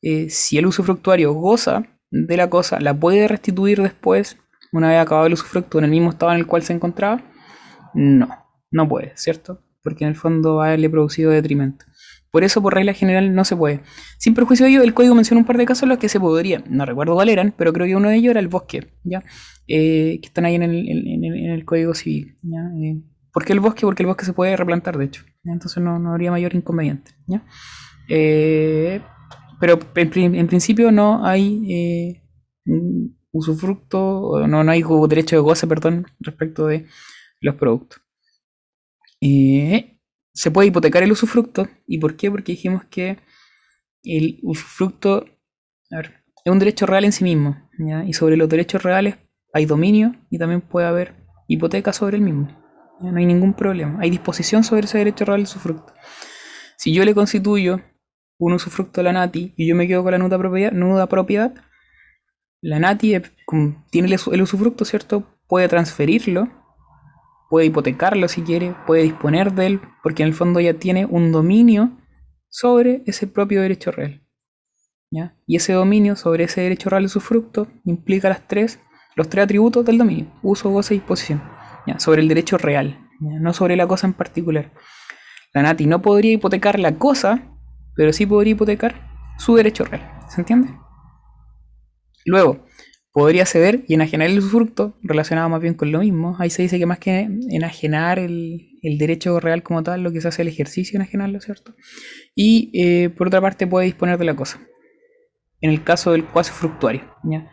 Eh, 0.04 0.30
si 0.30 0.60
el 0.60 0.68
usufructuario 0.68 1.34
goza 1.34 1.86
de 2.12 2.38
la 2.38 2.50
cosa, 2.50 2.80
la 2.80 2.94
puede 2.98 3.28
restituir 3.28 3.82
después, 3.82 4.38
una 4.72 4.90
vez 4.90 5.00
acabado 5.00 5.26
el 5.26 5.34
usufructo 5.34 5.80
en 5.80 5.86
el 5.86 5.92
mismo 5.92 6.12
estado 6.12 6.34
en 6.34 6.40
el 6.40 6.46
cual 6.46 6.62
se 6.62 6.74
encontraba. 6.74 7.24
No, 7.96 8.28
no 8.70 8.88
puede, 8.88 9.18
¿cierto? 9.18 9.64
Porque 9.84 10.04
en 10.04 10.10
el 10.12 10.16
fondo 10.16 10.56
va 10.56 10.68
a 10.68 10.74
producido 10.90 11.32
detrimento. 11.32 11.86
Por 12.32 12.44
eso, 12.44 12.62
por 12.62 12.76
regla 12.76 12.94
general, 12.94 13.34
no 13.34 13.44
se 13.44 13.56
puede. 13.56 13.82
Sin 14.20 14.36
perjuicio 14.36 14.66
de 14.66 14.72
ello, 14.74 14.84
el 14.84 14.94
código 14.94 15.16
menciona 15.16 15.40
un 15.40 15.46
par 15.48 15.58
de 15.58 15.66
casos 15.66 15.84
en 15.84 15.90
los 15.90 15.98
que 15.98 16.10
se 16.10 16.20
podría. 16.20 16.64
No 16.70 16.86
recuerdo 16.86 17.16
cuál 17.16 17.30
eran, 17.30 17.54
pero 17.58 17.74
creo 17.74 17.88
que 17.88 17.96
uno 17.96 18.10
de 18.10 18.18
ellos 18.18 18.32
era 18.32 18.40
el 18.40 18.48
bosque, 18.50 18.94
¿ya? 19.04 19.24
Eh, 19.68 20.20
que 20.22 20.28
están 20.28 20.46
ahí 20.46 20.56
en 20.56 20.64
el, 20.64 20.88
en- 20.90 21.24
en- 21.26 21.52
el 21.52 21.66
código 21.66 21.94
civil, 21.96 22.36
¿ya? 22.44 22.60
Eh, 22.84 23.02
¿Por 23.34 23.46
qué 23.46 23.54
el 23.54 23.60
bosque? 23.60 23.82
Porque 23.82 24.04
el 24.04 24.08
bosque 24.08 24.26
se 24.26 24.34
puede 24.34 24.56
replantar, 24.58 24.98
de 24.98 25.06
hecho. 25.06 25.24
Entonces 25.44 25.82
no, 25.82 25.98
no 25.98 26.12
habría 26.12 26.30
mayor 26.32 26.54
inconveniente, 26.56 27.12
¿ya? 27.26 27.44
Eh, 28.10 29.02
pero 29.60 29.80
en, 29.96 30.36
en 30.36 30.48
principio 30.48 30.92
no 30.92 31.26
hay 31.26 32.22
usufructo, 33.32 34.46
no, 34.48 34.64
no 34.64 34.72
hay 34.72 34.84
derecho 35.08 35.36
de 35.36 35.42
goce, 35.42 35.68
perdón, 35.68 36.06
respecto 36.20 36.68
de 36.68 36.86
los 37.42 37.56
productos. 37.56 38.02
Eh, 39.22 40.00
se 40.34 40.52
puede 40.52 40.68
hipotecar 40.68 41.04
el 41.04 41.12
usufructo. 41.12 41.68
¿Y 41.88 41.98
por 41.98 42.16
qué? 42.16 42.30
Porque 42.32 42.54
dijimos 42.54 42.84
que 42.86 43.18
el 44.04 44.40
usufructo 44.44 45.26
a 45.92 45.98
ver, 45.98 46.24
es 46.46 46.52
un 46.52 46.60
derecho 46.60 46.86
real 46.86 47.06
en 47.06 47.12
sí 47.12 47.24
mismo. 47.24 47.70
Y 48.06 48.14
sobre 48.14 48.38
los 48.38 48.50
derechos 48.50 48.84
reales 48.84 49.16
hay 49.54 49.66
dominio 49.66 50.16
y 50.30 50.38
también 50.38 50.62
puede 50.62 50.88
haber 50.88 51.16
hipoteca 51.48 51.94
sobre 51.94 52.18
el 52.18 52.24
mismo. 52.24 52.48
No 53.02 53.18
hay 53.18 53.26
ningún 53.26 53.54
problema. 53.54 54.00
Hay 54.02 54.10
disposición 54.10 54.64
sobre 54.64 54.86
ese 54.86 54.98
derecho 54.98 55.26
real 55.26 55.40
del 55.40 55.46
usufructo. 55.46 55.94
Si 56.78 56.94
yo 56.94 57.06
le 57.06 57.16
constituyo 57.16 57.82
un 58.38 58.54
usufructo 58.54 59.02
a 59.02 59.04
la 59.04 59.14
NATI 59.14 59.54
y 59.56 59.68
yo 59.68 59.76
me 59.76 59.88
quedo 59.88 60.04
con 60.04 60.12
la 60.12 60.18
nuda 60.18 60.38
propiedad, 60.38 60.72
nuda 60.72 61.08
propiedad 61.08 61.54
la 62.62 62.80
NATI 62.80 63.16
eh, 63.16 63.22
tiene 63.90 64.08
el 64.14 64.42
usufructo, 64.42 64.84
¿cierto? 64.84 65.24
Puede 65.48 65.68
transferirlo 65.68 66.50
puede 67.50 67.68
hipotecarlo 67.68 68.28
si 68.28 68.42
quiere, 68.42 68.76
puede 68.86 69.04
disponer 69.04 69.54
de 69.54 69.66
él, 69.66 69.82
porque 70.04 70.24
en 70.24 70.30
el 70.30 70.36
fondo 70.36 70.60
ya 70.60 70.76
tiene 70.76 71.06
un 71.06 71.32
dominio 71.32 71.98
sobre 72.48 73.04
ese 73.06 73.28
propio 73.28 73.62
derecho 73.62 73.92
real. 73.92 74.24
¿ya? 75.12 75.36
Y 75.46 75.58
ese 75.58 75.74
dominio 75.74 76.16
sobre 76.16 76.46
ese 76.46 76.62
derecho 76.62 76.90
real 76.90 77.04
de 77.04 77.08
usufructo 77.08 77.68
implica 77.86 78.30
las 78.30 78.48
tres, 78.48 78.80
los 79.16 79.30
tres 79.30 79.46
atributos 79.46 79.84
del 79.86 79.98
dominio, 79.98 80.32
uso, 80.44 80.70
goce 80.70 80.96
y 80.96 81.00
disposición, 81.00 81.42
¿ya? 81.88 82.00
sobre 82.00 82.22
el 82.22 82.28
derecho 82.28 82.58
real, 82.58 83.08
¿ya? 83.20 83.40
no 83.40 83.54
sobre 83.54 83.76
la 83.76 83.88
cosa 83.88 84.08
en 84.08 84.14
particular. 84.14 84.72
La 85.54 85.64
NATI 85.64 85.88
no 85.88 86.02
podría 86.02 86.34
hipotecar 86.34 86.80
la 86.80 86.98
cosa, 86.98 87.42
pero 87.96 88.14
sí 88.14 88.26
podría 88.26 88.52
hipotecar 88.52 89.10
su 89.40 89.56
derecho 89.56 89.84
real. 89.84 90.20
¿Se 90.30 90.42
entiende? 90.42 90.70
Luego, 92.26 92.66
podría 93.20 93.46
ceder 93.46 93.84
y 93.86 93.96
enajenar 93.96 94.30
el 94.30 94.40
usufructo, 94.40 94.98
relacionado 95.04 95.50
más 95.50 95.62
bien 95.62 95.74
con 95.74 95.92
lo 95.92 96.00
mismo. 96.00 96.38
Ahí 96.40 96.50
se 96.50 96.62
dice 96.62 96.80
que 96.80 96.86
más 96.86 97.00
que 97.00 97.28
enajenar 97.50 98.18
el, 98.18 98.80
el 98.82 98.98
derecho 98.98 99.42
real 99.42 99.62
como 99.62 99.84
tal, 99.84 100.04
lo 100.04 100.14
que 100.14 100.22
se 100.22 100.30
hace 100.30 100.42
el 100.42 100.48
ejercicio 100.48 100.96
enajenarlo, 100.96 101.42
¿cierto? 101.42 101.76
Y 102.34 102.72
eh, 102.74 103.10
por 103.10 103.28
otra 103.28 103.42
parte 103.42 103.68
puede 103.68 103.88
disponer 103.88 104.18
de 104.18 104.24
la 104.24 104.38
cosa. 104.38 104.62
En 105.60 105.70
el 105.70 105.84
caso 105.84 106.14
del 106.14 106.24
cuasi 106.24 106.52
fructuario, 106.54 107.02
¿ya? 107.26 107.52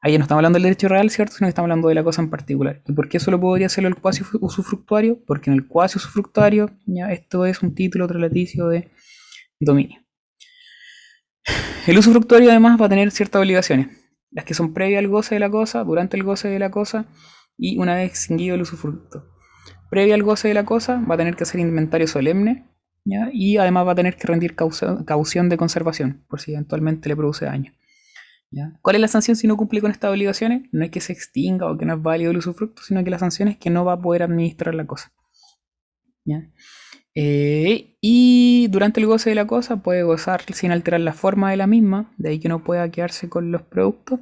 Ahí 0.00 0.16
no 0.16 0.22
estamos 0.22 0.38
hablando 0.38 0.58
del 0.58 0.62
derecho 0.62 0.86
real, 0.86 1.10
¿cierto? 1.10 1.34
Sino 1.34 1.46
que 1.46 1.48
estamos 1.48 1.66
hablando 1.66 1.88
de 1.88 1.96
la 1.96 2.04
cosa 2.04 2.22
en 2.22 2.30
particular. 2.30 2.80
¿Y 2.86 2.92
por 2.92 3.08
qué 3.08 3.18
solo 3.18 3.40
podría 3.40 3.66
hacerlo 3.66 3.88
el 3.88 3.96
cuasi 3.96 4.22
usufructuario? 4.40 5.18
Porque 5.26 5.50
en 5.50 5.54
el 5.54 5.66
cuasi 5.66 5.98
usufructuario, 5.98 6.70
ya 6.86 7.10
esto 7.10 7.44
es 7.44 7.60
un 7.60 7.74
título 7.74 8.06
relaticio 8.06 8.68
de 8.68 8.92
dominio. 9.58 10.00
El 11.88 11.98
usufructuario 11.98 12.50
además 12.50 12.80
va 12.80 12.86
a 12.86 12.88
tener 12.88 13.10
ciertas 13.10 13.40
obligaciones 13.40 13.88
las 14.30 14.44
que 14.44 14.54
son 14.54 14.74
previas 14.74 14.98
al 14.98 15.08
goce 15.08 15.34
de 15.34 15.40
la 15.40 15.50
cosa, 15.50 15.84
durante 15.84 16.16
el 16.16 16.22
goce 16.22 16.48
de 16.48 16.58
la 16.58 16.70
cosa 16.70 17.06
y 17.56 17.78
una 17.78 17.94
vez 17.96 18.10
extinguido 18.10 18.54
el 18.54 18.62
usufructo. 18.62 19.26
Previa 19.90 20.14
al 20.14 20.22
goce 20.22 20.48
de 20.48 20.54
la 20.54 20.64
cosa 20.64 21.02
va 21.10 21.14
a 21.14 21.18
tener 21.18 21.34
que 21.34 21.44
hacer 21.44 21.60
inventario 21.60 22.06
solemne 22.06 22.68
¿ya? 23.04 23.30
y 23.32 23.56
además 23.56 23.86
va 23.86 23.92
a 23.92 23.96
tener 23.96 24.16
que 24.16 24.26
rendir 24.26 24.54
caución 24.54 25.48
de 25.48 25.56
conservación 25.56 26.24
por 26.28 26.40
si 26.40 26.52
eventualmente 26.52 27.08
le 27.08 27.16
produce 27.16 27.46
daño. 27.46 27.72
¿ya? 28.50 28.78
¿Cuál 28.82 28.96
es 28.96 29.00
la 29.00 29.08
sanción 29.08 29.36
si 29.36 29.46
no 29.46 29.56
cumple 29.56 29.80
con 29.80 29.90
estas 29.90 30.10
obligaciones? 30.10 30.68
No 30.72 30.84
es 30.84 30.90
que 30.90 31.00
se 31.00 31.12
extinga 31.12 31.70
o 31.70 31.78
que 31.78 31.86
no 31.86 31.94
es 31.94 32.02
válido 32.02 32.30
el 32.30 32.36
usufructo, 32.36 32.82
sino 32.82 33.02
que 33.02 33.10
la 33.10 33.18
sanción 33.18 33.48
es 33.48 33.56
que 33.56 33.70
no 33.70 33.84
va 33.84 33.94
a 33.94 34.00
poder 34.00 34.22
administrar 34.22 34.74
la 34.74 34.86
cosa. 34.86 35.12
¿ya? 36.24 36.50
Eh, 37.20 37.96
y 38.00 38.68
durante 38.68 39.00
el 39.00 39.06
goce 39.06 39.30
de 39.30 39.34
la 39.34 39.48
cosa 39.48 39.82
puede 39.82 40.04
gozar 40.04 40.42
sin 40.52 40.70
alterar 40.70 41.00
la 41.00 41.12
forma 41.12 41.50
de 41.50 41.56
la 41.56 41.66
misma, 41.66 42.12
de 42.16 42.28
ahí 42.28 42.38
que 42.38 42.48
no 42.48 42.62
pueda 42.62 42.88
quedarse 42.92 43.28
con 43.28 43.50
los 43.50 43.62
productos. 43.62 44.20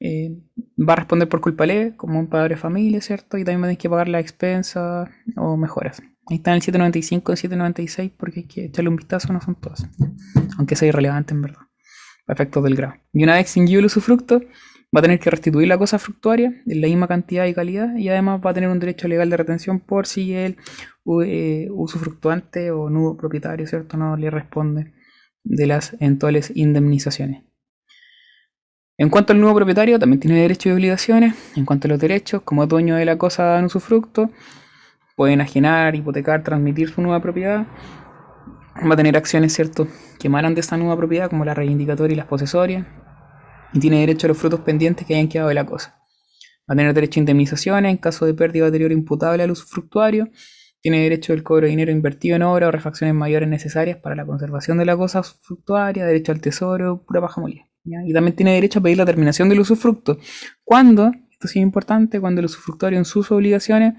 Eh, 0.00 0.38
va 0.78 0.94
a 0.94 0.96
responder 0.96 1.28
por 1.28 1.42
culpa 1.42 1.66
leve, 1.66 1.94
como 1.94 2.18
un 2.18 2.28
padre 2.28 2.54
de 2.54 2.56
familia, 2.56 3.02
¿cierto? 3.02 3.36
Y 3.36 3.44
también 3.44 3.70
va 3.70 3.76
que 3.76 3.90
pagar 3.90 4.08
las 4.08 4.22
expensas 4.22 5.10
o 5.36 5.58
mejoras. 5.58 6.00
Ahí 6.28 6.38
está 6.38 6.52
en 6.52 6.56
el 6.56 6.62
795 6.62 7.34
y 7.34 7.36
796 7.36 8.12
porque 8.16 8.40
hay 8.40 8.46
que 8.46 8.64
echarle 8.64 8.88
un 8.88 8.96
vistazo, 8.96 9.30
no 9.34 9.42
son 9.42 9.56
todas. 9.56 9.86
Aunque 10.56 10.74
sea 10.74 10.88
irrelevante 10.88 11.34
en 11.34 11.42
verdad, 11.42 11.60
efectos 12.28 12.64
del 12.64 12.76
grado. 12.76 12.94
Y 13.12 13.24
una 13.24 13.34
vez 13.34 13.42
extinguido 13.42 13.80
el 13.80 13.86
usufructo, 13.86 14.40
va 14.94 15.00
a 15.00 15.02
tener 15.02 15.18
que 15.18 15.30
restituir 15.30 15.68
la 15.68 15.78
cosa 15.78 15.98
fructuaria 15.98 16.62
en 16.66 16.80
la 16.80 16.86
misma 16.86 17.08
cantidad 17.08 17.46
y 17.46 17.54
calidad 17.54 17.96
y 17.96 18.08
además 18.08 18.40
va 18.44 18.50
a 18.50 18.54
tener 18.54 18.70
un 18.70 18.78
derecho 18.78 19.08
legal 19.08 19.28
de 19.28 19.36
retención 19.36 19.80
por 19.80 20.06
si 20.06 20.32
el 20.34 20.56
eh, 21.24 21.68
usufructuante 21.70 22.70
o 22.70 22.88
nudo 22.88 23.16
propietario, 23.16 23.66
¿cierto? 23.66 23.96
No 23.96 24.16
le 24.16 24.30
responde 24.30 24.94
de 25.44 25.66
las 25.66 25.94
eventuales 25.94 26.52
indemnizaciones. 26.54 27.42
En 28.98 29.10
cuanto 29.10 29.32
al 29.32 29.40
nuevo 29.40 29.54
propietario, 29.54 29.98
también 29.98 30.20
tiene 30.20 30.40
derechos 30.40 30.66
y 30.66 30.70
obligaciones. 30.70 31.34
En 31.54 31.66
cuanto 31.66 31.86
a 31.86 31.90
los 31.90 32.00
derechos, 32.00 32.42
como 32.42 32.66
dueño 32.66 32.96
de 32.96 33.04
la 33.04 33.18
cosa 33.18 33.58
en 33.58 33.66
usufructo, 33.66 34.30
puede 35.16 35.34
enajenar, 35.34 35.94
hipotecar, 35.94 36.42
transmitir 36.42 36.88
su 36.88 37.02
nueva 37.02 37.20
propiedad. 37.20 37.66
Va 38.88 38.94
a 38.94 38.96
tener 38.96 39.16
acciones, 39.16 39.52
¿cierto?, 39.52 39.86
que 40.18 40.28
emanan 40.28 40.54
de 40.54 40.62
esta 40.62 40.78
nueva 40.78 40.96
propiedad, 40.96 41.28
como 41.28 41.44
la 41.44 41.52
reivindicatoria 41.52 42.14
y 42.14 42.16
las 42.16 42.26
posesorias. 42.26 42.86
Y 43.72 43.80
tiene 43.80 44.00
derecho 44.00 44.26
a 44.26 44.28
los 44.28 44.38
frutos 44.38 44.60
pendientes 44.60 45.06
que 45.06 45.14
hayan 45.14 45.28
quedado 45.28 45.48
de 45.48 45.54
la 45.54 45.66
cosa. 45.66 45.96
Va 46.68 46.74
a 46.74 46.76
tener 46.76 46.94
derecho 46.94 47.20
a 47.20 47.22
indemnizaciones 47.22 47.90
en 47.90 47.98
caso 47.98 48.26
de 48.26 48.34
pérdida 48.34 48.64
o 48.64 48.66
deterioro 48.66 48.92
imputable 48.92 49.42
al 49.42 49.50
usufructuario. 49.50 50.28
Tiene 50.80 51.02
derecho 51.02 51.32
al 51.32 51.42
cobro 51.42 51.66
de 51.66 51.70
dinero 51.70 51.90
invertido 51.92 52.36
en 52.36 52.42
obra 52.42 52.68
o 52.68 52.70
refacciones 52.70 53.14
mayores 53.14 53.48
necesarias 53.48 53.98
para 53.98 54.14
la 54.14 54.26
conservación 54.26 54.78
de 54.78 54.84
la 54.84 54.96
cosa 54.96 55.20
usufructuaria, 55.20 56.06
derecho 56.06 56.32
al 56.32 56.40
tesoro, 56.40 57.04
pura 57.04 57.20
paja 57.20 57.40
molida. 57.40 57.62
Y 57.84 58.12
también 58.12 58.34
tiene 58.34 58.54
derecho 58.54 58.80
a 58.80 58.82
pedir 58.82 58.98
la 58.98 59.06
terminación 59.06 59.48
del 59.48 59.60
usufructo. 59.60 60.18
Cuando, 60.64 61.12
esto 61.30 61.46
sí 61.48 61.60
es 61.60 61.62
importante, 61.62 62.20
cuando 62.20 62.40
el 62.40 62.46
usufructuario 62.46 62.98
en 62.98 63.04
sus 63.04 63.30
obligaciones 63.30 63.94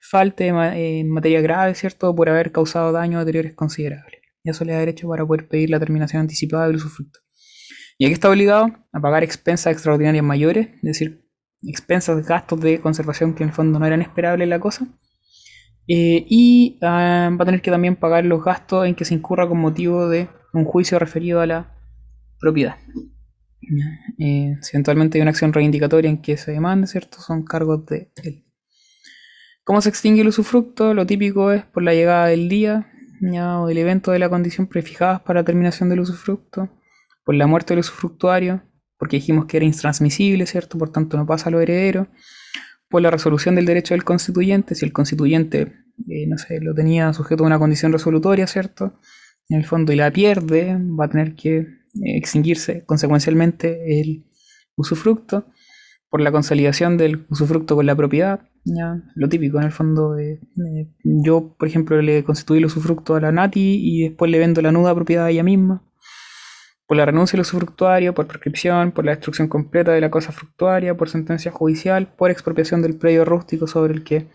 falte 0.00 0.48
en 0.48 1.08
materia 1.08 1.40
grave, 1.40 1.74
¿cierto? 1.74 2.14
Por 2.14 2.28
haber 2.28 2.50
causado 2.50 2.90
daños 2.92 3.24
o 3.24 3.54
considerables. 3.54 4.20
Y 4.42 4.50
eso 4.50 4.64
le 4.64 4.72
da 4.72 4.80
derecho 4.80 5.08
para 5.08 5.24
poder 5.26 5.48
pedir 5.48 5.70
la 5.70 5.78
terminación 5.78 6.20
anticipada 6.20 6.66
del 6.66 6.76
usufructo. 6.76 7.20
Y 7.98 8.04
aquí 8.04 8.14
está 8.14 8.30
obligado 8.30 8.70
a 8.92 9.00
pagar 9.00 9.24
expensas 9.24 9.72
extraordinarias 9.72 10.24
mayores, 10.24 10.68
es 10.76 10.82
decir, 10.82 11.28
expensas, 11.62 12.24
gastos 12.24 12.60
de 12.60 12.80
conservación 12.80 13.34
que 13.34 13.42
en 13.42 13.48
el 13.48 13.54
fondo 13.54 13.78
no 13.78 13.86
eran 13.86 14.02
esperables 14.02 14.48
la 14.48 14.60
cosa. 14.60 14.86
Eh, 15.88 16.24
y 16.28 16.78
ah, 16.82 17.30
va 17.32 17.42
a 17.42 17.46
tener 17.46 17.60
que 17.60 17.70
también 17.70 17.96
pagar 17.96 18.24
los 18.24 18.44
gastos 18.44 18.86
en 18.86 18.94
que 18.94 19.04
se 19.04 19.14
incurra 19.14 19.48
con 19.48 19.58
motivo 19.58 20.08
de 20.08 20.28
un 20.52 20.64
juicio 20.64 20.98
referido 20.98 21.40
a 21.40 21.46
la 21.46 21.74
propiedad. 22.38 22.76
Eh, 24.18 24.56
si 24.60 24.76
eventualmente 24.76 25.18
hay 25.18 25.22
una 25.22 25.32
acción 25.32 25.52
reivindicatoria 25.52 26.08
en 26.08 26.22
que 26.22 26.36
se 26.36 26.52
demande, 26.52 26.86
¿cierto? 26.86 27.20
Son 27.20 27.42
cargos 27.44 27.84
de 27.86 28.12
él. 28.22 28.44
¿Cómo 29.64 29.80
se 29.80 29.88
extingue 29.88 30.22
el 30.22 30.28
usufructo? 30.28 30.94
Lo 30.94 31.04
típico 31.04 31.52
es 31.52 31.64
por 31.64 31.82
la 31.82 31.94
llegada 31.94 32.26
del 32.26 32.48
día 32.48 32.90
o 33.60 33.66
del 33.66 33.78
evento 33.78 34.12
de 34.12 34.18
la 34.20 34.28
condición 34.28 34.68
prefijadas 34.68 35.20
para 35.20 35.40
la 35.40 35.44
terminación 35.44 35.88
del 35.88 36.00
usufructo, 36.00 36.70
por 37.28 37.34
la 37.34 37.46
muerte 37.46 37.74
del 37.74 37.80
usufructuario, 37.80 38.62
porque 38.96 39.16
dijimos 39.16 39.44
que 39.44 39.58
era 39.58 39.66
intransmisible, 39.66 40.46
¿cierto? 40.46 40.78
Por 40.78 40.88
tanto 40.88 41.18
no 41.18 41.26
pasa 41.26 41.50
a 41.50 41.52
los 41.52 41.60
herederos, 41.60 42.08
por 42.88 43.02
la 43.02 43.10
resolución 43.10 43.54
del 43.54 43.66
derecho 43.66 43.92
del 43.92 44.02
constituyente, 44.02 44.74
si 44.74 44.86
el 44.86 44.94
constituyente, 44.94 45.74
eh, 46.08 46.26
no 46.26 46.38
sé, 46.38 46.58
lo 46.62 46.74
tenía 46.74 47.12
sujeto 47.12 47.44
a 47.44 47.46
una 47.46 47.58
condición 47.58 47.92
resolutoria, 47.92 48.46
¿cierto? 48.46 48.98
En 49.50 49.58
el 49.58 49.66
fondo 49.66 49.92
y 49.92 49.96
la 49.96 50.10
pierde, 50.10 50.78
va 50.98 51.04
a 51.04 51.10
tener 51.10 51.34
que 51.34 51.58
eh, 51.58 51.66
extinguirse 52.16 52.86
consecuencialmente 52.86 54.00
el 54.00 54.24
usufructo, 54.74 55.48
por 56.08 56.22
la 56.22 56.32
consolidación 56.32 56.96
del 56.96 57.26
usufructo 57.28 57.76
con 57.76 57.84
la 57.84 57.94
propiedad, 57.94 58.40
ya, 58.64 59.02
lo 59.14 59.28
típico 59.28 59.58
en 59.58 59.64
el 59.64 59.72
fondo 59.72 60.16
eh, 60.16 60.40
yo, 61.04 61.54
por 61.58 61.68
ejemplo, 61.68 62.00
le 62.00 62.24
constituí 62.24 62.56
el 62.56 62.64
usufructo 62.64 63.16
a 63.16 63.20
la 63.20 63.32
Nati 63.32 63.80
y 63.82 64.08
después 64.08 64.30
le 64.30 64.38
vendo 64.38 64.62
la 64.62 64.72
nuda 64.72 64.94
propiedad 64.94 65.26
a 65.26 65.30
ella 65.30 65.42
misma, 65.42 65.84
por 66.88 66.96
la 66.96 67.04
renuncia 67.04 67.36
del 67.36 67.42
usufructuario, 67.42 68.14
por 68.14 68.26
prescripción, 68.26 68.92
por 68.92 69.04
la 69.04 69.12
destrucción 69.12 69.46
completa 69.46 69.92
de 69.92 70.00
la 70.00 70.10
cosa 70.10 70.32
fructuaria, 70.32 70.96
por 70.96 71.10
sentencia 71.10 71.52
judicial, 71.52 72.14
por 72.16 72.30
expropiación 72.30 72.80
del 72.80 72.96
predio 72.96 73.26
rústico 73.26 73.66
sobre 73.66 73.92
el 73.92 74.02
que 74.02 74.30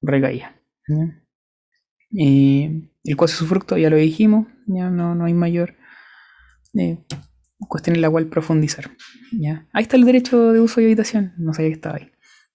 recaía. 0.00 0.56
¿ya? 0.88 1.22
Eh, 2.18 2.90
el 3.04 3.16
cuasi 3.16 3.34
usufructo 3.34 3.76
ya 3.76 3.90
lo 3.90 3.96
dijimos, 3.96 4.46
ya 4.66 4.88
no, 4.88 5.14
no 5.14 5.26
hay 5.26 5.34
mayor 5.34 5.74
eh, 6.78 7.04
cuestión 7.68 7.94
en 7.94 8.00
la 8.00 8.08
cual 8.08 8.26
profundizar. 8.28 8.90
¿ya? 9.30 9.68
Ahí 9.74 9.82
está 9.82 9.96
el 9.96 10.06
derecho 10.06 10.52
de 10.52 10.60
uso 10.60 10.80
y 10.80 10.86
habitación, 10.86 11.34
no 11.36 11.52
sabía 11.52 11.68
que 11.68 11.74
estaba 11.74 11.96
ahí. 11.96 12.10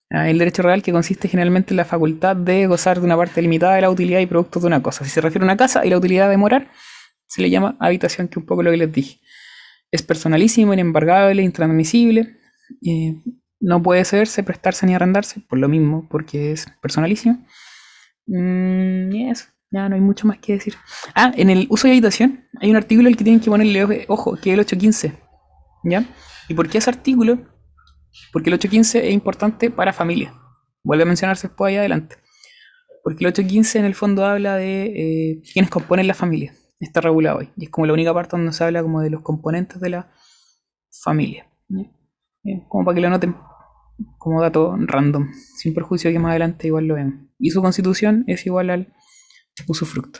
Ah, 0.09 0.29
El 0.31 0.39
derecho 0.39 0.63
real 0.63 0.81
que 0.81 0.91
consiste 0.91 1.27
generalmente 1.27 1.73
en 1.73 1.77
la 1.77 1.85
facultad 1.85 2.35
de 2.35 2.65
gozar 2.65 2.99
de 2.99 3.05
una 3.05 3.17
parte 3.17 3.39
limitada 3.39 3.75
de 3.75 3.81
la 3.81 3.91
utilidad 3.91 4.19
y 4.19 4.25
productos 4.25 4.63
de 4.63 4.67
una 4.67 4.81
cosa. 4.81 5.05
Si 5.05 5.11
se 5.11 5.21
refiere 5.21 5.43
a 5.43 5.45
una 5.45 5.57
casa 5.57 5.85
y 5.85 5.91
la 5.91 5.97
utilidad 5.97 6.29
de 6.29 6.37
morar, 6.37 6.71
se 7.27 7.41
le 7.41 7.51
llama 7.51 7.77
habitación, 7.79 8.27
que 8.27 8.33
es 8.33 8.37
un 8.37 8.45
poco 8.45 8.63
lo 8.63 8.71
que 8.71 8.77
les 8.77 8.91
dije. 8.91 9.19
Es 9.93 10.01
personalísimo, 10.01 10.73
inembargable, 10.73 11.41
intransmisible. 11.43 12.21
no 13.59 13.81
puede 13.81 14.03
cederse, 14.05 14.43
prestarse 14.43 14.85
ni 14.85 14.93
arrendarse, 14.95 15.39
por 15.47 15.57
lo 15.59 15.69
mismo, 15.69 16.07
porque 16.09 16.51
es 16.51 16.65
personalísimo. 16.81 17.45
Mm, 18.27 19.11
y 19.13 19.29
eso, 19.29 19.45
ya 19.71 19.87
no 19.89 19.95
hay 19.95 20.01
mucho 20.01 20.27
más 20.27 20.37
que 20.39 20.53
decir. 20.53 20.73
Ah, 21.15 21.31
en 21.35 21.49
el 21.49 21.67
uso 21.69 21.87
y 21.87 21.91
habitación 21.91 22.45
hay 22.59 22.69
un 22.71 22.75
artículo 22.75 23.07
al 23.07 23.15
que 23.17 23.23
tienen 23.23 23.39
que 23.39 23.49
ponerle 23.49 23.83
ojo- 23.83 23.93
ojo, 24.07 24.35
que 24.41 24.49
es 24.49 24.53
el 24.55 24.59
815. 24.61 25.13
¿Ya? 25.83 26.03
¿Y 26.49 26.53
por 26.53 26.67
qué 26.69 26.77
ese 26.79 26.89
artículo? 26.89 27.39
Porque 28.31 28.49
el 28.49 28.55
815 28.55 29.07
es 29.07 29.13
importante 29.13 29.69
para 29.69 29.93
familia. 29.93 30.33
Vuelve 30.83 31.03
a 31.03 31.05
mencionarse 31.07 31.47
después 31.47 31.69
ahí 31.69 31.77
adelante. 31.77 32.15
Porque 33.03 33.23
el 33.23 33.27
815 33.27 33.79
en 33.79 33.85
el 33.85 33.95
fondo 33.95 34.25
habla 34.25 34.55
de 34.55 34.85
eh, 34.85 35.41
quienes 35.53 35.69
componen 35.69 36.07
la 36.07 36.13
familia. 36.13 36.53
Está 36.83 37.01
regulado 37.01 37.39
ahí. 37.39 37.49
Y 37.55 37.65
es 37.65 37.69
como 37.69 37.87
la 37.87 37.93
única 37.93 38.13
parte 38.13 38.35
donde 38.35 38.51
se 38.51 38.63
habla 38.63 38.81
como 38.81 39.01
de 39.01 39.09
los 39.09 39.21
componentes 39.21 39.79
de 39.79 39.89
la 39.89 40.11
familia. 41.03 41.47
Eh, 42.43 42.65
Como 42.67 42.83
para 42.83 42.95
que 42.95 43.01
lo 43.01 43.09
noten 43.09 43.35
como 44.17 44.41
dato 44.41 44.75
random. 44.77 45.31
Sin 45.33 45.73
perjuicio 45.73 46.11
que 46.11 46.19
más 46.19 46.31
adelante 46.31 46.67
igual 46.67 46.85
lo 46.85 46.95
vemos. 46.95 47.15
Y 47.39 47.51
su 47.51 47.61
constitución 47.61 48.25
es 48.27 48.45
igual 48.45 48.69
al 48.69 48.93
usufructo. 49.67 50.19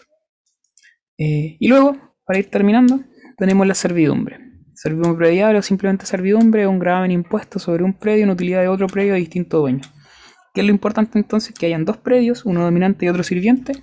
Eh, 1.18 1.57
y 1.60 1.68
luego, 1.68 1.98
para 2.26 2.40
ir 2.40 2.49
terminando, 2.49 3.02
tenemos 3.38 3.68
la 3.68 3.76
servidumbre. 3.76 4.40
Servidumbre 4.73 5.27
predial 5.27 5.56
o 5.56 5.61
simplemente 5.61 6.06
servidumbre 6.06 6.64
es 6.64 6.68
un 6.68 6.80
gravamen 6.80 7.11
impuesto 7.11 7.60
sobre 7.60 7.84
un 7.84 7.94
predio 7.94 8.23
en 8.23 8.30
utilidad 8.31 8.61
de 8.61 8.68
otro 8.68 8.88
predio 8.88 9.14
de 9.14 9.19
distinto 9.19 9.60
dueño. 9.60 9.81
¿Qué 10.53 10.61
es 10.61 10.68
lo 10.68 10.72
importante 10.72 11.18
entonces? 11.18 11.53
Que 11.53 11.65
hayan 11.68 11.85
dos 11.85 11.98
predios, 11.98 12.45
uno 12.45 12.64
dominante 12.64 13.06
y 13.06 13.10
otro 13.10 13.23
sirviente, 13.23 13.73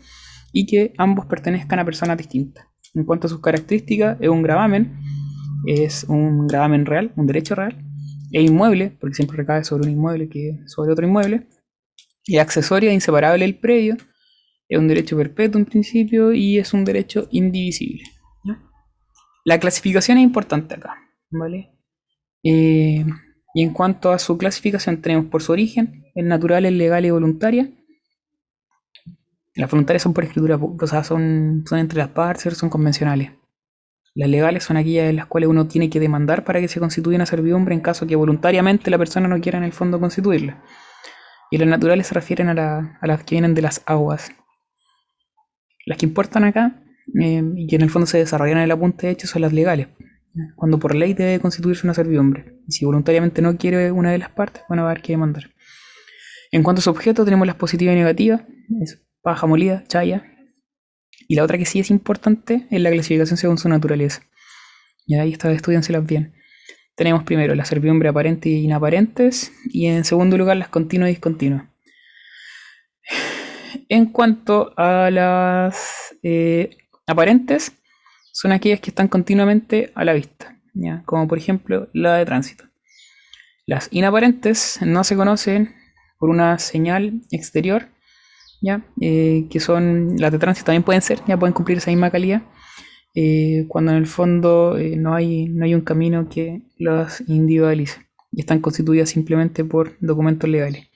y 0.53 0.67
que 0.67 0.95
ambos 0.99 1.27
pertenezcan 1.27 1.79
a 1.79 1.85
personas 1.85 2.17
distintas. 2.17 2.70
En 2.95 3.05
cuanto 3.05 3.27
a 3.27 3.31
sus 3.31 3.41
características, 3.41 4.19
es 4.21 4.29
un 4.29 4.43
gravamen, 4.43 4.99
es 5.67 6.05
un 6.05 6.47
gravamen 6.47 6.87
real, 6.87 7.13
un 7.17 7.27
derecho 7.27 7.55
real, 7.55 7.77
es 8.33 8.43
inmueble, 8.43 8.97
porque 9.01 9.15
siempre 9.15 9.37
recae 9.37 9.65
sobre 9.65 9.85
un 9.85 9.93
inmueble 9.93 10.29
que 10.29 10.59
sobre 10.67 10.93
otro 10.93 11.07
inmueble, 11.07 11.47
y 12.25 12.39
accesoria 12.39 12.91
e 12.91 12.95
inseparable 12.95 13.45
del 13.45 13.59
predio, 13.59 13.97
es 14.69 14.79
un 14.79 14.89
derecho 14.89 15.17
perpetuo 15.17 15.59
en 15.59 15.67
principio 15.67 16.33
y 16.33 16.59
es 16.59 16.73
un 16.73 16.85
derecho 16.85 17.29
indivisible. 17.31 18.05
La 19.45 19.59
clasificación 19.59 20.19
es 20.19 20.25
importante 20.25 20.75
acá, 20.75 20.97
¿vale? 21.31 21.71
Eh, 22.45 23.05
y 23.55 23.63
en 23.63 23.73
cuanto 23.73 24.13
a 24.13 24.19
su 24.19 24.39
clasificación, 24.39 25.01
tenemos 25.01 25.27
por 25.27 25.43
su 25.43 25.53
origen, 25.53 26.05
el 26.15 26.29
natural, 26.29 26.67
el 26.67 26.79
legal 26.79 27.05
y 27.05 27.11
voluntaria. 27.11 27.71
Las 29.55 29.71
voluntarias 29.71 30.03
son 30.03 30.15
por 30.15 30.25
escritura, 30.25 30.57
o 30.57 30.87
sea, 30.87 31.03
son, 31.05 31.65
son 31.69 31.79
entre 31.79 31.99
las 31.99 32.09
partes, 32.09 32.57
son 32.57 32.71
convencionales. 32.71 33.33
Las 34.15 34.29
legales 34.29 34.65
son 34.65 34.77
aquellas 34.77 35.09
en 35.11 35.17
las 35.17 35.27
cuales 35.27 35.49
uno 35.49 35.67
tiene 35.69 35.89
que 35.91 36.01
demandar 36.01 36.45
para 36.45 36.61
que 36.61 36.69
se 36.69 36.81
constituya 36.81 37.17
una 37.17 37.27
servidumbre 37.27 37.75
en 37.75 37.81
caso 37.81 38.07
que 38.07 38.17
voluntariamente 38.17 38.91
la 38.91 38.99
persona 38.99 39.29
no 39.29 39.41
quiera 39.41 39.59
en 39.59 39.65
el 39.65 39.73
fondo 39.73 40.01
constituirla. 40.01 40.63
Y 41.51 41.59
las 41.59 41.69
naturales 41.69 42.07
se 42.09 42.15
refieren 42.15 42.49
a, 42.49 42.55
la- 42.55 42.99
a 43.01 43.07
las 43.07 43.25
que 43.25 43.35
vienen 43.37 43.55
de 43.55 43.63
las 43.63 43.83
aguas. 43.87 44.31
Las 45.87 45.99
que 45.99 46.07
importan 46.07 46.45
acá 46.45 46.83
eh, 47.21 47.43
y 47.57 47.67
que 47.67 47.77
en 47.77 47.83
el 47.83 47.91
fondo 47.91 48.07
se 48.07 48.19
desarrollan 48.19 48.59
en 48.59 48.65
el 48.65 48.71
apunte 48.71 49.07
de 49.07 49.13
hecho 49.13 49.27
son 49.27 49.43
las 49.43 49.53
legales. 49.53 49.89
Cuando 50.55 50.79
por 50.79 50.95
ley 50.95 51.13
debe 51.15 51.41
constituirse 51.41 51.85
una 51.87 51.95
servidumbre. 51.95 52.61
Y 52.69 52.73
si 52.73 52.85
voluntariamente 52.85 53.43
no 53.43 53.57
quiere 53.57 53.91
una 53.91 54.13
de 54.13 54.19
las 54.19 54.31
partes, 54.31 54.63
bueno, 54.69 54.85
va 54.85 54.91
a 54.91 54.93
haber 54.93 55.03
que 55.03 55.13
demandar. 55.13 55.51
En 56.53 56.63
cuanto 56.63 56.79
a 56.81 56.83
su 56.83 56.91
objeto, 56.91 57.25
tenemos 57.25 57.47
las 57.47 57.57
positivas 57.57 57.95
y 57.95 57.99
negativas. 57.99 58.43
Paja 59.23 59.47
molida, 59.47 59.85
chaya. 59.87 60.25
Y 61.29 61.37
la 61.37 61.45
otra 61.45 61.59
que 61.59 61.67
sí 61.67 61.81
es 61.81 61.91
importante 61.91 62.67
es 62.71 62.81
la 62.81 62.91
clasificación 62.91 63.37
según 63.37 63.59
su 63.59 63.69
naturaleza. 63.69 64.23
Y 65.07 65.17
ahí 65.17 65.33
está, 65.33 65.51
estudianselas 65.53 66.05
bien. 66.07 66.35
Tenemos 66.97 67.25
primero 67.25 67.55
la 67.55 67.65
servidumbre 67.65 68.09
aparente 68.09 68.49
y 68.49 68.65
inaparentes. 68.65 69.53
Y 69.67 69.87
en 69.87 70.05
segundo 70.05 70.37
lugar, 70.37 70.57
las 70.57 70.69
continuas 70.69 71.11
y 71.11 71.13
discontinuas. 71.13 71.65
En 73.89 74.07
cuanto 74.07 74.73
a 74.77 75.11
las 75.11 76.15
eh, 76.23 76.77
aparentes, 77.07 77.73
son 78.33 78.53
aquellas 78.53 78.81
que 78.81 78.91
están 78.91 79.09
continuamente 79.09 79.93
a 79.95 80.05
la 80.05 80.13
vista, 80.13 80.57
¿ya? 80.75 81.03
como 81.05 81.27
por 81.27 81.39
ejemplo 81.39 81.89
la 81.93 82.17
de 82.17 82.25
tránsito. 82.25 82.65
Las 83.67 83.89
inaparentes 83.91 84.79
no 84.83 85.05
se 85.05 85.17
conocen 85.17 85.75
por 86.19 86.31
una 86.31 86.59
señal 86.59 87.21
exterior, 87.31 87.89
¿ya? 88.61 88.85
Eh, 89.01 89.47
que 89.51 89.61
son 89.61 90.17
las 90.19 90.33
de 90.33 90.39
tránsito 90.39 90.67
también 90.67 90.83
pueden 90.83 91.03
ser, 91.03 91.21
ya 91.27 91.39
pueden 91.39 91.55
cumplir 91.55 91.79
esa 91.79 91.91
misma 91.91 92.11
calidad, 92.11 92.43
eh, 93.15 93.67
cuando 93.69 93.93
en 93.93 93.99
el 93.99 94.07
fondo 94.07 94.79
eh, 94.79 94.97
no, 94.97 95.15
hay, 95.15 95.49
no 95.49 95.65
hay 95.65 95.75
un 95.75 95.81
camino 95.81 96.29
que 96.29 96.63
las 96.79 97.23
individualice 97.29 98.07
y 98.33 98.41
están 98.41 98.61
constituidas 98.61 99.11
simplemente 99.11 99.65
por 99.65 99.97
documentos 100.01 100.49
legales. 100.49 100.91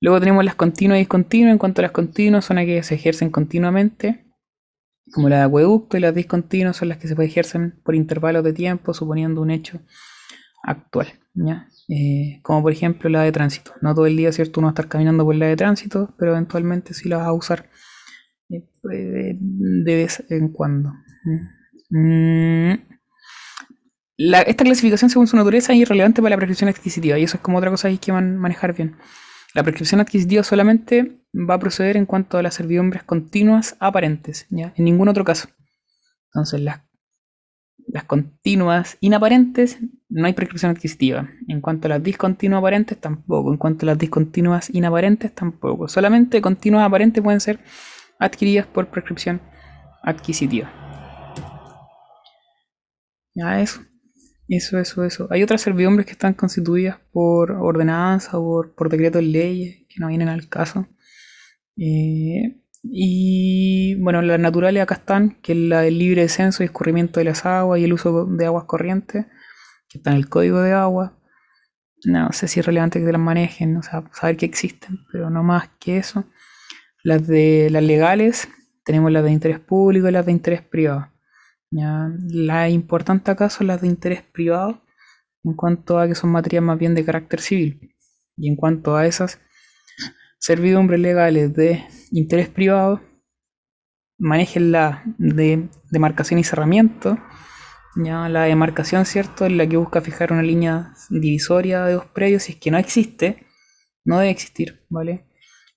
Luego 0.00 0.18
tenemos 0.18 0.44
las 0.44 0.56
continuas 0.56 0.96
y 0.96 1.02
discontinuas. 1.02 1.52
En 1.52 1.58
cuanto 1.58 1.80
a 1.80 1.82
las 1.82 1.92
continuas, 1.92 2.44
son 2.44 2.58
aquellas 2.58 2.88
que 2.88 2.88
se 2.88 2.94
ejercen 2.96 3.30
continuamente, 3.30 4.26
como 5.12 5.28
las 5.28 5.38
de 5.38 5.44
acueducto, 5.44 5.96
y 5.96 6.00
las 6.00 6.12
discontinuas 6.12 6.76
son 6.76 6.88
las 6.88 6.98
que 6.98 7.06
se 7.06 7.14
ejercen 7.24 7.80
por 7.84 7.94
intervalos 7.94 8.42
de 8.42 8.52
tiempo, 8.52 8.94
suponiendo 8.94 9.40
un 9.40 9.52
hecho 9.52 9.80
actual. 10.64 11.06
¿ya? 11.34 11.68
Eh, 11.94 12.40
como 12.42 12.62
por 12.62 12.72
ejemplo 12.72 13.10
la 13.10 13.22
de 13.22 13.32
tránsito. 13.32 13.72
No 13.82 13.94
todo 13.94 14.06
el 14.06 14.16
día, 14.16 14.32
¿cierto? 14.32 14.60
Uno 14.60 14.68
va 14.68 14.70
a 14.70 14.72
estar 14.72 14.88
caminando 14.88 15.24
por 15.26 15.34
la 15.34 15.46
de 15.46 15.56
tránsito, 15.56 16.14
pero 16.18 16.32
eventualmente 16.32 16.94
sí 16.94 17.06
la 17.08 17.18
vas 17.18 17.26
a 17.26 17.32
usar 17.34 17.68
eh, 18.48 19.36
de 19.38 19.94
vez 19.96 20.24
en 20.30 20.48
cuando. 20.48 20.92
Mm. 21.90 22.72
Esta 24.16 24.64
clasificación 24.64 25.10
según 25.10 25.26
su 25.26 25.36
naturaleza 25.36 25.72
es 25.72 25.80
irrelevante 25.80 26.22
para 26.22 26.30
la 26.30 26.36
prescripción 26.36 26.70
adquisitiva 26.70 27.18
y 27.18 27.24
eso 27.24 27.36
es 27.36 27.42
como 27.42 27.58
otra 27.58 27.70
cosa 27.70 27.88
que 27.88 27.92
hay 27.92 27.98
que 27.98 28.12
man- 28.12 28.38
manejar 28.38 28.74
bien. 28.74 28.96
La 29.54 29.62
prescripción 29.62 30.00
adquisitiva 30.00 30.42
solamente 30.44 31.26
va 31.34 31.54
a 31.54 31.58
proceder 31.58 31.96
en 31.98 32.06
cuanto 32.06 32.38
a 32.38 32.42
las 32.42 32.54
servidumbres 32.54 33.02
continuas 33.02 33.76
aparentes, 33.80 34.46
¿ya? 34.48 34.72
En 34.76 34.84
ningún 34.84 35.08
otro 35.08 35.24
caso. 35.24 35.48
Entonces, 36.32 36.60
las, 36.60 36.80
las 37.92 38.04
continuas 38.04 38.96
inaparentes 39.00 39.78
no 40.08 40.26
hay 40.26 40.32
prescripción 40.32 40.70
adquisitiva. 40.70 41.28
En 41.46 41.60
cuanto 41.60 41.88
a 41.88 41.90
las 41.90 42.02
discontinuas 42.02 42.60
aparentes, 42.60 42.98
tampoco. 42.98 43.52
En 43.52 43.58
cuanto 43.58 43.84
a 43.84 43.88
las 43.88 43.98
discontinuas 43.98 44.70
inaparentes, 44.70 45.34
tampoco. 45.34 45.88
Solamente 45.88 46.40
continuas 46.40 46.86
aparentes 46.86 47.22
pueden 47.22 47.40
ser 47.40 47.60
adquiridas 48.18 48.66
por 48.66 48.88
prescripción 48.88 49.42
adquisitiva. 50.02 50.72
Ya 53.34 53.60
eso. 53.60 53.82
Eso, 54.48 54.78
eso, 54.78 55.04
eso. 55.04 55.28
Hay 55.30 55.42
otras 55.42 55.60
servidumbres 55.60 56.06
que 56.06 56.12
están 56.12 56.32
constituidas 56.32 56.98
por 57.12 57.50
ordenanza 57.50 58.38
o 58.38 58.42
por, 58.42 58.74
por 58.74 58.88
decreto 58.88 59.18
de 59.18 59.24
leyes 59.24 59.86
que 59.90 60.00
no 60.00 60.08
vienen 60.08 60.28
al 60.28 60.48
caso. 60.48 60.88
Eh, 61.76 62.61
y 62.82 63.94
bueno, 63.96 64.22
las 64.22 64.40
naturales 64.40 64.82
acá 64.82 64.96
están, 64.96 65.36
que 65.42 65.52
es 65.52 65.58
la 65.58 65.82
del 65.82 65.98
libre 65.98 66.22
descenso 66.22 66.62
y 66.62 66.66
escurrimiento 66.66 67.20
de 67.20 67.24
las 67.24 67.46
aguas 67.46 67.80
y 67.80 67.84
el 67.84 67.92
uso 67.92 68.26
de 68.26 68.46
aguas 68.46 68.64
corrientes, 68.64 69.26
que 69.88 69.98
está 69.98 70.10
en 70.10 70.16
el 70.16 70.28
código 70.28 70.60
de 70.60 70.72
agua. 70.72 71.18
No 72.04 72.32
sé 72.32 72.48
si 72.48 72.60
es 72.60 72.66
relevante 72.66 72.98
que 72.98 73.06
te 73.06 73.12
las 73.12 73.20
manejen, 73.20 73.76
o 73.76 73.82
sea, 73.82 74.04
saber 74.12 74.36
que 74.36 74.46
existen, 74.46 74.98
pero 75.12 75.30
no 75.30 75.44
más 75.44 75.70
que 75.78 75.98
eso. 75.98 76.24
Las 77.04 77.26
de 77.26 77.68
las 77.70 77.82
legales, 77.82 78.48
tenemos 78.84 79.12
las 79.12 79.24
de 79.24 79.32
interés 79.32 79.60
público 79.60 80.08
y 80.08 80.12
las 80.12 80.26
de 80.26 80.32
interés 80.32 80.62
privado. 80.62 81.08
Ya, 81.70 82.10
la 82.28 82.68
importante 82.68 83.30
acá 83.30 83.48
son 83.50 83.68
las 83.68 83.80
de 83.80 83.88
interés 83.88 84.22
privado 84.22 84.82
en 85.44 85.54
cuanto 85.54 85.98
a 85.98 86.08
que 86.08 86.14
son 86.14 86.30
materias 86.30 86.62
más 86.62 86.78
bien 86.78 86.94
de 86.94 87.04
carácter 87.04 87.40
civil. 87.40 87.94
Y 88.36 88.48
en 88.48 88.56
cuanto 88.56 88.96
a 88.96 89.06
esas 89.06 89.40
servidumbres 90.42 90.98
legales 90.98 91.54
de 91.54 91.84
interés 92.10 92.48
privado, 92.48 93.00
manejen 94.18 94.72
la 94.72 95.04
de 95.16 95.68
demarcación 95.90 96.40
y 96.40 96.44
cerramiento. 96.44 97.16
Ya, 97.94 98.28
la 98.28 98.42
demarcación, 98.44 99.06
¿cierto? 99.06 99.46
Es 99.46 99.52
la 99.52 99.68
que 99.68 99.76
busca 99.76 100.00
fijar 100.00 100.32
una 100.32 100.42
línea 100.42 100.94
divisoria 101.10 101.84
de 101.84 101.92
dos 101.92 102.06
predios. 102.06 102.42
Si 102.42 102.52
es 102.52 102.58
que 102.58 102.72
no 102.72 102.78
existe, 102.78 103.46
no 104.04 104.18
debe 104.18 104.30
existir, 104.30 104.84
¿vale? 104.88 105.28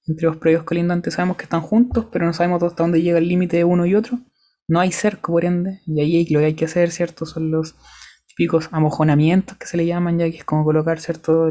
Entre 0.07 0.25
dos 0.25 0.37
predios 0.37 0.63
colindantes 0.63 1.13
sabemos 1.13 1.37
que 1.37 1.43
están 1.43 1.61
juntos, 1.61 2.07
pero 2.11 2.25
no 2.25 2.33
sabemos 2.33 2.63
hasta 2.63 2.81
dónde 2.81 3.03
llega 3.03 3.19
el 3.19 3.27
límite 3.27 3.57
de 3.57 3.65
uno 3.65 3.85
y 3.85 3.93
otro. 3.93 4.17
No 4.67 4.79
hay 4.79 4.91
cerco, 4.91 5.31
por 5.33 5.45
ende, 5.45 5.81
y 5.85 6.01
ahí 6.01 6.25
lo 6.29 6.39
que 6.39 6.45
hay 6.45 6.53
que 6.55 6.65
hacer, 6.65 6.89
¿cierto? 6.89 7.27
Son 7.27 7.51
los 7.51 7.75
típicos 8.29 8.69
amojonamientos 8.71 9.57
que 9.57 9.67
se 9.67 9.77
le 9.77 9.85
llaman, 9.85 10.17
ya 10.17 10.31
que 10.31 10.37
es 10.37 10.43
como 10.43 10.63
colocar. 10.63 10.99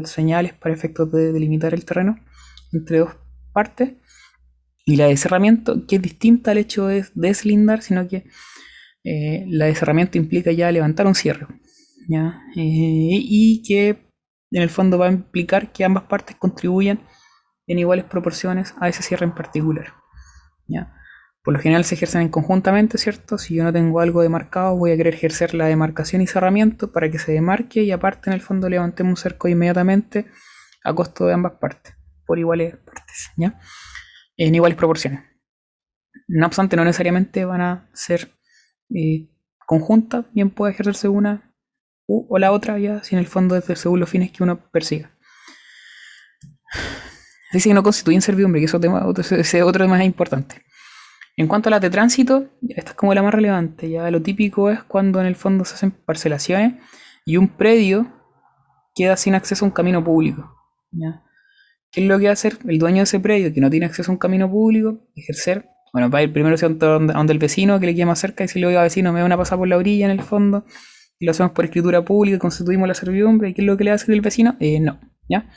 Señales 0.03 0.53
para 0.53 0.75
efectos 0.75 1.09
de 1.13 1.31
delimitar 1.31 1.73
el 1.73 1.85
terreno 1.85 2.19
entre 2.77 2.99
dos 2.99 3.15
partes. 3.53 3.93
Y 4.85 4.97
la 4.97 5.07
de 5.07 5.17
cerramiento, 5.17 5.87
que 5.87 5.95
es 5.95 6.01
distinta 6.01 6.51
al 6.51 6.59
hecho 6.59 6.87
de 6.87 7.05
deslindar, 7.15 7.81
sino 7.81 8.07
que 8.07 8.25
eh, 9.03 9.45
la 9.47 9.65
de 9.65 9.75
cerramiento 9.75 10.17
implica 10.17 10.51
ya 10.51 10.71
levantar 10.71 11.07
un 11.07 11.15
cierre. 11.15 11.47
¿ya? 12.07 12.41
Eh, 12.55 13.19
y 13.19 13.63
que 13.63 14.11
en 14.51 14.61
el 14.61 14.69
fondo 14.69 14.97
va 14.97 15.07
a 15.07 15.11
implicar 15.11 15.71
que 15.71 15.83
ambas 15.83 16.03
partes 16.03 16.35
contribuyan 16.35 16.99
en 17.67 17.79
iguales 17.79 18.05
proporciones 18.05 18.75
a 18.79 18.87
ese 18.89 19.01
cierre 19.01 19.25
en 19.25 19.33
particular. 19.33 19.93
¿ya? 20.67 20.93
Por 21.45 21.53
lo 21.53 21.59
general 21.59 21.85
se 21.85 21.93
ejercen 21.93 22.21
en 22.21 22.29
conjuntamente, 22.29 22.97
¿cierto? 22.97 23.37
Si 23.37 23.53
yo 23.53 23.63
no 23.63 23.71
tengo 23.71 23.99
algo 23.99 24.23
demarcado, 24.23 24.75
voy 24.75 24.91
a 24.91 24.97
querer 24.97 25.13
ejercer 25.13 25.53
la 25.53 25.67
demarcación 25.67 26.23
y 26.23 26.27
cerramiento 26.27 26.91
para 26.91 27.11
que 27.11 27.19
se 27.19 27.33
demarque 27.33 27.83
y 27.83 27.91
aparte 27.91 28.31
en 28.31 28.33
el 28.33 28.41
fondo 28.41 28.67
levantemos 28.67 29.11
un 29.11 29.17
cerco 29.17 29.47
inmediatamente 29.47 30.25
a 30.83 30.93
costo 30.95 31.27
de 31.27 31.33
ambas 31.33 31.53
partes, 31.53 31.94
por 32.25 32.39
iguales 32.39 32.75
partes, 32.77 33.31
¿ya? 33.37 33.59
En 34.37 34.55
iguales 34.55 34.77
proporciones. 34.77 35.21
No 36.27 36.45
obstante, 36.47 36.75
no 36.75 36.83
necesariamente 36.83 37.45
van 37.45 37.61
a 37.61 37.89
ser 37.93 38.31
eh, 38.93 39.29
conjuntas, 39.65 40.25
bien 40.33 40.49
puede 40.49 40.73
ejercerse 40.73 41.07
una 41.07 41.53
u, 42.07 42.25
o 42.29 42.37
la 42.37 42.51
otra, 42.51 42.79
ya, 42.79 43.03
si 43.03 43.15
en 43.15 43.19
el 43.19 43.27
fondo 43.27 43.55
es 43.55 43.65
según 43.79 43.99
los 43.99 44.09
fines 44.09 44.31
que 44.31 44.43
uno 44.43 44.69
persiga. 44.71 45.11
Dice 47.51 47.69
que 47.69 47.73
no 47.73 47.83
constituyen 47.83 48.21
servidumbre, 48.21 48.59
que 48.59 48.65
eso 48.65 48.79
tema, 48.79 49.05
otro, 49.05 49.23
ese 49.23 49.63
otro 49.63 49.85
tema 49.85 49.99
es 49.99 50.05
importante. 50.05 50.61
En 51.37 51.47
cuanto 51.47 51.69
a 51.69 51.71
las 51.71 51.81
de 51.81 51.89
tránsito, 51.89 52.49
esta 52.69 52.91
es 52.91 52.97
como 52.97 53.13
la 53.13 53.21
más 53.21 53.33
relevante. 53.33 53.89
Ya 53.89 54.09
lo 54.09 54.21
típico 54.21 54.69
es 54.69 54.83
cuando 54.83 55.19
en 55.19 55.27
el 55.27 55.35
fondo 55.35 55.65
se 55.65 55.75
hacen 55.75 55.91
parcelaciones 55.91 56.81
y 57.25 57.37
un 57.37 57.49
predio 57.49 58.07
queda 58.93 59.17
sin 59.17 59.35
acceso 59.35 59.65
a 59.65 59.67
un 59.67 59.73
camino 59.73 60.03
público. 60.03 60.55
¿ya? 60.91 61.24
¿Qué 61.95 62.01
es 62.01 62.07
lo 62.07 62.19
que 62.19 62.25
va 62.25 62.31
a 62.31 62.33
hacer 62.33 62.57
el 62.67 62.77
dueño 62.77 62.97
de 62.97 63.03
ese 63.03 63.21
predio 63.21 63.53
que 63.53 63.61
no 63.61 63.69
tiene 63.69 63.85
acceso 63.85 64.11
a 64.11 64.13
un 64.13 64.17
camino 64.17 64.51
público? 64.51 64.99
Ejercer. 65.15 65.69
Bueno, 65.93 66.09
va 66.09 66.19
a 66.19 66.23
ir 66.23 66.33
primero 66.33 66.53
a 66.53 66.69
donde, 66.69 67.33
el 67.33 67.39
vecino 67.39 67.79
que 67.79 67.85
le 67.85 67.95
queda 67.95 68.05
más 68.05 68.19
cerca 68.19 68.43
y 68.43 68.49
si 68.49 68.59
le 68.59 68.67
oiga 68.67 68.83
vecino, 68.83 69.13
me 69.13 69.21
van 69.21 69.31
a 69.31 69.37
pasar 69.37 69.57
por 69.57 69.69
la 69.69 69.77
orilla 69.77 70.03
en 70.03 70.11
el 70.11 70.21
fondo. 70.21 70.65
Y 71.19 71.25
lo 71.25 71.31
hacemos 71.31 71.53
por 71.53 71.63
escritura 71.63 72.03
pública, 72.03 72.37
constituimos 72.37 72.85
la 72.85 72.95
servidumbre. 72.95 73.47
¿Y 73.47 73.53
qué 73.53 73.61
es 73.61 73.65
lo 73.65 73.77
que 73.77 73.85
le 73.85 73.91
va 73.91 73.93
a 73.93 73.95
hacer 73.95 74.13
el 74.13 74.19
vecino? 74.19 74.57
Eh, 74.59 74.81
no. 74.81 74.99
¿Ya? 75.29 75.49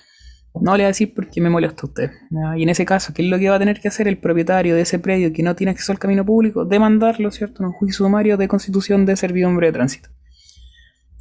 No 0.54 0.76
le 0.76 0.82
voy 0.82 0.84
a 0.84 0.86
decir 0.86 1.12
porque 1.12 1.40
me 1.40 1.50
molesta 1.50 1.86
usted. 1.86 2.12
Y 2.56 2.62
en 2.62 2.68
ese 2.68 2.84
caso, 2.84 3.12
¿qué 3.12 3.22
es 3.22 3.28
lo 3.28 3.36
que 3.40 3.50
va 3.50 3.56
a 3.56 3.58
tener 3.58 3.80
que 3.80 3.88
hacer 3.88 4.06
el 4.06 4.18
propietario 4.18 4.76
de 4.76 4.82
ese 4.82 5.00
predio 5.00 5.32
que 5.32 5.42
no 5.42 5.56
tiene 5.56 5.72
acceso 5.72 5.90
al 5.90 5.98
camino 5.98 6.24
público? 6.24 6.64
Demandarlo, 6.64 7.32
¿cierto? 7.32 7.64
En 7.64 7.70
un 7.70 7.72
juicio 7.72 8.04
sumario 8.04 8.36
de 8.36 8.46
constitución 8.46 9.06
de 9.06 9.16
servidumbre 9.16 9.66
de 9.66 9.72
tránsito. 9.72 10.08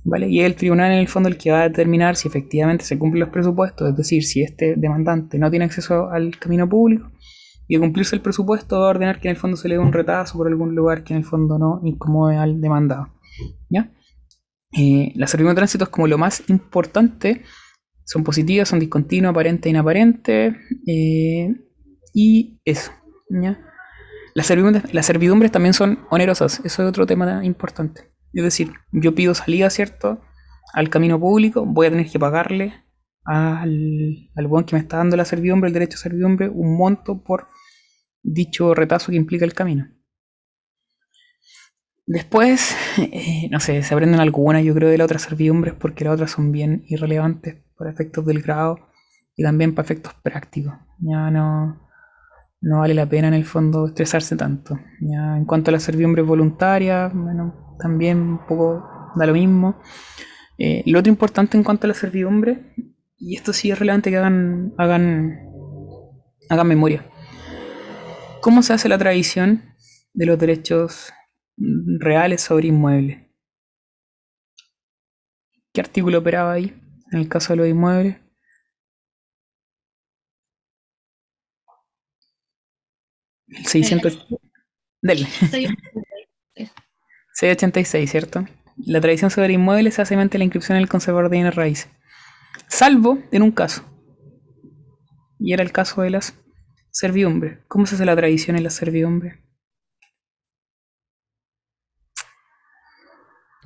¿Vale? 0.09 0.29
Y 0.29 0.39
es 0.39 0.45
el 0.45 0.55
tribunal 0.55 0.91
en 0.93 0.99
el 0.99 1.07
fondo 1.07 1.27
el 1.27 1.37
que 1.37 1.51
va 1.51 1.61
a 1.61 1.69
determinar 1.69 2.15
si 2.15 2.29
efectivamente 2.29 2.85
se 2.85 2.97
cumplen 2.97 3.19
los 3.19 3.29
presupuestos, 3.29 3.89
es 3.89 3.95
decir, 3.97 4.23
si 4.23 4.41
este 4.41 4.75
demandante 4.77 5.37
no 5.37 5.49
tiene 5.49 5.65
acceso 5.65 6.09
al 6.09 6.37
camino 6.39 6.67
público 6.67 7.11
y 7.67 7.75
de 7.75 7.81
cumplirse 7.81 8.15
el 8.15 8.21
presupuesto 8.21 8.79
va 8.79 8.87
a 8.87 8.89
ordenar 8.91 9.19
que 9.19 9.27
en 9.27 9.35
el 9.35 9.37
fondo 9.37 9.57
se 9.57 9.67
le 9.67 9.75
dé 9.75 9.79
un 9.79 9.91
retazo 9.91 10.37
por 10.37 10.47
algún 10.47 10.73
lugar 10.75 11.03
que 11.03 11.13
en 11.13 11.17
el 11.17 11.25
fondo 11.25 11.59
no 11.59 11.81
incomode 11.83 12.37
al 12.37 12.61
demandado. 12.61 13.09
¿Ya? 13.69 13.91
Eh, 14.71 15.11
la 15.15 15.27
servidumbre 15.27 15.55
de 15.55 15.57
tránsito 15.57 15.83
es 15.83 15.89
como 15.89 16.07
lo 16.07 16.17
más 16.17 16.43
importante 16.49 17.43
son 18.07 18.23
positivas, 18.23 18.69
son 18.69 18.79
discontinuas, 18.79 19.31
aparente 19.31 19.67
e 19.67 19.71
inaparente. 19.71 20.55
Eh, 20.87 21.53
y 22.13 22.61
eso. 22.63 22.91
Las, 24.33 24.47
servidumbres, 24.47 24.93
las 24.93 25.05
servidumbres 25.05 25.51
también 25.51 25.73
son 25.73 25.99
onerosas. 26.09 26.61
Eso 26.63 26.83
es 26.83 26.89
otro 26.89 27.05
tema 27.05 27.43
importante. 27.43 28.06
Es 28.33 28.43
decir, 28.43 28.73
yo 28.91 29.15
pido 29.15 29.33
salida, 29.33 29.69
¿cierto? 29.69 30.21
Al 30.73 30.89
camino 30.89 31.19
público, 31.19 31.65
voy 31.65 31.87
a 31.87 31.89
tener 31.89 32.09
que 32.09 32.19
pagarle 32.19 32.73
al, 33.25 34.29
al 34.35 34.47
buen 34.47 34.65
que 34.65 34.75
me 34.75 34.81
está 34.81 34.97
dando 34.97 35.17
la 35.17 35.25
servidumbre, 35.25 35.67
el 35.67 35.73
derecho 35.73 35.95
a 35.95 36.01
servidumbre, 36.01 36.49
un 36.49 36.77
monto 36.77 37.23
por 37.23 37.47
dicho 38.23 38.73
retazo 38.73 39.11
que 39.11 39.17
implica 39.17 39.45
el 39.45 39.53
camino. 39.53 39.87
Después, 42.05 42.75
eh, 42.97 43.49
no 43.51 43.59
sé, 43.59 43.83
se 43.83 43.93
aprenden 43.93 44.21
algunas, 44.21 44.63
yo 44.63 44.73
creo, 44.73 44.89
de 44.89 44.97
las 44.97 45.05
otras 45.05 45.23
servidumbres 45.23 45.73
porque 45.73 46.05
las 46.05 46.13
otras 46.13 46.31
son 46.31 46.51
bien 46.51 46.83
irrelevantes 46.87 47.57
para 47.77 47.91
efectos 47.91 48.25
del 48.25 48.41
grado 48.41 48.79
y 49.35 49.43
también 49.43 49.75
para 49.75 49.85
efectos 49.85 50.13
prácticos. 50.23 50.73
Ya 50.99 51.29
no, 51.29 51.86
no 52.61 52.79
vale 52.79 52.93
la 52.93 53.07
pena 53.07 53.27
en 53.27 53.33
el 53.33 53.45
fondo 53.45 53.87
estresarse 53.87 54.35
tanto. 54.35 54.79
Ya 55.01 55.37
en 55.37 55.45
cuanto 55.45 55.71
a 55.71 55.73
la 55.73 55.79
servidumbre 55.79 56.21
voluntaria, 56.21 57.09
bueno, 57.13 57.75
también 57.79 58.19
un 58.19 58.45
poco 58.47 58.87
da 59.15 59.25
lo 59.25 59.33
mismo. 59.33 59.79
Eh, 60.57 60.83
lo 60.85 60.99
otro 60.99 61.11
importante 61.11 61.57
en 61.57 61.63
cuanto 61.63 61.85
a 61.85 61.89
la 61.89 61.93
servidumbre, 61.93 62.73
y 63.17 63.35
esto 63.35 63.53
sí 63.53 63.71
es 63.71 63.79
relevante 63.79 64.09
que 64.09 64.17
hagan, 64.17 64.73
hagan, 64.77 65.39
hagan 66.49 66.67
memoria. 66.67 67.05
¿Cómo 68.41 68.63
se 68.63 68.73
hace 68.73 68.89
la 68.89 68.97
tradición 68.97 69.63
de 70.13 70.25
los 70.25 70.39
derechos 70.39 71.13
reales 71.57 72.41
sobre 72.41 72.67
inmuebles. 72.67 73.19
¿Qué 75.73 75.81
artículo 75.81 76.19
operaba 76.19 76.53
ahí 76.53 76.73
en 77.11 77.19
el 77.19 77.29
caso 77.29 77.53
de 77.53 77.57
los 77.57 77.67
inmuebles? 77.67 78.17
600... 83.63 84.27
Del. 85.01 85.27
686, 87.33 88.09
¿cierto? 88.09 88.45
La 88.77 88.99
tradición 88.99 89.29
sobre 89.29 89.53
inmuebles 89.53 89.95
se 89.95 90.01
hace 90.01 90.15
mediante 90.15 90.37
la 90.37 90.43
inscripción 90.43 90.75
en 90.75 90.83
el 90.83 90.89
conservador 90.89 91.29
de 91.29 91.37
bienes 91.37 91.55
raíces. 91.55 91.89
Salvo 92.67 93.19
en 93.31 93.43
un 93.43 93.51
caso. 93.51 93.83
Y 95.39 95.53
era 95.53 95.63
el 95.63 95.71
caso 95.71 96.01
de 96.01 96.09
las 96.09 96.33
servidumbres. 96.91 97.59
¿Cómo 97.67 97.85
se 97.85 97.95
hace 97.95 98.05
la 98.05 98.15
tradición 98.15 98.57
en 98.57 98.63
las 98.63 98.73
servidumbres? 98.73 99.39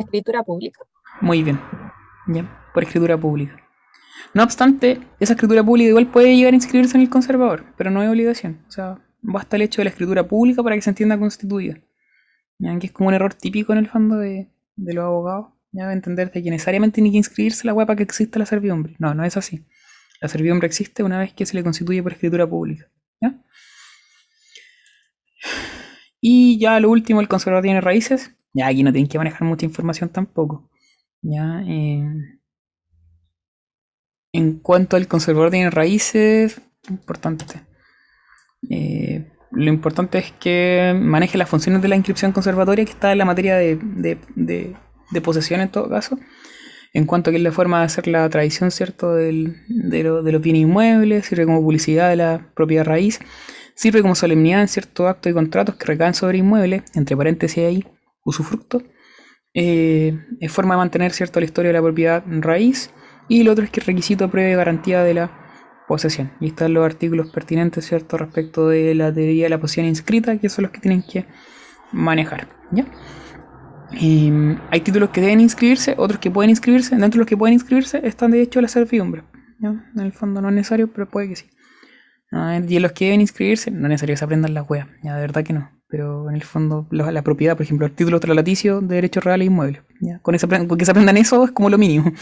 escritura 0.02 0.44
pública. 0.44 0.82
Muy 1.22 1.44
bien, 1.44 1.60
ya, 2.28 2.72
por 2.74 2.84
escritura 2.84 3.18
pública. 3.18 3.56
No 4.34 4.44
obstante, 4.44 5.00
esa 5.20 5.34
escritura 5.34 5.64
pública 5.64 5.90
igual 5.90 6.08
puede 6.08 6.36
llegar 6.36 6.54
a 6.54 6.56
inscribirse 6.56 6.98
en 6.98 7.04
el 7.04 7.10
conservador, 7.10 7.66
pero 7.78 7.92
no 7.92 8.02
es 8.02 8.10
obligación. 8.10 8.64
O 8.68 8.72
sea, 8.72 8.98
basta 9.22 9.56
el 9.56 9.64
hecho 9.64 9.82
de 9.82 9.86
la 9.86 9.90
escritura 9.92 10.28
pública 10.28 10.64
para 10.64 10.76
que 10.76 10.82
se 10.82 10.90
entienda 10.90 11.18
constituida. 11.18 11.80
¿ya? 12.60 12.78
Que 12.80 12.88
es 12.88 12.92
como 12.92 13.10
un 13.10 13.16
error 13.16 13.34
típico 13.34 13.74
en 13.74 13.80
el 13.80 13.88
fondo 13.88 14.18
de, 14.18 14.50
los 14.76 15.04
abogados. 15.04 15.54
Ya 15.74 15.88
de 15.88 15.94
entender 15.94 16.32
que 16.32 16.42
necesariamente 16.42 16.96
tiene 16.96 17.12
que 17.12 17.18
inscribirse 17.18 17.66
la 17.66 17.74
web 17.74 17.88
para 17.88 17.96
que 17.96 18.04
exista 18.04 18.40
la 18.40 18.46
servidumbre. 18.46 18.96
No, 19.00 19.14
no 19.14 19.24
es 19.24 19.38
así. 19.38 19.66
La 20.20 20.28
servidumbre 20.28 20.68
existe 20.68 21.02
una 21.02 21.20
vez 21.20 21.34
que 21.34 21.46
se 21.46 21.56
le 21.56 21.64
constituye 21.64 22.04
por 22.04 22.12
escritura 22.12 22.46
pública. 22.48 22.92
¿ya? 23.22 23.42
Y 26.20 26.60
ya 26.60 26.80
lo 26.80 26.90
último, 26.90 27.22
el 27.22 27.28
conservador 27.28 27.64
tiene 27.64 27.82
raíces. 27.82 28.36
Ya 28.54 28.68
aquí 28.68 28.84
no 28.84 28.92
tienen 28.92 29.10
que 29.10 29.18
manejar 29.18 29.48
mucha 29.48 29.66
información 29.66 30.10
tampoco. 30.10 30.70
Ya, 31.22 31.64
eh, 31.68 32.04
en 34.34 34.60
cuanto 34.60 34.98
al 34.98 35.08
conservador 35.08 35.52
tiene 35.52 35.70
raíces, 35.70 36.62
importante. 36.90 37.46
Eh, 38.70 39.28
lo 39.52 39.70
importante 39.70 40.18
es 40.18 40.32
que 40.32 40.94
maneje 40.98 41.38
las 41.38 41.50
funciones 41.50 41.82
de 41.82 41.88
la 41.88 41.96
inscripción 41.96 42.32
conservatoria 42.32 42.86
que 42.86 42.92
está 42.92 43.12
en 43.12 43.18
la 43.18 43.26
materia 43.26 43.58
de, 43.58 43.78
de, 44.36 45.22
posesión 45.22 45.62
en 45.62 45.70
todo 45.70 45.90
caso. 45.90 46.18
En 46.94 47.06
cuanto 47.06 47.30
a 47.30 47.32
que 47.32 47.38
es 47.38 47.44
la 47.44 47.52
forma 47.52 47.80
de 47.80 47.86
hacer 47.86 48.08
la 48.08 48.30
tradición, 48.30 48.72
¿cierto? 48.72 49.14
de, 49.14 49.54
de 49.68 50.04
los 50.04 50.42
bienes 50.42 50.64
inmuebles, 50.64 51.26
sirve 51.26 51.46
como 51.46 51.62
publicidad 51.62 52.10
de 52.10 52.18
la 52.18 52.52
propiedad 52.54 52.86
raíz, 52.86 53.20
sirve 53.76 54.02
como 54.02 54.16
solemnidad 54.16 54.62
en 54.62 54.68
ciertos 54.68 55.08
actos 55.08 55.32
y 55.32 55.34
contratos 55.34 55.76
que 55.76 55.86
recaen 55.86 56.14
sobre 56.14 56.40
inmuebles, 56.40 56.84
entre 56.94 57.16
paréntesis 57.16 57.64
ahí, 57.64 57.86
usufructo, 58.26 58.84
eh, 59.54 60.18
es 60.40 60.52
forma 60.52 60.76
de 60.76 60.80
mantener 60.80 61.12
cierto 61.12 61.40
la 61.40 61.46
historia 61.46 61.70
de 61.70 61.74
la 61.74 61.82
propiedad 61.82 62.24
raíz 62.26 62.92
y 63.28 63.44
lo 63.44 63.52
otro 63.52 63.66
es 63.66 63.70
que 63.70 63.82
requisito 63.82 64.30
previo 64.30 64.58
garantía 64.58 65.04
de 65.04 65.14
la 65.14 65.41
posesión. 65.92 66.32
Y 66.40 66.48
están 66.48 66.74
los 66.74 66.86
artículos 66.86 67.30
pertinentes, 67.32 67.86
¿cierto?, 67.86 68.18
respecto 68.18 68.70
de 68.70 68.96
la 68.96 69.14
teoría 69.14 69.44
de 69.44 69.50
la 69.50 69.60
posesión 69.60 69.86
inscrita, 69.86 70.38
que 70.38 70.48
son 70.48 70.64
los 70.64 70.72
que 70.72 70.80
tienen 70.80 71.04
que 71.04 71.26
manejar, 71.92 72.48
¿ya? 72.72 72.86
hay 73.94 74.82
títulos 74.82 75.10
que 75.10 75.20
deben 75.20 75.42
inscribirse, 75.42 75.96
otros 75.98 76.18
que 76.20 76.32
pueden 76.32 76.50
inscribirse. 76.50 76.96
Dentro 76.96 77.18
de 77.18 77.24
los 77.24 77.28
que 77.28 77.36
pueden 77.36 77.56
inscribirse 77.56 78.00
están 78.08 78.32
de 78.32 78.42
hecho 78.42 78.62
la 78.62 78.70
servidumbre. 78.70 79.24
En 79.62 80.00
el 80.00 80.14
fondo 80.14 80.40
no 80.42 80.48
es 80.48 80.56
necesario, 80.56 80.88
pero 80.94 81.10
puede 81.10 81.28
que 81.28 81.36
sí. 81.36 81.50
y 82.32 82.76
en 82.78 82.82
los 82.82 82.94
que 82.94 83.06
deben 83.06 83.20
inscribirse, 83.20 83.70
no 83.70 83.88
es 83.88 83.90
necesario 83.90 84.14
que 84.14 84.18
se 84.18 84.24
aprendan 84.24 84.54
las 84.54 84.70
weas. 84.70 84.88
Ya, 85.04 85.16
de 85.16 85.22
verdad 85.22 85.44
que 85.44 85.52
no 85.52 85.70
pero 85.92 86.30
en 86.30 86.36
el 86.36 86.44
fondo 86.44 86.88
la, 86.90 87.22
propiedad, 87.22 87.58
por 87.58 87.66
ejemplo, 87.66 87.86
el 87.86 87.92
título 87.92 88.22
tralaticio 88.22 88.80
de 88.80 88.96
derechos 88.96 89.26
reales 89.26 89.46
e 89.46 89.52
inmuebles. 89.52 89.84
Con 90.22 90.34
esa, 90.34 90.48
porque 90.48 90.86
se 90.86 90.92
aprendan 90.92 91.18
eso 91.18 91.44
es 91.44 91.52
como 91.52 91.70
lo 91.70 91.78
mínimo. 91.78 92.14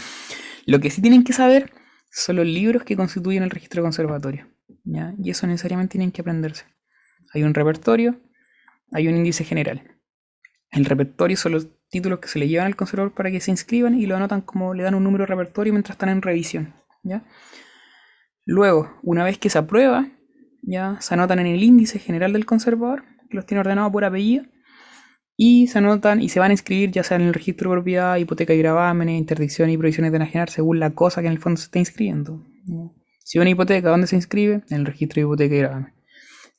Lo 0.66 0.80
que 0.80 0.90
sí 0.90 1.00
tienen 1.00 1.22
que 1.22 1.32
saber 1.32 1.70
son 2.10 2.36
los 2.36 2.46
libros 2.46 2.84
que 2.84 2.96
constituyen 2.96 3.42
el 3.42 3.50
registro 3.50 3.82
conservatorio. 3.82 4.48
¿ya? 4.84 5.14
Y 5.22 5.30
eso 5.30 5.46
necesariamente 5.46 5.92
tienen 5.92 6.12
que 6.12 6.22
aprenderse. 6.22 6.64
Hay 7.32 7.42
un 7.42 7.54
repertorio, 7.54 8.20
hay 8.92 9.08
un 9.08 9.16
índice 9.16 9.44
general. 9.44 9.98
El 10.70 10.84
repertorio 10.84 11.36
son 11.36 11.52
los 11.52 11.68
títulos 11.88 12.20
que 12.20 12.28
se 12.28 12.38
le 12.38 12.48
llevan 12.48 12.66
al 12.66 12.76
conservador 12.76 13.14
para 13.14 13.30
que 13.30 13.40
se 13.40 13.50
inscriban 13.50 13.98
y 13.98 14.06
lo 14.06 14.16
anotan 14.16 14.40
como 14.40 14.74
le 14.74 14.82
dan 14.82 14.94
un 14.94 15.04
número 15.04 15.22
de 15.22 15.28
repertorio 15.28 15.72
mientras 15.72 15.94
están 15.94 16.08
en 16.08 16.22
revisión. 16.22 16.74
¿ya? 17.02 17.24
Luego, 18.46 18.98
una 19.02 19.24
vez 19.24 19.38
que 19.38 19.50
se 19.50 19.58
aprueba, 19.58 20.08
ya 20.62 21.00
se 21.00 21.14
anotan 21.14 21.38
en 21.40 21.46
el 21.46 21.62
índice 21.62 21.98
general 21.98 22.32
del 22.32 22.46
conservador 22.46 23.04
los 23.30 23.46
tiene 23.46 23.60
ordenados 23.60 23.92
por 23.92 24.04
apellido. 24.04 24.44
Y 25.42 25.68
se 25.68 25.78
anotan 25.78 26.20
y 26.20 26.28
se 26.28 26.38
van 26.38 26.50
a 26.50 26.52
inscribir 26.52 26.90
ya 26.90 27.02
sea 27.02 27.16
en 27.16 27.22
el 27.22 27.32
registro 27.32 27.70
de 27.70 27.76
propiedad, 27.76 28.18
hipoteca 28.18 28.52
y 28.52 28.58
gravámenes, 28.58 29.18
interdicción 29.18 29.70
y 29.70 29.78
provisiones 29.78 30.12
de 30.12 30.16
enajenar 30.16 30.50
según 30.50 30.78
la 30.78 30.90
cosa 30.90 31.22
que 31.22 31.28
en 31.28 31.32
el 31.32 31.38
fondo 31.38 31.56
se 31.56 31.64
está 31.64 31.78
inscribiendo. 31.78 32.44
Si 33.24 33.38
una 33.38 33.48
hipoteca, 33.48 33.88
¿dónde 33.88 34.06
se 34.06 34.16
inscribe? 34.16 34.62
En 34.68 34.80
el 34.80 34.84
registro 34.84 35.14
de 35.14 35.22
hipoteca 35.22 35.54
y 35.54 35.58
gravamen. 35.58 35.94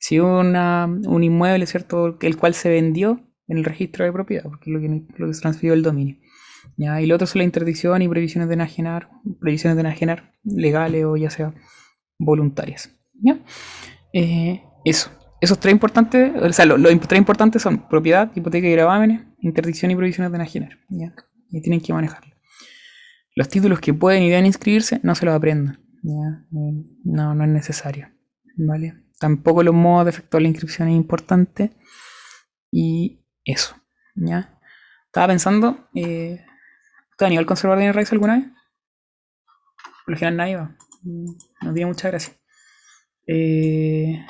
Si 0.00 0.18
una, 0.18 0.86
un 0.86 1.22
inmueble, 1.22 1.64
¿cierto? 1.66 2.18
El 2.20 2.36
cual 2.36 2.54
se 2.54 2.70
vendió 2.70 3.20
en 3.46 3.58
el 3.58 3.64
registro 3.64 4.04
de 4.04 4.12
propiedad, 4.12 4.42
porque 4.42 4.68
es 4.68 4.74
lo 4.74 4.80
que, 4.80 5.06
lo 5.16 5.28
que 5.28 5.34
se 5.34 5.40
transfirió 5.42 5.74
el 5.74 5.84
dominio. 5.84 6.16
¿ya? 6.76 7.00
Y 7.00 7.06
lo 7.06 7.14
otro 7.14 7.28
son 7.28 7.38
la 7.38 7.44
interdicción 7.44 8.02
y 8.02 8.08
previsiones 8.08 8.48
de 8.48 8.54
enajenar, 8.54 9.10
previsiones 9.38 9.76
de 9.76 9.82
enajenar 9.82 10.32
legales 10.42 11.04
o 11.04 11.16
ya 11.16 11.30
sea 11.30 11.54
voluntarias. 12.18 12.90
¿ya? 13.14 13.38
Eh, 14.12 14.64
eso. 14.84 15.12
Esos 15.42 15.58
tres 15.58 15.72
importantes, 15.72 16.32
o 16.40 16.52
sea, 16.52 16.66
los, 16.66 16.80
tres 17.00 17.18
importantes 17.18 17.60
son 17.60 17.88
propiedad, 17.88 18.30
hipoteca 18.32 18.64
y 18.68 18.70
gravámenes, 18.70 19.22
interdicción 19.40 19.90
y 19.90 19.96
provisiones 19.96 20.30
de 20.30 20.36
enajenar. 20.36 20.78
¿ya? 20.88 21.12
Y 21.50 21.60
tienen 21.60 21.80
que 21.80 21.92
manejarlo. 21.92 22.32
Los 23.34 23.48
títulos 23.48 23.80
que 23.80 23.92
pueden 23.92 24.22
y 24.22 24.28
deben 24.28 24.46
inscribirse, 24.46 25.00
no 25.02 25.16
se 25.16 25.26
los 25.26 25.34
aprendan. 25.34 25.84
¿ya? 26.04 26.46
Eh, 26.56 26.84
No, 27.02 27.34
no 27.34 27.42
es 27.42 27.50
necesario. 27.50 28.08
¿Vale? 28.56 28.94
Tampoco 29.18 29.64
los 29.64 29.74
modos 29.74 30.04
de 30.04 30.10
efectuar 30.10 30.42
la 30.42 30.48
inscripción 30.48 30.86
es 30.86 30.94
importante. 30.94 31.72
Y 32.70 33.26
eso. 33.44 33.74
¿ya? 34.14 34.60
Estaba 35.06 35.26
pensando, 35.26 35.88
eh, 35.96 36.46
¿te 37.18 37.24
han 37.24 37.32
ido 37.32 37.40
al 37.40 37.46
conservador 37.46 37.82
de 37.82 37.92
raíces 37.92 38.12
alguna 38.12 38.36
vez? 38.36 38.46
Por 40.04 40.14
lo 40.14 40.16
general 40.18 40.36
nadie 40.36 40.54
va. 40.54 40.76
No 41.02 41.74
tiene 41.74 41.86
mucha 41.86 42.10
gracia. 42.10 42.32
Eh, 43.26 44.24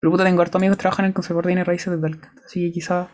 pero 0.00 0.12
puta, 0.12 0.24
tengo 0.24 0.42
hartos 0.42 0.60
amigos 0.60 0.76
que 0.76 0.82
trabajan 0.82 1.04
en 1.04 1.08
el 1.08 1.14
conservador 1.14 1.46
de 1.46 1.64
raíces 1.64 1.92
de 1.92 1.98
Talca. 1.98 2.32
Así 2.44 2.66
que 2.66 2.72
quizás 2.72 3.08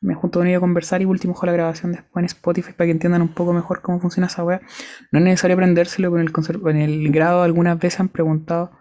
me 0.00 0.14
junto 0.14 0.38
con 0.38 0.46
ellos 0.46 0.58
a 0.58 0.60
conversar 0.60 1.02
y 1.02 1.06
último 1.06 1.32
ojo 1.32 1.46
la 1.46 1.52
grabación 1.52 1.92
después 1.92 2.22
en 2.22 2.26
Spotify 2.26 2.72
para 2.72 2.86
que 2.86 2.92
entiendan 2.92 3.22
un 3.22 3.32
poco 3.34 3.52
mejor 3.52 3.80
cómo 3.80 4.00
funciona 4.00 4.26
esa 4.26 4.44
web. 4.44 4.60
No 5.10 5.18
es 5.18 5.24
necesario 5.24 5.54
aprendérselo, 5.54 6.10
pero 6.10 6.22
en 6.22 6.76
el, 6.76 6.76
en 6.76 7.06
el 7.06 7.12
grado 7.12 7.42
algunas 7.42 7.78
veces 7.78 8.00
han 8.00 8.08
preguntado, 8.08 8.72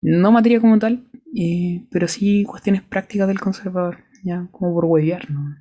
no 0.00 0.32
materia 0.32 0.60
como 0.60 0.78
tal, 0.78 1.08
pero 1.90 2.08
sí 2.08 2.44
cuestiones 2.44 2.82
prácticas 2.82 3.28
del 3.28 3.38
conservador, 3.38 3.98
ya 4.24 4.48
como 4.50 4.74
por 4.74 4.86
huevear, 4.86 5.30
¿no? 5.30 5.56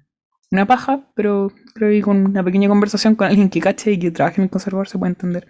Una 0.51 0.65
paja, 0.65 1.11
pero 1.13 1.51
creo 1.75 1.91
que 1.91 2.01
con 2.01 2.25
una 2.25 2.43
pequeña 2.43 2.69
conversación 2.69 3.13
con 3.15 3.27
alguien 3.27 3.49
que 3.49 3.59
cache 3.59 3.91
y 3.91 3.99
que 3.99 4.09
trabaje 4.09 4.37
en 4.37 4.45
el 4.45 4.49
conservador 4.49 4.87
se 4.87 4.97
puede 4.97 5.11
entender 5.11 5.47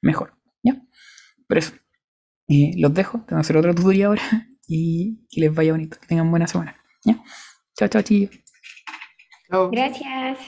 mejor, 0.00 0.32
¿ya? 0.62 0.80
Pero 1.46 1.58
eso, 1.58 1.74
eh, 2.48 2.72
los 2.78 2.94
dejo, 2.94 3.18
tengo 3.18 3.36
que 3.36 3.40
hacer 3.40 3.56
otra 3.56 3.74
tutoría 3.74 4.06
ahora 4.06 4.22
y 4.68 5.26
que 5.30 5.40
les 5.40 5.54
vaya 5.54 5.72
bonito, 5.72 5.98
que 6.00 6.06
tengan 6.06 6.30
buena 6.30 6.46
semana, 6.46 6.76
¿ya? 7.04 7.22
Chao, 7.76 7.88
chao, 7.88 8.02
chillos. 8.02 8.30
Chao. 9.50 9.70
Gracias. 9.70 10.38